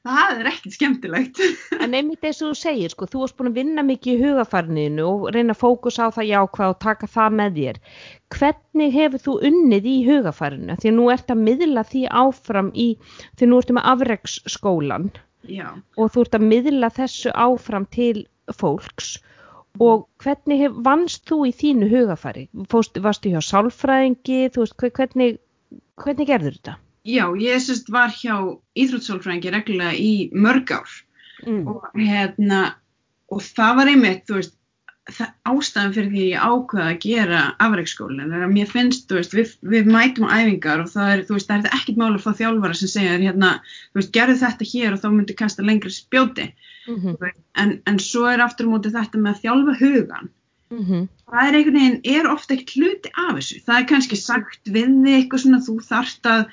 það 0.08 0.39
er 0.41 0.50
ekkert 0.52 0.76
skemmtilegt 0.78 1.41
en 1.84 1.93
einmitt 1.98 2.24
eins 2.28 2.39
og 2.43 2.52
þú 2.54 2.58
segir, 2.62 2.93
sko, 2.93 3.08
þú 3.12 3.22
varst 3.24 3.38
búin 3.39 3.50
að 3.52 3.60
vinna 3.60 3.84
mikið 3.88 4.13
í 4.13 4.24
hugafarniðinu 4.26 5.06
og 5.12 5.28
reyna 5.36 5.56
að 5.56 5.62
fókus 5.62 6.00
á 6.00 6.08
það 6.15 6.30
jákvað 6.32 6.74
og 6.74 6.80
taka 6.86 7.10
það 7.13 7.38
með 7.41 7.60
þér. 7.62 7.80
Hvernig 8.38 8.96
hefur 8.98 9.24
þú 9.28 9.36
unnið 9.52 9.88
í 9.91 9.96
hugafarinu? 10.08 10.76
Því 10.82 10.91
að 10.91 10.98
nú 11.00 11.08
ert 11.13 11.32
að 11.36 11.43
miðla 11.48 11.84
því 11.91 12.04
áfram 12.24 12.72
í, 12.76 12.88
því 13.39 13.50
nú 13.52 13.62
ertu 13.62 13.78
með 13.78 13.89
afreksskólan 13.93 15.10
já, 15.48 15.67
og 15.98 16.12
þú 16.15 16.26
ert 16.26 16.36
að 16.39 16.48
miðla 16.52 16.89
þessu 16.98 17.32
áfram 17.48 17.86
til 17.93 18.26
fólks 18.56 19.17
og 19.84 20.08
hvernig 20.24 20.63
hef, 20.63 20.78
vannst 20.88 21.28
þú 21.30 21.36
í 21.46 21.52
þínu 21.54 21.88
hugafari? 21.91 22.48
Fóst, 22.72 22.98
varstu 23.04 23.30
hjá 23.30 23.41
sálfræðingi, 23.46 24.39
veist, 24.56 24.74
hve- 24.82 24.89
hvernig, 24.98 25.36
hvernig 26.02 26.30
gerður 26.32 26.56
þetta? 26.58 26.74
Já, 27.08 27.24
ég 27.41 27.63
sérst 27.63 27.91
var 27.93 28.13
hjá 28.13 28.36
íþróttsálfræðingi 28.78 29.54
reglulega 29.54 29.96
í 29.96 30.13
mörg 30.36 30.76
ár. 30.76 30.96
Mm. 31.46 31.67
og 31.70 31.84
hérna 31.93 32.60
og 33.30 33.43
það 33.46 33.76
var 33.78 33.89
einmitt, 33.91 34.24
þú 34.26 34.39
veist 34.39 34.56
ástæðan 35.48 35.93
fyrir 35.96 36.08
því 36.12 36.24
ég 36.32 36.41
ákveða 36.43 36.88
að 36.91 37.04
gera 37.04 37.41
afreiksskólinn 37.63 38.34
er 38.34 38.43
að 38.43 38.56
mér 38.56 38.72
finnst, 38.72 39.06
þú 39.08 39.20
veist, 39.20 39.36
við, 39.38 39.52
við 39.62 39.91
mætum 39.93 40.26
æfingar 40.28 40.82
og 40.84 40.89
það 40.91 41.12
er, 41.13 41.22
þú 41.28 41.38
veist, 41.38 41.52
það 41.52 41.67
er 41.70 41.78
ekkert 41.78 42.02
máli 42.02 42.17
að 42.17 42.26
fá 42.26 42.41
þjálfara 42.41 42.80
sem 42.80 42.91
segja 42.91 43.13
þér 43.13 43.26
hérna, 43.28 43.52
þú 43.91 44.02
veist, 44.02 44.12
gerðu 44.17 44.38
þetta 44.41 44.70
hér 44.72 44.96
og 44.96 45.04
þá 45.04 45.08
myndu 45.13 45.38
kasta 45.43 45.67
lengra 45.67 45.93
spjóti. 45.93 46.50
Mm 46.88 47.32
en, 47.58 47.72
en 47.89 48.00
svo 48.00 48.28
er 48.32 48.43
aftur 48.43 48.67
á 48.67 48.72
móti 48.74 48.91
þetta 48.93 49.20
með 49.20 49.34
að 49.34 49.41
þjálfa 49.43 49.74
hugan 49.80 50.30
-hmm. 50.70 51.08
það 51.32 51.48
er 51.48 51.58
einhvern 51.58 51.80
veginn, 51.80 52.00
er 52.04 52.30
ofta 52.32 52.54
ekkert 52.54 52.76
hluti 52.76 53.12
af 53.15 53.36
þessu, 53.38 53.62
það 53.65 53.80
er 53.80 53.88
kannski 53.91 54.20
sagt 54.20 54.72
við 54.72 54.88
þig 55.04 55.15
eitthvað 55.15 55.43
svona, 55.43 55.60
þú 55.67 55.76
þarft 55.88 56.30
að 56.32 56.43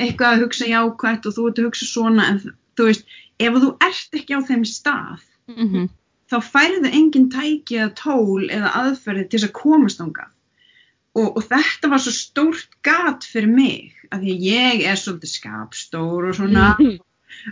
eitthvað 0.00 0.36
að 0.36 0.44
hugsa 0.44 0.68
jákvætt 0.70 1.26
og 1.28 1.36
þú 1.36 1.48
ert 1.48 1.60
að 1.60 1.66
hugsa 1.68 1.88
svona 1.88 2.28
en 2.30 2.40
þú 2.78 2.88
veist, 2.88 3.04
ef 3.40 3.58
þú 3.64 3.70
ert 3.88 4.20
ekki 4.20 4.36
á 4.36 4.40
þeim 4.48 4.64
stað 4.68 5.26
Mm 5.56 5.68
-hmm. 5.68 5.88
þá 6.30 6.36
færðu 6.54 6.90
engin 6.92 7.30
tæki 7.30 7.78
eða 7.78 7.94
tól 7.94 8.50
eða 8.50 8.74
aðferði 8.80 9.24
til 9.28 9.38
þess 9.38 9.48
að 9.48 9.58
komast 9.62 10.00
ángað. 10.00 10.30
Og, 11.18 11.36
og 11.36 11.42
þetta 11.42 11.90
var 11.90 12.02
svo 12.02 12.12
stórt 12.14 12.74
gat 12.86 13.24
fyrir 13.26 13.50
mig, 13.50 13.94
að 14.12 14.20
því 14.22 14.34
að 14.34 14.44
ég 14.46 14.84
er 14.90 14.98
svolítið 14.98 15.32
skapstór 15.34 16.28
og 16.28 16.36
svona 16.38 16.66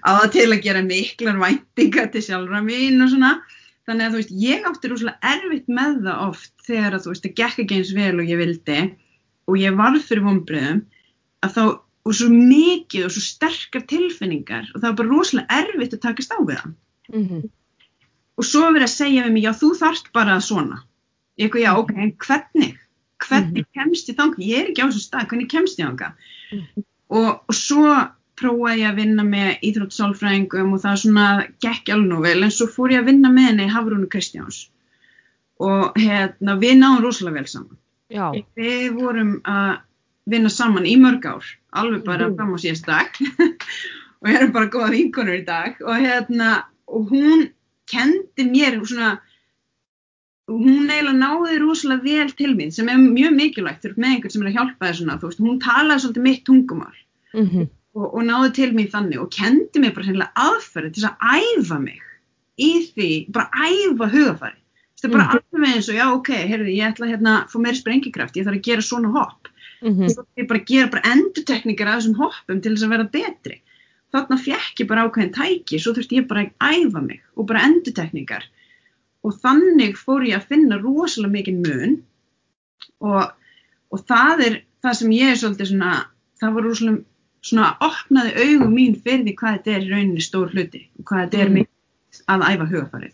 á 0.06 0.10
það 0.18 0.30
til 0.36 0.48
að 0.52 0.62
gera 0.66 0.82
miklar 0.82 1.40
væntingar 1.42 2.12
til 2.12 2.22
sjálfra 2.22 2.60
mín 2.62 3.02
og 3.02 3.10
svona. 3.10 3.32
Þannig 3.88 4.04
að 4.04 4.12
þú 4.12 4.18
veist, 4.20 4.34
ég 4.46 4.66
átti 4.68 4.88
rúslega 4.88 5.18
erfitt 5.34 5.68
með 5.68 5.92
það 6.06 6.22
oft 6.28 6.52
þegar 6.68 6.94
að 6.94 7.02
þú 7.02 7.10
veist, 7.10 7.24
það 7.26 7.38
gekk 7.40 7.58
ekki 7.64 7.76
eins 7.78 7.92
vel 7.96 8.16
og 8.20 8.30
ég 8.30 8.38
vildi 8.38 8.80
og 9.48 9.54
ég 9.58 9.78
varð 9.82 10.02
fyrir 10.04 10.26
vonbröðum 10.28 10.82
að 11.42 11.50
þá, 11.56 11.64
og 12.08 12.16
svo 12.16 12.28
mikið 12.32 13.06
og 13.06 13.14
svo 13.14 13.22
sterkar 13.22 13.84
tilfinningar 13.90 14.70
og 14.72 14.80
það 14.80 14.88
var 14.88 14.98
bara 15.00 15.12
rosalega 15.12 15.62
erfitt 15.62 15.96
að 15.96 16.04
takast 16.06 16.32
á 16.32 16.38
við 16.40 16.60
það 16.62 16.76
Mm 17.08 17.24
-hmm. 17.24 17.48
og 18.36 18.44
svo 18.44 18.60
er 18.66 18.72
verið 18.72 18.88
að 18.88 18.98
segja 19.00 19.24
við 19.24 19.32
mig, 19.32 19.44
já 19.44 19.52
þú 19.52 19.68
þarft 19.80 20.12
bara 20.12 20.40
svona. 20.40 20.82
Ég 21.38 21.44
eitthvað, 21.44 21.62
já 21.62 21.72
ok, 21.78 21.90
en 21.96 22.12
hvernig? 22.12 22.74
Hvernig 23.28 23.64
kemst 23.74 24.08
ég 24.08 24.16
þangað? 24.16 24.44
Ég 24.44 24.58
er 24.60 24.68
ekki 24.68 24.82
á 24.84 24.88
þessum 24.88 25.06
stað, 25.06 25.28
hvernig 25.28 25.48
kemst 25.50 25.78
ég 25.78 25.86
þangað? 25.86 26.12
Mhm. 26.52 26.84
Og, 27.08 27.40
og 27.48 27.54
svo 27.54 28.10
prófaði 28.36 28.82
ég 28.82 28.90
að 28.90 29.00
vinna 29.00 29.24
með 29.24 29.58
íþróttsálfræðingum 29.66 30.72
og 30.74 30.80
það 30.84 30.96
svona 31.02 31.26
gekk 31.64 31.88
alveg 31.88 32.08
nú 32.08 32.20
vel, 32.20 32.42
en 32.42 32.50
svo 32.50 32.66
fór 32.66 32.92
ég 32.92 33.00
að 33.00 33.08
vinna 33.10 33.30
með 33.32 33.48
henni 33.48 33.68
Hafrúnu 33.72 34.08
Kristjáns 34.12 34.68
og 35.58 35.96
hérna, 35.98 36.54
við 36.60 36.78
náðum 36.78 37.02
rosalega 37.02 37.40
vel 37.40 37.46
saman. 37.46 37.78
Já, 38.08 38.32
Við 38.56 38.92
vorum 38.94 39.40
að 39.44 39.80
vinna 40.28 40.50
saman 40.52 40.86
í 40.88 40.96
mörg 41.00 41.24
ár, 41.26 41.46
alveg 41.72 42.04
bara 42.06 42.28
fram 42.34 42.54
á 42.54 42.58
síðast 42.60 42.86
dag 42.88 43.08
og 44.20 44.28
erum 44.32 44.52
bara 44.52 44.70
góða 44.72 44.90
vinkonur 44.96 45.38
í 45.40 45.44
dag 45.46 45.78
og 45.84 45.96
hérna, 46.02 46.64
og 46.88 47.08
hún 47.12 47.48
kendi 47.88 48.44
mér 48.48 48.78
svona, 48.84 49.14
hún 50.48 50.88
eiginlega 50.88 51.16
náði 51.16 51.58
rosalega 51.62 52.04
vel 52.04 52.30
til 52.36 52.54
mín 52.56 52.72
sem 52.74 52.88
er 52.88 53.00
mjög 53.00 53.34
mikilvægt 53.36 53.84
fyrir 53.84 53.98
með 54.00 54.14
einhvern 54.14 54.34
sem 54.34 54.44
er 54.44 54.50
að 54.50 54.56
hjálpa 54.58 54.86
þér 54.88 54.98
svona, 55.00 55.18
veist, 55.22 55.42
hún 55.44 55.58
talaði 55.64 56.04
svolítið 56.04 56.26
mitt 56.28 56.44
tungumál 56.48 56.96
mm 57.34 57.66
og, 57.98 58.12
og 58.14 58.22
náði 58.28 58.50
til 58.54 58.68
mín 58.76 58.90
þannig 58.92 59.18
og 59.18 59.30
kendi 59.34 59.80
mér 59.82 59.94
bara 59.96 60.28
aðferði 60.38 60.92
til 60.94 61.06
að 61.08 61.24
æfa 61.40 61.78
mig 61.82 61.98
í 62.60 62.68
því, 62.92 63.08
bara 63.34 63.48
æfa 63.54 64.06
hugafæri. 64.12 64.58
Það 64.98 65.08
er 65.08 65.12
bara 65.14 65.24
Mhm. 65.24 65.38
alveg 65.38 65.74
eins 65.74 65.88
og 65.88 65.94
já, 65.94 66.06
ok, 66.12 66.28
heyrðu, 66.50 66.70
ég 66.74 66.92
ætla 66.92 67.06
hérna 67.06 67.32
að 67.42 67.50
fá 67.50 67.58
meiri 67.62 67.78
sprengikraft, 67.78 68.36
ég 68.36 68.44
þarf 68.46 68.58
að 68.58 68.66
gera 68.68 68.82
svona 68.82 69.10
hopp. 69.14 69.48
-hmm. 69.82 70.08
Svo 70.12 70.24
ég 70.36 70.48
bara 70.48 70.60
gera 70.66 70.90
bara 70.90 71.12
endutekningar 71.14 71.88
af 71.88 71.98
þessum 72.00 72.16
hoppum 72.18 72.60
til 72.62 72.72
þess 72.74 72.84
að 72.86 72.94
vera 72.94 73.08
betri. 73.12 73.60
Þarna 74.12 74.38
fekk 74.40 74.80
ég 74.80 74.88
bara 74.88 75.04
ákveðin 75.08 75.34
tæki, 75.36 75.78
svo 75.78 75.92
þurfti 75.94 76.16
ég 76.18 76.28
bara 76.28 76.46
að 76.46 76.86
æfa 76.86 77.00
mig 77.04 77.20
og 77.36 77.46
bara 77.46 77.64
endutekningar. 77.68 78.44
Og 79.24 79.34
þannig 79.42 79.96
fór 79.98 80.24
ég 80.26 80.36
að 80.38 80.48
finna 80.48 80.78
rosalega 80.80 81.32
mikið 81.32 81.56
mun 81.66 82.02
og, 83.00 83.32
og 83.92 83.98
það 84.08 84.40
er 84.46 84.56
það 84.82 84.94
sem 85.00 85.10
ég 85.12 85.30
er 85.32 85.38
svolítið 85.40 85.70
svona, 85.72 85.92
það 86.40 86.54
var 86.54 86.62
rosalega 86.68 87.04
svona 87.48 87.68
opnaði 87.80 88.32
augum 88.44 88.72
mín 88.74 88.96
fyrir 89.02 89.24
því 89.26 89.34
hvað 89.38 89.56
þetta 89.58 89.74
er 89.76 89.84
í 89.84 89.90
rauninni 89.92 90.24
stór 90.24 90.50
hluti 90.54 90.80
og 90.98 91.04
hvað 91.10 91.20
þetta 91.24 91.38
er 91.44 91.48
Mm. 91.48 91.54
mikið 91.58 92.22
að 92.34 92.44
æfa 92.48 92.66
hugafarið. 92.72 93.12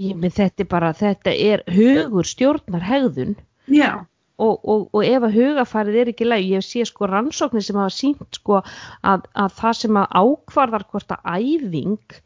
Ég 0.00 0.16
með 0.16 0.32
þetta 0.40 0.60
er 0.64 0.68
bara, 0.70 0.92
þetta 0.92 1.30
er 1.36 1.62
hugur 1.68 2.24
stjórnar 2.24 2.82
hegðun 2.88 3.36
Já, 3.68 4.06
og, 4.46 4.64
og, 4.64 4.88
og 4.96 5.06
ef 5.06 5.26
að 5.28 5.36
hugafarið 5.36 6.00
er 6.02 6.10
ekki 6.12 6.28
læg, 6.28 6.48
ég 6.56 6.66
sé 6.66 6.84
sko 6.88 7.08
rannsóknir 7.10 7.64
sem 7.66 7.78
hafa 7.80 7.94
sínt 7.94 8.40
sko 8.40 8.60
að, 8.60 9.28
að 9.34 9.56
það 9.60 9.78
sem 9.82 10.00
að 10.02 10.18
ákvarðar 10.24 10.86
hvort 10.90 11.16
að 11.16 11.40
æfing 11.40 12.20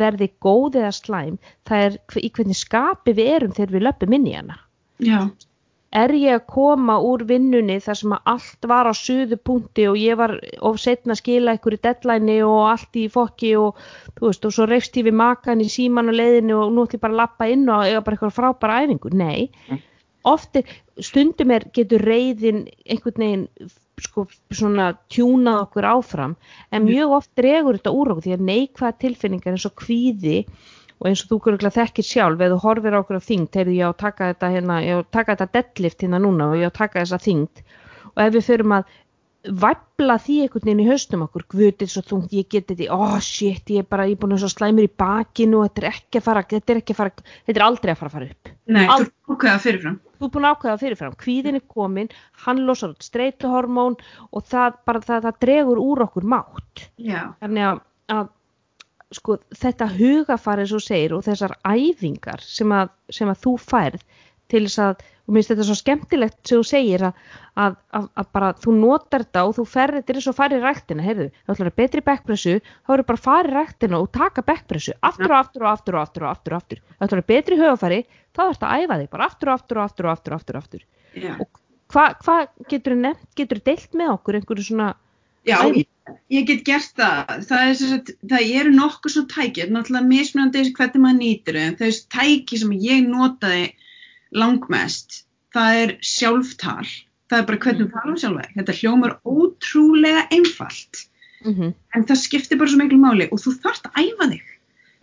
verði 0.00 0.30
góð 0.40 0.80
eða 0.80 0.94
slæm, 0.96 1.34
það 1.68 1.84
er 1.88 1.98
í 2.22 2.30
hvernig 2.32 2.58
skapi 2.58 3.16
við 3.16 3.34
erum 3.34 3.56
þegar 3.56 3.74
við 3.76 3.86
löpum 3.88 4.16
inn 4.16 4.30
í 4.30 4.38
hana. 4.38 4.62
já, 5.04 5.20
Er 5.96 6.12
ég 6.18 6.34
að 6.34 6.48
koma 6.50 6.96
úr 7.00 7.22
vinnunni 7.24 7.76
þar 7.80 7.96
sem 8.00 8.12
að 8.12 8.30
allt 8.32 8.66
var 8.68 8.88
á 8.90 8.94
suðu 8.96 9.38
punkti 9.48 9.86
og 9.88 9.96
ég 9.96 10.18
var 10.18 10.34
of 10.66 10.80
setna 10.82 11.14
að 11.14 11.20
skila 11.22 11.54
ykkur 11.56 11.76
í 11.76 11.82
deadline 11.86 12.36
og 12.44 12.58
allt 12.72 12.98
í 13.00 13.06
fokki 13.12 13.52
og 13.56 13.78
þú 14.18 14.26
veist 14.26 14.48
og 14.48 14.56
svo 14.56 14.66
reyfst 14.68 14.98
ég 14.98 15.06
við 15.06 15.16
makan 15.22 15.62
í 15.64 15.68
síman 15.72 16.10
og 16.10 16.18
leiðinu 16.18 16.58
og 16.58 16.74
nú 16.74 16.84
ætlum 16.84 16.98
ég 16.98 17.04
bara 17.06 17.14
að 17.14 17.20
lappa 17.22 17.48
inn 17.48 17.64
og 17.70 17.86
eiga 17.86 18.02
bara 18.02 18.18
eitthvað 18.18 18.36
frábæra 18.36 18.80
æfingu. 18.82 19.12
Nei, 19.16 19.46
oft 19.72 19.95
er, 20.26 20.70
stundum 21.08 21.52
er 21.54 21.66
getur 21.76 22.02
reyðin 22.02 22.64
einhvern 22.86 23.22
veginn 23.24 23.74
sko 24.02 24.26
svona 24.52 24.90
tjúnað 25.12 25.62
okkur 25.66 25.86
áfram 25.88 26.34
en 26.70 26.84
mjög 26.84 27.14
oft 27.20 27.30
dregur 27.38 27.78
þetta 27.78 27.94
úr 27.96 28.10
okkur 28.12 28.26
því 28.26 28.34
að 28.36 28.48
neikvæða 28.50 28.98
tilfinningar 29.04 29.56
eins 29.56 29.68
og 29.68 29.76
kvíði 29.80 30.42
og 30.96 31.08
eins 31.10 31.22
og 31.24 31.30
þú 31.30 31.38
kuruglega 31.44 31.76
þekkir 31.76 32.08
sjálf 32.08 32.44
eða 32.44 32.60
horfir 32.62 32.96
okkur 32.98 33.20
á 33.20 33.28
þyngd, 33.28 33.58
heyrðu 33.58 33.74
ég 33.76 33.88
á 33.88 33.92
að 33.92 33.98
taka 34.02 34.28
þetta 34.32 34.52
hérna, 34.54 34.76
ég 34.84 34.96
á 34.96 35.00
að 35.00 35.10
taka 35.16 35.34
þetta 35.34 35.52
deadlift 35.56 36.04
hérna 36.04 36.20
núna 36.24 36.50
og 36.52 36.60
ég 36.60 36.68
á 36.68 36.72
að 36.72 36.78
taka 36.78 37.02
þessa 37.02 37.20
þyngd. 37.26 37.64
Og 38.14 38.22
ef 38.24 38.32
við 38.36 38.46
förum 38.46 38.76
að 38.78 38.94
væpla 39.46 40.16
því 40.22 40.36
einhvern 40.44 40.66
veginn 40.66 40.82
í 40.82 40.88
haustum 40.88 41.24
okkur. 41.26 41.44
Guðið 41.52 41.90
svo 41.92 42.02
þungt, 42.06 42.34
ég 42.36 42.48
get 42.52 42.68
þetta 42.70 42.88
oh 42.94 43.16
shit, 43.22 43.62
ég 43.72 43.84
er 43.84 43.88
bara, 43.88 44.06
ég 44.08 44.16
er 44.16 44.22
búin 44.22 44.36
að 44.36 44.46
slæmur 44.52 44.86
í 44.86 44.92
bakinu 45.02 45.60
og 45.60 45.68
þetta 45.68 45.82
er 45.82 45.88
ekki 45.92 46.20
að 46.20 46.26
fara, 46.26 46.44
þetta 46.50 46.74
er 46.74 46.80
ekki 46.82 46.96
að 46.96 47.00
fara 47.00 47.14
þetta 47.20 47.56
er 47.56 47.66
aldrei 47.66 47.92
að 47.92 48.00
fara 48.00 48.10
að 48.10 48.16
fara 48.16 48.30
upp. 48.30 48.52
Nei, 48.66 48.82
þú 48.82 48.94
Aldrei. 48.96 49.10
er 49.10 49.36
ákveða 49.36 49.62
fyrirfram. 49.66 49.98
þú 50.16 50.28
er 50.28 50.32
búin 50.36 50.48
að 50.48 50.56
ákveða 50.56 50.80
fyrirfram, 50.82 51.18
kvíðin 51.22 51.60
er 51.60 51.66
komin 51.76 52.12
hann 52.46 52.64
losar 52.66 52.94
út 52.94 53.06
streituhormón 53.06 53.98
og 54.32 54.46
það 54.50 54.80
bara 54.88 55.04
það, 55.04 55.28
það 55.28 55.40
dregur 55.46 55.82
úr 55.82 56.06
okkur 56.06 56.26
mátt. 56.34 56.86
Já, 56.96 57.22
þannig 57.42 57.68
að, 57.70 57.82
að 58.16 58.32
sko, 59.14 59.38
þetta 59.54 59.90
hugafari 59.94 60.66
svo 60.66 60.80
segir 60.82 61.14
og 61.16 61.24
þessar 61.26 61.56
æfingar 61.62 62.42
sem 62.42 62.72
að, 62.74 62.92
sem 63.12 63.30
að 63.30 63.42
þú 63.44 63.56
færð 63.62 64.02
til 64.52 64.62
þess 64.66 64.82
að, 64.82 65.04
og 65.26 65.34
mér 65.34 65.40
finnst 65.40 65.52
þetta 65.52 65.66
svo 65.68 65.76
skemmtilegt 65.80 66.36
sem 66.46 66.60
þú 66.60 66.68
segir 66.68 67.04
að, 67.08 67.20
að, 67.58 67.76
að, 67.98 68.08
að 68.22 68.28
bara 68.38 68.50
þú 68.62 68.74
notar 68.78 69.24
þetta 69.26 69.44
og 69.48 69.54
þú 69.58 69.66
ferð 69.72 69.98
þetta 69.98 70.12
er 70.12 70.20
eins 70.20 70.28
og 70.30 70.38
farið 70.38 70.66
ræktina, 70.66 71.06
heyrðu, 71.06 71.28
þá 71.34 71.54
ætlar 71.54 71.70
að 71.72 71.78
betri 71.82 72.04
backpressu, 72.10 72.56
þá 72.86 72.92
eru 72.96 73.06
bara 73.10 73.24
farið 73.26 73.58
ræktina 73.58 74.02
og 74.02 74.10
taka 74.14 74.44
backpressu, 74.46 74.96
aftur 75.10 75.32
og 75.32 75.38
aftur 75.40 75.66
og 75.66 75.72
aftur 75.72 75.98
og 75.98 76.02
aftur 76.04 76.26
og 76.26 76.30
aftur 76.32 76.56
og 76.56 76.60
aftur, 76.60 76.82
þá 76.96 77.08
ætlar 77.08 77.24
að 77.24 77.30
betri 77.32 77.60
hugafari 77.60 78.02
þá 78.36 78.42
þarfst 78.44 78.66
að 78.66 78.84
æfa 78.84 79.00
þig 79.00 79.10
bara 79.16 79.30
aftur 79.30 79.50
og 79.50 79.58
aftur 79.58 79.80
og 79.80 79.86
aftur 79.88 80.06
og 80.06 80.12
aftur 80.14 80.36
og 80.36 80.40
aftur, 80.40 80.56
og 80.56 80.62
aftur. 80.62 80.86
já. 81.16 81.34
Hvað 81.86 82.14
hva 82.26 82.36
getur 82.66 82.96
þú 82.98 83.58
deilt 83.62 83.92
með 83.94 84.14
okkur 84.16 84.40
einhverju 84.40 84.64
svona 84.66 84.94
Já, 85.46 85.60
ég, 85.70 85.86
ég 86.34 86.46
get 86.48 86.64
gert 86.66 86.96
það. 86.98 87.28
Það, 87.46 87.60
er, 87.62 87.76
sagt, 87.78 88.12
það 88.32 88.52
eru 88.60 88.72
nokkuð 88.74 89.12
svona 89.14 89.30
tæki, 89.30 89.60
þetta 89.60 89.66
er 89.68 89.74
náttúrulega 89.76 90.10
mismunandi 90.10 90.64
hvernig 90.74 91.02
maður 91.04 91.20
nýtir 91.20 91.58
þau, 91.60 91.76
þau 91.78 92.00
tæki 92.16 92.58
sem 92.62 92.72
ég 92.82 93.04
notaði 93.06 93.68
langmest, 94.36 95.22
það 95.56 95.82
er 95.82 95.94
sjálftal. 96.04 96.88
Það 97.26 97.38
er 97.40 97.46
bara 97.48 97.62
hvernig 97.64 97.86
þú 97.86 97.92
tala 97.94 98.12
um 98.12 98.18
sjálfa 98.22 98.42
þig. 98.44 98.56
Þetta 98.58 98.76
hljómar 98.80 99.14
ótrúlega 99.26 100.26
einfalt, 100.36 101.06
mm 101.44 101.72
en 101.96 102.04
það 102.04 102.20
skiptir 102.22 102.58
bara 102.60 102.70
svo 102.70 102.78
miklu 102.82 102.98
máli 103.00 103.26
og 103.32 103.40
þú 103.40 103.56
þarft 103.64 103.88
að 103.88 103.98
æfa 104.04 104.28
þig. 104.34 104.52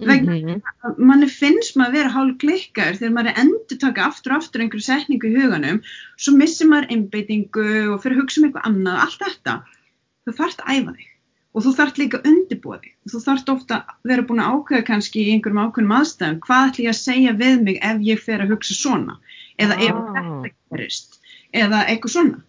Vegna 0.03 0.33
-hmm. 0.33 0.61
að 0.83 0.97
manni 0.97 1.27
finnst 1.29 1.75
maður 1.77 1.89
að 1.89 1.97
vera 1.97 2.13
hálf 2.15 2.37
klikkaður 2.41 2.97
þegar 2.99 3.13
maður 3.13 3.29
er 3.29 3.39
endur 3.43 3.77
taka 3.79 4.05
aftur 4.05 4.31
og 4.31 4.37
aftur 4.37 4.61
einhverju 4.61 4.85
setningu 4.85 5.29
í 5.29 5.35
huganum, 5.37 5.81
svo 6.17 6.33
missir 6.35 6.67
maður 6.67 6.91
einbeitingu 6.91 7.93
og 7.93 8.01
fyrir 8.01 8.17
að 8.17 8.21
hugsa 8.21 8.41
um 8.41 8.47
eitthvað 8.47 8.67
annað, 8.69 9.01
allt 9.03 9.21
þetta. 9.25 9.53
Þú 10.25 10.31
þarft 10.39 10.63
að 10.63 10.71
æfa 10.75 10.91
þig 10.97 11.12
og 11.53 11.63
þú 11.65 11.71
þarft 11.77 11.99
líka 12.01 12.19
undirbúa 12.25 12.79
þig. 12.81 12.93
Þú 13.11 13.19
þarft 13.27 13.49
ofta 13.53 13.77
vera 14.09 14.23
búin 14.25 14.41
að 14.41 14.53
ákveða 14.57 14.85
kannski 14.87 15.21
í 15.23 15.33
einhverjum 15.35 15.61
ákveðnum 15.67 15.95
aðstæðum 15.99 16.39
hvað 16.47 16.69
ætlum 16.69 16.85
ég 16.87 16.93
að 16.93 17.01
segja 17.01 17.33
við 17.43 17.61
mig 17.67 17.77
ef 17.81 17.99
ég 18.07 18.23
fer 18.23 18.39
að 18.43 18.53
hugsa 18.55 18.73
svona? 18.77 19.17
Eða 19.61 19.77
ef 19.85 19.93
Ah. 19.93 20.13
þetta 20.15 20.53
gerist 20.73 21.19
eða 21.53 21.83
eitthvað 21.87 22.15
svona. 22.15 22.41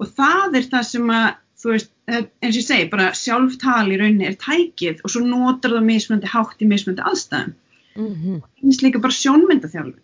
Og 0.00 0.06
það 0.16 0.56
er 0.60 0.66
það 0.74 0.84
sem 0.90 1.06
að, 1.16 1.30
þú 1.62 1.70
veist, 1.72 1.90
eh, 2.08 2.22
eins 2.42 2.56
og 2.56 2.60
ég 2.60 2.66
segi, 2.68 2.90
bara 2.90 3.08
sjálftal 3.16 3.88
í 3.92 3.98
rauninni 4.00 4.26
er 4.28 4.36
tækið 4.36 5.00
og 5.04 5.10
svo 5.10 5.20
notar 5.24 5.70
það 5.76 5.84
mismunandi 5.88 6.28
hátt 6.28 6.60
í 6.60 6.68
mismunandi 6.68 7.02
aðstæðum. 7.08 7.54
Mm 7.96 8.42
finnst 8.60 8.82
líka 8.82 9.00
bara 9.00 9.12
sjónmyndaþjálfun. 9.12 10.00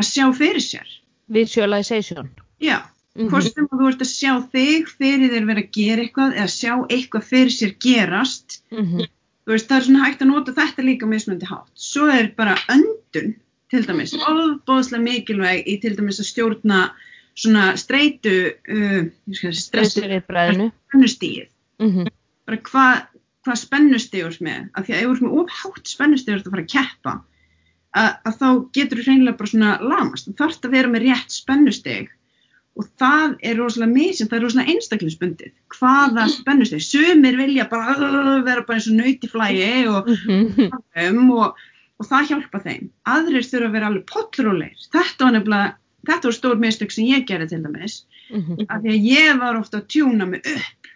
Að 0.00 0.04
sjá 0.08 0.24
fyrir 0.34 0.60
sér. 0.64 0.88
Visualization. 1.28 2.28
Já, 2.60 2.80
Mhm. 3.14 3.28
hvort 3.30 3.46
sem 3.46 3.68
þú 3.70 3.88
ert 3.88 4.02
að 4.02 4.10
sjá 4.10 4.32
þig 4.50 4.88
fyrir 4.98 5.30
þér 5.30 5.46
vera 5.46 5.62
að 5.62 5.70
gera 5.76 6.02
eitthvað 6.02 6.34
eða 6.34 6.50
sjá 6.50 6.72
eitthvað 6.90 7.24
fyrir 7.30 7.52
sér 7.54 7.74
gerast 7.78 8.60
Mhm. 8.72 9.04
þú 9.46 9.52
veist, 9.52 9.68
það 9.68 9.76
er 9.76 9.84
svona 9.86 10.04
hægt 10.04 10.22
að 10.22 10.30
nota 10.32 10.52
þetta 10.52 10.82
líka 10.82 11.06
mismunandi 11.06 11.46
hátt. 11.46 11.70
Svo 11.76 12.08
er 12.10 12.32
bara 12.36 12.56
öndun 12.68 13.34
til 13.70 13.82
dæmis, 13.86 14.14
ofbóðslega 14.14 15.02
mikilvæg 15.04 15.66
í 15.66 15.80
til 15.80 15.94
dæmis 15.96 16.18
að 16.18 16.30
stjórna 16.32 16.90
svona 17.34 17.76
streitu 17.76 18.54
uh, 18.68 19.10
stressu 19.30 19.70
Stressuriðbræðinu 19.70 20.70
spennustíð 20.90 21.48
mm 21.80 22.06
bara 22.46 22.58
hvað 22.58 23.06
hva 23.44 23.54
ert 24.26 24.40
með, 24.40 24.68
af 24.74 24.86
því 24.86 24.92
að 24.94 24.98
ef 24.98 25.04
þú 25.04 25.12
ert 25.14 25.24
með 25.24 25.38
ofhátt 25.42 25.86
ert 26.38 26.46
að 26.46 26.54
fara 26.54 26.62
að 26.64 26.74
keppa 26.74 27.14
að, 27.94 28.10
að 28.24 28.38
þá 28.40 28.48
getur 28.72 28.98
þú 28.98 29.04
hreinlega 29.04 29.38
bara 29.38 29.50
svona 29.50 29.72
lamast, 29.82 30.28
þú 30.28 30.34
þarft 30.38 30.64
að 30.64 30.70
vera 30.76 30.88
með 30.88 31.04
rétt 31.08 31.34
spennustíð 31.34 32.08
og 32.74 32.88
það 33.00 33.36
er 33.46 33.60
rosalega 33.60 33.92
misjum, 33.92 34.30
það 34.30 34.38
er 34.38 34.44
rosalega 34.44 34.74
einstaklingsbundið 34.74 35.52
hvaða 35.76 36.26
spennustíð, 36.32 36.82
sumir 36.82 37.38
vilja 37.38 37.68
bara 37.70 37.94
vera 38.46 38.64
bara 38.66 38.78
eins 38.78 38.90
og 38.90 38.98
nöyt 38.98 39.24
í 39.26 39.30
flægi 39.30 39.70
og, 39.92 40.10
um, 40.10 41.30
og, 41.38 41.62
og 42.00 42.10
það 42.10 42.32
hjálpa 42.32 42.62
þeim, 42.66 42.90
aðrir 43.14 43.46
þurfa 43.46 43.70
að 43.70 43.78
vera 43.78 43.90
alveg 43.92 44.06
pottróleir, 44.10 44.86
þetta 44.90 45.28
var 45.28 45.36
nefnilega 45.38 45.72
þetta 46.04 46.28
var 46.28 46.36
stór 46.36 46.60
mistök 46.60 46.94
sem 46.94 47.08
ég 47.08 47.26
gerði 47.28 47.52
til 47.52 47.62
dæmis 47.64 48.00
af 48.34 48.82
því 48.82 48.90
að 48.94 49.06
ég 49.08 49.38
var 49.40 49.58
ofta 49.60 49.80
að 49.80 49.88
tjúna 49.94 50.28
mig 50.28 50.44
upp 50.48 50.90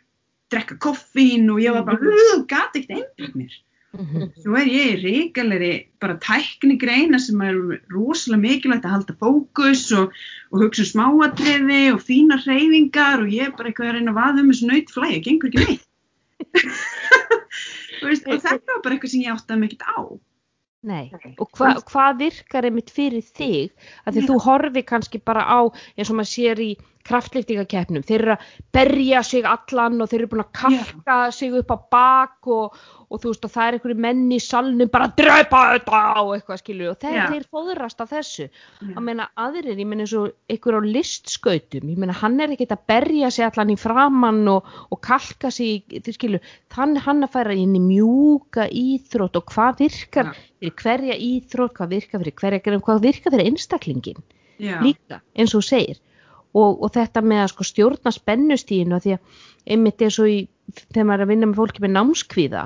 drekka 0.53 0.79
koffín 0.81 1.49
og 1.53 1.61
ég 1.63 1.75
var 1.77 1.87
bara 1.87 2.01
uh, 2.01 2.45
gati 2.49 2.83
ekkert 2.83 2.97
einbygg 2.99 3.37
mér 3.37 3.57
svo 3.99 4.55
er 4.59 4.69
ég 4.71 4.93
í 4.93 4.99
ríkalegri 5.03 5.73
bara 6.03 6.19
tækni 6.23 6.77
greina 6.79 7.19
sem 7.23 7.41
er 7.43 7.57
rosalega 7.91 8.43
mikilvægt 8.45 8.87
að 8.87 8.95
halda 8.95 9.17
fókus 9.19 9.89
og, 9.99 10.15
og 10.53 10.63
hugsa 10.63 10.85
um 10.85 10.91
smáatriði 10.93 11.81
og 11.95 12.05
fína 12.07 12.39
hreyfingar 12.45 13.25
og 13.25 13.35
ég 13.35 13.49
er 13.49 13.57
bara 13.59 13.73
eitthvað 13.73 13.91
að 13.91 13.99
reyna 13.99 14.15
að 14.15 14.21
vaða 14.21 14.45
um 14.45 14.53
þessu 14.53 14.71
naut 14.71 14.95
flæði, 14.95 15.21
gengur 15.27 15.51
ekki 15.51 15.67
neitt. 15.67 15.85
Veist, 17.99 18.27
og 18.31 18.39
þetta 18.39 18.71
var 18.71 18.83
bara 18.85 18.95
eitthvað 18.95 19.15
sem 19.15 19.25
ég 19.25 19.35
áttaði 19.35 19.61
mig 19.61 19.73
ekkert 19.73 19.89
á. 19.91 19.99
Nei, 20.89 21.11
og 21.43 21.49
hva, 21.59 21.73
hvað 21.89 22.21
virkar 22.23 22.69
einmitt 22.69 22.93
fyrir 22.95 23.25
þig? 23.35 23.73
Að 24.07 24.15
því 24.15 24.23
þú 24.29 24.37
horfi 24.45 24.83
kannski 24.87 25.19
bara 25.19 25.43
á 25.43 25.67
eins 25.99 26.13
og 26.13 26.21
maður 26.21 26.31
sér 26.31 26.63
í 26.63 26.69
kraftliftingakeppnum, 27.09 28.05
þeir 28.07 28.25
eru 28.25 28.35
að 28.35 28.47
berja 28.77 29.23
sig 29.27 29.49
allan 29.49 29.99
og 30.03 30.11
þeir 30.11 30.23
eru 30.23 30.31
búin 30.35 30.45
að 30.45 30.55
kalka 30.61 31.19
sig 31.35 31.57
upp 31.59 31.73
á 31.75 31.79
bak 31.93 32.51
og, 32.53 32.79
og 33.09 33.23
þú 33.23 33.33
veist 33.33 33.49
og 33.49 33.53
það 33.55 33.69
er 33.69 33.79
einhverju 33.79 33.99
menn 34.05 34.25
í 34.35 34.41
salnum 34.43 34.93
bara 34.93 35.09
að 35.09 35.17
drepa 35.23 35.63
þetta 35.73 36.03
og 36.23 36.33
eitthvað 36.37 36.63
skilju 36.63 36.91
og 36.93 36.99
þeir, 37.03 37.17
Já. 37.17 37.25
þeir 37.33 37.47
fóðrast 37.57 38.05
af 38.05 38.13
þessu. 38.13 38.49
Já. 38.49 38.93
að 38.95 39.03
meina 39.09 39.29
aðrir, 39.41 39.75
ég 39.75 39.89
meina 39.89 40.05
eins 40.07 40.15
og 40.19 40.31
einhver 40.53 40.79
á 40.79 40.83
listskautum, 40.85 41.93
ég 41.93 42.01
meina 42.01 42.17
hann 42.21 42.39
er 42.45 42.55
ekkert 42.55 42.77
að 42.77 42.87
berja 42.93 43.33
sig 43.35 43.49
allan 43.49 43.73
í 43.75 43.79
framann 43.81 44.43
og, 44.53 44.69
og 44.93 45.03
kalka 45.05 45.53
sig, 45.55 45.87
þið 45.89 46.19
skilju 46.19 46.43
þannig 46.75 47.07
hann 47.07 47.25
að 47.27 47.35
færa 47.37 47.57
inn 47.57 47.77
í 47.79 47.83
mjúka 47.83 48.69
íþrótt 48.69 49.39
og 49.41 49.49
hvað 49.53 49.85
virkar 49.85 50.35
fyrir 50.59 50.75
hverja 50.83 51.17
íþrótt, 51.17 51.77
hvað 51.79 51.95
virkar 51.97 52.25
fyrir 52.25 52.37
hverja 52.43 52.83
hvað 52.83 53.07
virkar 53.07 53.35
fyrir 53.35 53.49
einstaklingin 53.49 54.23
líka, 54.59 55.23
eins 55.39 55.55
og 55.55 55.63
þú 55.63 55.69
segir 55.69 56.01
og, 56.57 56.83
og 56.83 56.93
þetta 56.95 57.23
með 57.25 57.43
að 57.45 57.51
sko 57.53 57.67
stjórna 57.69 58.13
spennustíðinu 58.15 59.01
því 59.05 59.17
að 59.17 59.45
einmitt 59.75 60.05
eins 60.05 60.19
og 60.23 60.31
í, 60.33 60.39
þegar 60.89 61.09
maður 61.11 61.21
er 61.21 61.27
að 61.27 61.33
vinna 61.35 61.51
með 61.51 61.61
fólki 61.63 61.85
með 61.85 61.95
námskvíða 61.97 62.65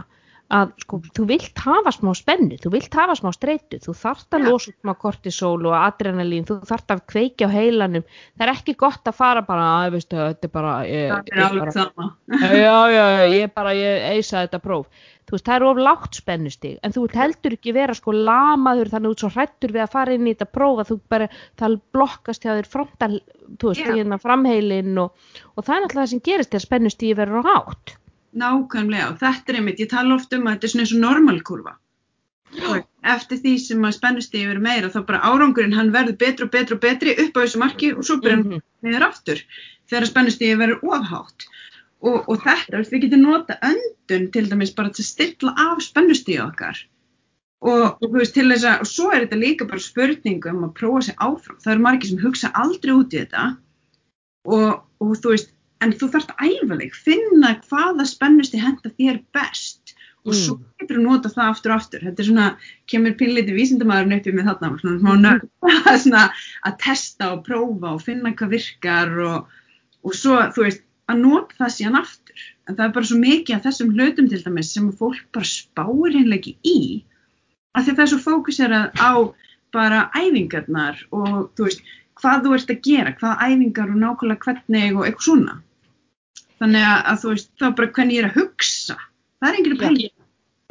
að 0.53 0.73
sko, 0.83 0.99
þú 1.17 1.25
vilt 1.31 1.63
hafa 1.65 1.93
smá 1.95 2.11
spennu, 2.17 2.59
þú 2.61 2.73
vilt 2.75 2.97
hafa 2.99 3.15
smá 3.17 3.31
streitu, 3.35 3.79
þú 3.83 3.95
þarft 4.03 4.37
að 4.37 4.45
Já. 4.45 4.49
losa 4.51 4.75
smá 4.75 4.93
kortisol 5.01 5.69
og 5.71 5.77
adrenalín, 5.79 6.45
þú 6.49 6.59
þarft 6.69 6.93
að 6.93 7.05
kveikja 7.13 7.49
á 7.49 7.55
heilanum, 7.55 8.05
það 8.37 8.45
er 8.47 8.53
ekki 8.53 8.77
gott 8.83 9.09
að 9.09 9.17
fara 9.17 9.45
bara, 9.47 9.71
að 9.87 9.97
veistu, 9.97 10.19
þetta 10.21 10.49
er 10.49 10.53
bara 10.59 10.75
ég, 10.89 11.09
það 11.15 11.33
er 11.33 11.47
alveg 11.47 11.73
sama 11.79 12.11
já, 12.67 12.77
já, 12.93 13.07
já, 13.17 13.25
ég 13.39 13.57
bara, 13.57 13.75
ég 13.79 14.07
eisa 14.13 14.45
þetta 14.45 14.63
próf. 14.63 15.09
Þú 15.23 15.37
veist, 15.37 15.47
það 15.47 15.55
er 15.55 15.65
of 15.69 15.81
lágt 15.87 16.19
spennustig, 16.19 16.77
en 16.83 16.93
þú 16.93 17.07
vilt 17.07 17.17
heldur 17.17 17.55
ekki 17.57 17.73
vera 17.77 17.95
sko 17.97 18.13
lamaður 18.13 18.91
þannig 18.93 19.15
út 19.15 19.23
svo 19.23 19.31
hrættur 19.33 19.73
við 19.73 19.85
að 19.85 19.93
fara 19.95 20.17
inn 20.17 20.27
í 20.27 20.35
þetta 20.35 20.51
próf 20.51 20.83
að 20.83 20.91
þú 20.91 20.99
bara, 21.15 21.29
það 21.63 21.79
blokkast 21.95 22.45
hjá 22.45 22.53
þér 22.59 22.71
frontal 22.75 23.13
þú 23.57 23.71
veist, 23.71 23.87
Já. 23.87 23.95
hérna 23.95 24.19
framheilin 24.21 24.99
og, 24.99 25.15
og 25.55 25.65
það 25.65 25.77
er 25.77 25.85
náttúrulega 25.85 26.03
það 26.03 26.13
sem 26.13 26.25
gerist 26.27 26.53
þegar 26.53 26.67
spennustíði 26.67 27.19
verður 27.23 27.47
á 27.47 27.51
hátt. 27.53 27.95
Nákvæmlega 28.33 29.11
og 29.13 29.19
þetta 29.21 29.53
er 29.53 29.59
einmitt, 29.61 29.81
ég 29.83 29.91
tala 29.91 30.15
oft 30.17 30.33
um 30.33 30.47
að 30.47 30.55
þetta 30.55 30.69
er 30.69 30.73
svona 30.73 30.85
eins 30.87 30.95
og 30.97 31.03
normalkurva. 31.05 31.75
Og 32.69 32.89
Eftir 33.03 33.41
því 33.43 33.53
sem 33.59 33.83
að 33.83 33.97
spennustíði 33.97 34.47
verður 34.47 34.63
meira 34.63 34.89
þá 34.93 35.01
bara 35.09 35.21
árangurinn 35.27 35.73
hann 35.75 35.89
verður 35.91 36.15
betri 36.21 36.45
og 36.47 36.51
betri 36.53 36.77
og 36.77 36.81
betri 36.85 37.15
upp 37.19 37.35
á 37.35 37.43
þessu 37.43 37.59
marki 37.59 37.89
og 37.97 38.05
svo 38.07 38.17
byrjar 38.23 38.37
hann 38.39 38.53
Mhm. 38.53 38.61
niður 38.87 39.07
aftur 39.09 39.41
þegar 39.91 40.07
spennustíði 40.07 40.59
verður 40.61 40.85
ofhátt. 40.87 41.47
Og, 42.03 42.29
og 42.29 42.39
þetta, 42.45 42.83
við 42.93 43.03
getum 43.07 43.23
nota 43.23 43.57
öndun 43.63 44.31
til 44.33 44.47
dæmis 44.51 44.71
bara 44.77 44.91
til 44.91 45.03
að 45.03 45.09
stilla 45.11 45.55
af 45.59 45.83
spennustíði 45.83 46.41
okkar. 46.47 46.79
Og, 47.63 47.83
og 48.03 48.07
þú 48.11 48.19
veist, 48.19 48.35
til 48.35 48.49
þess 48.51 48.65
að, 48.71 48.81
og 48.81 48.87
svo 48.87 49.11
er 49.13 49.21
þetta 49.27 49.39
líka 49.43 49.67
bara 49.71 49.81
spurning 49.81 50.47
um 50.51 50.65
að 50.67 50.73
prófa 50.79 51.03
sig 51.03 51.15
áfram. 51.19 51.59
Það 51.63 51.73
eru 51.73 51.83
margir 51.83 52.09
sem 52.11 52.19
hugsa 52.23 52.51
aldrei 52.55 52.93
út 52.95 53.13
í 53.15 53.19
þetta 53.23 53.57
og, 54.47 54.83
og 55.01 55.13
þú 55.19 55.35
veist, 55.35 55.53
en 55.83 55.95
þú 55.99 56.09
þarft 56.15 56.33
að 56.37 56.53
æfa 56.53 56.79
þig, 56.81 56.95
finna 57.09 57.57
hvaða 57.67 58.07
spennusti 58.09 58.61
henda 58.63 58.93
þér 58.99 59.21
best 59.37 59.95
og 60.23 60.37
svo 60.39 60.57
getur 60.79 61.01
þú 61.01 61.03
nota 61.03 61.31
það 61.33 61.49
aftur 61.51 61.73
og 61.73 61.81
aftur. 61.81 62.05
Þetta 62.07 62.23
er 62.23 62.29
svona, 62.29 62.47
kemur 62.91 63.17
pínleiti 63.19 63.57
vísindamæðurinn 63.57 64.21
uppi 64.21 64.35
með 64.37 64.51
þarna, 64.53 64.71
svona, 64.83 65.17
nörd, 65.25 65.49
svona 66.05 66.25
að 66.69 66.77
testa 66.85 67.33
og 67.35 67.43
prófa 67.49 67.97
og 67.97 68.05
finna 68.07 68.35
hvað 68.39 68.55
virkar 68.55 69.17
og, 69.27 69.57
og 70.07 70.15
svo, 70.15 70.39
þú 70.55 70.69
veist, 70.69 70.85
að 71.11 71.25
nota 71.25 71.59
það 71.59 71.73
síðan 71.77 72.01
aftur. 72.03 72.45
En 72.69 72.77
það 72.77 72.85
er 72.87 72.95
bara 72.95 73.11
svo 73.11 73.19
mikið 73.19 73.57
af 73.57 73.65
þessum 73.67 73.97
hlutum 73.97 74.29
til 74.31 74.43
dæmis 74.45 74.71
sem 74.71 74.87
að 74.87 75.01
fólk 75.01 75.25
bara 75.35 75.51
spáir 75.51 76.15
hinnlega 76.15 76.39
ekki 76.39 76.55
í 76.63 76.79
af 77.73 77.85
því 77.85 77.93
að 77.93 77.97
það 77.97 78.05
er 78.05 78.13
svo 78.13 78.21
fókuserað 78.23 79.01
á 79.01 79.13
bara 79.73 80.01
æfingarnar 80.13 80.99
og 81.17 81.51
þú 81.57 81.67
veist, 81.67 81.85
hvað 82.21 82.47
þú 82.47 82.55
ert 82.57 82.73
að 82.73 82.83
gera, 82.87 83.15
hvaða 83.19 83.49
æfingar 83.49 83.93
og 83.93 84.01
nákvæmlega 84.03 84.47
hvernig 84.47 84.97
og 84.97 85.07
eitthvað 85.07 85.27
svona. 85.27 85.55
Þannig 86.63 86.89
að, 86.89 87.17
þú 87.19 87.31
veist, 87.33 87.49
þá 87.59 87.67
bara 87.79 87.93
hvernig 87.97 88.17
ég 88.17 88.23
er 88.23 88.29
að 88.31 88.37
hugsa. 88.39 88.99
Það 89.43 89.49
er 89.49 89.57
enginn 89.59 89.77
að 89.77 89.81
pæla. 89.83 90.03
í. 90.03 90.11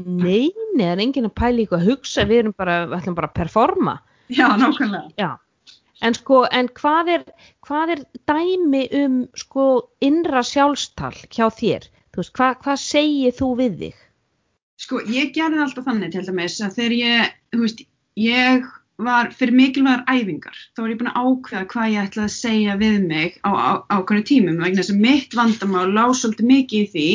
Nei, 0.02 0.52
nei, 0.74 0.86
það 0.86 0.92
er 0.94 1.02
enginn 1.04 1.28
að 1.28 1.34
pæla 1.38 1.64
eitthvað 1.64 1.82
að 1.82 1.89
hugsa, 1.92 2.28
við 2.30 2.42
erum 2.42 2.54
bara, 2.58 2.76
við 2.88 2.98
ætlum 3.02 3.18
bara 3.18 3.30
að 3.30 3.39
performa. 3.42 3.96
Já, 4.32 4.46
nákvæmlega. 4.62 5.12
Já, 5.20 5.32
en 6.08 6.16
sko, 6.18 6.44
en 6.48 6.70
hvað 6.80 7.12
er, 7.18 7.26
hvað 7.68 7.94
er 7.98 8.04
dæmi 8.32 8.86
um 9.02 9.18
sko 9.38 9.66
innra 10.08 10.46
sjálfstal 10.48 11.14
hjá 11.28 11.50
þér? 11.60 11.89
Þú 12.12 12.24
veist, 12.24 12.34
hvað, 12.39 12.56
hvað 12.64 12.82
segir 12.86 13.36
þú 13.36 13.50
við 13.60 13.78
þig? 13.84 14.00
Sko, 14.82 15.02
ég 15.12 15.36
gerði 15.36 15.62
alltaf 15.66 15.86
þannig 15.88 16.16
til 16.16 16.24
dæmis 16.28 16.58
að 16.64 16.80
þegar 16.80 16.96
ég, 16.98 17.36
þú 17.54 17.62
veist, 17.66 17.84
ég 18.20 18.72
var 19.06 19.32
fyrir 19.38 19.56
mikilvægar 19.58 20.04
æfingar, 20.12 20.58
þá 20.76 20.82
var 20.84 20.89
ég 20.93 20.99
búin 21.02 21.12
að 21.12 21.20
ákveða 21.26 21.68
hvað 21.74 21.91
ég 21.93 22.08
ætlaði 22.08 22.28
að 22.30 22.36
segja 22.38 22.78
við 22.82 22.97
mig 23.08 23.38
á, 23.45 23.52
á, 23.52 23.72
á 23.89 23.97
hverju 24.02 24.24
tímum, 24.32 24.58
vegna 24.62 24.82
þess 24.82 24.93
að 24.95 25.04
mitt 25.06 25.36
vandamál 25.38 25.86
lá 25.95 26.06
svolítið 26.14 26.49
mikið 26.54 26.82
í 26.82 26.89
því 26.95 27.08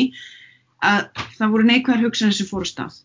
að 0.87 1.03
það 1.39 1.51
voru 1.55 1.67
neikvæðar 1.71 2.03
hugsanir 2.07 2.37
sem 2.37 2.49
fóru 2.49 2.69
stað. 2.69 3.03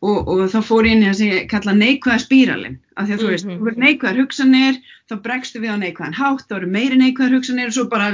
Og, 0.00 0.28
og 0.32 0.46
þá 0.48 0.60
fór 0.64 0.86
ég 0.88 0.94
inn 0.96 1.02
í 1.04 1.08
það 1.10 1.16
sem 1.18 1.28
ég 1.34 1.48
kalla 1.50 1.72
neikvæða 1.76 2.20
spíralin, 2.22 2.76
af 2.96 3.04
því 3.08 3.12
að 3.16 3.20
þú 3.20 3.26
veist, 3.30 3.44
Mhm. 3.46 3.58
þú 3.58 3.66
verður 3.68 3.82
neikvæðar 3.84 4.20
hugsanir, 4.22 4.78
þá 5.10 5.14
bregstu 5.26 5.60
við 5.60 5.74
á 5.76 5.82
neikvæðan 5.82 6.16
hátt, 6.16 6.46
þá 6.48 6.54
eru 6.56 6.70
meiri 6.72 6.96
neikvæðar 6.96 7.34
hugsanir 7.36 7.66
og 7.68 7.74
svo 7.76 7.84
bara, 7.92 8.06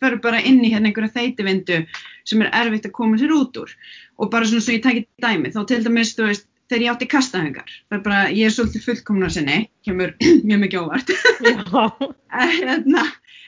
ferðu 0.00 0.20
bara 0.24 0.40
inn 0.40 0.62
í 0.64 0.70
hérna 0.72 0.88
einhverja 0.88 1.12
þeitivindu 1.18 1.82
sem 2.24 2.42
er 2.46 2.48
erfitt 2.62 2.88
að 2.88 2.96
koma 2.96 3.18
sér 3.20 3.34
út 3.36 3.60
úr. 3.60 3.68
Og 4.18 4.30
bara 4.32 4.48
svona 4.48 4.64
svo 4.64 4.72
ég 4.72 4.82
tæki 4.86 5.04
dæmi, 5.20 5.52
þá 5.52 5.60
til 5.68 5.82
dæmis, 5.84 6.14
þú 6.16 6.30
veist, 6.30 6.47
þegar 6.68 6.84
ég 6.84 6.92
átti 6.92 7.08
kastahengar, 7.10 7.76
það 7.88 7.98
er 7.98 8.02
bara, 8.04 8.20
ég 8.34 8.48
er 8.48 8.54
svolítið 8.54 8.84
fullkomna 8.84 9.30
sinni, 9.32 9.58
kemur 9.86 10.14
mjög 10.48 10.62
mikið 10.64 10.82
óvart, 10.84 11.12
en, 12.42 12.52
hérna, 12.54 13.04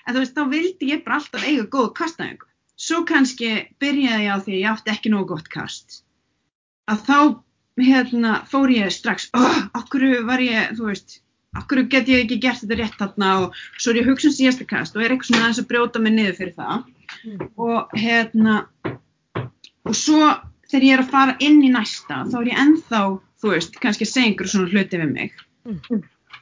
en 0.06 0.14
þú 0.14 0.22
veist, 0.22 0.36
þá 0.36 0.54
vildi 0.54 0.92
ég 0.94 1.04
bara 1.06 1.20
alltaf 1.20 1.46
eiga 1.46 1.66
góð 1.72 1.90
kastahengu. 2.00 2.48
Svo 2.80 3.02
kannski 3.08 3.50
byrjaði 3.82 4.24
ég 4.24 4.32
á 4.32 4.40
því 4.40 4.54
að 4.54 4.60
ég 4.62 4.70
átti 4.70 4.92
ekki 4.94 5.12
nógu 5.12 5.34
gott 5.34 5.50
kast. 5.52 6.00
Að 6.88 7.02
þá, 7.08 7.18
hérna, 7.84 8.36
fór 8.48 8.72
ég 8.72 8.94
strax, 8.94 9.28
oh, 9.36 9.58
okkur 9.76 10.06
var 10.28 10.40
ég, 10.40 10.72
þú 10.78 10.88
veist, 10.88 11.20
okkur 11.60 11.84
get 11.92 12.08
ég 12.08 12.24
ekki 12.24 12.38
gert 12.40 12.62
þetta 12.62 12.78
rétt 12.78 12.96
þarna 13.00 13.30
og 13.42 13.60
svo 13.76 13.92
er 13.92 14.00
ég 14.00 14.08
hugsa 14.08 14.30
um 14.30 14.36
síðasta 14.36 14.66
kast 14.70 14.96
og 14.96 15.02
er 15.02 15.12
eitthvað 15.12 15.32
svona 15.32 15.44
aðeins 15.44 15.60
að 15.62 15.68
brjóta 15.72 16.02
mig 16.02 16.14
niður 16.16 16.38
fyrir 16.38 16.54
það. 16.56 16.88
Og 17.60 17.94
hérna, 18.00 18.56
og 19.84 19.98
svo 19.98 20.30
þegar 20.70 20.86
ég 20.86 20.94
er 20.96 21.02
að 21.04 21.10
fara 21.10 21.36
inn 21.40 21.60
í 21.66 21.70
næsta, 21.74 22.22
þá 22.30 22.36
er 22.40 22.48
ég 22.52 22.60
ennþá, 22.64 23.02
þú 23.42 23.52
veist, 23.54 23.76
kannski 23.82 24.06
að 24.06 24.12
segja 24.14 24.28
einhverju 24.30 24.52
svona 24.54 24.70
hluti 24.72 25.00
við 25.02 25.12
mig. 25.12 25.32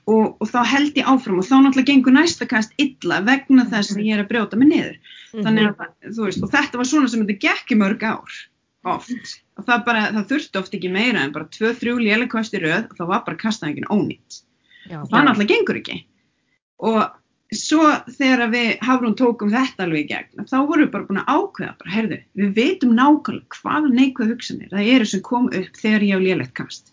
Og, 0.09 0.37
og 0.41 0.49
þá 0.49 0.59
held 0.64 0.97
ég 0.97 1.09
áfram 1.11 1.39
og 1.41 1.45
þá 1.45 1.57
náttúrulega 1.61 1.91
gengur 1.91 2.14
næsta 2.16 2.47
kast 2.49 2.72
illa 2.81 3.18
vegna 3.26 3.66
þess 3.68 3.93
að 3.93 4.07
ég 4.07 4.14
er 4.16 4.22
að 4.24 4.31
brjóta 4.31 4.57
mig 4.57 4.68
niður. 4.70 4.95
Þannig 5.35 5.66
að 5.68 5.74
það- 5.83 6.14
þú 6.16 6.24
veist, 6.29 6.43
og 6.47 6.51
þetta 6.55 6.79
var 6.81 6.89
svona 6.89 7.09
sem 7.12 7.26
þetta 7.26 7.41
gekk 7.45 7.72
í 7.74 7.79
mörg 7.83 8.03
ár 8.09 8.39
oft. 8.89 9.35
Og 9.59 9.66
það 9.68 9.85
bara, 9.85 10.03
það 10.16 10.29
þurfti 10.31 10.61
oft 10.62 10.74
ekki 10.79 10.91
meira 10.95 11.20
en 11.26 11.33
bara 11.35 11.45
tvö, 11.53 11.74
þrjú 11.76 11.97
léleg 12.01 12.31
kost 12.33 12.55
í 12.57 12.61
röð 12.62 12.87
og 12.89 12.97
þá 12.97 13.05
var 13.11 13.24
bara 13.26 13.37
kastaðingin 13.37 13.91
ónýtt. 13.93 14.43
Og 15.03 15.11
það 15.11 15.26
náttúrulega 15.29 15.53
gengur 15.53 15.81
ekki. 15.83 15.99
Og 16.89 17.03
svo 17.55 17.84
þegar 18.18 18.51
við 18.53 18.70
Hafrún 18.84 19.16
tókum 19.16 19.51
þetta 19.53 19.86
alveg 19.86 20.05
í 20.05 20.09
gegn 20.11 20.49
þá 20.49 20.57
vorum 20.68 20.84
við 20.84 20.92
bara 20.92 21.07
búin 21.09 21.20
að 21.22 21.30
ákveða 21.32 21.74
bara, 21.80 21.92
heyrðu, 21.94 22.18
við 22.36 22.51
veitum 22.59 22.94
nákvæmlega 22.99 23.61
hvaða 23.62 23.92
neikvæð 23.94 24.32
hugsanir 24.34 24.72
það 24.74 24.90
eru 24.94 25.09
sem 25.09 25.22
kom 25.24 25.49
upp 25.49 25.80
þegar 25.80 26.05
ég 26.09 26.20
á 26.20 26.26
lélegt 26.26 26.55
kast. 26.59 26.92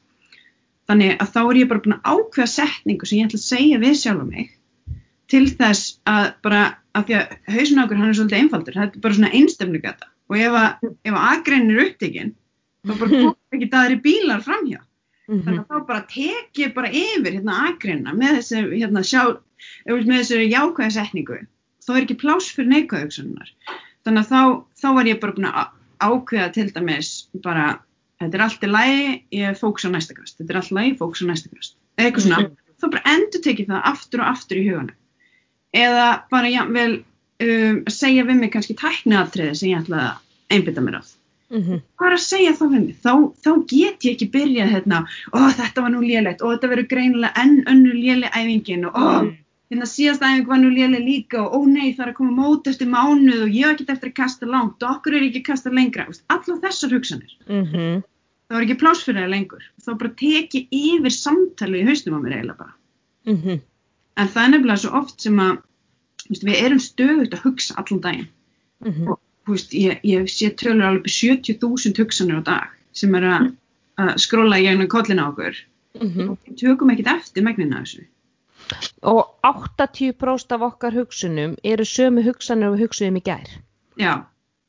Þannig 0.88 1.18
að 1.20 1.34
þá 1.34 1.42
er 1.44 1.60
ég 1.60 1.70
bara 1.72 1.84
búin 1.84 1.98
að 1.98 2.08
ákveða 2.14 2.52
setningu 2.54 3.10
sem 3.10 3.20
ég 3.20 3.28
ætla 3.28 3.42
að 3.42 3.50
segja 3.50 3.82
við 3.84 4.00
sjálfa 4.00 4.30
mig 4.30 4.56
til 5.34 5.46
þess 5.50 6.00
að 6.08 6.26
bara, 6.46 6.64
að 6.96 7.08
því 7.08 7.20
að 7.20 7.38
hausin 7.56 7.84
okkur 7.84 8.00
hann 8.00 8.10
er 8.10 8.18
svolítið 8.20 8.42
einfaldur, 8.44 8.80
þetta 8.80 9.00
er 9.00 9.06
bara 9.06 9.18
svona 9.18 9.32
einstöfnugata 9.36 10.12
og 10.30 10.38
ef 10.40 10.58
að, 10.62 10.92
ef 11.04 11.16
að 11.16 11.30
agrein 11.34 11.72
er 11.74 11.82
upptekinn 11.86 12.36
þá 12.86 12.94
bara 12.94 13.10
komur 13.16 13.58
ekki 13.58 13.72
daðri 13.74 14.04
bílar 14.06 14.46
framhjá. 14.46 14.80
Mhm. 15.26 15.42
þannig 15.42 15.62
að 15.64 15.70
þá 15.74 15.88
bara 15.90 16.02
tek 16.06 16.60
ég 16.62 16.74
bara 16.76 16.90
yfir 16.94 17.34
hérna 17.34 17.56
akreina 17.72 18.14
með 18.14 18.36
þessi 18.40 18.60
hérna 18.76 19.02
sjá, 19.02 19.22
ef 19.86 19.90
þú 19.90 19.98
veist, 19.98 20.10
með 20.12 20.22
þessi 20.22 20.50
jákvæða 20.52 20.96
setningu 20.98 21.40
þá 21.86 21.92
er 21.96 22.04
ekki 22.04 22.20
pláss 22.22 22.52
fyrir 22.56 22.72
neikvæða 22.74 23.08
hugsanunar 23.08 23.52
þannig 24.06 24.22
að 24.22 24.30
þá, 24.32 24.42
þá 24.82 24.88
var 25.00 25.10
ég 25.12 25.22
bara 25.24 25.38
búin 25.38 25.50
að 25.52 25.74
ákveða 26.06 26.52
til 26.56 26.68
dæmis 26.76 27.14
bara, 27.44 27.80
þetta 28.22 28.38
er 28.38 28.46
allt 28.46 28.66
í 28.66 28.70
lagi 28.70 29.02
ég 29.36 29.58
fókus 29.60 29.88
á 29.88 29.90
næsta 29.94 30.16
kast, 30.18 30.38
þetta 30.40 30.54
er 30.54 30.62
allt 30.62 30.72
í 30.74 30.78
lagi 30.80 30.94
fókus 31.00 31.24
á 31.24 31.26
næsta 31.30 31.52
kast, 31.54 31.76
eða 31.98 32.10
eitthvað 32.10 32.28
svona. 32.28 32.54
Þá 32.76 32.88
bara 32.92 33.12
endur 33.16 33.44
tekið 33.44 33.70
það 33.72 33.86
aftur 33.92 34.22
og 34.22 34.32
aftur 34.32 34.60
í 34.60 34.64
huganum. 34.68 34.96
Eða 35.76 36.08
bara 36.32 36.52
jafnvel 36.52 36.90
um, 36.96 37.78
að 37.88 37.94
segja 37.96 38.26
við 38.28 38.42
mig 38.42 38.52
kannski 38.54 38.76
tækniatriði 38.80 39.54
sem 39.60 39.72
ég 39.72 39.84
ætla 39.84 40.02
að 40.10 40.58
einbytta 40.58 40.84
mér 40.84 41.00
að. 41.02 41.14
Mhm. 41.54 41.78
bara 42.02 42.16
að 42.18 42.24
segja 42.26 42.56
það 42.58 42.72
við 42.74 42.84
mig, 42.84 42.96
þá, 43.06 43.12
þá 43.46 43.50
get 43.70 44.06
ég 44.08 44.16
ekki 44.16 44.28
byrjað 44.34 44.72
hérna, 44.74 45.02
ó 45.30 45.38
þetta 45.54 45.84
var 45.86 45.92
nú 45.94 46.02
lélegt. 46.02 46.42
Og 46.42 46.56
þetta 46.56 46.72
verður 46.72 46.88
greinilega 46.92 47.44
enn 47.44 47.60
önnur 47.70 47.96
léleg 47.96 48.34
æfingin. 48.34 48.88
Og 48.90 48.96
ó, 48.98 49.06
hérna 49.72 49.88
síðast 49.90 50.22
æfing 50.22 50.48
var 50.48 50.60
nú 50.62 50.70
léleg 50.70 51.02
líka 51.06 51.42
og 51.42 51.54
ó 51.58 51.60
nei 51.68 51.94
það 51.96 52.04
er 52.06 52.12
að 52.12 52.18
koma 52.20 52.36
mót 52.38 52.68
eftir 52.70 52.88
mánuð 52.92 53.46
og 53.48 53.50
ég 53.56 53.66
hef 53.66 53.74
ekki 53.80 53.88
eftir 53.96 54.10
að 54.12 54.18
kasta 54.20 54.46
langt 54.50 54.84
og 54.84 54.92
okkur 54.98 55.16
er 55.18 55.26
ekki 55.28 55.42
að 55.42 55.48
kasta 55.50 55.70
lengra, 55.74 56.06
allar 56.30 56.60
þessar 56.66 56.94
hugsanir, 56.94 57.32
Mhm. 57.50 58.04
það 58.50 58.56
var 58.58 58.62
ekki 58.68 58.78
pláss 58.84 59.04
fyrir 59.04 59.22
það 59.26 59.34
lengur, 59.34 59.64
þá 59.82 59.98
bara 59.98 60.12
teki 60.22 60.68
yfir 60.72 61.12
samtali 61.18 61.82
í 61.82 61.88
hausnum 61.88 62.18
á 62.18 62.20
mér 62.22 62.36
eiginlega 62.38 62.58
bara, 62.58 62.74
Mhm. 63.26 63.62
en 64.18 64.28
það 64.28 64.44
er 64.46 64.50
nefnilega 64.54 64.78
svo 64.86 64.94
oft 65.02 65.22
sem 65.22 65.36
að, 65.36 65.58
veist, 66.30 66.44
við 66.44 66.62
erum 66.64 66.80
stöðugt 66.80 67.34
að 67.34 67.42
hugsa 67.42 67.74
allan 67.78 68.02
daginn 68.02 68.28
Mhm. 68.86 69.08
þú 69.46 69.52
veist, 69.54 69.72
ég, 69.74 70.00
ég 70.04 70.24
sé 70.30 70.50
tölur 70.56 70.84
alveg 70.84 71.00
upp 71.00 71.08
í 71.08 71.10
70.000 71.10 71.98
hugsanir 71.98 72.38
á 72.38 72.44
dag 72.44 72.68
sem 72.94 73.14
er 73.16 73.22
að, 73.22 73.56
að 73.98 74.14
skróla 74.20 74.60
í 74.60 74.64
gegnum 74.66 74.88
kollin 74.88 75.20
á 75.20 75.30
okkur. 75.32 75.56
Mhm. 76.02 76.38
Við 76.48 76.58
tökum 76.58 76.92
ekkert 76.92 77.08
eftir 77.20 77.44
megnina 77.44 77.78
af 77.80 77.84
þessu. 77.86 78.06
Og 79.12 79.22
80% 79.46 80.56
af 80.58 80.66
okkar 80.70 80.96
hugsunum 80.98 81.56
eru 81.64 81.86
sömu 81.86 82.24
hugsanir 82.26 82.72
og 82.72 82.78
við 82.78 82.88
hugsuðum 82.88 83.20
í 83.20 83.26
gær. 83.30 83.52
Já, 84.02 84.14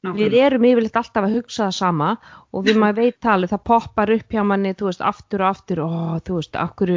Við 0.07 0.31
nákvæmlega. 0.31 0.47
erum 0.47 0.65
yfirleitt 0.71 0.97
alltaf 1.01 1.25
að 1.27 1.35
hugsa 1.37 1.65
það 1.67 1.75
sama 1.77 2.09
og 2.57 2.65
við 2.65 2.77
maður 2.81 2.97
veit 3.03 3.17
talið, 3.21 3.51
það 3.53 3.63
poppar 3.69 4.11
upp 4.15 4.31
hjá 4.33 4.43
manni, 4.47 4.71
þú 4.79 4.87
veist, 4.89 5.01
aftur 5.05 5.43
og 5.43 5.49
aftur, 5.51 5.81
ó, 5.83 5.89
þú 6.25 6.37
veist, 6.39 6.55
akkur, 6.57 6.93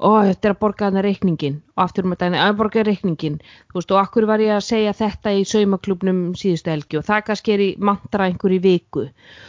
ó, 0.00 0.08
þetta 0.26 0.48
er 0.48 0.54
að 0.54 0.60
borga 0.64 0.86
þarna 0.88 1.02
reikningin 1.06 1.58
og 1.76 1.82
aftur 1.84 2.04
um 2.08 2.14
þetta, 2.16 2.30
að 2.46 2.56
borga 2.58 2.84
reikningin, 2.88 3.36
þú 3.70 3.78
veist, 3.78 3.92
og 3.94 4.00
akkur 4.00 4.26
var 4.26 4.42
ég 4.42 4.54
að 4.56 4.64
segja 4.66 4.92
þetta 4.98 5.34
í 5.38 5.44
saumaklubnum 5.46 6.22
síðustu 6.40 6.72
helgi 6.72 6.98
og 6.98 7.04
það 7.06 7.22
kannski 7.28 7.54
er 7.54 7.62
í 7.66 7.68
mantra 7.78 8.26
einhver 8.30 8.56
í 8.56 8.60
viku. 8.64 9.04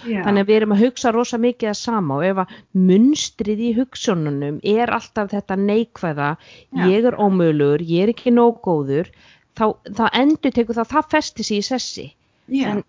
Já, 0.05 0.21
Þannig 0.27 0.45
að 0.45 0.49
við 0.51 0.55
erum 0.59 0.75
að 0.75 0.83
hugsa 0.85 1.13
rosa 1.15 1.37
mikið 1.41 1.69
að 1.71 1.79
sama 1.81 2.19
og 2.19 2.25
ef 2.29 2.43
að 2.45 2.55
munstrið 2.89 3.59
í 3.59 3.71
hugsununum 3.79 4.59
er 4.63 4.91
alltaf 4.93 5.31
þetta 5.33 5.57
neikvæða, 5.65 6.29
Já. 6.75 6.85
ég 6.91 7.05
er 7.09 7.17
ómögulegur, 7.17 7.81
ég 7.81 8.03
er 8.05 8.13
ekki 8.13 8.33
nóg 8.35 8.59
góður, 8.65 9.09
þá, 9.57 9.71
þá 9.97 10.03
endur 10.21 10.51
tekur 10.51 10.75
það, 10.81 10.91
það 10.93 11.09
festi 11.15 11.43
sig 11.43 11.57
í 11.63 11.65
sessi. 11.73 12.07
en- 12.51 12.83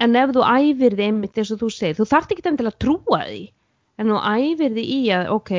En 0.00 0.16
ef 0.16 0.32
þú 0.34 0.44
æfir 0.48 0.96
þið 0.96 1.04
einmitt 1.06 1.38
eins 1.38 1.52
og 1.52 1.60
þú 1.60 1.68
segir, 1.72 1.98
þú 1.98 2.06
þarft 2.08 2.32
ekki 2.32 2.48
endilega 2.48 2.74
að 2.74 2.80
trúa 2.84 3.20
því, 3.26 3.42
en 4.00 4.08
nú 4.08 4.18
æfir 4.18 4.72
því 4.72 4.84
í 4.96 5.00
að 5.14 5.30
ok, 5.36 5.52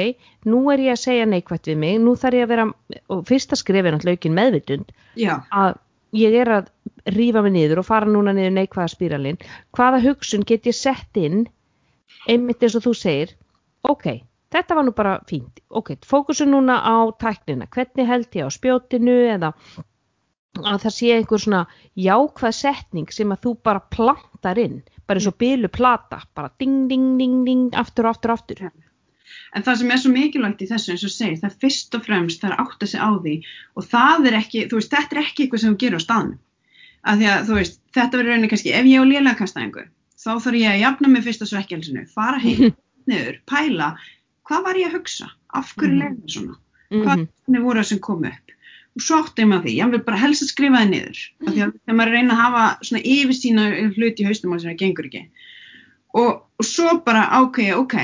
nú 0.49 0.63
er 0.73 0.83
ég 0.83 0.95
að 0.95 1.03
segja 1.03 1.29
neikvægt 1.29 1.69
við 1.69 1.79
mig, 1.83 1.99
nú 2.01 2.15
þarf 2.19 2.39
ég 2.39 2.47
að 2.47 2.53
vera 2.55 2.67
og 3.13 3.23
fyrsta 3.29 3.59
skrif 3.59 3.85
er 3.85 3.95
náttúrulega 3.95 4.19
aukin 4.19 4.37
meðvitund 4.39 4.93
já, 5.19 5.35
að 5.53 5.77
ég 6.17 6.35
er 6.41 6.51
að 6.57 6.69
rífa 7.13 7.43
mig 7.45 7.55
niður 7.55 7.83
og 7.83 7.87
fara 7.87 8.09
núna 8.09 8.33
niður 8.35 8.57
neikvæða 8.57 8.91
spíralinn. 8.93 9.39
Hvaða 9.75 10.01
hugsun 10.03 10.45
get 10.47 10.67
ég 10.69 10.77
sett 10.77 11.17
inn 11.19 11.47
einmitt 12.29 12.63
eins 12.63 12.77
og 12.77 12.85
þú 12.85 12.93
segir 12.97 13.33
ok, 13.89 14.21
þetta 14.53 14.77
var 14.77 14.87
nú 14.87 14.93
bara 14.95 15.15
fínt. 15.29 15.63
Ok, 15.69 15.95
fókusun 16.07 16.53
núna 16.53 16.79
á 16.79 17.09
tæknina. 17.19 17.67
Hvernig 17.67 18.07
held 18.07 18.29
ég 18.37 18.47
á 18.47 18.49
spjótinu 18.53 19.17
eða 19.33 19.53
að 20.61 20.83
það 20.85 20.93
sé 20.95 21.11
einhver 21.15 21.41
svona 21.41 21.61
jákvæð 21.97 22.55
setning 22.57 23.13
sem 23.13 23.31
að 23.33 23.45
þú 23.47 23.53
bara 23.65 23.81
plantar 23.93 24.59
inn 24.61 24.81
bara 25.07 25.19
eins 25.19 25.27
og 25.27 25.37
bylu 25.41 25.69
plata 25.73 26.21
bara 26.37 26.51
ding 26.61 26.87
ding 26.91 27.17
ding 27.19 27.43
ding 27.47 27.63
aftur 27.75 28.07
aftur 28.07 28.35
aftur. 28.35 28.61
En 29.53 29.65
það 29.65 29.79
sem 29.81 29.91
er 29.91 30.01
svo 30.01 30.11
mikilvægt 30.13 30.61
í 30.61 30.69
þessu 30.69 30.93
eins 30.93 31.03
og 31.05 31.13
segir, 31.13 31.39
það 31.41 31.49
er 31.49 31.57
fyrst 31.61 31.97
og 31.97 32.05
fremst 32.05 32.41
það 32.41 32.49
er 32.51 32.55
að 32.55 32.63
átta 32.63 32.89
sig 32.89 33.01
á 33.01 33.09
því 33.17 33.35
og 33.77 33.89
það 33.89 34.29
er 34.29 34.37
ekki, 34.39 34.63
þú 34.69 34.79
veist, 34.79 34.93
þetta 34.93 35.15
er 35.17 35.21
ekki 35.23 35.43
eitthvað 35.43 35.63
sem 35.63 35.73
þú 35.73 35.81
gerir 35.83 36.01
á 36.01 36.05
staðnum. 36.05 36.39
Af 37.03 37.19
því 37.19 37.29
að 37.33 37.45
þú 37.49 37.57
veist, 37.59 37.77
þetta 37.97 38.17
verður 38.19 38.31
rauninni 38.31 38.49
kannski, 38.53 38.73
ef 38.73 38.89
ég 38.89 39.03
á 39.03 39.05
lélega 39.09 39.39
kastæðingu 39.41 39.85
þá 40.23 40.31
þarf 40.39 40.57
ég 40.61 40.71
að 40.71 40.81
jafna 40.85 41.11
mig 41.11 41.25
fyrst 41.25 41.43
að 41.43 41.51
svekkjálsinu 41.51 42.05
fara 42.13 42.39
heim, 42.39 42.75
niður, 43.09 43.39
pæla 43.49 43.89
hvað 44.47 44.67
var 44.69 44.79
ég 44.79 44.89
að 44.89 44.99
hugsa, 44.99 45.29
af 45.53 45.73
hverju 45.75 45.97
mm. 45.97 46.03
leiði 46.03 46.37
svona, 46.37 46.59
Mhm. 46.93 47.27
hvað 47.49 47.63
voru 47.65 47.81
það 47.81 47.89
sem 47.89 47.99
kom 48.05 48.25
upp 48.29 48.52
svo 49.01 49.21
átti 49.23 49.43
ég 49.43 49.49
maður 49.49 49.65
því, 49.67 49.73
ég 49.79 49.93
vil 49.93 50.01
bara 50.05 50.21
helst 50.21 50.45
að 50.45 50.51
skrifa 50.51 50.81
það 50.81 50.91
niður 50.91 51.21
af 51.23 51.47
því 51.47 51.63
að 51.63 51.71
þegar 51.73 51.97
maður 51.97 52.11
að 52.11 52.17
reyna 52.17 52.35
að 52.35 52.41
hafa 52.43 52.65
svona 52.89 53.01
yfir 53.13 53.37
sína 53.39 53.65
hluti 53.95 54.23
í 54.23 54.27
haustum 54.27 54.53
á 54.53 54.57
sem 54.57 54.69
það 54.69 54.79
gengur 54.83 55.09
ekki. 55.09 55.23
Og, 56.13 56.31
og 56.61 56.67
svo 56.67 56.95
bara 57.07 57.23
ákveði, 57.39 57.73
ok, 57.79 57.97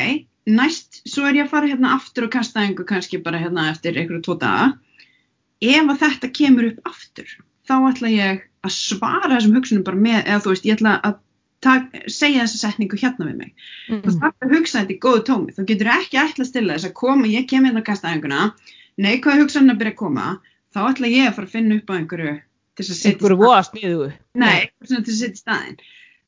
næst 0.50 1.02
svo 1.06 1.28
er 1.30 1.38
ég 1.38 1.46
að 1.46 1.54
fara 1.54 1.70
hérna 1.70 1.94
aftur 1.94 2.26
og 2.26 2.34
kasta 2.34 2.64
einhver 2.64 2.88
kannski 2.90 3.22
bara 3.22 3.42
hérna 3.42 3.68
eftir 3.70 4.00
einhverju 4.00 4.24
tvo 4.26 4.38
daga. 4.42 4.72
Ef 5.62 5.94
að 5.94 6.02
þetta 6.06 6.32
kemur 6.40 6.72
upp 6.72 6.90
aftur 6.90 7.38
þá 7.70 7.76
ætla 7.92 8.14
ég 8.16 8.46
að 8.66 8.76
svara 8.76 9.36
þessum 9.36 9.58
hugsunum 9.60 9.86
bara 9.86 10.00
með, 10.00 10.22
eða 10.26 10.42
þú 10.44 10.54
veist, 10.56 10.66
ég 10.66 10.80
ætla 10.80 10.96
að 11.06 11.20
tak, 11.64 11.94
segja 12.10 12.48
þessa 12.48 12.62
setningu 12.64 12.98
hérna 12.98 13.28
við 13.30 13.38
mig. 13.44 13.54
Mhm. 13.92 14.02
þú 14.08 14.16
þarf 14.24 14.48
að 14.48 14.54
hugsa 14.56 14.80
þetta 14.82 14.96
í 14.96 15.02
góðu 15.06 15.24
tómi. 15.30 15.56
Þú 15.56 15.66
getur 15.70 15.94
ekki 15.94 16.22
ætla 16.24 16.46
að 16.46 16.50
stilla 16.50 16.76
þess 16.76 16.90
að 16.90 16.98
koma 16.98 17.30
ég 17.30 17.48
kem 17.52 17.68
hérna 17.68 17.84
að 17.84 17.90
kasta 17.92 18.10
einhverjuna 18.10 18.54
neikvæða 19.00 19.44
hugsanna 19.44 19.78
byrja 19.80 19.94
að 19.94 20.02
koma 20.02 20.28
þá 20.76 20.80
ætla 20.90 21.08
ég 21.12 21.28
að 21.30 21.36
fara 21.38 21.48
að 21.50 21.56
finna 21.56 21.78
upp 21.80 21.90
á 21.90 21.94
einhverju 22.00 22.34
til 22.40 22.84
þess 22.86 22.92
að 22.94 23.00
setja 23.00 23.14
einhverju 23.16 23.40
voða 23.42 23.64
sniðu 23.70 24.10
Nei, 24.40 24.60
svona 24.86 25.04
til 25.08 25.14
að 25.14 25.20
setja 25.22 25.38
í 25.40 25.42
staðinn. 25.44 25.80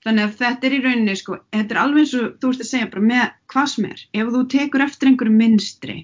Þannig 0.02 0.24
að 0.26 0.38
þetta 0.42 0.66
er 0.68 0.74
í 0.74 0.80
rauninni, 0.82 1.14
sko, 1.20 1.36
þetta 1.54 1.76
er 1.76 1.80
alveg 1.84 2.02
eins 2.02 2.14
og 2.18 2.30
þú 2.42 2.50
veist 2.50 2.64
að 2.66 2.70
segja 2.72 2.88
bara 2.90 3.04
með 3.12 3.26
hvað 3.54 3.68
sem 3.70 3.86
er. 3.92 4.00
Ef 4.18 4.32
þú 4.34 4.40
tekur 4.50 4.82
eftir 4.88 5.10
einhverju 5.12 5.36
minstri, 5.38 5.98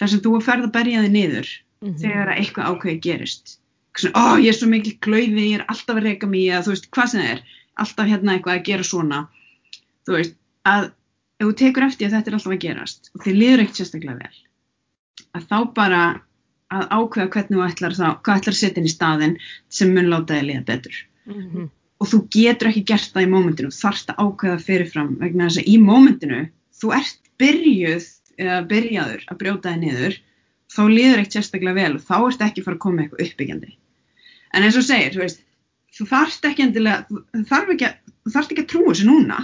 þar 0.00 0.08
sem 0.12 0.22
þú 0.24 0.32
ferð 0.46 0.64
að 0.70 0.72
berja 0.78 1.02
þig 1.04 1.12
niður 1.18 1.50
Mhm. 1.84 1.96
þegar 2.00 2.30
að 2.32 2.38
eitthvað 2.40 2.68
ákveði 2.72 3.00
gerist. 3.04 3.58
Svona, 4.00 4.16
ó, 4.16 4.24
ég 4.40 4.48
er 4.48 4.56
svo 4.56 4.66
mikil 4.68 4.94
glöfi, 5.04 5.42
ég 5.52 5.58
er 5.60 5.64
alltaf 5.68 5.96
að 6.00 6.06
reyka 6.08 6.26
mig, 6.26 6.46
eða 6.48 6.62
þú 6.64 6.72
veist, 6.72 6.88
hvað 6.90 7.08
sem 7.12 7.20
er, 7.20 7.42
alltaf 7.76 8.08
hérna 8.08 8.32
eitthvað 8.38 8.56
að 8.56 8.64
gera 8.64 8.82
svona. 8.88 9.18
Þú 10.08 10.12
veist, 10.16 10.34
að 10.64 10.84
ef 10.86 11.44
þú 11.46 11.52
tekur 11.60 11.84
eftir 11.84 12.08
að 12.08 12.14
þetta 12.16 12.28
er 12.32 12.36
alltaf 12.38 12.52
að 12.56 12.60
gerast 12.64 13.10
og 13.14 13.20
þið 13.26 13.36
liður 13.36 13.62
ekkert 13.66 13.76
sérstaklega 13.82 14.18
vel, 14.24 14.40
að 15.36 15.46
þá 15.52 15.58
bara 15.76 16.00
að 16.74 16.86
ákveða 16.90 17.30
hvernig 17.34 17.58
þú 17.58 17.64
ætlar 17.66 17.94
þá, 17.94 18.06
hvað 18.26 18.38
ætlar 18.40 18.54
að 18.54 18.60
setja 18.60 18.80
inn 18.82 18.88
í 18.88 18.92
staðinn 18.94 19.36
sem 19.70 19.92
mun 19.94 20.08
láta 20.10 20.34
þig 20.34 20.46
liða 20.48 20.64
betur 20.66 20.96
Mhm. 21.26 21.70
og 22.00 22.06
þú 22.10 22.18
getur 22.30 22.68
ekki 22.70 22.84
gert 22.86 23.12
það 23.14 23.26
í 23.26 23.30
mómentinu 23.34 23.70
þarft 23.74 24.10
að 24.12 24.20
ákveða 24.24 24.60
fyrirfram 24.66 25.16
vegna 25.20 25.46
þess 25.48 25.58
að 25.62 25.70
í 25.72 25.76
mómentinu 25.82 26.40
þú 26.80 26.92
ert 26.98 27.18
byrjuð 27.38 28.06
eða 28.38 28.58
byrjaður 28.68 29.22
að 29.30 29.38
brjóta 29.40 29.72
þig 29.72 29.80
niður 29.84 30.18
þá 30.76 30.80
líður 30.92 31.18
eitt 31.22 31.32
sérstaklega 31.36 31.74
vel 31.74 31.94
og 31.96 32.02
þá 32.04 32.16
ert 32.28 32.40
ekki 32.46 32.60
að 32.60 32.64
fara 32.64 32.76
að 32.76 32.84
koma 32.86 33.02
eitthvað 33.02 33.26
uppbyggjandi 33.26 33.72
en 34.54 34.62
eins 34.62 34.76
og 34.76 34.82
segir, 34.86 35.10
þú 35.14 35.20
veist 35.24 35.40
þú 35.96 36.06
þarft 36.10 36.44
ekki 36.50 36.62
endilega 36.66 37.06
þú 37.08 37.44
þarf 37.48 37.68
ekki, 37.74 37.86
að- 37.86 37.98
þú 38.26 38.32
þarft 38.34 38.50
ekki 38.52 38.62
að 38.66 38.70
trúa 38.74 38.90
þessu 38.92 39.06
núna 39.06 39.38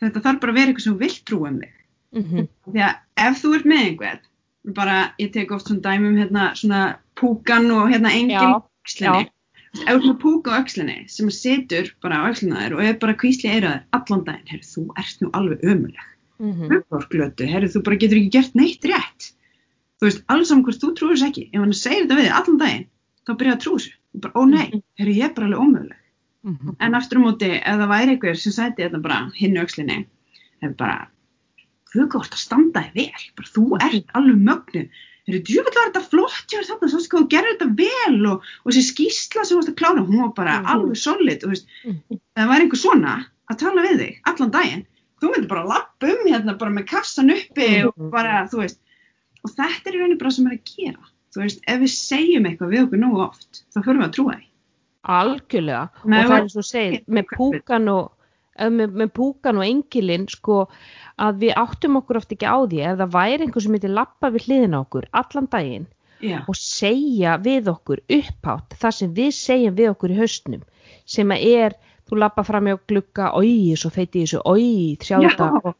þetta 0.00 0.22
þarf 0.24 0.40
bara 0.40 0.52
að 0.52 0.58
vera 0.58 0.70
eitthvað 0.72 0.86
sem 0.86 0.94
þú 0.94 0.98
vilt 1.02 1.24
trúa 1.26 1.48
um 1.48 1.60
þig 1.60 1.74
Mhm. 2.14 2.48
því 2.72 2.80
að 2.80 2.94
ef 3.28 3.42
þú 3.42 3.54
ert 3.58 3.64
með 3.66 3.82
einhvern 3.84 4.20
bara, 4.64 5.12
ég 5.18 5.32
tek 5.32 5.50
oft 5.54 5.66
svona 5.68 5.80
dæmum 5.84 6.16
hérna 6.18 6.52
svona 6.58 6.98
púkan 7.16 7.70
og 7.72 7.90
hérna 7.92 8.10
engin 8.12 8.30
Já, 8.36 8.62
öxlinni 8.84 9.24
já. 9.24 9.30
ef 9.74 9.86
þú 9.86 9.94
ert 9.94 10.04
með 10.08 10.18
púka 10.22 10.50
á 10.54 10.60
öxlinni 10.62 11.08
sem 11.08 11.30
setur 11.30 11.90
bara 12.02 12.22
á 12.24 12.28
öxlina 12.30 12.60
þér 12.64 12.74
og 12.76 12.82
er 12.84 12.98
bara 12.98 13.14
kvísli 13.14 13.50
eiraðir 13.50 13.82
allan 13.92 14.24
daginn, 14.24 14.46
herri 14.48 14.66
þú 14.66 14.86
ert 14.98 15.20
nú 15.22 15.30
alveg 15.32 15.60
ömuleg 15.64 16.06
Mhm. 16.38 16.68
hugbórglötu, 16.70 17.46
herri 17.50 17.66
þú 17.66 17.82
bara 17.84 17.96
getur 17.96 18.16
ekki 18.18 18.30
gert 18.30 18.54
neitt 18.54 18.84
rétt 18.84 19.32
þú 19.98 20.06
veist, 20.06 20.22
alls 20.28 20.48
saman 20.48 20.62
hvort 20.64 20.78
þú 20.80 20.94
trúir 20.94 21.16
þess 21.16 21.28
ekki, 21.30 21.50
ef 21.52 21.60
hann 21.60 21.72
segir 21.72 22.04
þetta 22.06 22.14
við 22.18 22.26
þig 22.28 22.36
allan 22.38 22.58
daginn 22.58 22.86
þá 23.26 23.32
byrja 23.38 23.54
að 23.56 23.62
trúa 23.64 23.78
þessu, 23.78 23.92
og 24.14 24.20
bara, 24.20 24.32
ó 24.38 24.42
nei 24.48 24.82
herri 24.98 25.14
ég 25.18 25.24
er 25.24 25.34
bara 25.34 25.46
alveg 25.46 25.60
ómöguleg 25.64 25.96
Mhm. 26.44 26.76
en 26.80 26.94
aftur 26.94 27.18
á 27.18 27.22
móti, 27.26 27.50
ef 27.58 27.74
það 27.80 27.88
væri 27.90 28.10
einhver 28.14 28.36
sem 28.38 28.52
sæti 28.52 28.82
þetta 28.86 29.02
bara 29.02 29.30
hinn 29.34 29.56
í 29.56 29.60
öxlinni 29.64 30.06
hefur 30.62 30.76
bara, 30.76 31.08
þú 31.92 32.00
er 32.04 32.10
gott 32.12 32.32
að 32.34 32.42
standa 32.42 32.82
þig 32.88 32.94
vel, 32.94 33.28
bara 33.36 33.52
þú 33.54 33.64
ert 33.80 34.10
alveg 34.18 34.42
mögnu 34.48 34.82
eru 35.28 35.38
djúvill 35.44 35.74
var 35.76 35.88
þetta 35.90 36.02
flott 36.08 36.46
hjá 36.48 36.58
þér 36.62 36.68
þarna, 36.70 36.88
svo 36.88 37.00
sko, 37.04 37.18
þú 37.20 37.28
gerir 37.34 37.56
þetta 37.58 37.66
vel 37.76 38.26
og, 38.30 38.46
og 38.64 38.70
þessi 38.72 38.84
skýsla 38.92 39.42
sem 39.44 39.52
þú 39.54 39.58
varst 39.60 39.72
að 39.72 39.78
klára, 39.80 40.04
hún 40.08 40.22
var 40.22 40.30
bara 40.38 40.54
Mhm. 40.62 40.68
alveg 40.72 40.96
solid, 40.96 41.42
þú 41.42 41.48
veist, 41.52 41.66
ef 41.84 42.20
það 42.38 42.48
væri 42.52 42.64
einhver 42.64 42.80
svona 42.80 43.12
að 43.50 43.58
tala 43.58 43.82
við 43.84 43.98
þig 44.00 44.14
allan 44.24 44.50
daginn. 44.54 44.86
Þú 45.20 45.28
myndir 45.34 45.48
bara 45.50 45.64
lappa 45.68 46.06
um 46.14 46.26
hérna 46.32 46.56
bara 46.58 46.70
með 46.70 46.86
kassan 46.86 47.30
uppi 47.34 47.68
Mhm. 47.82 47.88
og 47.88 48.10
bara, 48.10 48.48
þú 48.48 48.62
veist. 48.62 48.78
Og 49.44 49.50
þetta 49.50 49.86
er 49.86 49.92
í 49.92 49.98
rauninni 50.00 50.18
bara 50.18 50.30
sem 50.30 50.46
er 50.46 50.56
að 50.56 50.64
gera 50.76 51.04
þú 51.34 51.42
veist, 51.44 51.60
ef 51.68 51.80
við 51.80 51.92
segjum 51.92 52.46
eitthvað 52.48 52.72
við 52.72 52.82
okkur 52.86 52.98
nógu 53.04 53.20
oft 53.28 53.64
þá 53.74 53.78
förum 53.84 54.00
við 54.00 54.08
að 54.08 54.14
trúa 54.16 54.34
því. 54.38 54.44
Algjörlega. 55.08 55.88
Nei, 56.04 56.18
og 56.24 56.30
það 56.30 56.36
er 56.36 56.42
eins 56.42 56.56
og 56.56 56.62
þú 56.62 56.66
segir 56.68 57.04
með 57.08 57.24
púkan 57.36 57.88
og 57.92 58.12
með, 58.58 58.94
með 59.02 59.12
púkan 59.16 59.60
og 59.60 59.66
engilinn 59.66 60.26
sko 60.30 60.64
að 61.18 61.44
við 61.44 61.54
áttum 61.60 61.98
okkur 62.00 62.20
oft 62.20 62.34
ekki 62.34 62.48
á 62.48 62.58
því 62.64 62.82
ef 62.86 62.98
það 63.00 63.14
væri 63.14 63.46
einhver 63.46 63.64
sem 63.64 63.74
myndi 63.74 63.92
lappa 63.92 64.30
við 64.34 64.48
hliðina 64.48 64.80
á 64.80 64.84
okkur 64.84 65.08
allan 65.20 65.50
daginn 65.52 65.86
já, 66.22 66.38
og 66.46 66.58
segja 66.58 67.36
við 67.42 67.70
okkur 67.74 68.02
upphátt 68.18 68.78
það 68.78 68.96
sem 69.00 69.12
við 69.18 69.34
segjum 69.38 69.78
við 69.78 69.92
okkur 69.92 70.14
í 70.14 70.18
haustnum 70.18 70.64
sem 71.08 71.34
að 71.34 71.44
er, 71.64 71.76
þú 72.08 72.22
lappa 72.22 72.44
fram 72.46 72.68
hjá 72.68 72.78
glugga 72.90 73.32
oi, 73.38 73.74
svo 73.76 73.92
feiti 73.94 74.24
ég 74.24 74.30
þessu, 74.30 74.42
oi, 74.48 74.96
þetta 75.00 75.50
og, 75.62 75.74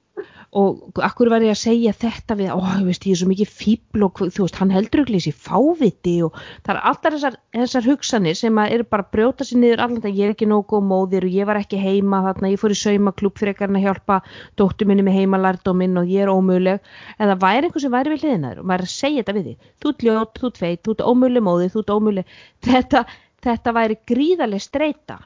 og 0.57 1.01
akkur 1.05 1.29
var 1.29 1.45
ég 1.45 1.53
að 1.53 1.61
segja 1.61 1.93
þetta 1.93 2.35
við, 2.39 2.51
ó, 2.57 2.57
ég 2.81 2.87
veist, 2.89 3.05
ég 3.05 3.13
er 3.13 3.21
svo 3.21 3.29
mikið 3.29 3.51
fíbl 3.53 4.05
og 4.07 4.21
þú 4.33 4.47
veist, 4.47 4.57
hann 4.57 4.73
heldur 4.73 5.03
ekki 5.03 5.19
þessi 5.19 5.33
fáviti 5.37 6.15
og 6.25 6.39
það 6.65 6.73
er 6.73 6.81
alltaf 6.89 7.17
þessar, 7.17 7.37
þessar 7.59 7.89
hugsanir 7.91 8.39
sem 8.39 8.61
að 8.63 8.73
eru 8.79 8.87
bara 8.89 9.05
að 9.05 9.13
brjóta 9.13 9.45
sér 9.45 9.61
niður 9.61 9.85
allan 9.85 10.01
dag, 10.07 10.17
ég 10.17 10.31
er 10.31 10.33
ekki 10.33 10.49
nógu 10.49 10.65
góð 10.73 10.89
móðir 10.89 11.29
og 11.29 11.37
ég 11.37 11.51
var 11.51 11.61
ekki 11.61 11.83
heima 11.83 12.23
þarna, 12.25 12.53
ég 12.55 12.63
fór 12.63 12.73
í 12.73 12.81
saumaklúb 12.81 13.37
fyrir 13.37 13.53
ekkar 13.53 13.77
að 13.77 13.85
hjálpa 13.85 14.21
dóttur 14.57 14.89
minni 14.89 15.05
með 15.05 15.21
heimalærdóminn 15.21 16.01
og 16.01 16.09
ég 16.09 16.25
er 16.25 16.33
ómöguleg. 16.33 16.93
Eða 17.21 17.41
væri 17.45 17.69
einhver 17.69 17.85
sem 17.85 17.93
væri 17.93 18.15
við 18.15 18.25
hliðina 18.25 18.55
þér 18.55 18.63
og 18.63 18.71
maður 18.71 18.87
er 18.87 18.89
að 18.89 18.95
segja 18.97 19.23
þetta 19.25 19.37
við 19.37 19.51
þig. 19.51 19.73
Þú 19.83 19.93
ert 19.93 20.07
ljót, 20.09 20.39
þú 20.41 20.49
ert 20.49 20.63
feit, 20.65 20.81
þú 20.81 20.95
ert 20.97 21.09
ómöguleg 21.13 21.45
móðir, 21.45 21.75
þú 21.75 21.83
ert 21.85 21.97
ómöguleg. 21.99 22.39
Þetta, 22.65 23.05
þetta 23.45 23.77
væri 23.77 23.99
gríðarlega 24.09 24.65
streyta 24.65 25.19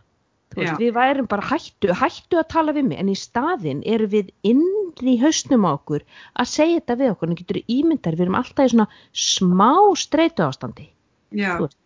veist, 0.57 0.79
við 0.81 0.95
værum 0.97 1.29
bara 1.31 1.47
hættu, 1.51 1.93
hættu 1.97 2.41
að 2.41 2.49
tala 2.53 2.75
við 2.77 2.89
mig 2.91 3.03
en 3.03 3.13
í 3.13 3.19
staðinn 3.19 3.83
erum 3.89 4.13
við 4.13 4.33
inn 4.47 4.65
í 5.03 5.19
hausnum 5.23 5.67
á 5.69 5.71
okkur 5.73 6.03
að 6.39 6.51
segja 6.53 6.81
þetta 6.81 6.99
við 7.03 7.13
okkur 7.15 7.31
en 7.31 7.39
getur 7.39 7.61
ímyndar, 7.67 8.17
við 8.17 8.27
erum 8.27 8.41
alltaf 8.41 8.69
í 8.69 8.73
svona 8.75 8.89
smá 9.13 9.73
streytu 9.99 10.47
ástandi 10.47 10.89
veist. 11.33 11.79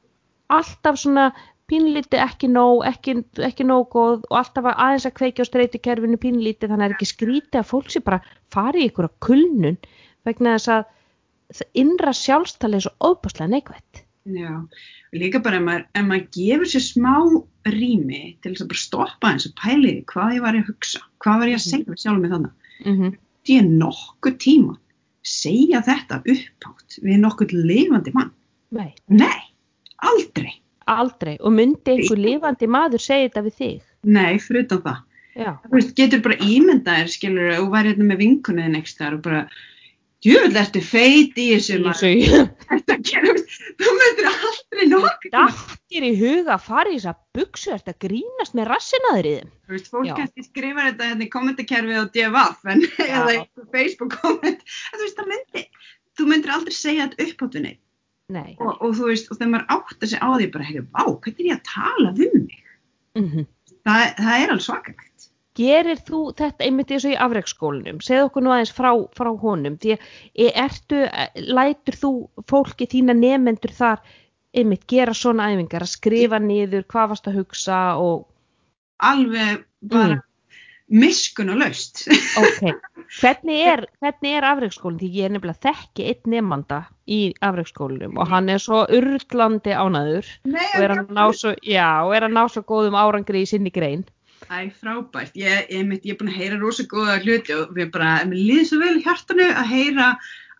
alltaf 0.53 0.99
svona 1.03 1.31
pínlítið 1.71 2.23
ekki 2.23 2.51
nóg, 2.51 2.85
ekki, 2.87 3.17
ekki 3.43 3.67
nóg 3.67 3.89
góð 3.95 4.27
og 4.29 4.37
alltaf 4.39 4.69
að 4.71 4.83
aðeins 4.85 5.07
að 5.09 5.17
kveikja 5.19 5.47
á 5.47 5.51
streytukerfinu 5.51 6.19
pínlítið 6.23 6.73
þannig 6.73 6.87
er 6.87 6.95
ekki 6.95 7.09
skrítið 7.11 7.61
að 7.63 7.71
fólk 7.73 7.91
sé 7.91 8.03
bara 8.07 8.21
fari 8.55 8.85
í 8.85 8.91
ykkur 8.91 9.09
að 9.09 9.17
kulnun 9.27 9.81
vegna 10.27 10.55
þess 10.57 10.75
að 10.77 11.65
innra 11.83 12.15
sjálfstali 12.15 12.79
er 12.79 12.87
svo 12.87 12.95
óbúslega 13.11 13.51
neikvætt. 13.51 14.06
Já. 14.27 14.55
Og 15.13 15.19
líka 15.21 15.43
bara 15.43 15.61
ef 15.61 15.67
maður, 15.67 15.85
ef 15.95 16.07
maður 16.07 16.27
gefur 16.37 16.71
sér 16.73 16.85
smá 16.85 17.15
rými 17.67 18.23
til 18.43 18.53
þess 18.53 18.65
að 18.65 18.71
bara 18.73 18.83
stoppa 18.83 19.33
eins 19.33 19.47
og 19.49 19.55
pæli 19.61 19.93
því 19.93 20.03
hvað 20.13 20.35
ég 20.37 20.47
var 20.47 20.59
að 20.59 20.69
hugsa 20.71 21.03
hvað 21.23 21.41
var 21.41 21.53
ég 21.53 21.61
að 21.61 21.67
segja 21.67 21.93
við 21.93 22.03
sjálf 22.03 22.23
mig 22.23 22.35
þannig 22.35 22.55
Mm 22.77 22.97
-hmm. 22.99 23.13
því 23.47 23.55
ég 23.57 23.69
nokkuð 23.81 24.35
tíma 24.37 24.75
segja 25.27 25.81
þetta 25.81 26.21
upphátt 26.23 26.99
við 27.03 27.21
nokkuð 27.23 27.53
lifandi 27.53 28.13
mann. 28.15 28.31
Nei, 28.71 28.95
nei, 29.09 29.41
aldrei. 29.97 30.61
Aldrei. 30.87 31.37
Og 31.41 31.53
myndi 31.53 31.97
einhver 31.97 32.21
lifandi 32.21 32.69
maður 32.71 33.03
segja 33.03 33.29
þetta 33.29 33.43
við 33.47 33.55
þig. 33.61 33.83
nei, 34.03 34.39
fyrir 34.39 34.67
utan 34.67 34.83
það. 34.83 34.99
Já. 35.37 35.51
þú 35.69 35.75
veist, 35.77 35.97
getur 35.99 36.23
bara 36.25 36.37
ímyndaðir 36.41 37.11
skilur 37.13 37.59
og 37.61 37.73
væri 37.75 37.91
hérna 37.93 38.07
með 38.09 38.23
vinkunniðin 38.23 38.79
ekstra 38.79 39.11
og 39.15 39.25
bara 39.27 39.43
djúvill 40.27 40.59
ertu 40.61 40.83
feit 40.83 41.39
í 41.39 41.47
þessu 41.55 41.79
Þetta 42.67 42.97
gerum- 43.09 43.43
þú 43.81 43.95
myndir 44.01 44.29
aldrei 44.33 44.87
nokkuð 44.91 45.33
Dattir 45.37 46.07
í 46.09 46.13
huga 46.19 46.57
að 46.57 46.65
fara 46.67 46.91
í 46.91 46.97
þess 46.99 47.11
að 47.13 47.21
buksu 47.39 47.73
að 47.95 47.99
grínast 48.07 48.57
með 48.59 48.71
þeim. 49.41 49.51
Þú 49.67 49.75
veist, 49.77 49.91
fólk 49.95 50.13
kannski 50.19 50.47
skrifar 50.49 50.89
þetta 50.91 51.11
hérna 51.11 51.27
í 51.27 51.33
kommentakerfi 51.33 51.97
á 51.97 52.05
DFF 52.17 52.71
en, 52.75 52.85
eða 53.07 53.35
í 53.37 53.41
Facebook 53.73 54.17
komment 54.21 54.61
en 54.67 54.97
þú 54.99 55.03
veist, 55.05 55.19
það 55.21 55.31
myndi, 55.33 55.67
þú 56.19 56.29
myndir 56.33 56.55
aldrei 56.57 56.75
segja 56.77 57.07
þetta 57.09 57.29
uppáttunni 57.31 57.75
Nei. 58.35 58.57
og, 58.59 58.73
og 58.83 58.97
þú 58.99 59.11
veist, 59.13 59.29
og 59.31 59.39
þegar 59.39 59.53
maður 59.53 59.69
áttar 59.77 60.11
sig 60.11 60.19
á 60.19 60.29
því 60.35 60.47
bara, 60.57 60.65
hefur, 60.67 60.87
vá, 60.91 61.05
hvernig 61.23 61.45
er 61.45 61.51
ég 61.53 61.61
að 61.61 61.69
tala 61.71 62.15
við 62.19 62.41
mig? 62.41 62.65
Mm 63.17 63.29
Það, 63.87 64.01
það 64.19 64.41
er 64.43 64.51
alveg 64.51 64.65
svakalegt. 64.67 65.16
Gerir 65.57 66.03
þú 66.05 66.21
þetta 66.37 66.67
einmitt 66.67 66.93
eins 66.93 67.07
og 67.09 67.15
í 67.15 67.19
afreiksskólanum? 67.27 68.03
Segð 68.05 68.27
okkur 68.27 68.45
nú 68.45 68.53
aðeins 68.53 68.75
frá, 68.77 68.91
frá 69.17 69.31
honum. 69.41 69.79
Því 69.81 69.97
að 69.97 70.07
e- 70.47 70.53
ertu, 70.67 71.03
lætur 71.49 72.01
þú 72.03 72.13
fólki 72.51 72.89
þína 72.93 73.17
nefendur 73.17 73.73
þar 73.77 74.05
einmitt 74.57 74.87
gera 74.89 75.15
svona 75.17 75.51
æfingar 75.53 75.85
að 75.85 75.93
skrifa 75.93 76.41
niður 76.41 76.87
hvað 76.93 77.13
varst 77.13 77.29
að 77.29 77.43
hugsa 77.43 77.81
og 78.01 78.27
Alveg 79.05 79.65
bara 79.85 80.23
miskun 80.87 81.51
og 81.51 81.61
laust. 81.61 82.05
ok. 82.41 82.77
Hvernig 83.21 83.63
er, 83.71 83.85
hvernig 84.03 84.37
er 84.39 84.47
afreiksskólinn? 84.47 84.99
Því 85.01 85.11
ég 85.15 85.29
er 85.29 85.35
nefnilega 85.35 85.63
þekki 85.67 86.07
einn 86.11 86.33
nefnanda 86.33 86.81
í 87.11 87.21
afreiksskólanum 87.45 88.19
og 88.23 88.31
hann 88.31 88.51
er 88.51 88.63
svo 88.63 88.85
urlandi 88.95 89.75
ánaður 89.75 90.31
Nei, 90.49 90.65
og 90.65 90.87
er 90.87 90.95
að 90.97 91.13
ná 91.15 91.25
svo, 91.37 91.55
já, 91.63 91.89
og 92.07 92.15
er 92.17 92.27
að 92.27 92.37
ná 92.39 92.45
svo 92.51 92.65
góðum 92.67 92.99
árangri 92.99 93.45
í 93.45 93.51
sinni 93.51 93.75
grein. 93.75 94.07
Æ, 94.47 94.71
frábært. 94.81 95.37
Ég, 95.39 95.71
ég, 95.73 95.87
mitt, 95.89 96.05
ég 96.07 96.15
er 96.15 96.19
búin 96.21 96.33
að 96.33 96.41
heyra 96.41 96.59
rosa 96.61 96.87
góða 96.91 97.19
hluti 97.25 97.55
og 97.57 97.73
við 97.77 97.91
bara, 97.95 98.11
mér 98.29 98.43
líður 98.51 98.69
svo 98.71 98.81
vel 98.83 98.95
í 98.99 99.05
hjartanu 99.05 99.49
að 99.49 99.71
heyra 99.73 100.09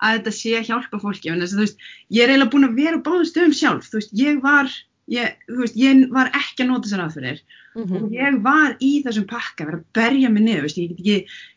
að 0.03 0.17
þetta 0.19 0.35
sé 0.39 0.55
að 0.59 0.71
hjálpa 0.71 1.01
fólki. 1.03 1.31
En 1.31 1.43
þess 1.43 1.55
að, 1.55 1.61
þú 1.61 1.65
veist, 1.67 1.87
ég 2.17 2.25
er 2.25 2.33
eiginlega 2.33 2.53
búin 2.55 2.69
að 2.69 2.81
vera 2.81 3.01
á 3.01 3.07
báðum 3.07 3.29
stöðum 3.31 3.57
sjálf. 3.61 3.91
Þú 3.91 4.01
veist, 4.01 4.17
ég 4.21 4.41
var, 4.45 4.73
ég, 5.13 5.45
veist, 5.61 5.79
ég 5.81 6.03
var 6.17 6.33
ekki 6.35 6.65
að 6.65 6.73
nota 6.73 6.89
þessar 6.89 7.05
aðferðir. 7.07 7.45
Mm 7.77 7.97
Og 8.01 8.13
ég 8.17 8.41
var 8.41 8.77
í 8.81 8.93
þessum 9.05 9.29
pakka, 9.29 9.67
verið 9.69 9.83
að 9.83 9.89
berja 9.99 10.33
mig 10.33 10.47
niður, 10.47 10.63
veist, 10.65 10.79
ég 10.81 10.95
get 10.95 11.01
ekki 11.03 11.17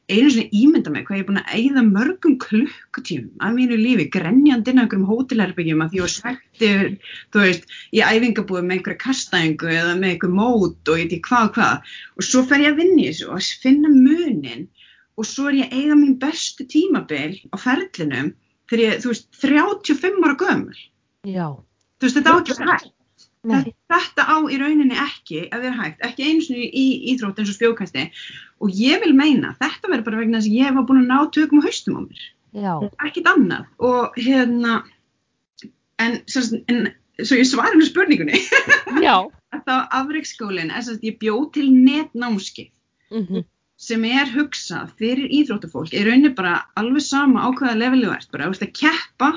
einu 0.09 0.31
svona 0.33 0.57
ímynda 0.61 0.91
mig 0.93 1.05
hvað 1.07 1.17
ég 1.17 1.23
er 1.23 1.27
búin 1.27 1.39
að 1.41 1.53
eigða 1.55 1.83
mörgum 1.85 2.35
klukkutímum 2.41 3.43
af 3.45 3.53
mínu 3.55 3.77
lífi, 3.77 4.07
grenjandi 4.13 4.73
inn 4.73 4.81
á 4.81 4.83
einhverjum 4.83 5.07
hótelherbyggjum 5.09 5.83
að 5.85 5.93
því 5.93 5.99
ég 5.99 6.05
var 6.05 6.13
svekti, 6.15 6.71
þú 7.33 7.43
veist, 7.43 7.69
í 7.93 8.01
æfingabúið 8.01 8.65
með 8.65 8.75
einhverja 8.77 9.01
kastæðingu 9.05 9.71
eða 9.75 9.95
með 10.01 10.13
einhver 10.13 10.35
mót 10.39 10.91
og 10.91 10.99
ég 10.99 11.05
ekki 11.07 11.21
hvað 11.29 11.47
og 11.47 11.55
hvað. 11.59 11.95
Og 12.17 12.27
svo 12.29 12.43
fer 12.49 12.65
ég 12.65 12.73
að 12.73 12.83
vinna 12.83 13.01
í 13.01 13.07
þessu 13.09 13.29
og 13.29 13.39
að 13.39 13.49
finna 13.65 13.93
munin 13.93 14.67
og 15.19 15.27
svo 15.27 15.49
er 15.49 15.59
ég 15.59 15.69
að 15.69 15.81
eiga 15.81 15.97
mín 15.99 16.19
bestu 16.21 16.67
tímabil 16.73 17.39
á 17.51 17.55
ferlinum 17.59 18.31
þegar 18.69 18.85
ég, 18.85 19.01
þú 19.03 19.13
veist, 19.13 19.27
35 19.43 20.23
ára 20.25 20.39
gömul. 20.39 20.79
Já. 21.27 21.49
Þú 21.99 22.07
veist, 22.07 22.19
þetta 22.19 22.33
á 22.33 22.37
ekki 22.39 22.55
að 22.55 22.63
vera 22.63 22.77
hægt. 22.79 22.95
Þetta 23.39 24.23
á 24.27 24.37
í 24.51 24.57
rauninni 24.59 24.97
ekki 24.99 25.45
að 25.47 25.61
vera 25.63 25.77
hægt, 25.79 26.01
ekki 26.03 26.27
einu 26.27 26.43
sinni 26.43 26.65
í 26.75 26.85
íþrótt 27.13 27.39
eins 27.39 27.53
og 27.53 27.55
spjókasti 27.55 28.09
og 28.59 28.71
ég 28.75 29.01
vil 29.03 29.13
meina, 29.17 29.53
þetta 29.61 29.91
verður 29.91 30.07
bara 30.07 30.21
vegna 30.21 30.39
þess 30.39 30.51
að 30.51 30.59
ég 30.59 30.77
var 30.77 30.87
búin 30.89 31.03
að 31.03 31.11
ná 31.11 31.33
tökum 31.35 31.61
á 31.63 31.65
haustum 31.67 31.99
á 31.99 32.01
mér, 32.05 32.23
Já. 32.63 32.73
ekkit 33.07 33.29
annað. 33.31 33.67
Og 33.89 34.17
hérna, 34.19 34.79
en, 35.99 36.19
en 36.71 36.81
svo 37.21 37.39
ég 37.39 37.47
svari 37.47 37.79
nú 37.79 37.87
spurningunni, 37.87 38.41
að 38.99 39.63
þá 39.65 39.75
afreiksskólinn, 40.01 40.73
að 40.75 41.07
ég 41.07 41.21
bjó 41.21 41.39
til 41.55 41.69
netnámskið 41.75 42.75
Mm 43.09 43.47
sem 43.79 44.03
er 44.03 44.27
hugsað 44.33 44.91
fyrir 44.99 45.31
íþróttafólk, 45.39 45.93
er 45.95 46.09
rauninni 46.09 46.33
bara 46.35 46.57
alveg 46.79 47.05
sama 47.05 47.45
á 47.45 47.49
hvaða 47.55 47.77
leveli 47.79 48.07
þú 48.09 48.15
ert, 48.17 48.31
bara 48.33 48.49
að 48.51 48.73
keppa, 48.75 49.29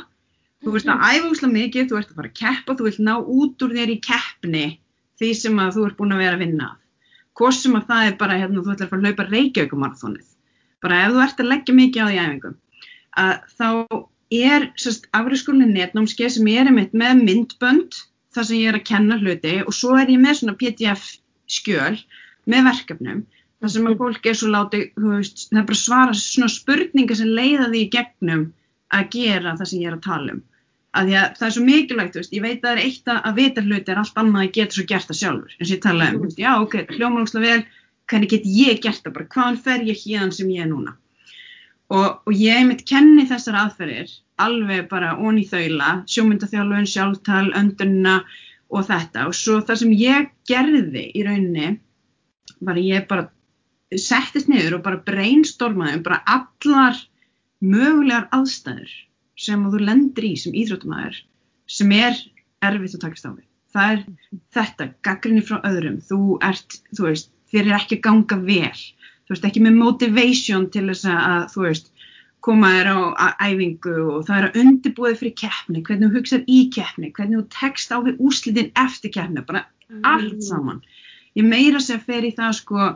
þú 0.65 0.75
ert 0.79 0.91
að 0.91 1.05
æfa 1.13 1.31
úsla 1.31 1.51
mikið, 1.53 1.89
þú 1.91 1.99
ert 2.01 2.11
að 2.11 2.19
fara 2.19 2.31
að 2.33 2.39
keppa, 2.41 2.77
þú 2.79 2.89
vilt 2.89 3.03
ná 3.07 3.13
út 3.21 3.65
úr 3.67 3.77
þér 3.79 3.93
í 3.95 3.99
keppni 4.03 4.65
því 5.23 5.31
sem 5.39 5.63
að 5.63 5.77
þú 5.77 5.87
ert 5.87 5.99
búin 6.01 6.17
að 6.17 6.25
vera 6.25 6.39
að 6.39 6.43
vinna 6.43 6.71
sem 7.57 7.77
að 7.79 7.89
það 7.89 8.07
er 8.07 8.17
bara, 8.21 8.39
hérna, 8.39 8.63
þú 8.63 8.75
ætlar 8.75 8.87
að 8.87 8.93
fara 8.93 9.03
að 9.03 9.07
hlaupa 9.09 9.29
reykjaugumarathonið. 9.31 10.27
Bara 10.83 11.03
ef 11.07 11.13
þú 11.13 11.23
ert 11.25 11.41
að 11.41 11.51
leggja 11.53 11.75
mikið 11.79 12.03
á 12.03 12.07
því 12.09 12.23
æfingum, 12.23 12.57
að 13.23 13.35
þá 13.59 13.69
er 14.33 14.67
afriðskólinn 15.19 15.75
netnámskeið 15.77 16.33
sem 16.37 16.49
ég 16.49 16.63
er 16.63 16.71
einmitt 16.71 16.97
með 16.97 17.23
myndbönd 17.27 17.99
þar 18.33 18.49
sem 18.49 18.61
ég 18.63 18.71
er 18.71 18.79
að 18.79 18.89
kenna 18.89 19.19
hluti 19.21 19.59
og 19.63 19.75
svo 19.77 19.97
er 20.01 20.11
ég 20.13 20.23
með 20.23 20.39
svona 20.39 20.57
PDF 20.61 21.05
skjöl 21.53 21.99
með 22.49 22.69
verkefnum 22.71 23.21
þar 23.63 23.75
sem 23.75 23.89
að 23.91 23.99
fólk 24.01 24.27
er 24.27 24.39
svo 24.39 24.49
láti, 24.51 24.81
þú 24.97 25.13
veist, 25.13 25.45
það 25.51 25.61
er 25.61 25.67
bara 25.69 25.79
að 25.79 25.83
svara 25.83 26.17
svona 26.19 26.51
spurningar 26.51 27.19
sem 27.21 27.35
leiða 27.37 27.69
því 27.69 27.83
gegnum 27.93 28.47
að 28.93 29.13
gera 29.15 29.55
það 29.59 29.71
sem 29.71 29.83
ég 29.83 29.93
er 29.93 29.99
að 29.99 30.07
tala 30.09 30.37
um. 30.37 30.41
Að 30.93 31.09
því 31.09 31.15
að 31.19 31.37
það 31.39 31.47
er 31.47 31.55
svo 31.55 31.63
mikilvægt, 31.67 32.17
veist, 32.19 32.35
ég 32.37 32.43
veit 32.45 32.59
að 32.59 32.65
það 32.67 32.73
er 32.73 32.81
eitt 32.83 33.07
að, 33.09 33.21
að 33.29 33.39
vita 33.41 33.63
hluti 33.65 33.93
er 33.93 34.01
allt 34.03 34.19
annað 34.21 34.43
að 34.43 34.51
geta 34.59 34.77
svo 34.77 34.83
gert 34.91 35.09
það 35.09 35.19
sjálfur. 35.21 35.55
En 35.57 35.69
sem 35.69 35.77
ég 35.77 35.85
tala 35.85 36.09
um, 36.13 36.27
já, 36.37 36.51
ok, 36.61 36.75
hljómangslega 36.97 37.47
vel, 37.47 37.63
hvernig 38.13 38.33
get 38.33 38.49
ég 38.49 38.83
gert 38.85 39.07
það 39.07 39.15
bara, 39.17 39.29
hvaðan 39.33 39.63
fer 39.65 39.87
ég 39.89 40.03
hérna 40.03 40.37
sem 40.37 40.51
ég 40.53 40.67
er 40.67 40.69
núna? 40.69 40.97
Og, 41.93 42.09
og 42.29 42.37
ég 42.37 42.67
mitt 42.69 42.85
kenni 42.89 43.25
þessar 43.29 43.57
aðferðir 43.63 44.13
alveg 44.43 44.89
bara 44.91 45.15
onni 45.17 45.45
þaula, 45.49 46.03
sjómyndaþjálfun, 46.13 46.89
sjálftal, 46.89 47.47
öndunna 47.57 48.19
og 48.73 48.87
þetta. 48.89 49.29
Og 49.29 49.37
svo 49.37 49.61
það 49.65 49.81
sem 49.83 49.95
ég 49.97 50.29
gerði 50.49 51.07
í 51.17 51.25
rauninni, 51.25 51.77
var 52.65 52.81
ég 52.81 53.07
bara 53.09 53.31
settist 53.99 54.49
niður 54.49 54.79
og 54.79 54.85
bara 54.87 55.01
brainstormaði 55.07 55.99
um 55.99 56.05
bara 56.05 56.21
allar 56.37 57.01
mögulegar 57.63 58.29
aðstæður 58.35 58.93
sem 59.43 59.69
þú 59.73 59.83
lendir 59.83 60.29
í 60.29 60.35
sem 60.39 60.55
íþróttumæður 60.55 61.21
sem 61.73 61.93
er 61.97 62.19
erfitt 62.63 62.97
að 62.99 63.05
takast 63.07 63.29
á 63.29 63.31
við. 63.33 63.47
Það 63.73 63.93
er 63.93 64.03
þetta, 64.53 64.89
gaggrinni 65.07 65.45
frá 65.47 65.61
öðrum, 65.65 66.01
þú 66.05 66.19
ert, 66.45 66.77
þú 66.93 67.07
veist, 67.09 67.31
þér 67.53 67.71
er 67.71 67.77
ekki 67.79 67.99
að 67.99 68.05
ganga 68.07 68.39
vel, 68.45 68.83
þú 69.25 69.35
veist, 69.35 69.47
ekki 69.49 69.63
með 69.65 69.79
motivation 69.79 70.67
til 70.75 70.85
þess 70.91 71.09
að, 71.09 71.47
þú 71.55 71.65
veist, 71.67 71.89
koma 72.43 72.73
þér 72.75 72.91
á 72.93 72.99
æfingu 73.47 73.95
og 74.13 74.27
það 74.29 74.39
er 74.39 74.49
að 74.49 74.59
undirbúið 74.63 75.21
fyrir 75.21 75.37
keppni, 75.41 75.85
hvernig 75.87 76.11
þú 76.11 76.19
hugsar 76.19 76.43
í 76.51 76.59
keppni, 76.75 77.13
hvernig 77.17 77.39
þú 77.39 77.45
tekst 77.55 77.95
á 77.95 77.97
við 78.03 78.21
úslitin 78.27 78.73
eftir 78.83 79.15
keppni, 79.15 79.45
bara 79.47 79.65
allt 80.11 80.43
saman. 80.45 80.83
Ég 81.39 81.47
meira 81.49 81.81
sem 81.81 82.03
fer 82.03 82.27
í 82.29 82.35
það 82.37 82.59
sko, 82.59 82.91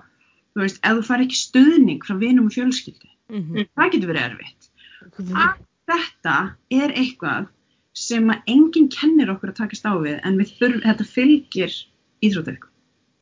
þú 0.52 0.64
veist, 0.64 0.82
ef 0.82 0.98
þú 0.98 1.06
fær 1.08 1.24
ekki 1.24 1.40
stuðning 1.40 2.04
frá 2.04 2.18
vinum 2.20 2.50
og 2.50 2.56
fjölskyldu, 2.58 3.08
-hmm. 3.32 3.68
það 3.72 3.92
getur 3.94 4.12
verið 4.12 4.26
erfitt. 4.28 4.70
Allt 5.32 5.64
þetta 5.90 6.36
er 6.74 6.94
eitthvað 6.94 7.50
sem 7.96 8.28
að 8.32 8.48
enginn 8.52 8.88
kennir 8.92 9.30
okkur 9.32 9.52
að 9.54 9.60
takast 9.62 9.86
á 9.88 9.92
við 9.96 10.18
en 10.22 10.36
við 10.40 10.50
þurfum, 10.58 10.82
þetta 10.84 11.04
fylgir 11.16 11.76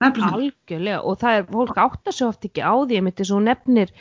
bara 0.04 0.12
þannig. 0.14 0.52
Algjörlega 0.52 1.00
og 1.06 1.18
það 1.20 1.38
er, 1.38 1.44
fólk 1.54 1.78
áttar 1.80 2.14
svo 2.16 2.28
oft 2.32 2.44
ekki 2.48 2.64
á 2.64 2.74
því 2.74 2.98
eins 3.00 3.30
og 3.30 3.30
þú 3.30 3.40
nefnir 3.46 3.92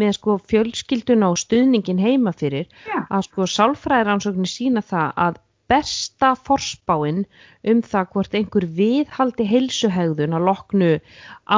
með 0.00 0.12
sko 0.18 0.36
fjölskylduna 0.50 1.30
og 1.30 1.38
stuðningin 1.42 2.00
heima 2.02 2.32
fyrir 2.34 2.66
Já. 2.88 3.04
að 3.10 3.26
sko 3.28 3.46
sálfræðiransóknir 3.56 4.50
sína 4.50 4.82
það 4.82 5.12
að 5.26 5.40
besta 5.72 6.32
forspáin 6.48 7.22
um 7.68 7.82
það 7.86 8.08
hvort 8.12 8.34
einhver 8.34 8.66
viðhaldi 8.80 9.46
heilsuhegðun 9.48 10.34
að 10.36 10.48
loknu 10.48 10.90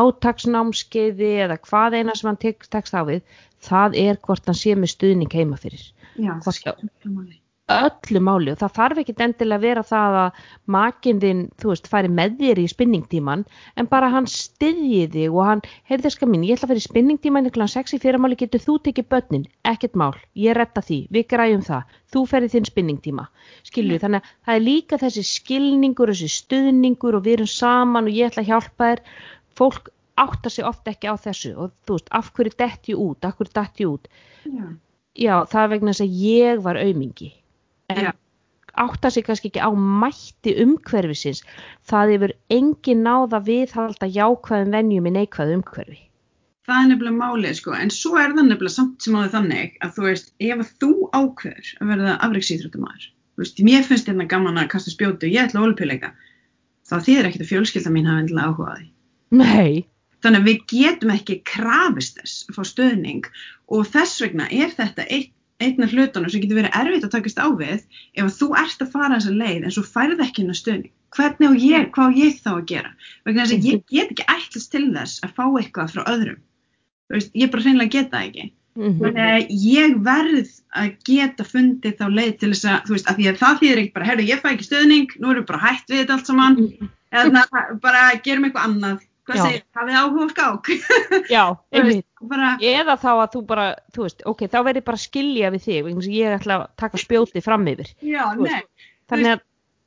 átaksnámskeiði 0.00 1.30
eða 1.46 1.58
hvað 1.64 1.96
eina 1.98 2.14
sem 2.18 2.28
hann 2.30 2.42
tek- 2.44 2.68
tekst 2.70 2.94
á 2.94 3.02
við 3.08 3.22
það 3.64 3.96
er 4.04 4.20
hvort 4.22 4.46
hann 4.46 4.58
sé 4.58 4.76
með 4.76 4.94
stuðning 4.94 5.32
heima 5.34 5.58
fyrir 5.58 5.82
Já, 6.14 6.36
það 6.44 6.54
skiptir 6.58 7.10
máli. 7.10 7.40
öllu 7.74 8.20
máli 8.20 8.52
og 8.52 8.58
það 8.60 8.72
þarf 8.76 8.98
ekkit 9.00 9.20
endilega 9.24 9.56
að 9.56 9.62
vera 9.64 9.82
það 9.88 10.16
að 10.20 10.40
makinn 10.74 11.20
þinn, 11.22 11.38
þú 11.60 11.70
veist, 11.70 11.86
færi 11.88 12.10
með 12.12 12.34
þér 12.42 12.60
í 12.60 12.64
spinningtíman 12.68 13.44
en 13.80 13.88
bara 13.88 14.10
hann 14.12 14.28
styðji 14.28 15.06
þig 15.14 15.32
og 15.32 15.48
hann, 15.48 15.62
heyrðu 15.88 16.12
ska 16.12 16.28
mín, 16.28 16.44
ég 16.44 16.58
ætla 16.58 16.68
að 16.68 16.74
fara 16.74 16.82
í 16.82 16.84
spinningtíman 16.84 17.48
ykkur 17.48 17.64
6 17.74 17.96
í 17.96 18.02
fyrramáli, 18.04 18.36
getur 18.42 18.60
þú 18.66 18.76
tekið 18.84 19.08
börnin? 19.14 19.48
Ekkert 19.64 19.96
mál, 19.96 20.12
ég 20.36 20.58
retta 20.58 20.84
því, 20.84 21.00
við 21.16 21.26
græjum 21.32 21.64
það. 21.64 21.96
Þú 22.12 22.26
ferði 22.34 22.52
þinn 22.52 22.68
spinningtíma 22.68 23.26
skilju, 23.64 23.98
þannig 24.04 24.20
að 24.20 24.36
það 24.44 24.60
er 24.60 24.64
líka 24.68 25.00
þessi 25.00 25.26
skilningur 25.30 26.12
þessi 26.12 26.30
stuðningur 26.36 27.16
og 27.16 27.24
við 27.24 27.38
erum 27.38 27.52
saman 27.56 28.12
og 28.12 28.20
ég 28.20 28.28
ætla 28.28 28.44
að 28.44 28.52
hjálpa 28.52 28.92
þér. 28.92 29.04
Fólk 29.56 29.88
áttar 30.20 30.52
sig 30.52 30.68
ofta 30.68 30.92
ekki 30.92 31.10
á 31.10 31.16
þessu 31.18 31.56
og 31.56 31.72
þú 31.88 31.96
veist, 31.96 32.12
af 32.12 32.30
hverju 32.36 32.54
detti 32.60 32.94
út, 32.94 33.24
af 33.24 33.38
hverju 33.38 33.56
detti 33.56 33.88
út? 33.88 34.10
Já. 34.44 34.68
Já, 35.14 35.34
það 35.50 35.72
vegna 35.74 35.94
þess 35.94 36.04
að 36.04 36.20
ég 36.24 36.62
var 36.64 36.80
aumingi. 36.80 37.30
En 37.92 38.12
átta 38.74 39.10
sig 39.10 39.24
kannski 39.26 39.50
ekki 39.52 39.62
á 39.62 39.70
mætti 39.74 40.54
umhverfisins. 40.64 41.44
Það 41.86 42.14
hefur 42.14 42.34
engin 42.50 43.04
náða 43.06 43.40
viðhalda 43.46 44.10
jákvæðum 44.10 44.74
venjum 44.74 45.08
í 45.08 45.14
neikvæðu 45.18 45.60
umhverfi. 45.60 46.00
Það 46.64 46.80
er 46.80 46.86
nefnilega 46.90 47.20
málið 47.20 47.56
sko, 47.58 47.74
en 47.76 47.90
svo 47.92 48.14
er 48.16 48.32
það 48.32 48.46
nefnilega 48.48 48.72
samt 48.72 49.04
sem 49.04 49.16
áður 49.18 49.32
þannig 49.34 49.74
að 49.84 49.90
þú 49.96 50.04
veist, 50.06 50.30
ef 50.40 50.70
þú 50.80 50.92
ákveður 51.12 51.72
að 51.76 51.90
verða 51.92 52.14
afreiksýþróttumæður, 52.24 53.08
þú 53.34 53.42
veist, 53.42 53.60
mér 53.68 53.84
finnst 53.84 54.08
hérna 54.08 54.26
gaman 54.30 54.60
að 54.62 54.70
kasta 54.72 54.94
spjótu 54.94 55.28
og 55.28 55.34
ég 55.34 55.44
ætla 55.44 55.60
að 55.60 55.66
olupjuleika, 55.68 56.10
þá 56.88 56.94
þýðir 57.04 57.28
ekkert 57.28 57.44
að 57.44 57.50
fjölskylda 57.50 57.92
mín 57.92 58.08
hafa 58.08 58.22
endilega 58.24 58.48
áhuga 58.48 58.70
á 58.72 58.76
því. 58.78 58.88
nei, 59.36 59.84
Þannig 60.24 60.40
að 60.40 60.48
við 60.48 60.60
getum 60.72 61.14
ekki 61.14 61.38
krafist 61.44 62.20
þess 62.20 62.48
að 62.48 62.58
fá 62.58 62.62
stöðning 62.70 63.30
og 63.74 63.88
þess 63.92 64.22
vegna 64.24 64.48
er 64.48 64.72
þetta 64.72 65.04
eitt 65.12 65.32
einn 65.62 65.84
af 65.84 65.92
hlutunum 65.94 66.32
sem 66.32 66.42
getur 66.42 66.58
verið 66.58 66.76
erfitt 66.80 67.06
að 67.06 67.12
takast 67.14 67.38
á 67.38 67.46
við 67.54 67.84
ef 68.18 68.32
þú 68.38 68.48
ert 68.58 68.82
að 68.82 68.90
fara 68.94 69.18
þessa 69.18 69.36
leið 69.38 69.68
en 69.68 69.74
svo 69.76 69.84
færð 69.86 70.24
ekki 70.24 70.42
hennar 70.42 70.58
stöðning. 70.58 70.90
Hvernig 71.14 71.46
á 71.46 71.52
ég, 71.62 71.86
hvað 71.94 72.18
ég 72.18 72.40
þá 72.42 72.50
að 72.56 72.66
gera? 72.72 72.90
Vegna 73.28 73.44
þess 73.44 73.54
að 73.54 73.68
ég 73.70 73.84
get 73.92 74.10
ekki 74.10 74.26
ætlast 74.34 74.72
til 74.72 74.84
þess 74.96 75.22
að 75.22 75.36
fá 75.36 75.44
eitthvað 75.46 75.94
frá 75.94 76.02
öðrum. 76.10 76.42
Veist, 77.14 77.32
ég 77.38 77.52
bara 77.52 77.66
hreinlega 77.66 77.94
geta 77.94 78.22
ekki. 78.24 78.50
Mhm. 78.74 78.98
Þannig 78.98 79.26
að 79.30 79.52
ég 79.62 79.96
verð 80.08 80.52
að 80.74 80.88
geta 81.06 81.46
fundið 81.46 81.96
þá 82.00 82.06
leið 82.10 82.32
til 82.40 82.50
þess 82.50 82.66
að, 82.72 82.78
þú 82.88 82.96
veist, 82.96 83.10
að 83.10 83.18
því 83.20 83.28
að 83.30 83.40
það 83.44 83.60
þýðir 83.60 83.82
ekki 83.82 83.94
bara, 83.94 84.08
herru, 84.08 84.26
ég 84.26 84.42
fæ 84.42 84.48
ekki 84.50 84.66
stöðning, 84.66 85.14
nú 85.20 85.30
erum 85.30 85.44
við 85.44 85.50
bara 85.52 85.64
hætt 85.68 85.92
við 85.92 86.00
þetta 86.00 86.16
allt 86.16 86.30
saman, 86.30 86.56
eða 87.14 87.44
bara 87.84 88.02
gerum 88.24 88.48
eitthvað 88.48 88.66
annað. 88.72 89.04
Hvað 89.24 89.40
segir, 89.40 89.62
hafið 89.72 89.94
áhuga 90.00 90.24
á 90.24 90.28
skák? 90.34 90.66
Já, 91.34 91.42
einmitt. 91.72 92.04
bara, 92.28 92.50
Eða 92.60 92.96
þá 93.00 93.10
að 93.14 93.30
þú 93.34 93.40
bara, 93.48 93.64
þú 93.94 94.02
veist, 94.04 94.22
ok, 94.28 94.42
þá 94.52 94.58
verður 94.68 94.84
bara 94.90 95.00
skilja 95.00 95.50
við 95.54 95.62
þig, 95.64 95.88
ég 96.12 96.36
ætla 96.38 96.58
að 96.60 96.66
taka 96.82 97.00
spjótið 97.00 97.44
fram 97.46 97.64
yfir. 97.72 97.88
já. 98.04 98.24
Þannig 99.08 99.30
að, 99.32 99.40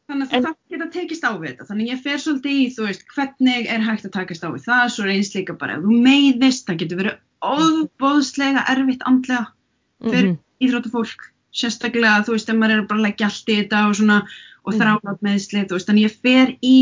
Þannig 0.08 0.30
að 0.30 0.36
En- 0.38 0.44
þarf 0.48 0.56
geta 0.72 0.86
tekist 0.94 1.24
á 1.28 1.32
við 1.36 1.48
þetta. 1.52 1.66
Þannig 1.68 1.84
að 1.84 1.92
ég 1.92 2.02
fer 2.06 2.20
svolítið 2.24 2.54
í, 2.56 2.66
þú 2.78 2.84
veist, 2.88 3.02
hvernig 3.12 3.66
er 3.74 3.82
hægt 3.84 4.06
að 4.08 4.14
takast 4.16 4.46
á 4.48 4.50
við 4.54 4.64
það, 4.64 4.84
svo 4.96 5.08
eins 5.12 5.32
líka 5.36 5.56
bara, 5.60 5.76
þú 5.84 5.98
meiðist, 6.06 6.64
það 6.70 6.78
getur 6.80 7.00
verið 7.02 7.18
óbóðslega 7.44 8.64
erfitt 8.72 9.04
andlega 9.10 9.48
fyrir 10.08 10.30
mhm, 10.32 10.38
íþróttafólk, 10.64 11.28
sérstaklega, 11.58 12.24
þú 12.28 12.38
veist, 12.38 12.50
ef 12.54 12.56
maður 12.62 12.80
er 12.84 12.88
bara 12.90 13.02
að 13.02 13.06
leggja 13.10 13.28
allt 13.30 13.52
í 13.52 13.58
þetta 13.62 13.82
og 13.90 13.96
svona, 14.00 14.18
og 14.64 14.74
Mhm. 14.74 14.80
þrálátt 14.82 15.22
meðsli, 15.28 15.66
þú 15.68 15.76
veist, 15.78 15.90
þannig 15.92 16.08
ég 16.08 16.16
fer 16.24 16.56
í, 16.62 16.76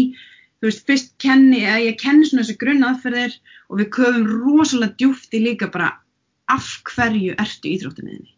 þú 0.59 0.69
veist, 0.69 0.85
fyrst 0.87 1.11
kenni, 1.21 1.63
eða 1.65 1.81
ég 1.85 1.99
kenni 2.01 2.29
svona 2.29 2.45
þessi 2.45 2.59
grunn 2.61 2.87
aðferðir 2.87 3.35
og 3.69 3.81
við 3.81 3.91
köfum 3.97 4.25
rosalega 4.31 4.97
djúft 5.01 5.35
í 5.35 5.43
líka 5.43 5.69
bara, 5.73 5.91
af 6.51 6.71
hverju 6.91 7.35
ertu 7.41 7.71
íþróttinniðinni? 7.73 8.35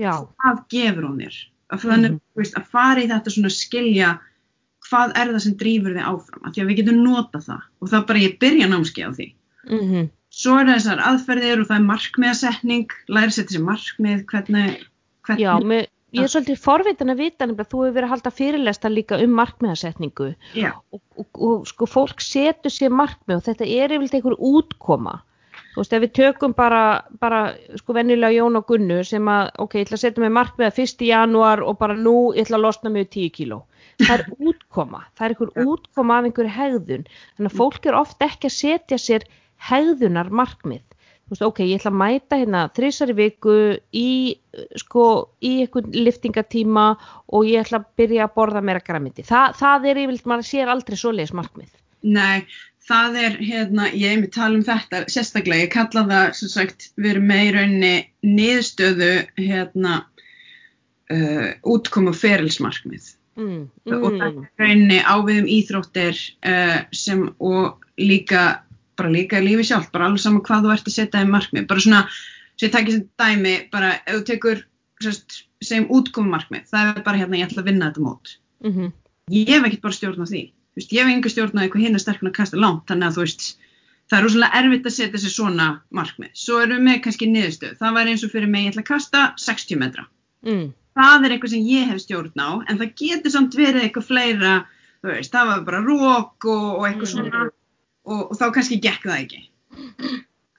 já, 0.00 0.12
hvað 0.42 0.62
gefur 0.72 1.08
hún 1.08 1.20
þér? 1.22 1.40
Að, 1.72 1.84
þannig, 1.84 2.14
mm. 2.14 2.22
veist, 2.38 2.56
að 2.58 2.70
fara 2.74 3.02
í 3.02 3.08
þetta 3.10 3.34
svona 3.34 3.52
skilja 3.52 4.10
hvað 4.84 5.14
er 5.16 5.32
það 5.32 5.42
sem 5.46 5.56
drýfur 5.60 5.96
þig 5.96 6.08
áfram 6.10 6.44
af 6.44 6.54
því 6.54 6.62
að 6.62 6.70
við 6.70 6.80
getum 6.80 7.00
nota 7.04 7.40
það. 7.44 7.64
Og 7.80 7.90
það 7.92 8.06
bara 8.10 8.22
ég 8.24 8.36
byrja 8.42 8.68
námskeið 8.70 9.08
á 9.08 9.12
því. 9.16 9.28
Mhm, 9.64 10.10
svo 10.34 10.58
er 10.60 10.70
þessar 10.74 11.02
aðferðir 11.08 11.62
og 11.62 11.70
það 11.70 11.78
er 11.78 11.88
markmiðasetning 11.88 12.96
læra 13.08 13.32
sér 13.32 13.48
þessi 13.48 13.62
markmið 13.64 14.24
hvernig, 14.32 14.84
hvernig 15.24 15.46
já, 15.46 15.52
með, 15.72 15.88
ég 16.14 16.24
er 16.24 16.32
svolítið 16.32 16.62
forvitin 16.62 17.12
að 17.12 17.20
vita 17.24 17.46
nefnilega 17.46 17.70
þú 17.70 17.82
hefur 17.82 17.94
verið 17.96 18.06
að 18.08 18.14
halda 18.14 18.32
fyrirlesta 18.38 18.90
líka 18.92 19.18
um 19.24 19.36
markmiðasetningu. 19.38 20.30
Já, 20.56 20.70
og, 20.94 21.00
og, 21.18 21.28
og 21.48 21.68
sko 21.70 21.88
fólk 21.90 22.24
setur 22.24 22.72
sér 22.72 22.94
markmið 22.94 23.40
og 23.40 23.46
þetta 23.48 23.66
er 23.68 23.94
yfirleitt 23.94 24.18
einhver 24.18 24.36
útkoma. 24.38 25.20
Þú 25.74 25.82
veist 25.82 25.94
ef 25.96 26.02
við 26.04 26.12
tökum 26.14 26.54
bara, 26.54 26.82
bara 27.18 27.40
sko 27.80 27.96
venjulega 27.96 28.36
Jón 28.36 28.58
og 28.60 28.66
Gunnu 28.68 29.00
sem 29.06 29.26
að 29.30 29.48
ok, 29.64 29.76
ég 29.80 29.88
ætla 29.88 29.98
að 29.98 30.04
setja 30.04 30.22
mig 30.22 30.34
markmið 30.34 30.68
að 30.68 30.80
1. 30.84 31.06
janúar 31.08 31.62
og 31.66 31.78
bara 31.80 31.96
nú 31.98 32.16
ég 32.34 32.46
ætla 32.46 32.60
að 32.60 32.66
losna 32.68 32.92
mig 32.94 33.08
10 33.10 33.32
kíló. 33.34 33.64
Það 34.02 34.14
er 34.16 34.24
útkoma, 34.50 35.02
það 35.18 35.26
er 35.26 35.34
einhver 35.34 35.72
útkoma 35.74 36.18
af 36.20 36.28
einhverju 36.28 36.54
hegðun. 36.58 37.08
Þannig 37.34 37.50
að 37.50 37.58
fólk 37.58 37.88
er 37.90 37.98
oft 37.98 38.26
ekki 38.26 38.50
að 38.50 38.58
setja 38.60 39.00
sér 39.02 39.26
hegðunar 39.70 40.30
markmið 40.30 40.84
þú 41.24 41.34
veist, 41.34 41.46
ok, 41.46 41.62
ég 41.64 41.80
ætla 41.80 41.92
að 41.92 42.00
mæta 42.02 42.38
hérna 42.40 42.62
þrísari 42.76 43.16
viku 43.18 43.56
í 43.96 44.10
sko, 44.80 45.06
í 45.44 45.54
einhvern 45.64 45.96
liftingatíma 45.96 46.84
og 47.34 47.48
ég 47.48 47.64
ætla 47.64 47.80
að 47.82 47.88
byrja 48.00 48.28
að 48.28 48.36
borða 48.36 48.62
meira 48.64 48.84
græmiti. 48.84 49.24
Þa, 49.26 49.48
það 49.58 49.88
er 49.90 50.04
yfirleitt, 50.04 50.30
maður 50.30 50.48
sér 50.50 50.72
aldrei 50.74 51.00
svoleiðis 51.00 51.34
markmið. 51.40 51.74
nei 52.04 52.46
það 52.84 53.14
er 53.16 53.36
hérna, 53.40 53.88
ég 53.96 54.12
er 54.12 54.18
með 54.20 54.32
tala 54.36 54.58
um 54.58 54.64
þetta 54.66 55.04
sérstaklega, 55.08 55.64
ég 55.64 55.72
kalla 55.72 56.02
það 56.10 56.32
sem 56.36 56.50
sagt, 56.52 56.90
við 57.00 57.14
erum 57.14 57.30
rauninni 57.32 57.94
niðurstöðu 58.28 59.12
hérna 59.40 60.02
uh, 61.08 61.48
útkoma 61.64 62.12
ferilsmarkmið 62.12 63.14
Mm, 63.34 63.64
og 63.90 64.12
það 64.14 64.20
mm, 64.28 64.42
er 64.46 64.62
rauninni 64.62 64.98
á 65.02 65.14
við 65.26 65.38
um 65.42 65.48
íþróttir 65.50 66.18
uh, 66.46 66.76
sem 66.94 67.24
og 67.42 67.82
líka 67.98 68.42
bara 68.96 69.10
líka 69.12 69.40
í 69.40 69.44
lífi 69.46 69.64
sjálf, 69.70 69.90
bara 69.92 70.06
alveg 70.08 70.20
saman 70.24 70.42
hvað 70.46 70.64
þú 70.66 70.72
ert 70.74 70.88
að 70.90 70.96
setja 70.98 71.22
í 71.24 71.30
markmið, 71.30 71.66
bara 71.70 71.80
svona 71.84 72.02
sem 72.56 72.68
ég 72.68 72.72
takki 72.74 72.92
sem 72.94 73.04
dæmi, 73.18 73.54
bara 73.72 73.92
ef 74.06 74.14
þú 74.20 74.24
tekur 74.30 74.62
sérst, 75.02 75.40
segjum 75.64 75.88
útkomu 75.90 76.30
markmið 76.30 76.68
það 76.70 76.90
er 76.96 77.02
bara 77.06 77.18
hérna 77.18 77.40
ég 77.40 77.48
ætla 77.48 77.62
að 77.64 77.68
vinna 77.70 77.88
þetta 77.90 78.04
mót. 78.06 78.36
Mm, 78.64 78.92
ég 79.34 79.48
hef 79.54 79.64
ekkert 79.68 79.82
bara 79.88 79.96
stjórn 79.98 80.22
á 80.22 80.26
því. 80.30 80.42
Veist, 80.78 80.92
ég 80.94 81.02
hef 81.04 81.10
enga 81.14 81.32
stjórn 81.32 81.58
á 81.58 81.62
því 81.64 81.70
hvað 81.74 81.84
hinn 81.86 81.94
er 81.98 82.02
sterkun 82.04 82.30
að 82.30 82.36
kasta 82.38 82.56
langt 82.60 82.86
þannig 82.90 83.08
að 83.10 83.16
þú 83.18 83.24
veist, 83.24 83.44
það 84.10 84.18
er 84.18 84.24
rosalega 84.28 84.60
erfitt 84.60 84.86
að 84.88 84.94
setja 84.98 85.20
sér 85.24 85.32
svona 85.34 85.66
markmið, 85.94 86.30
svo 86.36 86.60
erum 86.62 86.76
við 86.78 86.86
með 86.88 87.02
kannski 87.04 87.28
niðurstöð, 87.30 87.74
það 87.80 87.94
var 87.98 88.10
eins 88.12 88.24
og 88.26 88.32
fyrir 88.34 88.50
mig 88.52 88.64
ég 88.66 88.72
ætla 88.74 88.82
að 88.84 88.90
kasta 88.92 89.22
60 89.40 89.80
metra. 89.80 90.06
Mm, 90.44 90.66
það 90.98 91.24
er 91.28 91.34
eitthvað 91.34 91.54
sem 91.54 91.68
ég 91.72 91.88
hef 91.90 92.00
stjórn 92.04 92.42
á 92.44 92.50
en 92.68 92.78
það 92.82 92.94
getur 93.00 93.32
samt 93.34 93.54
verið 93.58 93.82
eitthvað 93.86 94.08
fleira 94.10 94.54
veist, 95.04 95.32
það 95.32 95.48
var 95.50 95.62
bara 95.66 95.80
rók 95.84 96.44
og, 96.48 96.66
og 96.78 96.84
eitthvað 96.88 97.08
Mhm. 97.08 97.12
svona 97.14 97.50
og, 98.04 98.20
og 98.30 98.36
þá 98.38 98.46
kannski 98.56 98.80
gekk 98.84 99.08
það 99.08 99.24
ekki. 99.24 99.42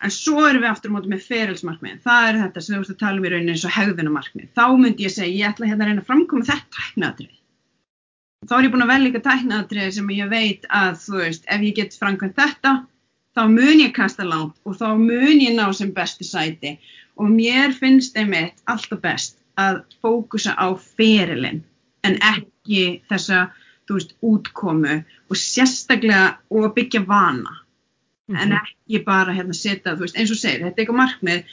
En 0.06 0.12
svo 0.14 0.44
erum 0.46 0.66
við 0.66 0.70
aftur 0.72 0.92
á 0.92 0.96
móti 0.96 1.12
með 1.12 1.24
ferilsmarkmið 1.30 2.02
það 2.06 2.28
er 2.30 2.42
þetta 2.44 2.64
sem 2.66 2.76
þú 2.76 2.82
ert 2.84 2.94
að 2.94 3.02
tala 3.02 3.22
um 3.22 3.26
í 3.26 3.32
rauninni 3.34 3.56
eins 3.56 3.66
og 3.66 3.76
hegðunamarkmið 3.78 4.50
þá 4.58 4.66
myndi 4.82 5.08
ég 5.08 5.14
segja, 5.16 5.38
ég 5.40 5.54
ætla 5.54 5.70
hérna 5.70 5.86
að 5.86 5.92
reyna 5.92 6.04
að 6.04 6.10
framkoma 6.10 6.50
þetta 6.50 6.76
tæknaðatrið 6.76 7.38
þá 8.46 8.58
er 8.58 8.68
ég 8.68 8.74
búin 8.74 8.86
að 8.86 8.92
velja 8.92 9.10
eitthvað 9.10 9.26
tæknaðatrið 9.30 9.94
sem 9.96 10.12
ég 10.14 10.30
veit 10.34 10.68
að 10.82 11.00
þú 11.06 11.22
veist, 11.22 11.48
ef 11.48 11.64
ég 11.66 11.80
get 11.80 11.98
framkvæmt 12.02 12.38
þetta 12.38 12.74
þá 13.36 13.42
mun 13.52 13.82
ég 13.84 13.96
kasta 13.96 14.26
langt 14.28 14.56
og 14.64 14.78
þá 14.80 14.88
mun 15.00 15.42
ég 15.44 15.56
ná 15.58 15.66
sem 15.76 15.92
bestu 15.96 16.28
sæti. 16.28 16.76
Og 17.20 17.32
mér 17.32 17.74
finnst 17.76 18.18
einmitt 18.20 18.60
alltaf 18.72 19.02
best 19.04 19.38
að 19.60 19.82
fókusa 20.04 20.56
á 20.56 20.68
ferilinn 20.76 21.62
en 22.08 22.18
ekki 22.20 23.02
þessa, 23.10 23.48
þú 23.88 23.98
veist, 24.00 24.16
útkomu 24.26 24.96
og 25.30 25.38
sérstaklega 25.38 26.38
og 26.50 26.64
að 26.70 26.74
byggja 26.80 27.06
vana 27.08 27.62
Mhm. 28.28 28.38
en 28.42 28.52
ekki 28.58 29.04
bara 29.06 29.34
hérna 29.34 29.54
setja, 29.54 29.94
þú 29.96 30.00
veist, 30.02 30.16
eins 30.18 30.32
og 30.32 30.38
segir, 30.38 30.64
þetta 30.66 30.80
er 30.82 30.86
eitthvað 30.86 31.02
markmið 31.02 31.44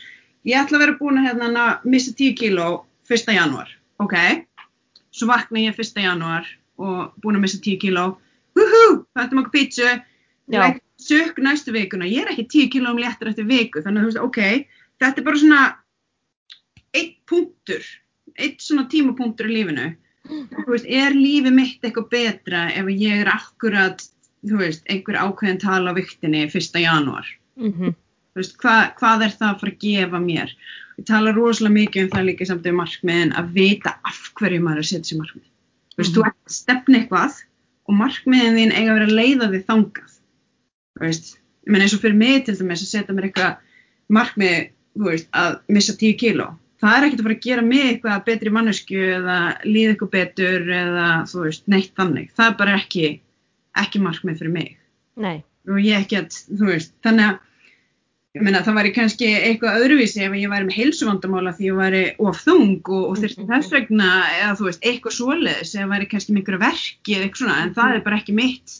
ég 0.46 0.56
ætla 0.56 0.78
að 0.78 0.82
vera 0.86 0.98
búin 0.98 1.18
að 1.20 1.26
hérna 1.28 1.64
missa 1.84 2.12
10 2.16 2.34
kíló 2.34 2.84
1. 3.10 3.34
janúar, 3.36 3.68
ok 4.00 4.14
svo 5.12 5.26
vakna 5.28 5.58
ég 5.60 5.76
1. 5.76 6.00
janúar 6.00 6.46
og 6.78 7.12
búin 7.20 7.36
að 7.36 7.40
missa 7.44 7.58
10 7.58 7.76
kíló 7.78 8.16
húhú, 8.56 9.04
þetta 9.14 9.32
makka 9.36 9.50
pítsu 9.52 9.84
Já. 9.84 10.00
legg 10.48 10.80
sukk 10.96 11.36
næstu 11.38 11.72
vikuna, 11.72 12.04
ég 12.08 12.22
er 12.24 12.32
ekki 12.32 12.48
10 12.48 12.70
kílóum 12.72 12.96
léttur 12.98 13.28
eftir 13.28 13.44
viku, 13.44 13.82
þannig 13.82 14.00
að 14.00 14.04
þú 14.04 14.10
veist, 14.12 14.24
ok 14.24 14.66
þetta 15.00 15.18
er 15.18 15.24
bara 15.24 15.36
svona 15.36 15.76
einn 16.94 17.14
punktur, 17.26 17.82
einn 18.38 18.56
svona 18.58 18.88
tímapunktur 18.88 19.44
í 19.48 19.56
lífinu 19.60 19.94
veist, 20.28 20.86
er 20.86 21.14
lífið 21.16 21.54
mitt 21.56 21.82
eitthvað 21.86 22.08
betra 22.12 22.66
ef 22.78 22.88
ég 22.92 23.22
er 23.24 23.30
akkurat, 23.32 24.02
þú 24.46 24.58
veist, 24.60 24.84
einhver 24.90 25.18
ákveðin 25.18 25.60
tala 25.62 25.92
á 25.92 25.98
viktinni 25.98 26.44
1. 26.46 26.78
janúar? 26.82 27.26
Mhm, 27.58 27.94
þú 28.32 28.40
veist, 28.40 28.56
hva, 28.62 28.76
hvað 28.98 29.26
er 29.26 29.34
það 29.38 29.48
að 29.50 29.60
fara 29.60 29.72
að 29.72 29.80
gefa 29.86 30.20
mér? 30.22 30.54
Ég 30.98 31.06
tala 31.08 31.32
rosalega 31.34 31.74
mikið 31.78 32.02
um 32.04 32.10
það 32.14 32.26
líka 32.28 32.46
samt 32.46 32.66
um 32.66 32.76
markmiðin 32.82 33.32
að 33.38 33.52
vita 33.56 33.96
af 34.04 34.20
hverju 34.38 34.60
maður 34.62 34.82
er 34.82 34.84
að 34.86 34.90
setja 34.92 35.10
sér 35.12 35.22
markmið. 35.22 35.48
Þú 35.92 35.98
veist, 36.02 36.12
Mhm. 36.12 36.16
þú 36.16 36.26
ert 36.26 36.36
að 36.46 36.52
stefna 36.56 36.98
eitthvað 37.00 37.34
og 37.88 37.94
markmiðin 37.98 38.56
þín 38.58 38.72
eiga 38.76 38.90
að 38.92 38.98
vera 38.98 39.16
leiða 39.18 39.50
þig 39.52 39.64
þangað. 39.66 40.12
Þú 40.96 41.00
veist, 41.06 41.36
ég 41.66 41.72
meina 41.72 41.84
eins 41.84 41.94
og 41.94 42.00
fyrir 42.00 42.16
mig 42.16 42.44
til 42.44 42.54
dæmis 42.56 42.82
að 42.82 42.92
setja 42.92 43.14
mér 43.14 43.26
eitthvað 43.30 43.56
markmið, 44.10 44.70
þú 44.96 45.04
veist, 45.10 45.28
að 45.32 45.60
missa 45.68 45.92
10 45.96 46.14
kíló 46.20 46.54
það 46.82 46.96
er 46.98 47.06
ekkert 47.06 47.20
að 47.22 47.26
fara 47.28 47.36
að 47.38 47.46
gera 47.46 47.62
mig 47.62 47.84
eitthvað 47.92 48.24
betri 48.26 48.50
mannesku 48.56 48.98
eða 49.18 49.38
líða 49.68 49.94
eitthvað 49.94 50.10
betur 50.16 50.66
eða 50.80 51.06
þú 51.30 51.44
veist, 51.46 51.64
neitt 51.70 51.94
þannig 51.98 52.32
það 52.36 52.50
er 52.50 52.58
bara 52.64 52.76
ekki, 52.80 53.06
ekki 53.84 54.02
markmið 54.02 54.42
fyrir 54.42 54.52
mig 54.58 54.76
nei, 55.16 55.38
og 55.70 55.78
ég 55.84 56.02
ekki 56.02 56.18
að, 56.22 56.36
þú 56.58 56.70
veist, 56.72 56.94
þannig 57.06 57.28
að 57.30 57.40
ég 58.32 58.44
meina 58.46 58.62
það 58.64 58.76
væri 58.80 58.90
kannski 58.96 59.26
eitthvað 59.36 59.82
öðruvísi 59.84 60.22
ef 60.24 60.34
ég 60.40 60.48
væri 60.48 60.64
með 60.70 60.76
heilsuvandamála 60.80 61.50
því 61.58 61.66
ég 61.68 61.74
væri 61.76 62.02
of 62.18 62.38
þung 62.40 62.78
og, 62.88 63.02
og 63.10 63.18
þurfti 63.20 63.42
Mhm. 63.44 63.50
þess 63.52 63.72
vegna 63.74 64.06
eða 64.40 64.54
þú 64.56 64.64
veist, 64.70 64.80
eitthvað 64.88 65.16
svoleiðis 65.18 65.74
eða 65.76 65.90
væri 65.92 66.08
kannski 66.08 66.32
með 66.32 66.40
einhverju 66.42 66.62
verki 66.64 67.12
eða 67.18 67.26
eitthvað 67.28 67.42
svona 67.42 67.58
en 67.66 67.74
það 67.76 67.94
er 67.98 68.00
bara 68.06 68.16
ekki 68.22 68.32
mitt 68.38 68.78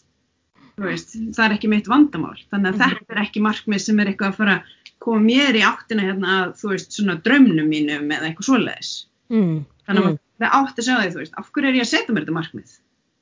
þú 0.73 0.87
veist, 0.89 1.13
það 1.37 1.45
er 1.45 1.55
ekki 1.59 1.69
mitt 1.69 1.87
vandamál 1.93 2.39
þannig 2.49 2.73
að 2.73 2.79
Mhm. 2.79 2.81
þetta 2.97 3.13
er 3.13 3.23
ekki 3.27 3.45
markmið 3.45 3.81
sem 3.85 4.01
er 4.01 4.07
eitthvað 4.15 4.33
að 4.33 4.39
fara 4.41 4.57
koma 5.03 5.25
mér 5.25 5.59
í 5.59 5.65
áttina 5.67 6.07
hérna 6.07 6.39
að 6.41 6.55
þú 6.61 6.73
veist, 6.75 6.95
svona 6.97 7.19
draumnum 7.25 7.69
mínum 7.71 8.09
eða 8.09 8.29
eitthvað 8.31 8.49
svoleiðis 8.49 8.93
mm, 9.33 9.59
þannig 9.89 10.07
að 10.07 10.13
mm. 10.13 10.23
það 10.43 10.57
átti 10.61 10.83
að 10.83 10.89
segja 10.89 11.03
því, 11.03 11.13
þú 11.13 11.23
veist, 11.23 11.37
af 11.39 11.53
hverju 11.53 11.71
er 11.71 11.79
ég 11.79 11.87
að 11.87 11.93
setja 11.93 12.15
mér 12.15 12.25
þetta 12.25 12.39
markmið 12.39 12.79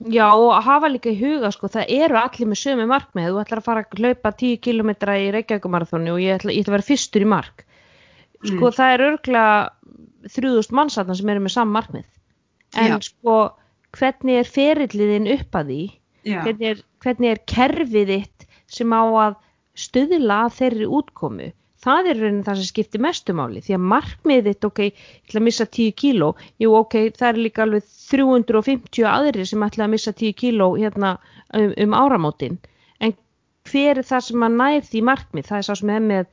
Já 0.08 0.30
og 0.32 0.54
að 0.56 0.64
hafa 0.64 0.88
líka 0.88 1.10
í 1.12 1.18
huga 1.20 1.50
sko, 1.52 1.68
það 1.68 1.90
eru 1.92 2.16
allir 2.16 2.48
með 2.48 2.58
sömu 2.62 2.86
markmið, 2.88 3.26
þú 3.28 3.40
ætlar 3.42 3.60
að 3.60 3.66
fara 3.66 3.82
að 3.84 3.98
hlaupa 4.00 4.30
10 4.32 4.60
km 4.64 4.92
í 4.96 5.26
Reykjavíkumarathoni 5.34 6.12
og 6.14 6.22
ég 6.24 6.38
ætla, 6.38 6.54
ég 6.54 6.64
ætla 6.64 6.72
að 6.72 6.76
vera 6.78 6.86
fyrstur 6.86 7.26
í 7.26 7.28
mark. 7.28 7.66
Sko 8.40 8.70
Mm. 8.70 8.76
það 8.78 8.92
er 8.94 9.04
örgla 9.04 9.44
3000 10.24 10.72
mannsatna 10.72 11.14
sem 11.14 11.28
eru 11.28 11.44
með 11.44 11.52
samm 11.52 11.76
markmið. 11.76 12.08
En 12.80 12.96
Já. 12.96 13.00
sko 13.04 13.36
hvernig 13.92 14.40
er 14.40 14.48
ferilliðin 14.48 15.28
upp 15.36 15.52
að 15.60 15.68
því, 15.68 15.82
hvernig 16.24 16.66
er, 16.70 16.82
hvernig 17.04 17.30
er 17.30 17.44
kerfið 17.44 18.12
þitt 18.14 18.46
sem 18.70 18.88
á 18.88 19.02
að 19.04 19.36
stuðla 19.76 20.40
þeirri 20.48 20.88
útkomu, 20.88 21.52
það 21.84 22.10
er 22.10 22.20
raunin 22.20 22.42
það 22.46 22.60
sem 22.60 22.68
skiptir 22.70 23.02
mestumáli 23.04 23.62
því 23.64 23.76
að 23.76 23.86
markmiðið 23.92 24.48
þitt, 24.50 24.66
ok, 24.68 24.82
ég 24.86 25.04
ætla 25.28 25.40
að 25.40 25.46
missa 25.46 25.66
10 25.78 25.94
kíló, 26.02 26.30
jú 26.60 26.74
ok, 26.80 26.96
það 27.16 27.28
er 27.30 27.40
líka 27.46 27.64
alveg 27.64 27.86
350 28.10 29.08
aðrir 29.12 29.48
sem 29.48 29.64
ætla 29.66 29.86
að 29.86 29.94
missa 29.94 30.12
10 30.16 30.36
kíló 30.42 30.68
hérna 30.76 31.14
um, 31.56 31.72
um 31.86 31.96
áramótin, 32.02 32.60
en 33.00 33.16
hver 33.70 34.02
er 34.02 34.06
það 34.10 34.26
sem 34.28 34.46
að 34.46 34.60
nær 34.60 34.86
því 34.90 35.04
markmið, 35.10 35.48
það 35.48 35.62
er 35.62 35.68
sá 35.68 35.74
sem 35.80 35.94
er 35.96 36.06
með 36.10 36.30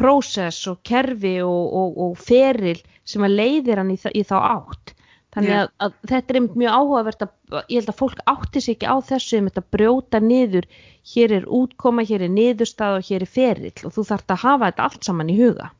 prósess 0.00 0.70
og 0.70 0.80
kerfi 0.86 1.36
og, 1.44 1.74
og, 1.82 1.98
og 2.06 2.16
feril 2.20 2.78
sem 3.04 3.26
að 3.26 3.36
leiðir 3.42 3.82
hann 3.82 3.92
í, 3.92 3.98
í 4.16 4.22
þá 4.24 4.36
átt 4.38 4.89
þannig 5.34 5.56
að, 5.56 5.68
að 5.84 5.92
þetta 6.10 6.34
er 6.34 6.46
mjög 6.62 6.76
áhugavert 6.76 7.24
að 7.26 7.60
ég 7.60 7.76
held 7.80 7.92
að 7.92 8.00
fólk 8.00 8.22
átti 8.32 8.62
sig 8.64 8.76
ekki 8.76 8.88
á 8.90 8.96
þessu 9.10 9.38
um 9.40 9.50
þetta 9.50 9.66
brjóta 9.76 10.20
niður 10.24 10.66
hér 11.12 11.36
er 11.38 11.46
útkoma, 11.60 12.06
hér 12.06 12.24
er 12.26 12.32
niðurstað 12.34 12.98
og 12.98 13.06
hér 13.10 13.26
er 13.26 13.30
ferill 13.30 13.86
og 13.86 13.94
þú 13.94 14.06
þarfst 14.10 14.34
að 14.34 14.42
hafa 14.44 14.70
þetta 14.70 14.88
allt 14.88 15.06
saman 15.06 15.30
í 15.30 15.38
huga. 15.38 15.70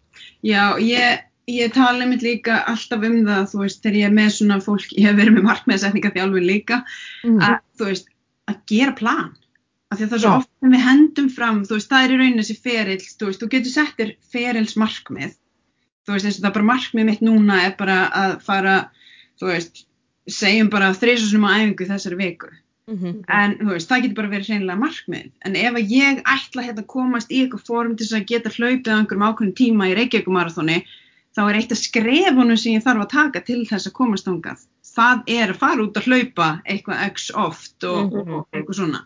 Já, 0.47 0.63
ég, 0.83 1.27
ég 1.51 1.75
tala 1.75 2.05
einmitt 2.05 2.25
líka 2.25 2.61
alltaf 2.71 3.05
um 3.09 3.19
það, 3.27 3.51
þú 3.53 3.63
veist, 3.65 3.83
þegar 3.83 3.99
ég 4.01 4.09
er 4.09 4.17
með 4.21 4.31
svona 4.37 4.61
fólk, 4.65 4.95
ég 4.95 5.11
hef 5.11 5.19
verið 5.19 5.37
með 5.37 5.47
markmiðsetninga 5.51 6.15
þjálfur 6.17 6.47
líka, 6.47 6.81
mm. 7.27 7.43
að 7.45 7.61
þú 7.81 7.91
veist 7.91 8.11
að 8.51 8.65
gera 8.71 8.97
plan. 8.99 9.29
Af 9.91 9.99
því 9.99 10.05
að 10.05 10.11
það 10.11 10.17
er 10.17 10.23
svo 10.23 10.33
oft 10.39 10.51
sem 10.63 10.75
við 10.75 10.83
hendum 10.87 11.29
fram, 11.35 11.63
þú 11.67 11.77
veist, 11.77 11.91
það 11.91 12.05
er 12.05 12.13
í 12.13 12.19
rauninni 12.21 12.45
þessi 12.45 12.59
ferill, 12.63 13.05
þú 13.19 13.29
veist, 13.31 13.41
þú 13.41 13.49
getur 13.55 13.73
settir 13.75 14.13
ferilsmarkmið, 14.31 15.33
þú 16.07 16.15
veist, 16.15 16.29
þess 16.29 16.45
að 16.45 16.57
bara 16.59 16.69
markmið 16.69 17.09
mitt 17.09 17.25
núna 17.27 17.57
er 17.67 17.75
bara 17.81 17.97
að 18.21 18.37
fara 18.47 18.77
þú 19.41 19.53
veist, 19.53 19.85
segjum 20.31 20.71
bara 20.73 20.93
þreysusnum 20.97 21.47
á 21.49 21.51
æfingu 21.59 21.89
þessari 21.89 22.21
viku. 22.21 22.51
Mm 22.91 22.99
-hmm. 22.99 23.19
en 23.29 23.53
þú 23.59 23.71
veist, 23.71 23.89
það 23.89 24.03
getur 24.03 24.17
bara 24.19 24.33
verið 24.35 24.49
reynilega 24.51 24.83
markmið, 24.85 25.31
en 25.47 25.57
ef 25.57 25.75
að 25.79 25.91
ég 25.95 26.23
ætla 26.27 26.63
hérna 26.67 26.83
að 26.83 26.93
komast 26.95 27.31
í 27.31 27.43
eitthvað 27.43 27.67
form 27.67 27.97
til 27.97 28.07
þess 28.07 28.19
að 28.19 28.31
geta 28.33 28.51
hlaupið 28.51 28.91
á 28.91 28.99
einhverjum 28.99 29.29
ákveðin 29.29 29.59
tíma 29.61 29.89
í 29.91 29.95
Reykjavíkumarathoni 29.95 30.79
þá 31.37 31.43
er 31.49 31.59
eitt 31.61 31.73
af 31.73 31.79
skrefunum 31.79 32.59
sem 32.59 32.75
ég 32.75 32.83
þarf 32.83 33.05
að 33.05 33.15
taka 33.15 33.41
til 33.41 33.63
þess 33.67 33.87
að 33.87 33.99
komast 34.01 34.27
ángað 34.27 34.67
það 34.97 35.23
er 35.27 35.53
að 35.53 35.61
fara 35.63 35.85
út 35.85 35.97
að 35.97 36.07
hlaupa 36.09 36.49
eitthvað 36.67 37.05
x 37.13 37.31
oft 37.31 37.85
og, 37.85 38.01
mm 38.03 38.11
-hmm. 38.11 38.35
og 38.35 38.49
eitthvað 38.53 38.77
svona. 38.81 39.01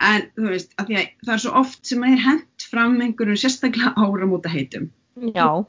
En 0.00 0.22
þú 0.34 0.50
veist, 0.50 0.74
að 0.78 0.90
að 0.94 1.06
það 1.26 1.34
er 1.34 1.42
svo 1.42 1.52
oft 1.60 1.86
sem 1.86 2.02
að 2.02 2.12
er 2.12 2.24
hendt 2.26 2.68
fram 2.70 3.00
einhverju 3.00 3.36
sérstaklega 3.36 3.94
áramóta 3.94 4.48
heitum 4.48 4.90
Já 5.34 5.66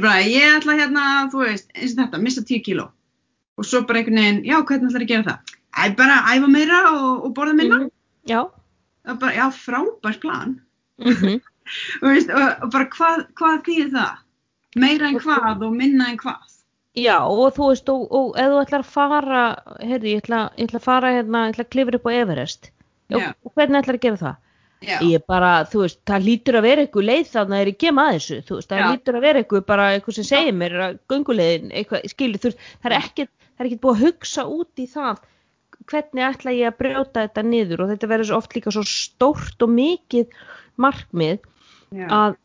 bara, 0.00 0.20
ég 0.24 0.56
ætla 0.56 0.78
hérna, 0.78 1.28
þú 1.32 1.44
veist, 1.44 1.68
eins 1.74 1.92
og 1.92 1.98
þetta, 2.00 2.22
missa 2.22 2.42
10 2.42 2.62
kíló 2.64 2.88
og 3.58 3.66
svo 3.66 3.82
bara 3.86 4.00
einhvern 4.00 4.20
veginn, 4.20 4.40
já, 4.46 4.56
hvernig 4.62 4.90
ætlar 4.90 5.04
að 5.04 5.12
gera 5.12 5.26
það? 5.28 5.54
Æ, 5.78 5.82
bara 5.98 6.18
æfa 6.32 6.50
meira 6.50 6.80
og, 6.92 7.24
og 7.26 7.34
borða 7.34 7.54
minna. 7.58 7.78
Mm 7.78 7.84
-hmm. 7.84 7.90
Já. 8.28 8.40
Bara, 9.20 9.32
já, 9.32 9.46
frábært 9.50 10.20
plan. 10.20 10.60
Mm 10.98 11.12
-hmm. 11.12 11.40
og, 12.02 12.08
veist, 12.08 12.30
og, 12.30 12.48
og 12.62 12.70
bara 12.72 12.84
hvað, 12.84 13.26
hvað 13.34 13.62
þýðir 13.66 13.90
það? 13.92 14.14
Meira 14.76 15.08
en 15.08 15.20
hvað 15.20 15.62
og 15.66 15.72
minna 15.76 16.10
en 16.10 16.18
hvað? 16.18 16.42
Já, 16.94 17.18
og 17.20 17.54
þú 17.54 17.68
veist, 17.68 17.88
og, 17.88 18.12
og 18.12 18.38
ef 18.38 18.50
þú 18.50 18.60
ætlar 18.62 18.80
að 18.80 18.92
fara, 18.96 19.42
heyrði, 19.80 20.12
ég 20.14 20.22
ætla, 20.22 20.50
ég 20.56 20.68
ætla 20.68 20.78
að 20.78 20.88
fara 20.90 21.12
hérna, 21.12 21.46
ég 21.46 21.54
ætla 21.54 21.64
að 21.64 21.70
klifra 21.70 21.96
upp 21.96 22.06
á 22.06 22.12
Everest. 22.22 22.70
Og 23.44 23.52
hvernig 23.54 23.78
ætlar 23.82 23.94
að 23.94 24.04
gera 24.06 24.16
það? 24.16 24.36
Já. 24.78 25.00
Ég 25.02 25.24
bara, 25.26 25.64
þú 25.66 25.80
veist, 25.82 25.98
það 26.06 26.26
lítur 26.28 26.56
að 26.58 26.66
vera 26.68 26.82
eitthvað 26.84 27.08
leið 27.08 27.30
þannig 27.32 27.48
að 27.48 27.56
það 27.56 27.62
er 27.64 27.70
ekki 27.72 27.92
maður 27.96 28.18
þessu, 28.18 28.36
þú 28.46 28.58
veist, 28.58 28.68
það 28.70 28.78
Já. 28.78 28.90
lítur 28.92 29.16
að 29.18 29.24
vera 29.26 29.40
eitthvað 29.42 29.64
bara 29.66 29.86
eitthvað 29.94 30.16
sem 30.18 30.26
segir 30.28 30.54
mér 30.54 30.76
að 30.84 30.98
gungulegin, 31.10 31.72
eitthvað, 31.80 32.04
skilur, 32.12 32.42
þú 32.42 32.50
veist, 32.50 32.68
það 32.84 32.92
er 32.92 32.96
ekkert 32.98 33.32
það 33.58 33.64
er 33.64 33.68
ekki 33.70 33.80
búið 33.82 33.96
að 33.96 34.04
hugsa 34.06 34.46
út 34.54 34.82
í 34.82 34.86
það 34.86 35.24
hvernig 35.88 36.24
ætla 36.28 36.54
ég 36.54 36.70
að 36.70 36.78
brjóta 36.78 37.24
þetta 37.24 37.44
niður 37.46 37.82
og 37.82 37.90
þetta 37.92 38.10
verður 38.12 38.30
svo 38.30 38.38
oft 38.38 38.54
líka 38.56 38.74
svo 38.74 38.84
stórt 38.86 39.64
og 39.64 39.72
mikið 39.74 40.38
markmið 40.78 41.38
Já. 41.98 42.06
að 42.06 42.38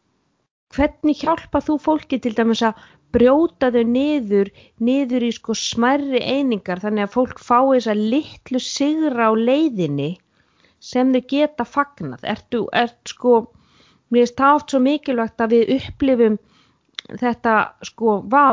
hvernig 0.74 1.22
hjálpa 1.22 1.62
þú 1.62 1.78
fólki 1.82 2.20
til 2.24 2.34
dæmis 2.38 2.64
að 2.66 2.82
brjóta 3.14 3.70
þau 3.74 3.84
niður 3.86 4.50
niður 4.82 5.28
í 5.28 5.32
sko 5.36 5.54
smærri 5.58 6.22
einingar 6.22 6.82
þannig 6.82 7.06
að 7.06 7.16
fólk 7.18 7.42
fái 7.46 7.76
þess 7.76 7.92
að 7.94 8.06
litlu 8.14 8.62
sigra 8.64 9.30
á 9.30 9.32
leiðinni 9.38 10.12
sem 10.84 11.14
þau 11.14 11.22
geta 11.30 11.68
fagnat 11.68 12.26
ertu, 12.28 12.66
ert 12.74 13.14
sko 13.14 13.44
mér 14.14 14.34
það 14.34 14.58
oft 14.58 14.74
svo 14.74 14.82
mikilvægt 14.84 15.44
að 15.46 15.56
við 15.58 15.76
upplifum 15.78 16.40
þetta 17.22 17.54
sko 17.86 18.18
vá 18.32 18.48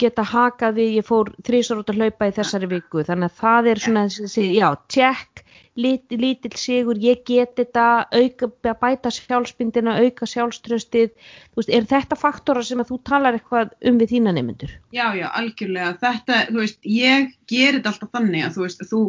geta 0.00 0.24
hakað 0.26 0.78
við, 0.80 0.92
ég 1.00 1.06
fór 1.06 1.32
þrísar 1.46 1.82
út 1.82 1.90
að 1.92 2.02
hlaupa 2.02 2.28
í 2.28 2.36
þessari 2.36 2.70
viku, 2.70 3.04
þannig 3.06 3.30
að 3.30 3.42
það 3.42 3.72
er 3.72 3.82
svona, 3.86 4.06
já, 4.36 4.68
tjekk 4.92 5.46
lítill 5.76 6.20
lítil 6.20 6.52
sigur, 6.56 6.98
ég 7.00 7.22
get 7.28 7.56
þetta 7.58 8.06
auka, 8.14 8.48
bæta 8.80 9.12
sjálfsbyndina 9.12 9.98
auka 10.00 10.28
sjálfströstið, 10.28 11.12
þú 11.52 11.60
veist 11.60 11.72
er 11.76 11.86
þetta 11.90 12.18
faktora 12.18 12.64
sem 12.64 12.80
að 12.80 12.92
þú 12.92 12.98
talar 13.10 13.36
eitthvað 13.36 13.76
um 13.90 14.00
við 14.00 14.16
þína 14.16 14.34
nemyndur? 14.36 14.72
Já, 14.96 15.12
já, 15.18 15.28
algjörlega. 15.28 15.94
Þetta, 16.00 16.42
þú 16.50 16.64
veist, 16.64 16.80
ég 16.88 17.30
gerir 17.50 17.80
þetta 17.80 17.94
alltaf 17.94 18.12
þannig 18.16 18.46
að 18.46 18.56
þú 18.56 18.66
veist, 18.66 18.84
þú 18.90 19.02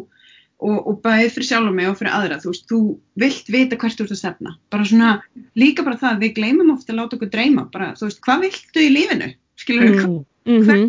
og, 0.58 0.78
og 0.78 1.02
bæðið 1.06 1.34
fyrir 1.36 1.50
sjálf 1.52 1.72
og 1.72 1.76
mig 1.80 1.92
og 1.92 2.00
fyrir 2.00 2.16
aðra, 2.18 2.40
þú 2.44 2.54
veist, 2.54 2.70
þú 2.72 2.82
vilt 3.24 3.52
vita 3.54 3.80
hvert 3.80 4.00
þú 4.00 4.08
ert 4.08 4.16
að 4.16 4.24
stefna, 4.24 4.56
bara 4.74 4.88
svona, 4.92 5.12
líka 5.60 5.86
bara 5.88 6.02
það, 6.02 6.24
við 6.26 6.40
gleymum 6.40 6.74
ofta 6.74 6.94
að 6.94 7.04
láta 7.04 7.20
okkur 7.20 7.36
dreyma, 7.36 7.68
bara, 7.74 7.94
þú 8.00 8.10
veist, 8.10 8.24
hvað 8.26 8.48
viltu 8.48 8.84
í 8.84 8.96
lífinu, 8.96 9.36
skilur 9.62 9.94
mm 9.94 10.26
mm 10.48 10.64
-hmm. 10.64 10.88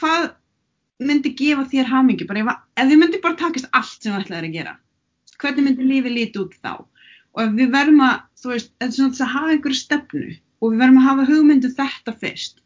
hvað 0.00 0.32
myndi 1.04 1.34
gefa 1.38 1.68
þér 1.70 1.90
hamingi 1.90 2.26
bara 2.26 2.40
ef, 2.40 2.88
þið 2.88 2.98
myndi 2.98 3.20
bara 3.22 3.36
takast 3.36 3.68
allt 3.72 4.02
sem 4.02 4.12
það 4.12 4.24
ætlaði 4.24 4.48
að 4.48 4.56
gera 4.58 4.76
hvernig 5.38 5.64
myndi 5.64 5.88
lífið 5.88 6.16
lítið 6.18 6.42
út 6.44 6.54
þá? 6.62 6.74
Og 7.34 7.40
ef 7.42 7.54
við 7.58 7.70
verðum 7.74 8.02
að 8.06 8.20
þú 8.40 8.50
veist, 8.52 8.70
er 8.80 8.88
að 8.88 9.32
hafa 9.34 9.54
einhverju 9.54 9.78
stefnu 9.78 10.26
og 10.60 10.72
við 10.72 10.78
verðum 10.78 11.00
að 11.00 11.08
hafa 11.08 11.24
hugmyndu 11.30 11.70
þetta 11.74 12.12
fyrst. 12.20 12.60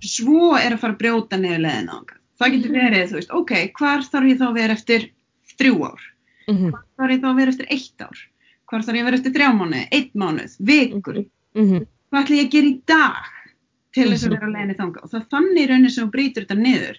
Svo 0.00 0.54
er 0.56 0.72
að 0.72 0.80
fara 0.80 0.94
að 0.94 1.00
brjóta 1.02 1.36
niður 1.36 1.64
leðin 1.66 1.92
á 1.92 1.98
það 2.36 2.54
getur 2.54 2.72
mhm. 2.72 2.80
verið, 2.80 3.10
þú 3.10 3.18
veist, 3.18 3.34
ok, 3.40 3.52
hvar 3.78 4.04
þarf 4.04 4.30
ég 4.30 4.40
þá 4.40 4.46
að 4.48 4.58
vera 4.60 4.76
eftir 4.76 5.10
þrjú 5.56 5.76
ár? 5.86 6.02
-hmm. 6.46 6.70
hvar 6.72 6.84
þarf 6.96 7.14
ég 7.14 7.22
þá 7.22 7.28
að 7.30 7.38
vera 7.40 7.54
eftir 7.54 7.70
eitt 7.70 8.04
ár? 8.04 8.18
Hvar 8.66 8.84
þarf 8.84 8.96
ég 8.96 9.02
að 9.02 9.08
vera 9.08 9.20
eftir 9.20 9.34
þrjá 9.36 9.48
mánuð, 9.56 9.84
eitt 9.96 10.12
mánuð 10.14 10.56
vikur, 10.58 11.18
mm 11.56 11.66
-hmm. 11.66 11.86
hvað 12.10 12.22
ætla 12.22 12.36
ég 12.36 12.46
að 12.46 12.54
gera 12.56 12.66
í 12.66 12.76
dag 12.86 13.32
til 13.96 14.08
þess 14.12 14.26
að 14.26 14.30
mhm. 14.30 14.36
vera 14.36 14.48
að 14.48 14.56
leginni 14.56 14.78
þanga 14.80 15.02
og 15.02 15.12
það 15.12 15.28
þannig 15.34 15.68
raunir 15.70 15.94
sem 15.94 16.06
þú 16.06 16.14
brýtur 16.14 16.46
þetta 16.46 16.62
niður. 16.62 16.98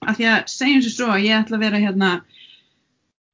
Af 0.00 0.16
því 0.16 0.28
að 0.32 0.38
segjum 0.48 0.84
sem 0.84 0.94
svo 0.94 1.08
að 1.12 1.26
ég 1.26 1.42
ætla 1.42 1.58
að 1.58 1.64
vera 1.66 1.80
hérna 1.82 2.12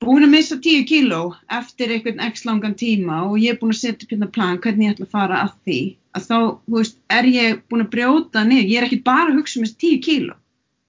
búin 0.02 0.26
að 0.26 0.32
missa 0.32 0.56
10 0.62 0.88
kíló 0.90 1.20
eftir 1.56 1.92
einhvern 1.94 2.24
x 2.26 2.42
langan 2.48 2.74
tíma 2.78 3.20
og 3.28 3.36
ég 3.40 3.54
er 3.54 3.60
búin 3.60 3.74
að 3.74 3.82
setja 3.82 4.06
upp 4.06 4.14
hérna 4.14 4.32
plan 4.34 4.58
hvernig 4.64 4.88
ég 4.88 4.96
ætla 4.96 5.06
að 5.06 5.14
fara 5.14 5.44
að 5.44 5.54
því 5.68 5.78
að 6.16 6.26
þá, 6.26 6.38
þú 6.66 6.80
veist, 6.80 6.98
er 7.12 7.28
ég 7.30 7.62
búin 7.70 7.84
að 7.84 7.92
brjóta 7.94 8.42
niður, 8.48 8.68
ég 8.72 8.80
er 8.80 8.88
ekki 8.88 9.04
bara 9.06 9.30
að 9.30 9.38
hugsa 9.40 9.60
um 9.60 9.66
þessi 9.66 9.78
10 9.84 10.02
kíló. 10.06 10.36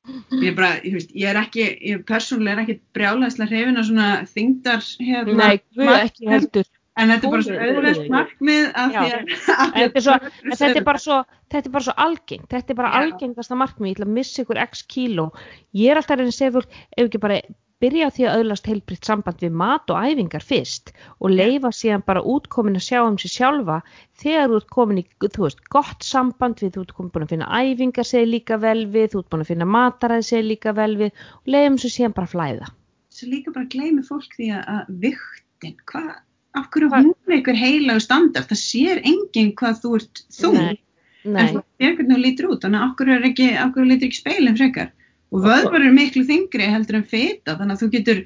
Ég 0.07 0.45
er 0.47 0.55
bara, 0.55 0.69
ég 0.87 0.93
veist, 0.95 1.09
ég 1.19 1.29
er 1.29 1.39
ekki 1.41 1.63
ég 1.67 2.03
persónulega 2.07 2.55
er 2.55 2.63
ekki 2.63 2.77
brjálæðislega 2.95 3.51
hrifin 3.51 3.81
að 3.81 3.87
svona 3.89 4.09
þingdar 4.31 4.85
hérna, 5.03 5.37
Nei, 5.41 5.57
við 5.75 5.93
ekki 5.97 6.29
heldur 6.31 6.69
En 6.97 7.11
þetta 7.13 7.27
er 7.27 7.33
bara 7.33 7.45
svo 7.45 7.57
auðvelt 7.67 8.09
markmið 8.13 8.67
að 8.73 8.93
því 8.97 9.11
að... 9.13 9.35
Þetta 9.77 9.85
er, 9.85 10.03
svo, 10.07 10.17
þetta, 10.47 10.71
er 10.71 10.87
bara 10.87 11.03
svo, 11.03 11.19
þetta 11.53 11.69
er 11.69 11.75
bara 11.75 11.87
svo 11.87 11.95
algengt, 12.07 12.49
þetta 12.53 12.73
er 12.73 12.79
bara 12.81 12.91
Já. 12.91 12.97
algengasta 13.03 13.59
markmið, 13.59 13.91
ég 13.91 13.97
ætla 13.97 14.09
að 14.09 14.17
missa 14.17 14.43
ykkur 14.43 14.63
x 14.65 14.83
kíló. 14.89 15.29
Ég 15.77 15.93
er 15.93 16.01
alltaf 16.01 16.17
að 16.17 16.23
reyna 16.23 16.33
að 16.33 16.39
segja 16.39 16.55
fólk, 16.57 16.77
ef 16.97 17.05
ekki 17.05 17.23
bara 17.27 17.39
byrja 17.83 18.07
því 18.13 18.25
að 18.25 18.39
auðlast 18.39 18.67
heilbritt 18.71 19.05
samband 19.05 19.43
við 19.43 19.57
mat 19.61 19.91
og 19.93 20.01
æfingar 20.01 20.41
fyrst 20.41 20.89
og 21.21 21.33
leifa 21.33 21.69
síðan 21.75 22.05
bara 22.07 22.23
útkomin 22.25 22.79
að 22.79 22.87
sjá 22.87 22.99
um 23.03 23.19
sig 23.21 23.33
sjálfa. 23.35 23.77
Þegar 24.17 24.49
þú 24.49 24.61
ert 24.61 24.69
komin 24.73 25.01
í, 25.03 25.05
þú 25.21 25.45
veist, 25.45 25.61
gott 25.73 26.05
samband 26.05 26.63
við, 26.63 26.73
þú 26.73 26.85
ert 26.87 26.95
komin 26.97 27.13
búin 27.13 27.27
að 27.27 27.35
finna 27.35 27.51
æfingar 27.61 28.09
segir 28.09 28.31
líka 28.31 28.57
vel 28.63 28.87
við, 28.89 29.11
þú 29.13 29.21
ert 29.21 29.29
búin 29.33 29.45
að 29.45 29.51
finna 29.51 29.69
mataræð 29.77 30.25
segir 30.31 30.49
líka 30.49 30.73
vel 30.77 30.93
við 31.03 31.11
og 31.13 31.53
leifum 31.53 31.77
svo 31.83 31.93
síðan 31.93 32.17
bara 32.17 32.31
flæða. 32.33 32.71
Svo 33.13 33.29
líka 33.29 33.53
bara 33.53 33.69
gleymi 33.69 34.05
fólk 34.09 34.33
því 34.33 34.49
að 34.57 34.89
viktin, 35.05 35.77
hvað 35.85 36.15
af 36.57 36.67
hverju 36.73 36.89
hún 36.93 37.13
er 37.27 37.37
einhver 37.37 37.57
heilagu 37.57 38.03
standard? 38.03 38.49
Það 38.49 38.61
sér 38.63 39.01
enginn 39.03 39.53
hvað 39.59 39.81
þú 39.83 39.93
ert 39.99 40.21
þú. 40.33 40.51
Nei, 40.57 40.77
nei. 41.23 41.41
en 41.41 41.51
þú 41.53 41.63
er 41.63 41.95
hvernig 41.97 42.13
þú 42.15 42.21
lítur 42.23 42.49
út. 42.51 42.63
Þannig 42.65 42.79
að 42.79 42.87
af 42.87 42.95
hverju 42.99 43.17
er 43.17 43.29
ekki, 43.31 43.49
af 43.55 43.73
hverju 43.75 43.91
lítur 43.91 44.09
ekki 44.09 44.21
speilin 44.21 44.59
frekar? 44.59 44.91
Og 45.35 45.43
vöðvar 45.43 45.83
eru 45.83 45.93
miklu 45.95 46.23
þingri 46.27 46.69
heldur 46.71 47.01
en 47.01 47.07
feta 47.07 47.57
þannig 47.59 47.75
að 47.75 47.81
þú 47.81 47.89
getur 47.97 48.21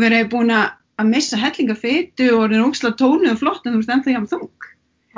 verið 0.00 0.30
búin 0.32 0.54
að 0.54 1.10
missa 1.10 1.38
hellinga 1.40 1.76
fetu 1.78 2.32
og 2.36 2.50
er 2.50 2.64
ógslátt 2.64 2.98
tónu 3.00 3.30
og 3.30 3.38
flott 3.40 3.66
en 3.66 3.76
þú 3.76 3.84
ert 3.84 3.92
ennþá 3.96 4.16
hjá 4.16 4.24
þung. 4.34 4.70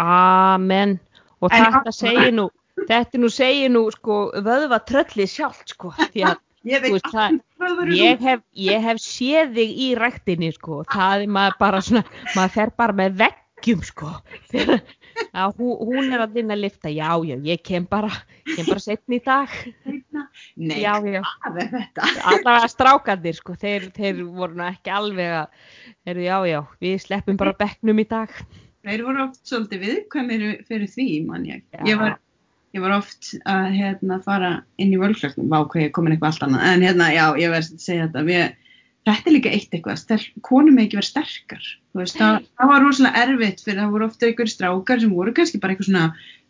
Amen. 0.02 0.98
Og 1.42 1.54
en 1.54 1.72
þetta 1.72 1.94
segir 1.96 2.36
nú 2.36 2.50
þetta 2.88 3.20
nú 3.20 3.30
segir 3.32 3.72
nú 3.72 3.84
sko 3.94 4.18
vöðva 4.44 4.80
trölli 4.88 5.26
sjálf 5.28 5.62
sko 5.70 5.92
því 5.98 6.24
að 6.30 6.40
Ég, 6.62 6.82
veist, 6.84 7.06
það, 7.10 7.38
ég, 7.90 8.20
hef, 8.22 8.42
ég 8.54 8.84
hef 8.84 8.98
séð 9.02 9.56
þig 9.56 9.78
í 9.82 9.86
rættinni 9.98 10.52
sko, 10.54 10.82
það 10.86 11.24
er 11.24 11.32
maður 11.34 11.56
bara 11.58 11.80
svona, 11.82 12.02
maður 12.36 12.52
fer 12.54 12.72
bara 12.78 12.94
með 13.00 13.16
veggjum 13.24 13.82
sko, 13.86 14.10
já, 15.34 15.42
hún, 15.58 15.72
hún 15.80 16.14
er 16.14 16.22
að 16.22 16.38
vinna 16.38 16.54
að 16.54 16.62
lifta, 16.62 16.92
já, 16.94 17.10
já, 17.26 17.34
ég 17.48 17.64
kem 17.66 17.88
bara, 17.90 18.12
kem 18.52 18.68
bara 18.68 18.84
setn 18.84 19.18
í 19.18 19.20
dag, 19.26 19.56
Nei, 20.54 20.78
já, 20.84 20.94
já, 21.02 21.20
hvað 21.42 21.60
er 21.64 21.70
þetta? 21.74 22.08
Allavega 22.30 22.70
strákandir 22.70 23.38
sko, 23.40 23.58
þeir, 23.58 23.90
þeir 23.98 24.22
voru 24.30 24.62
ekki 24.68 24.94
alveg 24.94 25.38
að, 25.42 25.62
heru, 26.06 26.26
já, 26.28 26.36
já, 26.52 26.60
við 26.84 26.98
sleppum 27.08 27.42
bara 27.42 27.58
begnum 27.58 28.04
í 28.04 28.06
dag. 28.12 28.38
þeir 28.86 29.08
voru 29.08 29.26
oft 29.26 29.42
svolítið 29.50 29.88
viðkvæmir 29.88 30.46
fyrir 30.70 30.90
því, 30.94 31.08
mann 31.26 31.50
ég. 31.50 31.66
Ég 31.90 31.98
var, 31.98 32.20
ég 32.72 32.82
var 32.82 32.96
oft 32.96 33.32
að 33.48 33.76
hérna, 33.76 34.18
fara 34.24 34.50
inn 34.80 34.92
í 34.94 35.00
völklöknum, 35.00 35.50
vá 35.52 35.60
hvað 35.62 35.82
ég 35.82 35.90
er 35.90 35.94
komin 35.96 36.14
eitthvað 36.14 36.32
allt 36.32 36.44
annað, 36.46 36.66
en 36.70 36.84
hérna, 36.86 37.08
já, 37.12 37.24
ég 37.40 37.52
verðist 37.52 37.76
að 37.76 37.86
segja 37.86 38.06
þetta, 38.06 38.24
við, 38.28 38.44
þetta 39.08 39.30
er 39.30 39.36
líka 39.36 39.54
eitt 39.56 39.76
eitthvað, 39.76 40.26
konum 40.48 40.78
er 40.78 40.86
ekki 40.86 41.00
verið 41.00 41.10
sterkar, 41.10 41.66
þú 41.92 42.02
veist, 42.02 42.20
það, 42.20 42.38
það 42.60 42.72
var 42.72 42.86
rosalega 42.86 43.24
erfitt 43.26 43.64
fyrir 43.66 43.82
það 43.82 43.96
voru 43.96 44.08
ofta 44.08 44.28
einhverjir 44.28 44.54
strákar 44.54 45.02
sem 45.02 45.16
voru 45.18 45.34
kannski 45.36 45.60
bara 45.62 45.76
eitthvað 45.76 45.90
svona, 45.90 46.06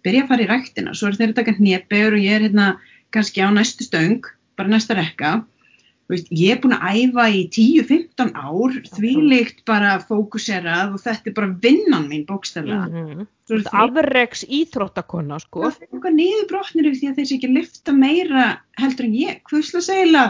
byrja 0.06 0.24
að 0.24 0.32
fara 0.32 0.44
í 0.44 0.50
ræktina, 0.50 0.94
svo 0.98 1.10
er 1.10 1.18
þeir 1.18 1.32
að 1.32 1.38
taka 1.40 1.56
hnepegur 1.58 2.18
og 2.18 2.26
ég 2.26 2.38
er 2.38 2.46
hérna 2.46 2.68
kannski 3.14 3.42
á 3.42 3.48
næstu 3.54 3.86
stöng, 3.86 4.30
bara 4.58 4.70
næsta 4.70 4.98
rekka, 4.98 5.40
veist, 6.12 6.30
ég 6.30 6.54
er 6.54 6.60
búin 6.62 6.76
að 6.76 6.98
æfa 7.02 7.26
í 7.32 7.42
10-15 7.56 8.32
ár, 8.38 8.78
þvílíkt 8.96 9.64
bara 9.68 9.96
fókuserað 10.08 10.96
og 10.96 11.02
þetta 11.02 11.30
er 11.30 11.36
bara 11.38 11.56
vinnan 11.64 12.08
mín 12.10 12.24
bókstaflega. 12.28 12.88
Mhm. 12.88 13.26
Svo 13.48 13.56
er 13.56 13.58
Þú 13.58 13.58
ert 13.58 13.70
þeir 13.72 13.82
afreks 13.82 14.44
íþróttakonna 14.48 15.40
sko. 15.42 15.66
eitthvað 15.68 16.18
niðurbrotnir 16.20 16.88
yfir 16.88 17.00
því 17.00 17.10
að 17.10 17.16
þeir 17.16 17.28
sé 17.28 17.36
ekki 17.36 17.50
að 17.50 17.58
lyfta 17.58 17.92
meira 17.92 18.46
heldur 18.78 19.08
en 19.08 19.14
ég. 19.18 19.40
Hvusla 19.50 19.82
segla 19.82 20.24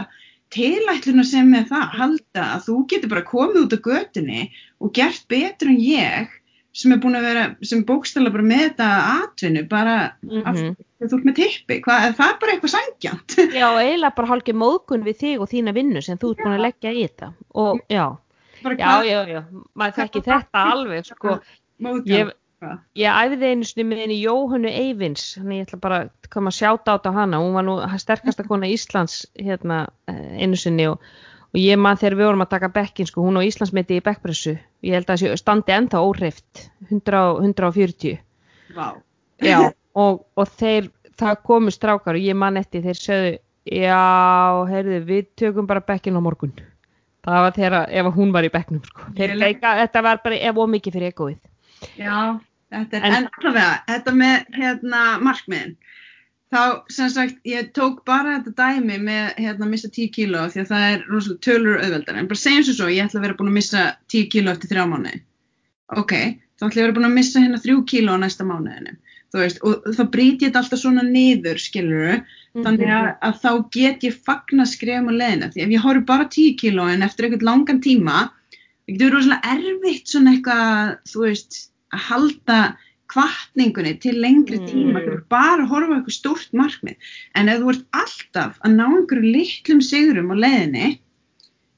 tilætluna 0.53 1.25
sem 1.25 1.49
með 1.49 1.69
það 1.73 1.97
halda 1.99 2.45
að 2.57 2.65
þú 2.67 2.77
getur 2.93 3.13
bara 3.13 3.29
komið 3.29 3.61
út 3.65 3.77
á 3.77 3.85
götunni 3.89 4.43
og 4.81 4.93
gert 4.93 5.25
betur 5.29 5.73
en 5.73 5.81
ég 5.81 6.29
sem 6.73 6.93
er 6.95 7.01
búin 7.03 7.17
að 7.19 7.27
vera, 7.29 7.45
sem 7.69 7.83
bókstaflega 7.85 8.33
bara 8.33 8.45
með 8.49 8.63
þetta 8.65 8.87
atvinnu, 9.23 9.63
bara 9.69 9.97
Mhm. 10.23 10.43
af, 10.47 10.57
þú 11.03 11.17
ert 11.19 11.27
með 11.29 11.35
tippi, 11.37 11.81
hvað, 11.85 12.07
er 12.09 12.13
það 12.17 12.35
bara 12.41 12.53
eitthvað 12.55 12.75
sangjant? 12.77 13.37
Já, 13.61 13.67
eiginlega 13.77 14.15
bara 14.17 14.29
hálfgeir 14.33 14.57
móðgun 14.57 15.05
við 15.05 15.17
þig 15.21 15.41
og 15.45 15.51
þína 15.53 15.75
vinnu 15.77 16.03
sem 16.03 16.19
þú 16.19 16.31
ert 16.33 16.45
búin 16.45 16.57
að 16.57 16.65
leggja 16.67 16.93
í 16.97 17.03
þetta. 17.09 17.33
Og 17.55 17.81
já, 17.93 18.07
bara 18.63 18.77
já, 18.79 18.93
já, 19.05 19.19
já, 19.35 19.43
maður 19.77 19.99
þekki 20.01 20.23
þetta 20.31 20.63
alveg 20.73 21.05
sko. 21.11 21.41
Ég, 22.07 22.31
ég 22.95 23.11
æfði 23.19 23.49
einu 23.51 23.67
sinni 23.67 23.85
með 23.91 24.01
henni 24.05 24.17
Jóhannu 24.23 24.71
Eyvins, 24.71 25.25
þannig 25.37 25.59
ég 25.59 25.67
ætla 25.67 25.81
bara 25.83 25.97
að 26.05 26.31
koma 26.31 26.53
að 26.53 26.59
sjáta 26.61 26.95
át 26.95 27.09
á 27.11 27.13
hana. 27.13 27.41
Hún 27.43 27.57
var 27.59 27.65
nú 27.67 27.75
sterkasta 27.99 28.47
kona 28.47 28.71
Íslands 28.71 29.27
hérna 29.37 29.89
eh, 30.09 30.39
einu 30.47 30.57
sinni 30.57 30.87
og, 30.89 31.03
og 31.53 31.61
ég 31.61 31.79
man 31.79 31.99
þegar 32.01 32.17
við 32.19 32.29
vorum 32.31 32.45
að 32.47 32.51
taka 32.55 32.69
bekkin 32.73 33.09
sko, 33.09 33.23
hún 33.27 33.37
á 33.37 33.43
Íslandsmeti 33.45 33.99
í 34.01 34.05
bekkpressu. 34.05 34.57
Ég 34.83 34.97
held 34.97 35.11
að 35.13 35.23
það 35.27 35.37
standi 35.41 35.75
ennþá 35.77 36.01
óhreift, 36.03 36.67
100, 36.91 37.23
140. 37.45 38.19
Vá. 38.77 38.87
Já, 39.43 39.59
og, 39.99 40.23
og 40.39 40.53
þeir, 40.59 40.89
það 41.21 41.41
komu 41.47 41.73
strákar 41.75 42.17
og 42.19 42.25
ég 42.25 42.37
man 42.39 42.57
eftir 42.61 42.85
þeir 42.87 42.99
sögðu, 43.01 43.33
já, 43.69 43.99
heyrðu, 44.71 45.01
við 45.07 45.29
tökum 45.39 45.69
bara 45.69 45.85
bekkin 45.85 46.17
á 46.17 46.23
morgun. 46.25 46.55
Það 47.23 47.43
var 47.45 47.53
þegar 47.55 47.77
ef 48.01 48.09
hún 48.17 48.33
var 48.35 48.47
í 48.49 48.51
bekknum, 48.51 48.81
sko. 48.89 49.11
Þeir 49.19 49.37
leika, 49.39 49.77
þetta 49.85 50.03
var 50.03 50.23
bara 50.25 50.41
ef 50.51 50.57
og 50.59 50.71
mikið 50.73 50.97
fyrir 50.97 51.13
egoið. 51.13 51.37
Já, 52.01 52.17
þetta 52.73 52.97
er, 52.99 53.05
En- 53.07 53.15
en, 53.21 53.29
allavega, 53.39 53.77
þetta 53.93 54.15
með 54.19 54.57
hérna 54.57 55.03
markmiðin, 55.23 55.77
þá 56.53 56.63
sem 56.93 57.11
sagt, 57.13 57.39
ég 57.49 57.71
tók 57.77 58.03
bara 58.09 58.39
þetta 58.39 58.53
dæmi 58.61 58.99
með 59.07 59.39
hérna 59.41 59.69
missa 59.71 59.89
10 59.89 60.11
kíló 60.13 60.47
því 60.53 60.63
að 60.63 60.73
það 60.73 60.87
er 60.89 61.07
rosalega 61.09 61.45
tölur 61.47 61.79
auðveldar, 61.81 62.19
en 62.21 62.29
bara 62.31 62.43
segjum 62.43 62.67
svo 62.67 62.75
svo, 62.77 62.91
ég 62.93 63.07
ætla 63.07 63.21
að 63.21 63.27
vera 63.27 63.39
búin 63.39 63.53
að 63.53 63.59
missa 63.61 63.85
10 64.13 64.29
kíló 64.35 64.53
eftir 64.53 64.73
þrjá 64.73 64.85
mánuði. 64.91 65.23
Ok, 66.03 66.13
þá 66.59 66.67
ætla 66.67 66.77
ég 66.77 66.83
að 66.83 66.87
vera 66.87 66.99
búin 66.99 67.09
að 67.09 67.17
missa 67.17 67.43
hérna 67.43 67.63
3 67.65 67.79
kíló 67.93 68.19
á 68.19 68.23
næsta 68.23 68.47
mánuðinu. 68.49 68.95
Þú 69.33 69.41
veist, 69.41 69.63
og 69.65 69.87
þá 69.97 70.03
brýti 70.13 70.45
ég 70.45 70.51
þetta 70.51 70.61
alltaf 70.61 70.81
svona 70.83 71.03
niður, 71.07 71.61
skilur 71.63 72.19
þannig 72.53 72.91
að, 72.93 73.07
að 73.25 73.37
þá 73.41 73.51
get 73.73 74.03
ég 74.05 74.17
fagna 74.27 74.67
skrefum 74.69 75.09
á 75.09 75.13
leiðina, 75.17 75.49
því 75.55 75.63
ef 75.65 75.73
ég 75.73 75.85
horf 75.87 76.05
bara 76.11 76.29
10 76.35 76.57
kíló 76.61 76.89
en 76.93 77.05
eftir 77.07 77.29
einhvern 77.31 77.49
langan 77.49 77.81
tíma, 77.81 78.27
það 78.85 78.93
getur 78.93 79.17
rosalega 79.17 79.55
erfitt 79.57 80.13
svona 80.13 80.35
eitthvað, 80.35 80.93
þú 81.09 81.25
veist, 81.25 81.63
að 81.97 82.05
halda 82.11 82.59
kvartningunni 83.13 83.95
til 84.01 84.19
lengri 84.23 84.59
Mm. 84.59 84.67
tíma, 84.71 85.03
ert 85.05 85.29
bara 85.29 85.67
horfa 85.69 85.99
eitthvað 85.99 86.17
stórt 86.19 86.53
markmið, 86.57 86.97
en 87.35 87.49
ef 87.53 87.61
þú 87.61 87.73
ert 87.75 87.87
alltaf 88.03 88.59
að 88.65 88.77
ná 88.79 88.87
einhverju 88.89 89.33
litlum 89.37 89.83
sigurum 89.85 90.33
á 90.33 90.37
leiðinni, 90.47 90.89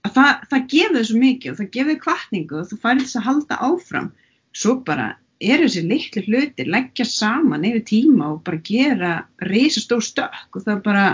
að 0.04 0.14
það, 0.16 0.32
það 0.50 0.66
gefur 0.74 0.96
þig 0.96 1.06
svo 1.10 1.18
mikið 1.24 1.50
og 1.50 1.58
það 1.58 1.70
gefur 1.76 1.92
þig 1.92 2.00
kvartningu 2.06 2.58
og 2.60 2.66
þú 2.70 2.80
færið 2.84 3.04
þess 3.04 3.20
að 3.20 3.28
halda 3.28 3.60
áfram, 3.68 4.08
svo 4.54 4.74
bara 4.86 5.06
eru 5.44 5.66
þessi 5.66 5.82
litlu 5.88 6.22
hlutir, 6.28 6.68
leggja 6.70 7.04
saman 7.08 7.64
yfir 7.66 7.84
tíma 7.90 8.32
og 8.32 8.42
bara 8.46 8.60
gera 8.64 9.12
risastór 9.42 10.04
stökk 10.04 10.58
og 10.58 10.64
það 10.64 10.82
bara, 10.84 11.06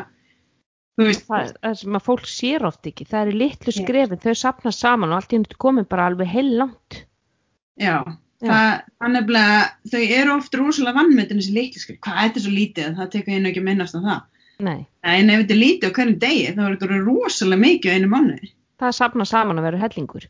það, 1.01 1.55
það 1.57 1.79
sem 1.81 1.97
að 1.97 2.05
fólk 2.07 2.27
sér 2.29 2.67
oft 2.69 2.87
ekki, 2.87 3.07
það 3.09 3.23
eru 3.25 3.39
litlu 3.41 3.75
skrefin, 3.75 4.21
þau 4.21 4.35
sapna 4.37 4.73
saman 4.75 5.15
og 5.15 5.21
allt 5.21 5.33
í 5.33 5.39
henni 5.39 5.61
komin 5.65 5.89
bara 5.89 6.11
alveg 6.11 6.29
heil 6.29 6.51
langt. 6.61 7.05
Já, 7.81 8.05
Er 8.49 9.11
nefnilega, 9.13 9.59
þau 9.93 10.01
eru 10.01 10.33
oft 10.39 10.55
rosalega 10.57 10.97
vannmetin 10.97 11.41
þessi 11.41 11.53
litlu 11.57 11.81
skrif, 11.83 11.99
hvað 12.01 12.21
þetta 12.23 12.39
er 12.41 12.45
svo 12.47 12.53
lítið, 12.55 12.95
það 12.97 13.11
tekur 13.17 13.41
nú 13.43 13.51
ekki 13.51 13.61
að 13.61 13.67
minnast 13.69 13.99
á 13.99 14.01
það. 14.01 14.23
Nei, 14.61 14.79
En 15.05 15.31
ef 15.33 15.43
þetta 15.43 15.55
er 15.57 15.61
lítið 15.61 15.91
á 15.91 15.97
hverjum 15.97 16.19
degi, 16.21 16.47
þá 16.57 16.63
er 16.67 16.77
þetta 16.79 17.03
rosalega 17.05 17.61
mikið 17.67 17.91
á 17.93 17.95
einu 17.97 18.09
mánuði. 18.15 18.51
það 18.81 18.95
sapna 18.97 19.25
saman 19.29 19.59
að 19.61 19.67
vera 19.69 19.79
hellingur. 19.83 20.25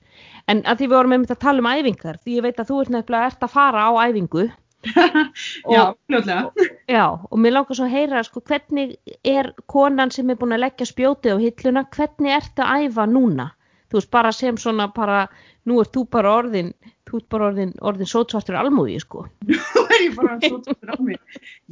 En 0.50 0.62
að 0.66 0.80
því 0.80 0.86
við 0.88 0.96
vorum 0.96 1.12
einmitt 1.14 1.30
að 1.30 1.38
tala 1.44 1.62
um 1.62 1.70
æfingar, 1.70 2.16
því 2.24 2.34
ég 2.36 2.42
veit 2.42 2.58
að 2.58 2.66
þú 2.72 2.80
ert 2.82 2.90
nefnilega 2.96 3.26
ert 3.30 3.44
að 3.46 3.52
fara 3.54 3.84
á 3.86 3.90
æfingu. 4.10 4.48
Já, 5.74 5.82
fljótlega. 6.08 6.50
Já, 6.96 7.04
og 7.30 7.38
mér 7.38 7.52
langar 7.54 7.76
svo 7.78 7.86
að 7.86 7.94
heyra, 7.94 8.22
sko, 8.26 8.40
hvernig 8.42 8.96
er 9.22 9.52
konan 9.70 10.10
sem 10.10 10.30
er 10.30 10.38
búin 10.40 10.56
að 10.56 10.64
leggja 10.64 10.88
spjótið 10.88 11.36
á 11.36 11.42
hilluna, 11.44 11.84
hvernig 11.94 12.34
ertu 12.40 12.64
að 12.66 12.86
æfa 12.88 13.06
núna? 13.06 13.50
Þú 13.90 13.98
veist, 13.98 14.10
bara 14.14 14.30
sem 14.34 14.58
svona, 14.60 14.86
bara, 14.94 15.24
nú 15.66 15.80
ert 15.82 15.94
þú 15.94 16.04
bara 16.14 16.34
orðin, 16.38 16.70
þú 17.08 17.20
ert 17.20 17.28
bara 17.34 17.48
orðin, 17.50 17.72
orðin 17.82 18.10
sótsvartur 18.10 18.58
almúi, 18.60 18.98
sko. 19.02 19.24
Nú 19.50 19.82
er 19.86 20.04
ég 20.04 20.14
bara 20.18 20.38
tóttur 20.44 20.94
á 20.94 20.96
mig. 21.02 21.18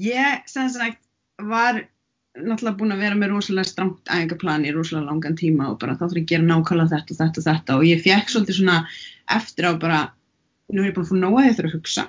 Ég, 0.02 0.42
sem 0.50 0.66
sagt, 0.74 1.00
var 1.38 1.84
náttúrulega 2.38 2.78
búin 2.78 2.94
að 2.94 3.02
vera 3.02 3.18
með 3.18 3.32
rosalega 3.32 3.70
strangt 3.70 4.10
æfingaplan 4.10 4.66
í 4.66 4.74
rosalega 4.74 5.08
langan 5.08 5.38
tíma 5.38 5.72
og 5.72 5.78
bara 5.82 5.96
þá 5.96 6.04
þarf 6.04 6.18
ég 6.20 6.26
að 6.26 6.32
gera 6.32 6.46
nákvæmlega 6.46 6.92
þetta 6.92 7.14
og 7.14 7.18
þetta 7.18 7.40
og 7.40 7.46
þetta 7.48 7.78
og 7.78 7.86
ég 7.88 8.04
fekk 8.04 8.30
svolítið 8.32 8.58
svona 8.58 8.76
eftir 9.38 9.66
á 9.66 9.72
bara, 9.82 10.00
nú 10.74 10.82
er 10.82 10.90
ég 10.90 11.00
að 11.00 11.10
fá 11.10 11.18
nóga 11.18 11.44
því 11.46 11.56
þurfa 11.58 11.70
að 11.70 11.76
hugsa. 11.78 12.04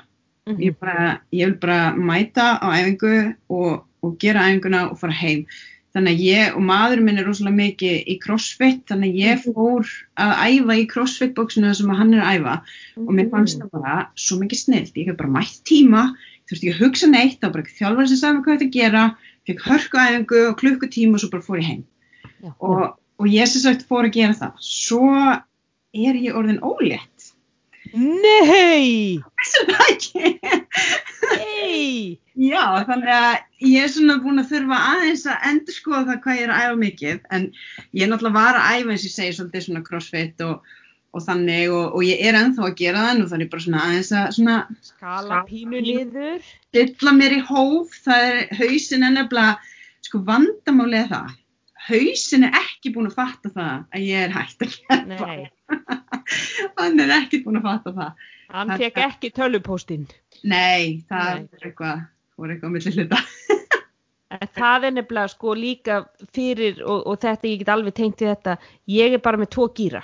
Mhm. 0.49 0.62
ég, 0.66 0.78
bara, 0.82 1.22
ég 1.36 1.49
vil 1.49 1.57
bara 1.62 1.80
mæta 1.93 2.45
á 2.57 2.68
æfingu 2.74 3.16
og, 3.49 3.86
og 4.01 4.18
gera 4.22 4.47
æfinguna 4.49 4.86
og 4.89 4.99
fara 5.01 5.14
heim 5.14 5.45
þannig 5.95 6.15
að 6.15 6.23
ég 6.25 6.57
og 6.57 6.65
maðurinn 6.69 7.07
minn 7.07 7.21
er 7.21 7.25
rosalega 7.27 7.57
mikið 7.57 8.09
í 8.13 8.15
crossfit 8.21 8.83
þannig 8.91 9.13
að 9.15 9.21
ég 9.23 9.45
fór 9.45 9.93
að 10.21 10.33
æfa 10.45 10.77
í 10.77 10.85
crossfit 10.91 11.35
bóksinu 11.37 11.71
sem 11.77 11.89
að 11.89 12.01
hann 12.01 12.13
er 12.13 12.23
að 12.25 12.39
æfa. 12.39 12.55
Og 13.05 13.11
mér 13.17 13.31
fannst 13.33 13.61
það 13.61 13.71
bara 13.77 13.95
svo 14.19 14.37
mikið 14.41 14.61
snilt. 14.63 14.99
Ég 14.99 15.09
hef 15.09 15.17
bara 15.19 15.33
mætt 15.39 15.61
tíma, 15.69 16.05
veist 16.49 16.63
ekki 16.63 16.75
að 16.75 16.81
hugsa 16.83 17.09
neitt 17.09 17.43
var 17.43 17.53
bara 17.53 17.65
ekki 17.65 17.77
þjálfari 17.79 18.11
sem 18.11 18.21
sagði 18.21 18.45
hvað 18.45 18.59
þetta 18.59 18.77
gera 18.77 19.03
fekk 19.49 19.65
hörku 19.65 20.01
æfingu 20.01 20.41
og 20.47 20.57
klukkutíma 20.59 21.17
og 21.17 21.23
svo 21.23 21.31
bara 21.33 21.45
fór 21.45 21.61
ég 21.61 21.69
heim. 21.69 21.83
Já, 22.39 22.51
og, 22.59 22.83
og 23.19 23.29
ég 23.29 23.49
sem 23.49 23.65
sagt 23.65 23.87
fór 23.89 24.07
að 24.07 24.15
gera 24.17 24.37
það. 24.37 24.61
Svo 24.65 25.09
er 25.09 26.21
ég 26.21 26.37
orðin 26.37 26.61
ólétt. 26.61 27.33
Nei, 27.89 29.17
þessu 29.39 29.65
það 29.69 29.85
ekki 29.87 30.33
nei. 31.80 32.19
Já, 32.39 32.86
þannig 32.88 33.09
að 33.11 33.65
ég 33.67 33.84
er 33.84 33.89
svona 33.91 34.17
búin 34.23 34.39
að 34.39 34.51
þurfa 34.53 34.77
aðeins 34.93 35.25
að 35.27 35.47
endur 35.49 35.75
skoða 35.75 36.03
það 36.09 36.19
hvað 36.23 36.38
ég 36.38 36.45
er 36.45 36.53
að 36.55 36.61
æfa 36.65 36.77
mikið 36.84 37.17
en 37.36 37.47
ég 37.91 38.03
er 38.05 38.11
náttúrulega 38.11 38.38
var 38.38 38.59
að 38.59 38.69
æfa 38.77 38.93
eins 38.93 39.01
og 39.03 39.09
ég 39.09 39.15
segi 39.15 39.34
svolítið 39.36 39.65
svona 39.65 39.82
crossfit 39.89 40.43
og, 40.45 40.71
og 41.11 41.25
þannig 41.25 41.73
og, 41.75 41.97
og 41.97 42.05
ég 42.07 42.23
er 42.30 42.39
ennþá 42.39 42.65
að 42.69 42.77
gera 42.80 43.03
það 43.07 43.19
nú 43.19 43.27
þannig 43.34 43.51
bara 43.51 43.65
svona 43.65 43.84
aðeins 43.88 44.13
að 44.21 44.32
svona 44.38 44.57
Skala 44.88 45.41
pínu 45.49 45.84
niður. 45.84 46.47
stilla 46.69 47.15
mér 47.19 47.36
í 47.36 47.43
hóf, 47.49 47.99
það 48.07 48.25
er 48.30 48.41
hausin 48.61 49.07
er 49.09 49.15
nefnilega, 49.17 49.75
sko 50.07 50.23
vandamálið 50.32 51.01
er 51.03 51.13
það, 51.15 51.38
hausin 51.89 52.47
er 52.47 52.59
ekki 52.63 52.95
búin 52.95 53.11
að 53.11 53.19
fatta 53.19 53.51
það 53.57 53.75
að 53.91 54.09
ég 54.13 54.27
er 54.30 54.38
hægt 54.38 54.63
að 54.63 54.78
keppa, 54.78 55.01
Nei, 55.28 55.49
hann 56.79 57.04
er 57.04 57.16
ekki 57.20 57.41
búin 57.46 57.62
að 57.62 57.70
fatta 57.70 57.96
það. 57.97 58.28
hann 58.55 58.75
fekk 58.82 59.01
ekki 59.05 59.33
tölupóstinn. 59.36 60.08
Nei, 60.43 61.04
það 61.09 61.32
Nei. 61.33 61.47
er 61.59 61.70
eitthvað, 61.70 62.05
voru 62.39 62.55
eitthvað 62.55 62.71
á 62.71 62.75
milli 62.78 62.96
hluta. 62.97 63.24
Það 64.29 64.83
er 64.86 64.91
nefnilega 64.93 65.32
sko 65.32 65.54
líka 65.58 65.96
fyrir 66.37 66.83
og, 66.86 67.00
og 67.09 67.16
þetta 67.17 67.47
ég 67.50 67.63
get 67.63 67.71
alveg 67.74 67.96
tengt 67.97 68.21
í 68.21 68.28
þetta 68.28 68.54
ég 68.93 69.16
er 69.17 69.24
bara 69.25 69.39
með 69.41 69.50
tvo 69.55 69.66
gýra 69.74 70.04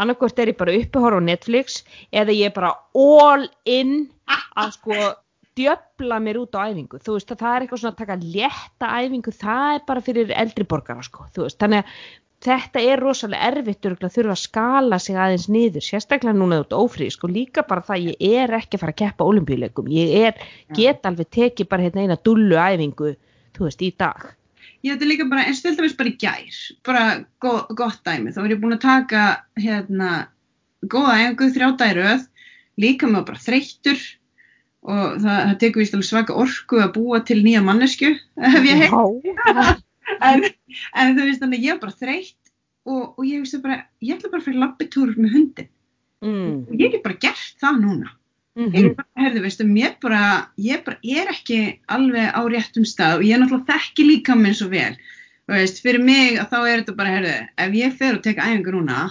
annarkvort 0.00 0.40
er 0.40 0.52
ég 0.52 0.58
bara 0.58 0.74
horfa 0.76 1.20
á 1.20 1.28
Netflix 1.28 1.82
eða 2.12 2.34
ég 2.36 2.50
er 2.50 2.56
bara 2.56 2.72
all 2.96 3.46
in 3.68 4.08
að 4.56 4.74
sko 4.76 4.96
djöfla 5.56 6.18
mér 6.20 6.42
út 6.42 6.56
á 6.56 6.68
æfingu 6.68 7.00
þú 7.00 7.16
veist 7.16 7.32
að 7.32 7.42
það 7.42 7.54
er 7.54 7.64
eitthvað 7.64 7.82
svona 7.82 7.94
að 7.94 8.00
taka 8.02 8.18
létta 8.22 8.92
æfingu 9.00 9.32
það 9.32 9.68
er 9.72 9.84
bara 9.88 10.04
fyrir 10.04 10.32
eldri 10.36 10.68
borgara 10.68 11.04
sko 11.06 11.28
þú 11.32 11.46
veist 11.46 11.60
þannig 11.62 11.84
að 11.84 11.94
þetta 12.46 12.82
er 12.82 13.02
rosalega 13.02 13.50
erfitt 13.50 13.88
að 13.90 14.14
þurfa 14.14 14.34
að 14.34 14.42
skala 14.42 14.98
sig 15.02 15.18
aðeins 15.18 15.48
niður 15.52 15.84
sérstaklega 15.84 16.36
núna 16.38 16.62
út 16.64 16.74
ófrísk 16.76 17.26
og 17.26 17.34
líka 17.34 17.66
bara 17.66 17.84
það 17.84 18.10
ég 18.12 18.42
er 18.44 18.56
ekki 18.60 18.78
að 18.78 18.84
fara 18.84 18.94
að 18.94 19.00
keppa 19.02 19.28
olimpíuleikum 19.28 19.90
ég 19.92 20.14
er, 20.28 20.42
get 20.76 21.06
alveg 21.08 21.30
tekið 21.34 21.70
bara 21.70 21.86
hérna 21.86 22.06
eina 22.06 22.18
dullu 22.22 22.58
æfingu 22.58 23.14
þú 23.56 23.66
veist 23.68 23.82
í 23.82 23.92
dag. 23.98 24.28
Ég 24.84 24.94
þetta 24.94 25.08
líka 25.08 25.26
bara, 25.30 25.46
eins 25.48 25.62
og 25.62 25.70
til 25.70 25.78
dæmis 25.80 25.96
bara 25.98 26.12
í 26.12 26.18
gær, 26.20 26.58
bara 26.86 27.04
go, 27.42 27.56
gott 27.74 28.02
dæmi, 28.06 28.34
þá 28.34 28.42
er 28.44 28.52
ég 28.54 28.60
búin 28.62 28.76
að 28.76 28.84
taka, 28.84 29.22
hérna, 29.58 30.10
góða 30.86 31.16
æfingu, 31.24 31.48
þrjá 31.56 31.70
dæröð, 31.80 32.26
líka 32.78 33.10
með 33.10 33.26
bara 33.32 33.42
þreyttur 33.42 34.04
og 34.86 35.18
það, 35.22 35.40
það 35.48 35.56
tekur 35.62 35.82
vist 35.82 35.96
alveg 35.96 36.08
svaka 36.10 36.36
orku 36.44 36.80
að 36.82 36.92
búa 36.94 37.20
til 37.26 37.40
nýja 37.42 37.62
mannesku 37.64 38.12
ef 38.14 38.68
ég 38.68 38.84
hef 38.84 38.94
en, 40.28 40.44
en 40.94 41.16
þú 41.16 41.26
veist 41.26 41.42
þannig 41.42 41.66
ég 41.66 41.74
er 41.74 41.80
bara 41.82 41.96
þreytt 41.96 42.35
og, 42.86 43.16
og 43.18 43.24
ég 43.26 43.42
veist 43.42 43.58
bara, 43.64 43.80
ég 44.02 44.16
ætla 44.16 44.30
bara 44.30 44.42
að 44.42 44.46
fyrir 44.48 44.62
labbitúr 44.62 45.16
með 45.18 45.34
hundin 45.36 45.68
mm. 46.24 46.54
og 46.70 46.78
ég 46.80 46.94
get 46.94 47.04
bara 47.04 47.20
gert 47.26 47.60
það 47.62 47.82
núna 47.82 48.14
Mm 48.56 48.72
ég 48.72 48.94
bara, 48.96 49.04
herðu, 49.20 49.40
veistu, 49.44 49.64
mér 49.68 49.98
bara 50.00 50.20
ég 50.56 50.80
bara 50.86 50.96
er 51.04 51.28
ekki 51.28 51.58
alveg 51.92 52.30
á 52.32 52.40
réttum 52.48 52.86
stað 52.88 53.18
og 53.18 53.26
ég 53.28 53.36
náttúrulega 53.36 53.68
þekki 53.68 54.06
líka 54.06 54.36
minn 54.38 54.56
svo 54.56 54.70
vel 54.72 54.94
og 55.44 55.52
veist, 55.58 55.82
fyrir 55.84 56.00
mig 56.00 56.38
þá 56.40 56.56
er 56.62 56.80
þetta 56.80 56.94
bara, 56.96 57.12
herðu, 57.18 57.34
ef 57.66 57.76
ég 57.76 57.98
fer 57.98 58.16
og 58.16 58.22
teka 58.24 58.46
æfingar 58.48 58.78
núna, 58.78 59.02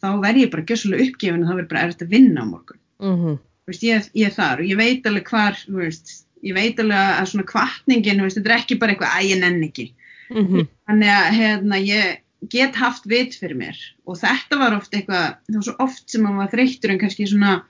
þá 0.00 0.08
verð 0.24 0.40
ég 0.40 0.52
bara 0.54 0.64
gjössalega 0.64 1.10
uppgefin 1.10 1.44
og 1.44 1.50
þá 1.50 1.54
verð 1.58 1.68
bara 1.74 1.82
erfitt 1.84 2.06
að 2.06 2.16
vinna 2.16 2.40
á 2.40 2.46
morgun 2.48 2.80
-hmm. 3.04 3.36
Þú 3.36 3.74
veist, 3.74 3.84
ég, 3.84 4.08
ég 4.16 4.26
er 4.26 4.34
þar 4.40 4.64
og 4.64 4.66
ég 4.72 4.80
veit 4.80 5.06
alveg 5.06 5.28
hvar 5.28 5.60
veist, 5.68 6.26
ég 6.40 6.54
veit 6.56 6.80
alveg 6.80 7.20
að 7.20 7.28
svona 7.28 7.50
kvartningin, 7.52 8.24
þetta 8.24 8.48
er 8.48 8.56
ekki 8.56 8.80
bara 8.80 8.92
eitthvað 8.92 9.12
að 9.12 9.28
ég 9.28 9.40
nenn 9.44 9.64
ekki 9.68 9.92
Mm 10.30 10.46
-hmm. 10.46 10.66
þannig 10.86 11.10
að 11.10 11.32
hérna, 11.34 11.76
ég 11.82 12.20
get 12.48 12.74
haft 12.80 13.04
vit 13.06 13.34
fyrir 13.36 13.56
mér 13.56 13.76
og 14.06 14.16
þetta 14.16 14.56
var 14.58 14.74
oft 14.78 14.94
eitthvað, 14.96 15.36
það 15.46 15.56
var 15.58 15.62
svo 15.68 15.74
oft 15.84 16.10
sem 16.10 16.22
maður 16.24 16.36
var 16.44 16.50
þreyttur 16.54 16.90
en 16.94 16.98
kannski 17.02 17.26
svona 17.28 17.62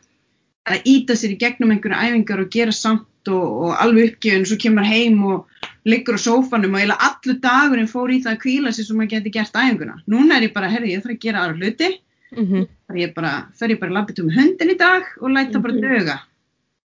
að 0.70 0.82
íta 0.86 1.16
sér 1.16 1.32
í 1.34 1.38
gegnum 1.40 1.70
einhverja 1.74 2.04
æfingar 2.10 2.40
og 2.44 2.50
gera 2.54 2.72
samt 2.72 3.06
og, 3.28 3.46
og 3.66 3.72
alveg 3.82 4.12
uppgjöfun 4.14 4.44
og 4.44 4.50
svo 4.52 4.56
kemur 4.62 4.84
heim 4.86 5.24
og 5.24 5.46
liggur 5.88 6.14
á 6.16 6.20
sófanum 6.20 6.74
og 6.76 6.80
eiginlega 6.80 7.08
allur 7.08 7.40
dagurinn 7.42 7.88
fór 7.90 8.12
í 8.14 8.20
það 8.22 8.36
að 8.36 8.42
kvíla 8.44 8.72
sér 8.76 8.86
sem 8.86 8.96
maður 9.00 9.10
geti 9.16 9.32
gert 9.34 9.56
æfinguna. 9.56 9.96
Núna 10.06 10.36
er 10.36 10.46
ég 10.48 10.52
bara, 10.54 10.68
herri, 10.70 10.92
ég 10.94 11.02
þarf 11.02 11.16
að 11.16 11.20
gera 11.26 11.42
aðra 11.46 11.58
hluti, 11.58 11.90
Mm 12.30 12.46
-hmm. 12.46 12.66
þar 12.86 12.96
ég 13.00 13.14
bara, 13.14 13.30
fer 13.58 13.68
ég 13.70 13.80
bara 13.80 13.90
labbit 13.92 14.18
um 14.22 14.28
hundin 14.30 14.70
í 14.70 14.78
dag 14.78 15.02
og 15.20 15.30
læta 15.30 15.58
bara 15.58 15.72
Mhm. 15.74 15.80
döga. 15.82 16.18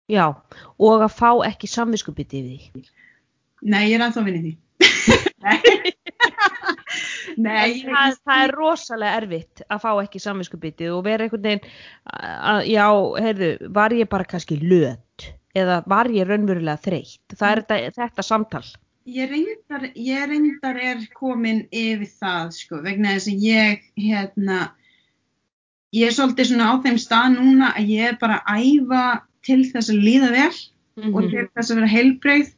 Já, 0.10 0.36
og 0.78 1.02
að 1.02 1.14
fá 1.16 1.48
ekki 1.48 1.68
samviskubiti 1.72 2.42
yfir 2.42 2.60
því. 2.74 2.84
Nei, 3.62 3.90
ég 3.92 3.96
er 3.96 4.02
ennþá 4.10 4.20
að 4.20 4.26
vinna 4.26 4.40
í 4.40 4.44
því. 4.44 4.58
Nei, 7.38 7.52
Nei 7.52 7.74
ég, 7.78 7.86
það, 7.88 8.18
það 8.28 8.44
er 8.46 8.54
rosalega 8.58 9.20
erfitt 9.22 9.64
að 9.68 9.82
fá 9.84 9.90
ekki 10.04 10.22
samviskubiti 10.24 10.90
og 10.92 11.04
vera 11.08 11.26
einhvern 11.28 11.46
veginn, 11.48 11.70
að, 12.12 12.62
já, 12.72 12.86
heyrðu, 13.26 13.52
var 13.78 13.96
ég 13.98 14.10
bara 14.12 14.28
kannski 14.34 14.58
löt 14.62 15.28
eða 15.58 15.82
var 15.92 16.10
ég 16.16 16.28
raunverulega 16.30 16.80
þreytt? 16.86 17.36
Það 17.36 17.52
er 17.52 17.64
þetta, 17.64 17.96
þetta 18.00 18.26
samtal. 18.28 18.64
ég 19.12 19.32
reyndar, 19.34 19.88
ég 19.98 20.28
reyndar 20.30 20.78
er 20.80 21.02
komin 21.18 21.64
yfir 21.74 22.08
það, 22.22 22.52
sko, 22.60 22.82
vegna 22.86 23.16
þess 23.18 23.32
að 23.34 23.48
ég, 23.48 23.82
hérna, 24.00 24.60
ég 25.98 26.08
er 26.08 26.16
svolítið 26.16 26.52
svona 26.54 26.70
á 26.72 26.74
þeim 26.86 27.00
stað 27.02 27.34
núna 27.40 27.74
að 27.76 27.90
ég 27.96 28.12
er 28.14 28.20
bara 28.22 28.42
að 28.48 28.68
æfa 28.70 29.06
til 29.44 29.64
þess 29.72 29.90
að 29.92 30.06
líða 30.06 30.32
vel 30.36 30.54
Mhm. 31.00 31.14
og 31.16 31.30
til 31.32 31.46
þess 31.56 31.72
að 31.72 31.78
vera 31.80 31.88
heilbreyð 31.88 32.50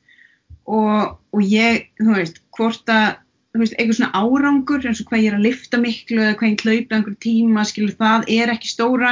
og, 0.66 1.20
og 1.38 1.42
ég, 1.46 1.84
þú 2.02 2.16
veist, 2.18 2.40
hvort 2.58 2.90
að, 2.90 3.20
veist, 3.62 3.76
eitthvað 3.78 3.98
svona 4.00 4.18
árangur 4.18 4.86
eins 4.88 5.02
og 5.04 5.10
hvað 5.10 5.22
ég 5.22 5.30
er 5.30 5.38
að 5.38 5.46
lifta 5.46 5.80
miklu 5.82 6.22
eða 6.24 6.36
hvað 6.40 6.50
ég 6.50 6.64
hlaupa 6.64 6.98
einhver 6.98 7.16
tíma, 7.22 7.66
skilur, 7.70 7.96
það 8.00 8.30
er 8.34 8.52
ekki 8.54 8.72
stóra, 8.72 9.12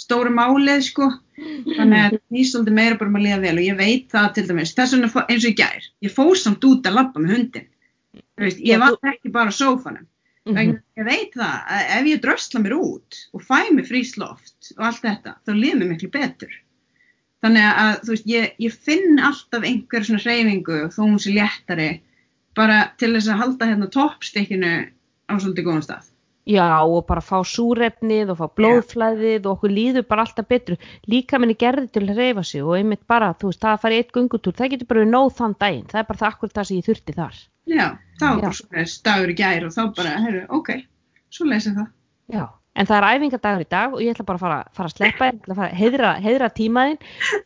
stóra 0.00 0.32
málið, 0.34 0.80
sko. 0.88 1.10
Þannig 1.40 2.00
að 2.02 2.16
því 2.18 2.44
svolítið 2.50 2.76
meira 2.76 2.98
bara 3.00 3.12
um 3.12 3.18
að 3.20 3.26
liða 3.26 3.42
vel 3.44 3.54
og 3.54 3.66
ég 3.68 3.78
veit 3.78 4.08
það 4.12 4.32
til 4.36 4.44
dæmis, 4.48 4.72
þess 4.76 4.96
vegna 4.96 5.10
eins 5.22 5.44
og 5.44 5.48
ég 5.48 5.58
gær, 5.60 5.86
ég 6.04 6.16
fór 6.16 6.32
samt 6.40 6.66
út 6.68 6.88
að 6.90 6.98
labba 6.98 7.22
með 7.22 7.36
hundin. 7.36 7.68
Þú 8.18 8.46
veist, 8.46 8.64
ég 8.66 8.82
var 8.82 9.12
ekki 9.12 9.32
bara 9.32 9.54
á 9.54 9.58
sófanum. 9.60 10.08
Þess 10.50 10.58
að 10.58 10.74
ég 10.98 11.06
veit 11.06 11.38
það 11.38 11.72
að 11.76 11.94
ef 11.96 12.10
ég 12.10 12.20
drösla 12.24 12.64
mér 12.64 12.74
út 12.80 13.22
og 13.36 13.46
fæ 13.46 13.70
mér 13.70 13.86
frísloft 13.88 14.72
og 14.76 14.84
allt 14.88 15.02
þetta, 15.04 15.36
þá 15.46 15.52
líður 15.54 15.80
mér 15.84 15.92
miklu 15.94 16.12
betur. 16.12 16.54
Þannig 17.40 17.66
að, 17.70 17.94
þú 18.04 18.14
veist, 18.14 18.28
ég, 18.28 18.54
ég 18.60 18.78
finn 18.88 19.20
alltaf 19.24 19.64
einhver 19.64 20.04
svona 20.04 20.24
hreyfingu 20.24 20.78
og 20.84 20.94
þó 20.96 21.02
hún 21.06 21.20
sé 21.22 21.32
léttari 21.36 21.90
bara 22.58 22.78
til 23.00 23.12
þess 23.14 23.30
að 23.30 23.42
halda 23.44 23.68
hérna 23.70 23.90
toppstykkinu 23.94 24.72
á 25.30 25.34
svolítið 25.38 25.68
góðan 25.68 25.86
stað. 25.86 26.08
Já, 26.50 26.82
og 26.82 27.04
bara 27.06 27.22
fá 27.22 27.44
súrefnið 27.46 28.32
og 28.32 28.38
fá 28.40 28.46
blóðflæðið 28.58 29.44
og 29.44 29.52
okkur 29.52 29.74
líður 29.74 30.06
bara 30.08 30.24
alltaf 30.24 30.48
betur. 30.50 30.78
Líka 31.06 31.38
minni 31.38 31.54
gerði 31.54 31.90
til 31.94 32.06
að 32.08 32.18
reyfa 32.18 32.44
sig 32.48 32.64
og 32.64 32.78
einmitt 32.78 33.04
bara, 33.06 33.34
þú 33.38 33.52
veist, 33.52 33.60
það 33.62 33.76
að 33.76 33.82
fara 33.84 33.94
í 33.94 34.00
eitt 34.00 34.14
gungutúr, 34.16 34.56
það 34.56 34.72
getur 34.72 34.90
bara 34.90 35.02
verið 35.02 35.12
nóð 35.12 35.30
þann 35.36 35.56
daginn. 35.60 35.86
Það 35.92 36.00
er 36.00 36.08
bara 36.08 36.22
það 36.22 36.32
akkur 36.32 36.54
það 36.56 36.68
sem 36.70 36.80
ég 36.80 36.88
þurfti 36.88 37.16
þar. 37.20 37.42
Já, 37.70 37.86
var 38.20 38.32
Já. 38.32 38.40
bara 38.40 38.54
svona 38.56 38.86
dagur 39.10 39.30
í 39.30 39.36
gær 39.38 39.68
og 39.68 39.76
þá 39.76 39.82
bara, 40.00 40.16
herru, 40.24 40.42
ok, 40.58 40.72
svo 41.30 41.46
lesið 41.46 41.78
það. 41.78 41.92
Já, 42.34 42.44
en 42.80 42.88
það 42.88 42.96
er 42.96 43.06
æfingadagur 43.10 43.64
í 43.64 43.68
dag 43.70 43.94
og 43.94 44.02
ég 44.02 44.14
ætla 44.14 44.26
bara 44.28 44.38
að 44.38 44.44
fara, 44.44 44.58
fara 44.76 44.90
að 44.90 44.96
sleppa 44.96 45.28
ég 45.28 45.38
ætla 45.38 45.54
að 45.54 45.60
fara 45.60 45.68
að 45.68 45.80
heiðra, 45.80 46.10
heiðra 46.24 46.50
tímaðinn. 46.56 47.00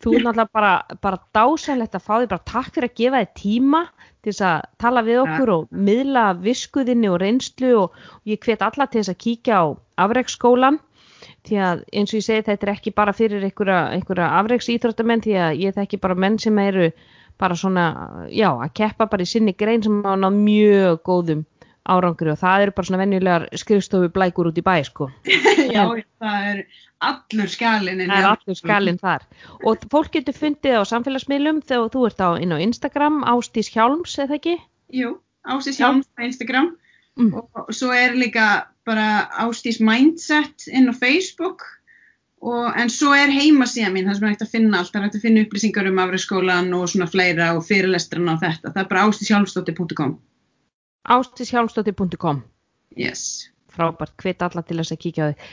Þú 0.04 0.14
er 0.14 0.24
náttúrulega 0.26 0.54
bara, 0.54 0.72
bara 1.02 1.20
dásalegt 1.34 1.98
að 1.98 2.04
fá 2.06 2.12
því, 2.14 2.28
bara 2.32 2.48
takk 2.52 2.70
fyrir 2.76 2.90
að 2.90 2.98
gefa 3.00 3.22
þér 3.22 3.32
tíma 3.40 3.82
til 4.24 4.32
þess 4.32 4.44
að 4.48 4.68
tala 4.84 5.04
við 5.04 5.22
okkur 5.24 5.54
og 5.54 5.78
miðla 5.88 6.24
viskuðinni 6.44 7.10
og 7.12 7.20
reynslu 7.22 7.72
og 7.82 7.98
ég 8.30 8.42
hvet 8.46 8.64
alla 8.64 8.86
til 8.88 9.02
þess 9.02 9.14
að 9.14 9.22
kíkja 9.26 9.58
á 9.60 9.64
afreiksskólan 10.06 10.78
því 11.44 11.58
að 11.60 11.82
eins 11.92 12.12
og 12.12 12.20
ég 12.20 12.26
segi 12.28 12.46
þetta 12.46 12.66
er 12.66 12.72
ekki 12.72 12.94
bara 12.96 13.14
fyrir 13.16 13.44
einhverja, 13.44 13.80
einhverja 13.96 14.30
afreiksýþróttamenn 14.40 15.24
því 15.24 15.36
að 15.40 15.60
ég 15.64 15.76
þekki 15.76 16.00
bara 16.00 16.16
menn 16.16 16.38
sem 16.40 16.58
eru 16.62 16.88
bara 17.40 17.56
svona, 17.58 17.84
já, 18.30 18.48
að 18.52 18.72
keppa 18.78 19.08
bara 19.10 19.24
í 19.24 19.28
sinni 19.28 19.56
grein 19.58 19.82
sem 19.82 19.98
náð 20.04 20.36
mjög 20.38 21.00
góðum 21.04 21.42
árangri 21.84 22.32
og 22.32 22.38
það 22.40 22.64
eru 22.64 22.74
bara 22.76 22.88
svona 22.88 23.02
venjulegar 23.02 23.46
skrifstofu 23.60 24.10
blækur 24.14 24.50
út 24.50 24.60
í 24.60 24.64
bæ 24.64 24.76
sko. 24.88 25.10
Já, 25.74 25.84
það 26.22 26.46
er 26.52 26.62
allur 27.04 27.50
skalinn. 27.52 28.04
Það 28.06 28.20
er 28.20 28.30
allur 28.30 28.60
skalinn 28.60 29.02
þar. 29.02 29.26
Og 29.64 29.84
fólk 29.92 30.14
getur 30.16 30.38
fundið 30.38 30.80
á 30.80 30.82
samfélagsmiðlum 30.88 31.60
þegar 31.66 31.92
þú 31.92 32.06
ert 32.08 32.24
á, 32.24 32.30
inn 32.40 32.56
á 32.56 32.58
Instagram, 32.64 33.20
Ástís 33.28 33.68
Hjálms, 33.74 34.16
eða 34.24 34.38
ekki? 34.40 34.56
Jú, 34.94 35.18
Ástís 35.44 35.82
Hjálms 35.82 36.08
á 36.16 36.24
Instagram 36.24 36.72
Mm. 37.14 37.30
og 37.54 37.68
svo 37.70 37.92
er 37.94 38.16
líka 38.18 38.66
bara 38.84 39.28
Ástís 39.38 39.78
Mindset 39.78 40.66
inn 40.66 40.90
á 40.90 40.94
Facebook 40.98 41.62
og, 42.42 42.72
en 42.74 42.90
svo 42.90 43.14
er 43.14 43.30
heimasíða 43.30 43.92
mín 43.94 44.08
þar 44.08 44.16
sem 44.18 44.26
er 44.26 44.32
hægt 44.32 44.42
að 44.42 44.50
finna 44.50 44.80
allt, 44.80 44.90
það 44.90 44.98
er 44.98 45.04
hægt 45.06 45.18
að 45.20 45.26
finna 45.28 45.44
upplýsingar 45.44 45.90
um 45.92 46.00
afriskólan 46.02 46.72
og 46.74 46.88
svona 46.90 47.06
fleira 47.06 47.52
og 47.54 47.62
fyrirlestrana 47.68 48.34
og 48.34 48.42
þetta, 48.42 48.72
það 48.74 48.82
er 48.82 48.88
bara 48.90 49.04
ástíshjálmsdóttir.com 49.06 50.16
ástíshjálmsdóttir.com 51.04 52.42
Yes. 52.96 53.50
frábært, 53.74 54.14
hvet 54.22 54.42
alla 54.46 54.62
til 54.62 54.78
þess 54.78 54.94
að 54.94 55.00
kíkja 55.02 55.24
á 55.26 55.28
þig. 55.32 55.46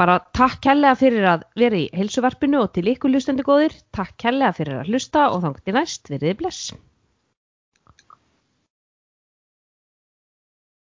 Bara 0.00 0.18
takk 0.32 0.60
kærlega 0.64 0.98
fyrir 0.98 1.26
að 1.28 1.42
vera 1.60 1.76
í 1.76 1.88
heilsuvarpinu 1.92 2.62
og 2.64 2.72
til 2.72 2.86
ykkur 2.94 3.12
hlustandi 3.12 3.44
góðir, 3.44 3.76
takk 3.92 4.16
kærlega 4.16 4.56
fyrir 4.56 4.80
að 4.80 4.88
hlusta 4.88 5.26
og 5.34 5.42
þangt 5.44 5.68
í 5.68 5.76
næst, 5.76 6.08
veriði 6.08 6.38
bless. 6.40 6.72